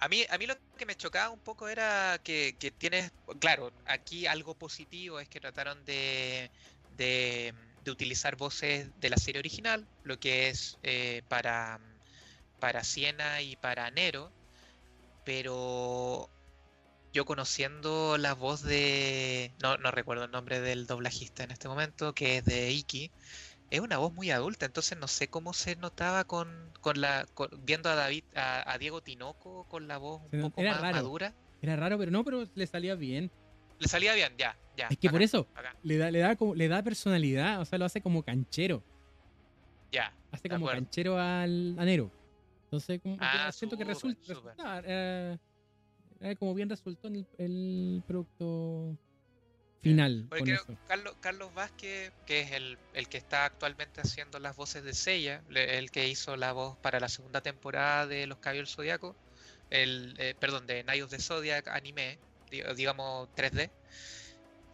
A 0.00 0.08
mí, 0.08 0.24
a 0.28 0.38
mí 0.38 0.46
lo 0.46 0.54
que 0.76 0.86
me 0.86 0.94
chocaba 0.94 1.30
un 1.30 1.40
poco 1.40 1.68
era 1.68 2.20
que, 2.22 2.54
que 2.58 2.70
tienes, 2.70 3.12
claro, 3.40 3.72
aquí 3.86 4.26
algo 4.26 4.54
positivo 4.54 5.18
es 5.18 5.28
que 5.28 5.40
trataron 5.40 5.84
de, 5.84 6.50
de, 6.96 7.54
de 7.86 7.92
utilizar 7.92 8.36
voces 8.36 8.90
de 9.00 9.10
la 9.10 9.16
serie 9.16 9.38
original, 9.38 9.86
lo 10.02 10.18
que 10.18 10.48
es 10.48 10.76
eh, 10.82 11.22
para, 11.28 11.80
para 12.60 12.84
Siena 12.84 13.40
y 13.40 13.56
para 13.56 13.90
Nero, 13.90 14.30
pero 15.24 16.28
yo 17.12 17.24
conociendo 17.24 18.18
la 18.18 18.34
voz 18.34 18.62
de, 18.62 19.52
no, 19.62 19.78
no 19.78 19.90
recuerdo 19.90 20.24
el 20.24 20.30
nombre 20.30 20.60
del 20.60 20.86
doblajista 20.86 21.44
en 21.44 21.52
este 21.52 21.68
momento, 21.68 22.12
que 22.12 22.38
es 22.38 22.44
de 22.44 22.70
Iki, 22.72 23.10
es 23.70 23.80
una 23.80 23.98
voz 23.98 24.12
muy 24.12 24.30
adulta, 24.30 24.66
entonces 24.66 24.98
no 24.98 25.08
sé 25.08 25.28
cómo 25.28 25.52
se 25.52 25.76
notaba 25.76 26.24
con, 26.24 26.72
con 26.80 27.00
la 27.00 27.26
con- 27.34 27.50
viendo 27.64 27.88
a 27.88 27.94
David, 27.94 28.24
a, 28.34 28.70
a 28.70 28.78
Diego 28.78 29.00
Tinoco 29.00 29.64
con 29.68 29.88
la 29.88 29.98
voz 29.98 30.22
un 30.30 30.40
poco 30.42 30.62
más 30.62 30.80
raro. 30.80 30.96
madura. 30.96 31.34
Era 31.62 31.76
raro, 31.76 31.98
pero 31.98 32.10
no, 32.10 32.24
pero 32.24 32.46
le 32.54 32.66
salía 32.66 32.94
bien. 32.96 33.30
Le 33.78 33.88
salía 33.88 34.14
bien, 34.14 34.32
ya, 34.38 34.56
ya. 34.76 34.86
Es 34.88 34.98
que 34.98 35.10
por 35.10 35.22
eso 35.22 35.46
le 35.82 35.96
da, 35.98 36.10
le 36.10 36.20
da 36.20 36.36
como, 36.36 36.54
le 36.54 36.68
da 36.68 36.82
personalidad, 36.82 37.60
o 37.60 37.64
sea, 37.64 37.78
lo 37.78 37.84
hace 37.84 38.00
como 38.00 38.22
canchero. 38.22 38.82
Ya. 39.92 40.12
Hace 40.32 40.44
De 40.44 40.48
como 40.50 40.66
acuerdo. 40.66 40.82
canchero 40.82 41.18
al 41.18 41.76
a 41.78 41.84
Nero. 41.84 42.10
Entonces, 42.64 43.00
como 43.00 43.16
que 43.16 43.24
Ah, 43.24 43.50
siento 43.52 43.76
que 43.76 43.84
resulta. 43.84 44.20
resulta, 44.26 44.82
eh, 44.84 45.38
eh, 46.20 46.36
como 46.36 46.54
bien 46.54 46.68
resultó 46.68 47.08
en 47.08 47.16
el, 47.16 47.26
el 47.38 48.02
producto 48.06 48.96
final. 49.82 50.26
Porque 50.28 50.44
creo 50.44 50.56
eso. 50.56 50.76
Carlos, 50.88 51.16
Carlos 51.20 51.54
Vázquez, 51.54 52.12
que 52.26 52.40
es 52.40 52.52
el, 52.52 52.76
el 52.94 53.08
que 53.08 53.18
está 53.18 53.44
actualmente 53.44 54.00
haciendo 54.00 54.38
las 54.40 54.56
voces 54.56 54.82
de 54.82 54.94
le- 55.48 55.78
el 55.78 55.90
que 55.90 56.08
hizo 56.08 56.36
la 56.36 56.52
voz 56.52 56.76
para 56.78 56.98
la 56.98 57.08
segunda 57.08 57.40
temporada 57.40 58.06
de 58.06 58.26
Los 58.26 58.38
Caballeros 58.38 58.70
del 58.70 58.74
Zodiaco, 58.74 59.14
el, 59.70 60.14
eh, 60.18 60.34
perdón, 60.38 60.66
de 60.66 60.82
of 61.02 61.10
the 61.10 61.18
Zodiac 61.20 61.68
anime, 61.68 62.18
digamos 62.50 63.28
3D, 63.36 63.70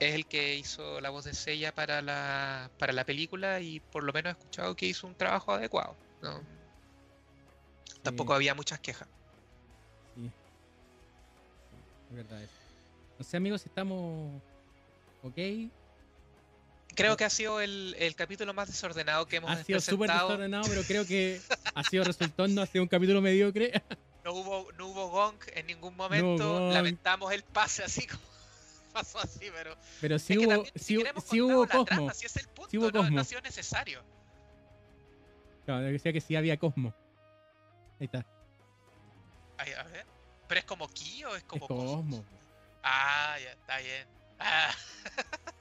es 0.00 0.14
el 0.14 0.26
que 0.26 0.56
hizo 0.56 1.00
la 1.00 1.10
voz 1.10 1.24
de 1.24 1.34
Seiya 1.34 1.72
para 1.74 2.02
la, 2.02 2.70
para 2.78 2.92
la 2.92 3.04
película 3.04 3.60
y 3.60 3.80
por 3.80 4.02
lo 4.04 4.12
menos 4.12 4.34
he 4.34 4.38
escuchado 4.38 4.74
que 4.76 4.86
hizo 4.86 5.06
un 5.06 5.14
trabajo 5.14 5.52
adecuado. 5.52 5.96
¿no? 6.22 6.40
Tampoco 8.02 8.34
había 8.34 8.54
muchas 8.54 8.80
quejas. 8.80 9.08
Sí. 10.16 10.30
Es 12.10 12.16
verdad 12.16 12.42
eso. 12.42 12.52
No 13.18 13.24
sé, 13.24 13.36
amigos, 13.36 13.62
si 13.62 13.68
estamos 13.68 14.42
ok. 15.22 15.38
Creo 16.94 17.16
que 17.16 17.24
ha 17.24 17.30
sido 17.30 17.60
el, 17.60 17.96
el 17.98 18.14
capítulo 18.14 18.52
más 18.52 18.68
desordenado 18.68 19.26
que 19.26 19.36
hemos 19.36 19.50
Ha 19.50 19.64
sido 19.64 19.80
súper 19.80 20.08
presentado. 20.08 20.28
desordenado, 20.30 20.64
pero 20.68 20.82
creo 20.82 21.06
que 21.06 21.40
ha 21.74 21.84
sido 21.84 22.04
resultón, 22.04 22.54
no 22.54 22.62
ha 22.62 22.66
sido 22.66 22.82
un 22.82 22.88
capítulo 22.88 23.22
mediocre. 23.22 23.82
No 24.24 24.32
hubo, 24.32 24.72
no 24.72 24.88
hubo 24.88 25.08
gong 25.08 25.36
en 25.54 25.66
ningún 25.66 25.96
momento. 25.96 26.70
Lamentamos 26.70 27.32
el 27.32 27.42
pase 27.42 27.82
así 27.82 28.06
como 28.06 28.22
pasó 28.92 29.18
así, 29.18 29.48
pero. 29.52 29.76
Pero 30.00 30.18
sí 30.18 30.38
hubo, 30.38 30.64
también 30.64 31.06
hemos 31.06 31.24
sí 31.24 31.38
contado 31.40 31.58
hubo 31.58 31.66
Cosmo. 31.66 31.84
trama, 31.84 32.14
si 32.14 32.26
es 32.26 32.36
el 32.36 32.48
punto, 32.48 32.70
Sí 32.70 32.78
hubo 32.78 32.90
no, 32.90 32.92
no 32.92 33.00
Cosmo. 33.04 33.20
ha 33.20 33.24
sido 33.24 33.40
necesario. 33.40 34.02
Claro, 35.64 35.82
decía 35.82 36.12
que 36.12 36.20
sí 36.20 36.36
había 36.36 36.56
Cosmo. 36.56 36.94
Ahí 37.98 38.06
está. 38.06 38.24
Ay, 39.58 39.72
a 39.72 39.82
ver. 39.84 40.06
¿Pero 40.48 40.58
es 40.58 40.64
como 40.66 40.88
Ki 40.88 41.24
o 41.24 41.36
es 41.36 41.44
como 41.44 41.64
es? 41.64 41.68
Cosmo. 41.68 42.24
Ah, 42.82 43.36
ya 43.42 43.52
está 43.52 43.78
bien. 43.78 44.06
Ah. 44.38 44.70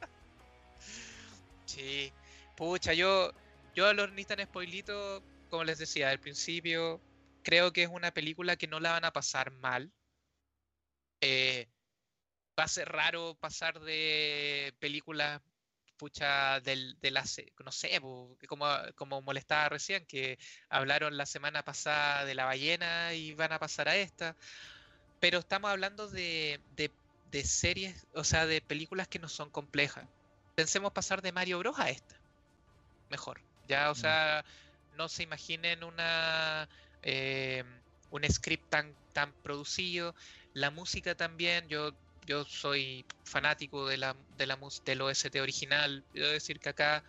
sí. 1.65 2.11
Pucha, 2.55 2.93
yo, 2.93 3.31
yo 3.75 3.87
a 3.87 3.93
los 3.93 4.11
Nistan 4.11 4.39
Spoilito, 4.43 5.23
como 5.49 5.63
les 5.63 5.77
decía 5.77 6.09
al 6.09 6.19
principio, 6.19 6.99
creo 7.43 7.73
que 7.73 7.83
es 7.83 7.89
una 7.89 8.11
película 8.11 8.55
que 8.55 8.67
no 8.67 8.79
la 8.79 8.91
van 8.91 9.05
a 9.05 9.13
pasar 9.13 9.51
mal. 9.51 9.91
Eh, 11.21 11.67
va 12.59 12.65
a 12.65 12.67
ser 12.67 12.89
raro 12.89 13.35
pasar 13.39 13.79
de 13.79 14.73
películas 14.79 15.41
pucha 15.97 16.59
del, 16.61 16.99
de 16.99 17.11
la 17.11 17.23
no 17.63 17.71
sé 17.71 18.01
como, 18.47 18.79
como 18.95 19.21
molestaba 19.21 19.69
recién 19.69 20.03
que 20.07 20.39
hablaron 20.67 21.15
la 21.15 21.27
semana 21.27 21.63
pasada 21.63 22.25
de 22.25 22.33
la 22.33 22.45
ballena 22.45 23.13
y 23.13 23.35
van 23.35 23.51
a 23.51 23.59
pasar 23.59 23.87
a 23.87 23.95
esta. 23.95 24.35
Pero 25.19 25.37
estamos 25.37 25.69
hablando 25.69 26.07
de, 26.07 26.59
de, 26.75 26.91
de 27.29 27.43
series 27.43 28.07
o 28.15 28.23
sea 28.23 28.47
de 28.47 28.61
películas 28.61 29.07
que 29.07 29.19
no 29.19 29.29
son 29.29 29.51
complejas. 29.51 30.07
Pensemos 30.55 30.91
pasar 30.91 31.21
de 31.21 31.31
Mario 31.31 31.59
Bros. 31.59 31.77
a 31.77 31.91
esta. 31.91 32.19
Mejor. 33.09 33.39
Ya 33.67 33.91
o 33.91 33.93
Mm. 33.93 33.97
sea 33.97 34.43
no 34.97 35.07
se 35.07 35.21
imaginen 35.23 35.83
una 35.83 36.67
eh, 37.01 37.63
un 38.09 38.23
script 38.29 38.69
tan 38.69 38.95
tan 39.13 39.33
producido 39.41 40.15
la 40.53 40.69
música 40.71 41.15
también 41.15 41.67
yo 41.67 41.91
yo 42.25 42.45
soy 42.45 43.05
fanático 43.23 43.87
de 43.87 43.97
la, 43.97 44.15
de 44.37 44.45
la 44.45 44.57
del 44.85 45.01
OST 45.01 45.35
original. 45.41 46.05
Quiero 46.11 46.29
decir 46.29 46.59
que 46.59 46.69
acá 46.69 47.03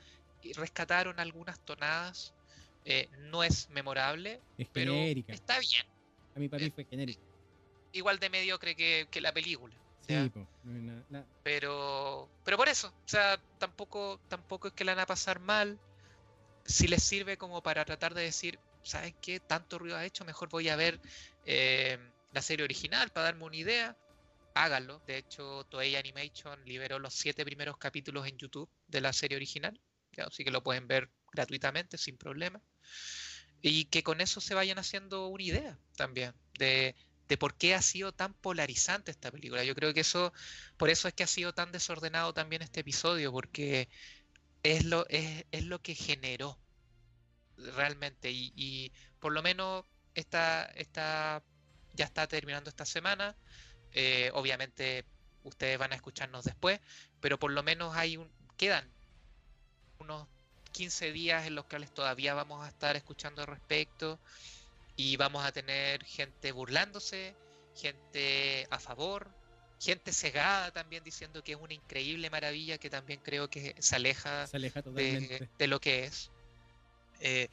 rescataron 0.57 1.21
algunas 1.21 1.61
tonadas. 1.61 2.35
eh, 2.85 3.09
no 3.31 3.45
es 3.45 3.69
memorable, 3.71 4.41
Es 4.59 4.69
pero 4.73 4.93
genérica. 4.93 5.33
está 5.35 5.59
bien. 5.61 5.85
A 6.35 6.39
mí 6.41 6.49
para 6.49 6.65
mí 6.65 6.71
fue 6.71 6.85
genérica. 6.85 7.21
Igual 7.93 8.19
de 8.19 8.31
mediocre 8.31 8.75
que, 8.75 9.07
que 9.11 9.21
la 9.21 9.33
película. 9.33 9.77
Sí, 10.07 10.15
Pero, 11.45 12.29
pero 12.45 12.57
por 12.57 12.69
eso, 12.69 12.89
o 12.89 13.09
sea, 13.09 13.39
tampoco, 13.59 14.19
tampoco 14.29 14.69
es 14.69 14.75
que 14.75 14.85
la 14.85 14.95
van 14.95 15.03
a 15.03 15.07
pasar 15.07 15.39
mal. 15.41 15.79
Si 16.65 16.89
les 16.89 17.03
sirve 17.03 17.37
como 17.37 17.63
para 17.63 17.85
tratar 17.85 18.15
de 18.15 18.23
decir, 18.23 18.59
¿saben 18.83 19.15
qué? 19.21 19.41
Tanto 19.41 19.79
ruido 19.79 19.97
ha 19.97 20.05
hecho, 20.05 20.25
mejor 20.25 20.49
voy 20.49 20.69
a 20.69 20.77
ver 20.77 21.01
eh, 21.47 21.99
la 22.33 22.43
serie 22.43 22.65
original 22.65 23.11
para 23.11 23.25
darme 23.25 23.45
una 23.45 23.57
idea. 23.57 23.97
Háganlo. 24.55 25.01
De 25.07 25.17
hecho, 25.17 25.65
Toei 25.71 25.97
Animation 25.97 26.63
liberó 26.65 26.99
los 26.99 27.15
siete 27.15 27.45
primeros 27.45 27.79
capítulos 27.79 28.27
en 28.27 28.37
YouTube 28.37 28.69
de 28.89 29.01
la 29.01 29.13
serie 29.13 29.37
original. 29.37 29.79
Así 30.19 30.45
que 30.45 30.51
lo 30.51 30.63
pueden 30.63 30.87
ver 30.87 31.11
gratuitamente, 31.33 31.97
sin 31.97 32.17
problema. 32.17 32.61
Y 33.63 33.87
que 33.87 34.03
con 34.03 34.21
eso 34.21 34.41
se 34.41 34.55
vayan 34.55 34.79
haciendo 34.79 35.29
una 35.29 35.43
idea 35.43 35.79
también 35.97 36.35
de, 36.59 36.95
de 37.29 37.39
por 37.39 37.55
qué 37.55 37.75
ha 37.75 37.83
sido 37.83 38.13
tan 38.13 38.35
polarizante 38.35 39.11
esta 39.11 39.31
película. 39.31 39.65
Yo 39.65 39.75
creo 39.75 39.95
que 39.95 40.01
eso, 40.01 40.33
por 40.77 40.91
eso 40.91 41.09
es 41.09 41.15
que 41.15 41.23
ha 41.23 41.29
sido 41.29 41.55
tan 41.55 41.73
desordenado 41.73 42.35
también 42.35 42.61
este 42.63 42.81
episodio, 42.81 43.33
porque 43.33 43.89
es 44.63 44.85
lo, 44.85 45.07
es, 45.09 45.45
es 45.51 45.65
lo 45.65 45.81
que 45.81 45.95
generó 45.95 46.59
realmente. 47.75 48.31
Y, 48.31 48.53
y 48.57 48.93
por 49.21 49.33
lo 49.33 49.43
menos 49.43 49.85
esta, 50.15 50.65
esta 50.75 51.43
ya 51.95 52.05
está 52.05 52.27
terminando 52.27 52.71
esta 52.71 52.85
semana. 52.85 53.37
Eh, 53.93 54.31
obviamente 54.35 55.05
ustedes 55.45 55.79
van 55.79 55.93
a 55.93 55.97
escucharnos 55.97 56.45
después, 56.45 56.81
pero 57.21 57.39
por 57.39 57.53
lo 57.53 57.63
menos 57.63 57.97
hay 57.97 58.17
un, 58.17 58.31
quedan 58.57 58.89
unos 59.99 60.27
15 60.73 61.13
días 61.13 61.47
en 61.47 61.55
los 61.55 61.67
cuales 61.67 61.93
todavía 61.93 62.35
vamos 62.35 62.65
a 62.65 62.69
estar 62.69 62.97
escuchando 62.97 63.43
al 63.43 63.49
respecto 63.49 64.19
y 64.97 65.17
vamos 65.17 65.45
a 65.45 65.53
tener 65.53 66.05
gente 66.05 66.53
burlándose, 66.53 67.35
gente 67.75 68.67
a 68.71 68.79
favor, 68.79 69.29
gente 69.81 70.13
cegada 70.13 70.71
también 70.71 71.05
diciendo 71.05 71.43
que 71.43 71.53
es 71.53 71.59
una 71.59 71.75
increíble 71.75 72.31
maravilla 72.31 72.79
que 72.79 72.89
también 72.89 73.21
creo 73.23 73.51
que 73.51 73.75
se 73.79 73.97
aleja 73.97 74.47
Se 74.47 74.57
aleja 74.57 74.83
de, 74.83 75.49
de 75.59 75.67
lo 75.67 75.81
que 75.81 76.05
es. 76.05 76.31
Eh, 77.23 77.51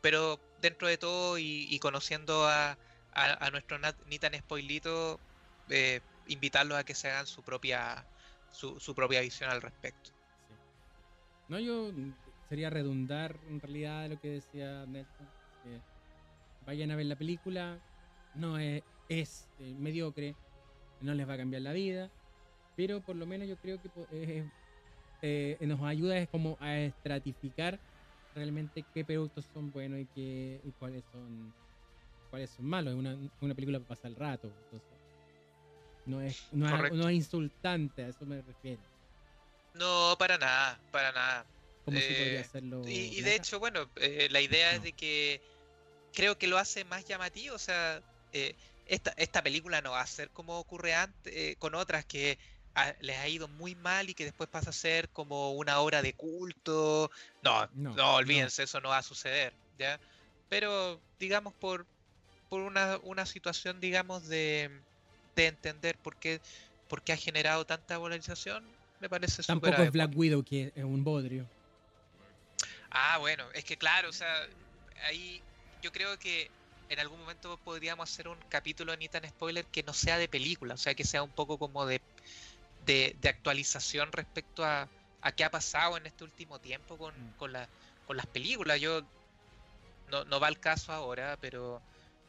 pero 0.00 0.44
dentro 0.56 0.88
de 0.88 0.98
todo 0.98 1.38
y, 1.38 1.78
conociendo 1.80 2.46
a, 2.46 2.72
a, 3.12 3.46
a 3.46 3.50
nuestro 3.50 3.78
Nitan 4.06 4.34
Spoilito, 4.38 5.22
eh, 5.68 6.02
invitarlos 6.26 6.78
a 6.78 6.84
que 6.84 6.94
se 6.94 7.08
hagan 7.10 7.26
su 7.26 7.44
propia 7.44 8.08
su, 8.48 8.80
su 8.80 8.94
propia 8.94 9.20
visión 9.22 9.50
al 9.50 9.62
respecto. 9.62 10.10
No, 11.48 11.58
yo 11.60 11.92
sería 12.48 12.70
redundar 12.70 13.40
en 13.44 13.60
realidad 13.60 14.08
lo 14.08 14.18
que 14.18 14.28
decía 14.28 14.86
Nelson. 14.86 15.34
que 15.62 15.84
vayan 16.60 16.90
a 16.90 16.96
ver 16.96 17.06
la 17.06 17.16
película, 17.16 17.82
no 18.34 18.58
es, 18.58 18.84
es 19.08 19.50
eh, 19.58 19.74
mediocre, 19.76 20.38
no 21.00 21.14
les 21.14 21.28
va 21.28 21.34
a 21.34 21.38
cambiar 21.38 21.62
la 21.62 21.72
vida, 21.72 22.12
pero 22.76 23.02
por 23.04 23.16
lo 23.16 23.26
menos 23.26 23.48
yo 23.48 23.58
creo 23.58 23.80
que 23.80 23.90
eh, 25.22 25.58
nos 25.66 25.82
ayuda 25.82 26.18
es 26.18 26.28
como 26.30 26.56
a 26.60 26.78
estratificar 26.80 27.82
realmente 28.34 28.84
qué 28.94 29.04
productos 29.04 29.44
son 29.52 29.70
buenos 29.72 30.00
y, 30.00 30.06
qué, 30.06 30.60
y 30.64 30.70
cuáles 30.72 31.02
son 31.12 31.52
cuáles 32.30 32.50
son 32.50 32.66
malos. 32.66 32.92
Es 32.94 32.98
una, 32.98 33.16
una 33.40 33.54
película 33.54 33.78
para 33.78 33.88
pasar 33.88 34.10
el 34.10 34.16
rato. 34.16 34.48
Entonces, 34.48 34.98
no 36.06 36.22
es, 36.22 36.52
no, 36.52 36.86
es, 36.86 36.92
no 36.92 37.08
es 37.08 37.16
insultante, 37.16 38.04
a 38.04 38.08
eso 38.08 38.24
me 38.24 38.40
refiero. 38.40 38.80
No, 39.74 40.16
para 40.18 40.38
nada, 40.38 40.80
para 40.90 41.12
nada. 41.12 41.46
Podría 41.84 42.02
Eh, 42.02 42.38
hacerlo. 42.38 42.82
Y, 42.86 43.20
de 43.20 43.34
hecho, 43.36 43.58
bueno, 43.58 43.90
eh, 43.96 44.28
la 44.30 44.40
idea 44.40 44.74
es 44.74 44.82
de 44.82 44.92
que 44.92 45.40
creo 46.12 46.36
que 46.38 46.46
lo 46.48 46.58
hace 46.58 46.84
más 46.84 47.04
llamativo. 47.04 47.54
O 47.54 47.58
sea, 47.58 48.02
eh, 48.32 48.54
esta, 48.86 49.12
esta 49.16 49.42
película 49.42 49.80
no 49.80 49.92
va 49.92 50.00
a 50.00 50.06
ser 50.06 50.30
como 50.30 50.58
ocurre 50.58 50.94
antes 50.94 51.32
eh, 51.34 51.56
con 51.58 51.74
otras 51.74 52.04
que 52.04 52.38
a- 52.88 52.96
les 53.00 53.16
ha 53.18 53.28
ido 53.28 53.48
muy 53.48 53.74
mal 53.74 54.10
y 54.10 54.14
que 54.14 54.24
después 54.24 54.48
pasa 54.50 54.70
a 54.70 54.72
ser 54.72 55.10
como 55.12 55.52
una 55.52 55.80
obra 55.80 56.02
de 56.02 56.14
culto. 56.14 57.10
No, 57.42 57.68
No, 57.70 57.94
no, 57.94 58.16
no. 58.16 58.16
olvídense, 58.16 58.62
eso 58.64 58.80
no 58.80 58.90
va 58.90 58.98
a 58.98 59.02
suceder, 59.02 59.58
¿ya? 59.72 60.00
Pero, 60.48 61.04
digamos, 61.18 61.54
por, 61.56 61.88
por 62.48 62.62
una, 62.62 62.98
una 63.02 63.26
situación, 63.26 63.80
digamos, 63.80 64.26
de, 64.28 64.86
de 65.36 65.46
entender 65.46 66.00
por 66.00 66.18
qué, 66.18 66.42
por 66.88 67.02
qué 67.04 67.12
ha 67.14 67.16
generado 67.16 67.66
tanta 67.66 67.98
polarización, 67.98 68.78
me 68.98 69.08
parece 69.10 69.42
súper 69.42 69.74
Tampoco 69.74 69.82
es. 69.84 69.92
Black 69.92 70.12
Widow, 70.16 70.42
que 70.44 70.72
es 70.74 70.84
un 70.84 71.04
bodrio. 71.04 71.50
Ah, 72.90 73.18
bueno, 73.18 73.50
es 73.52 73.64
que 73.64 73.76
claro, 73.78 74.08
o 74.10 74.12
sea, 74.12 74.46
ahí 75.04 75.46
yo 75.80 75.90
creo 75.92 76.18
que 76.18 76.54
en 76.88 76.98
algún 76.98 77.20
momento 77.20 77.60
podríamos 77.62 78.10
hacer 78.10 78.28
un 78.28 78.40
capítulo 78.48 78.96
ni 78.96 79.08
tan 79.08 79.28
spoiler 79.28 79.68
que 79.68 79.82
no 79.82 79.92
sea 79.94 80.18
de 80.18 80.28
película, 80.28 80.74
o 80.74 80.76
sea, 80.76 80.94
que 80.94 81.04
sea 81.04 81.22
un 81.22 81.32
poco 81.32 81.58
como 81.58 81.86
de, 81.86 82.04
de, 82.80 83.14
de 83.18 83.28
actualización 83.28 84.12
respecto 84.12 84.64
a, 84.64 84.90
a 85.20 85.32
qué 85.32 85.44
ha 85.44 85.50
pasado 85.50 85.96
en 85.96 86.06
este 86.06 86.24
último 86.24 86.60
tiempo 86.60 86.98
con, 86.98 87.14
Mm. 87.32 87.34
con, 87.36 87.52
la- 87.52 87.70
con 88.04 88.16
las 88.16 88.26
películas. 88.26 88.80
Yo 88.80 89.02
no, 90.06 90.24
no 90.24 90.40
va 90.40 90.48
al 90.48 90.60
caso 90.60 90.92
ahora, 90.92 91.36
pero 91.40 91.82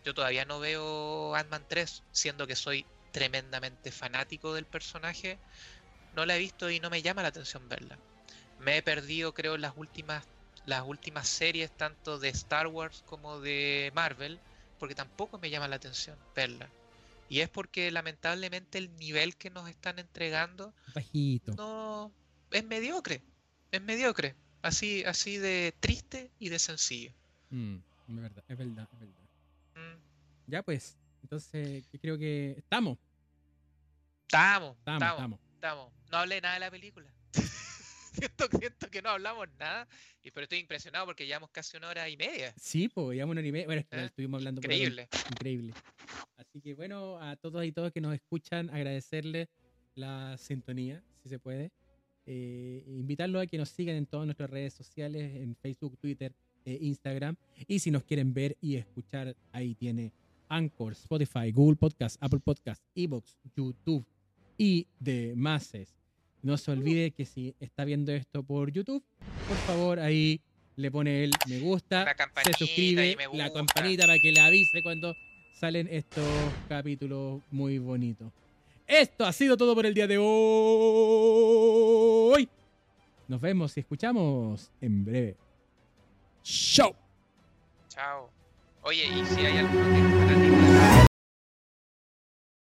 yo 0.04 0.14
todavía 0.14 0.46
no 0.46 0.60
veo 0.60 1.36
Ant-Man 1.36 1.66
3, 1.68 2.04
siendo 2.12 2.48
que 2.48 2.56
soy 2.56 2.86
tremendamente 3.12 3.92
fanático 3.92 4.54
del 4.54 4.68
personaje. 4.68 5.40
no 6.12 6.26
la 6.26 6.36
he 6.36 6.40
visto 6.40 6.70
y 6.72 6.80
no 6.80 6.90
me 6.90 7.02
llama 7.02 7.22
la 7.24 7.30
atención 7.30 7.68
verla. 7.70 8.02
Me 8.58 8.78
he 8.78 8.84
perdido, 8.84 9.34
creo, 9.34 9.58
las 9.58 9.74
últimas, 9.78 10.26
las 10.66 10.84
últimas 10.84 11.28
series, 11.30 11.72
tanto 11.76 12.20
de 12.20 12.30
Star 12.30 12.68
Wars 12.68 13.02
como 13.04 13.40
de 13.42 13.92
Marvel, 13.96 14.42
porque 14.78 14.96
tampoco 14.96 15.40
me 15.40 15.50
llama 15.50 15.68
la 15.70 15.78
atención 15.78 16.20
verla. 16.36 16.74
Y 17.32 17.40
es 17.40 17.48
porque 17.48 17.90
lamentablemente 17.92 18.78
el 18.78 18.94
nivel 18.98 19.38
que 19.38 19.50
nos 19.50 19.70
están 19.70 20.00
entregando 20.00 20.74
Bajito. 20.94 21.54
no 21.54 22.12
es 22.52 22.66
mediocre. 22.66 23.22
Es 23.72 23.82
mediocre. 23.82 24.36
Así, 24.62 25.06
así 25.06 25.38
de 25.38 25.74
triste 25.80 26.30
y 26.40 26.50
de 26.50 26.60
sencillo. 26.60 27.14
Mm, 27.50 27.76
es 28.10 28.16
verdad, 28.18 28.44
es 28.50 28.58
verdad, 28.58 28.90
es 28.92 29.00
verdad. 29.00 29.16
Mm. 29.76 30.02
Ya 30.48 30.62
pues, 30.62 30.98
entonces 31.24 31.86
yo 31.94 32.00
creo 32.02 32.18
que 32.18 32.56
estamos, 32.58 32.98
Estamos, 34.28 34.78
estamos, 34.78 35.02
estamos, 35.02 35.12
estamos. 35.16 35.40
estamos. 35.56 35.94
No 36.12 36.18
hablé 36.18 36.42
nada 36.42 36.56
de 36.56 36.60
la 36.60 36.72
película. 36.72 37.10
siento, 38.20 38.48
siento 38.58 38.90
que 38.90 39.02
no 39.02 39.10
hablamos 39.10 39.48
nada. 39.60 39.88
Y 40.24 40.32
pero 40.32 40.44
estoy 40.44 40.60
impresionado 40.60 41.06
porque 41.06 41.26
llevamos 41.26 41.50
casi 41.52 41.78
una 41.78 41.90
hora 41.90 42.10
y 42.10 42.18
media. 42.18 42.54
Sí, 42.58 42.90
pues 42.90 43.18
ya 43.18 43.26
una 43.26 43.40
hora 43.40 43.48
y 43.48 43.52
media. 43.52 43.66
Bueno, 43.66 43.82
¿Eh? 43.92 44.06
estuvimos 44.06 44.40
hablando 44.40 44.62
por 44.62 44.72
ahí. 44.72 44.78
Increíble. 44.78 45.08
Increíble. 45.32 45.74
Así 46.38 46.62
que 46.62 46.74
bueno, 46.74 47.20
a 47.22 47.36
todos 47.36 47.64
y 47.66 47.72
todas 47.72 47.92
que 47.92 48.02
nos 48.02 48.14
escuchan, 48.14 48.70
agradecerles 48.70 49.48
la 49.96 50.38
sintonía, 50.38 51.04
si 51.24 51.30
se 51.30 51.40
puede. 51.40 51.72
Eh, 52.26 52.84
invitarlos 52.88 53.42
a 53.44 53.48
que 53.48 53.58
nos 53.58 53.70
sigan 53.70 53.96
en 53.96 54.06
todas 54.06 54.26
nuestras 54.26 54.50
redes 54.50 54.74
sociales, 54.74 55.36
en 55.36 55.56
Facebook, 55.56 55.98
Twitter, 55.98 56.34
e 56.66 56.78
Instagram. 56.82 57.36
Y 57.68 57.80
si 57.80 57.92
nos 57.92 58.04
quieren 58.04 58.34
ver 58.34 58.58
y 58.62 58.76
escuchar, 58.76 59.36
ahí 59.52 59.76
tiene 59.76 60.14
Anchor, 60.50 60.94
Spotify, 60.94 61.52
Google 61.52 61.78
Podcast, 61.78 62.18
Apple 62.22 62.40
Podcast, 62.40 62.84
Evox, 62.96 63.38
YouTube 63.56 64.06
y 64.58 64.88
demás. 65.00 65.74
No 66.44 66.58
se 66.58 66.72
olvide 66.72 67.12
que 67.12 67.26
si 67.26 67.56
está 67.60 67.86
viendo 67.86 68.12
esto 68.12 68.42
por 68.44 68.72
YouTube, 68.72 69.04
por 69.48 69.58
favor 69.58 70.00
ahí 70.00 70.42
le 70.76 70.90
pone 70.90 71.24
el 71.24 71.32
me 71.48 71.60
gusta, 71.60 72.04
La 72.04 72.16
se 72.44 72.54
suscribe, 72.54 73.16
la 73.34 73.52
campanita 73.54 74.08
para 74.08 74.18
que 74.18 74.32
le 74.32 74.40
avise 74.40 74.82
cuando 74.82 75.16
salen 75.54 75.88
estos 75.92 76.26
capítulos 76.68 77.42
muy 77.52 77.78
bonitos. 77.78 78.32
Esto 78.88 79.26
ha 79.26 79.32
sido 79.32 79.56
todo 79.56 79.76
por 79.76 79.86
el 79.86 79.94
día 79.94 80.08
de 80.08 80.18
hoy. 80.18 80.30
Nos 83.28 83.40
vemos 83.40 83.78
y 83.78 83.82
escuchamos 83.82 84.72
en 84.82 85.06
breve. 85.06 85.38
Chao. 86.44 86.96
Chao. 87.88 88.30
Oye, 88.82 89.06
y 89.06 89.24
si 89.26 89.46
hay 89.46 89.60
alguno 89.60 91.06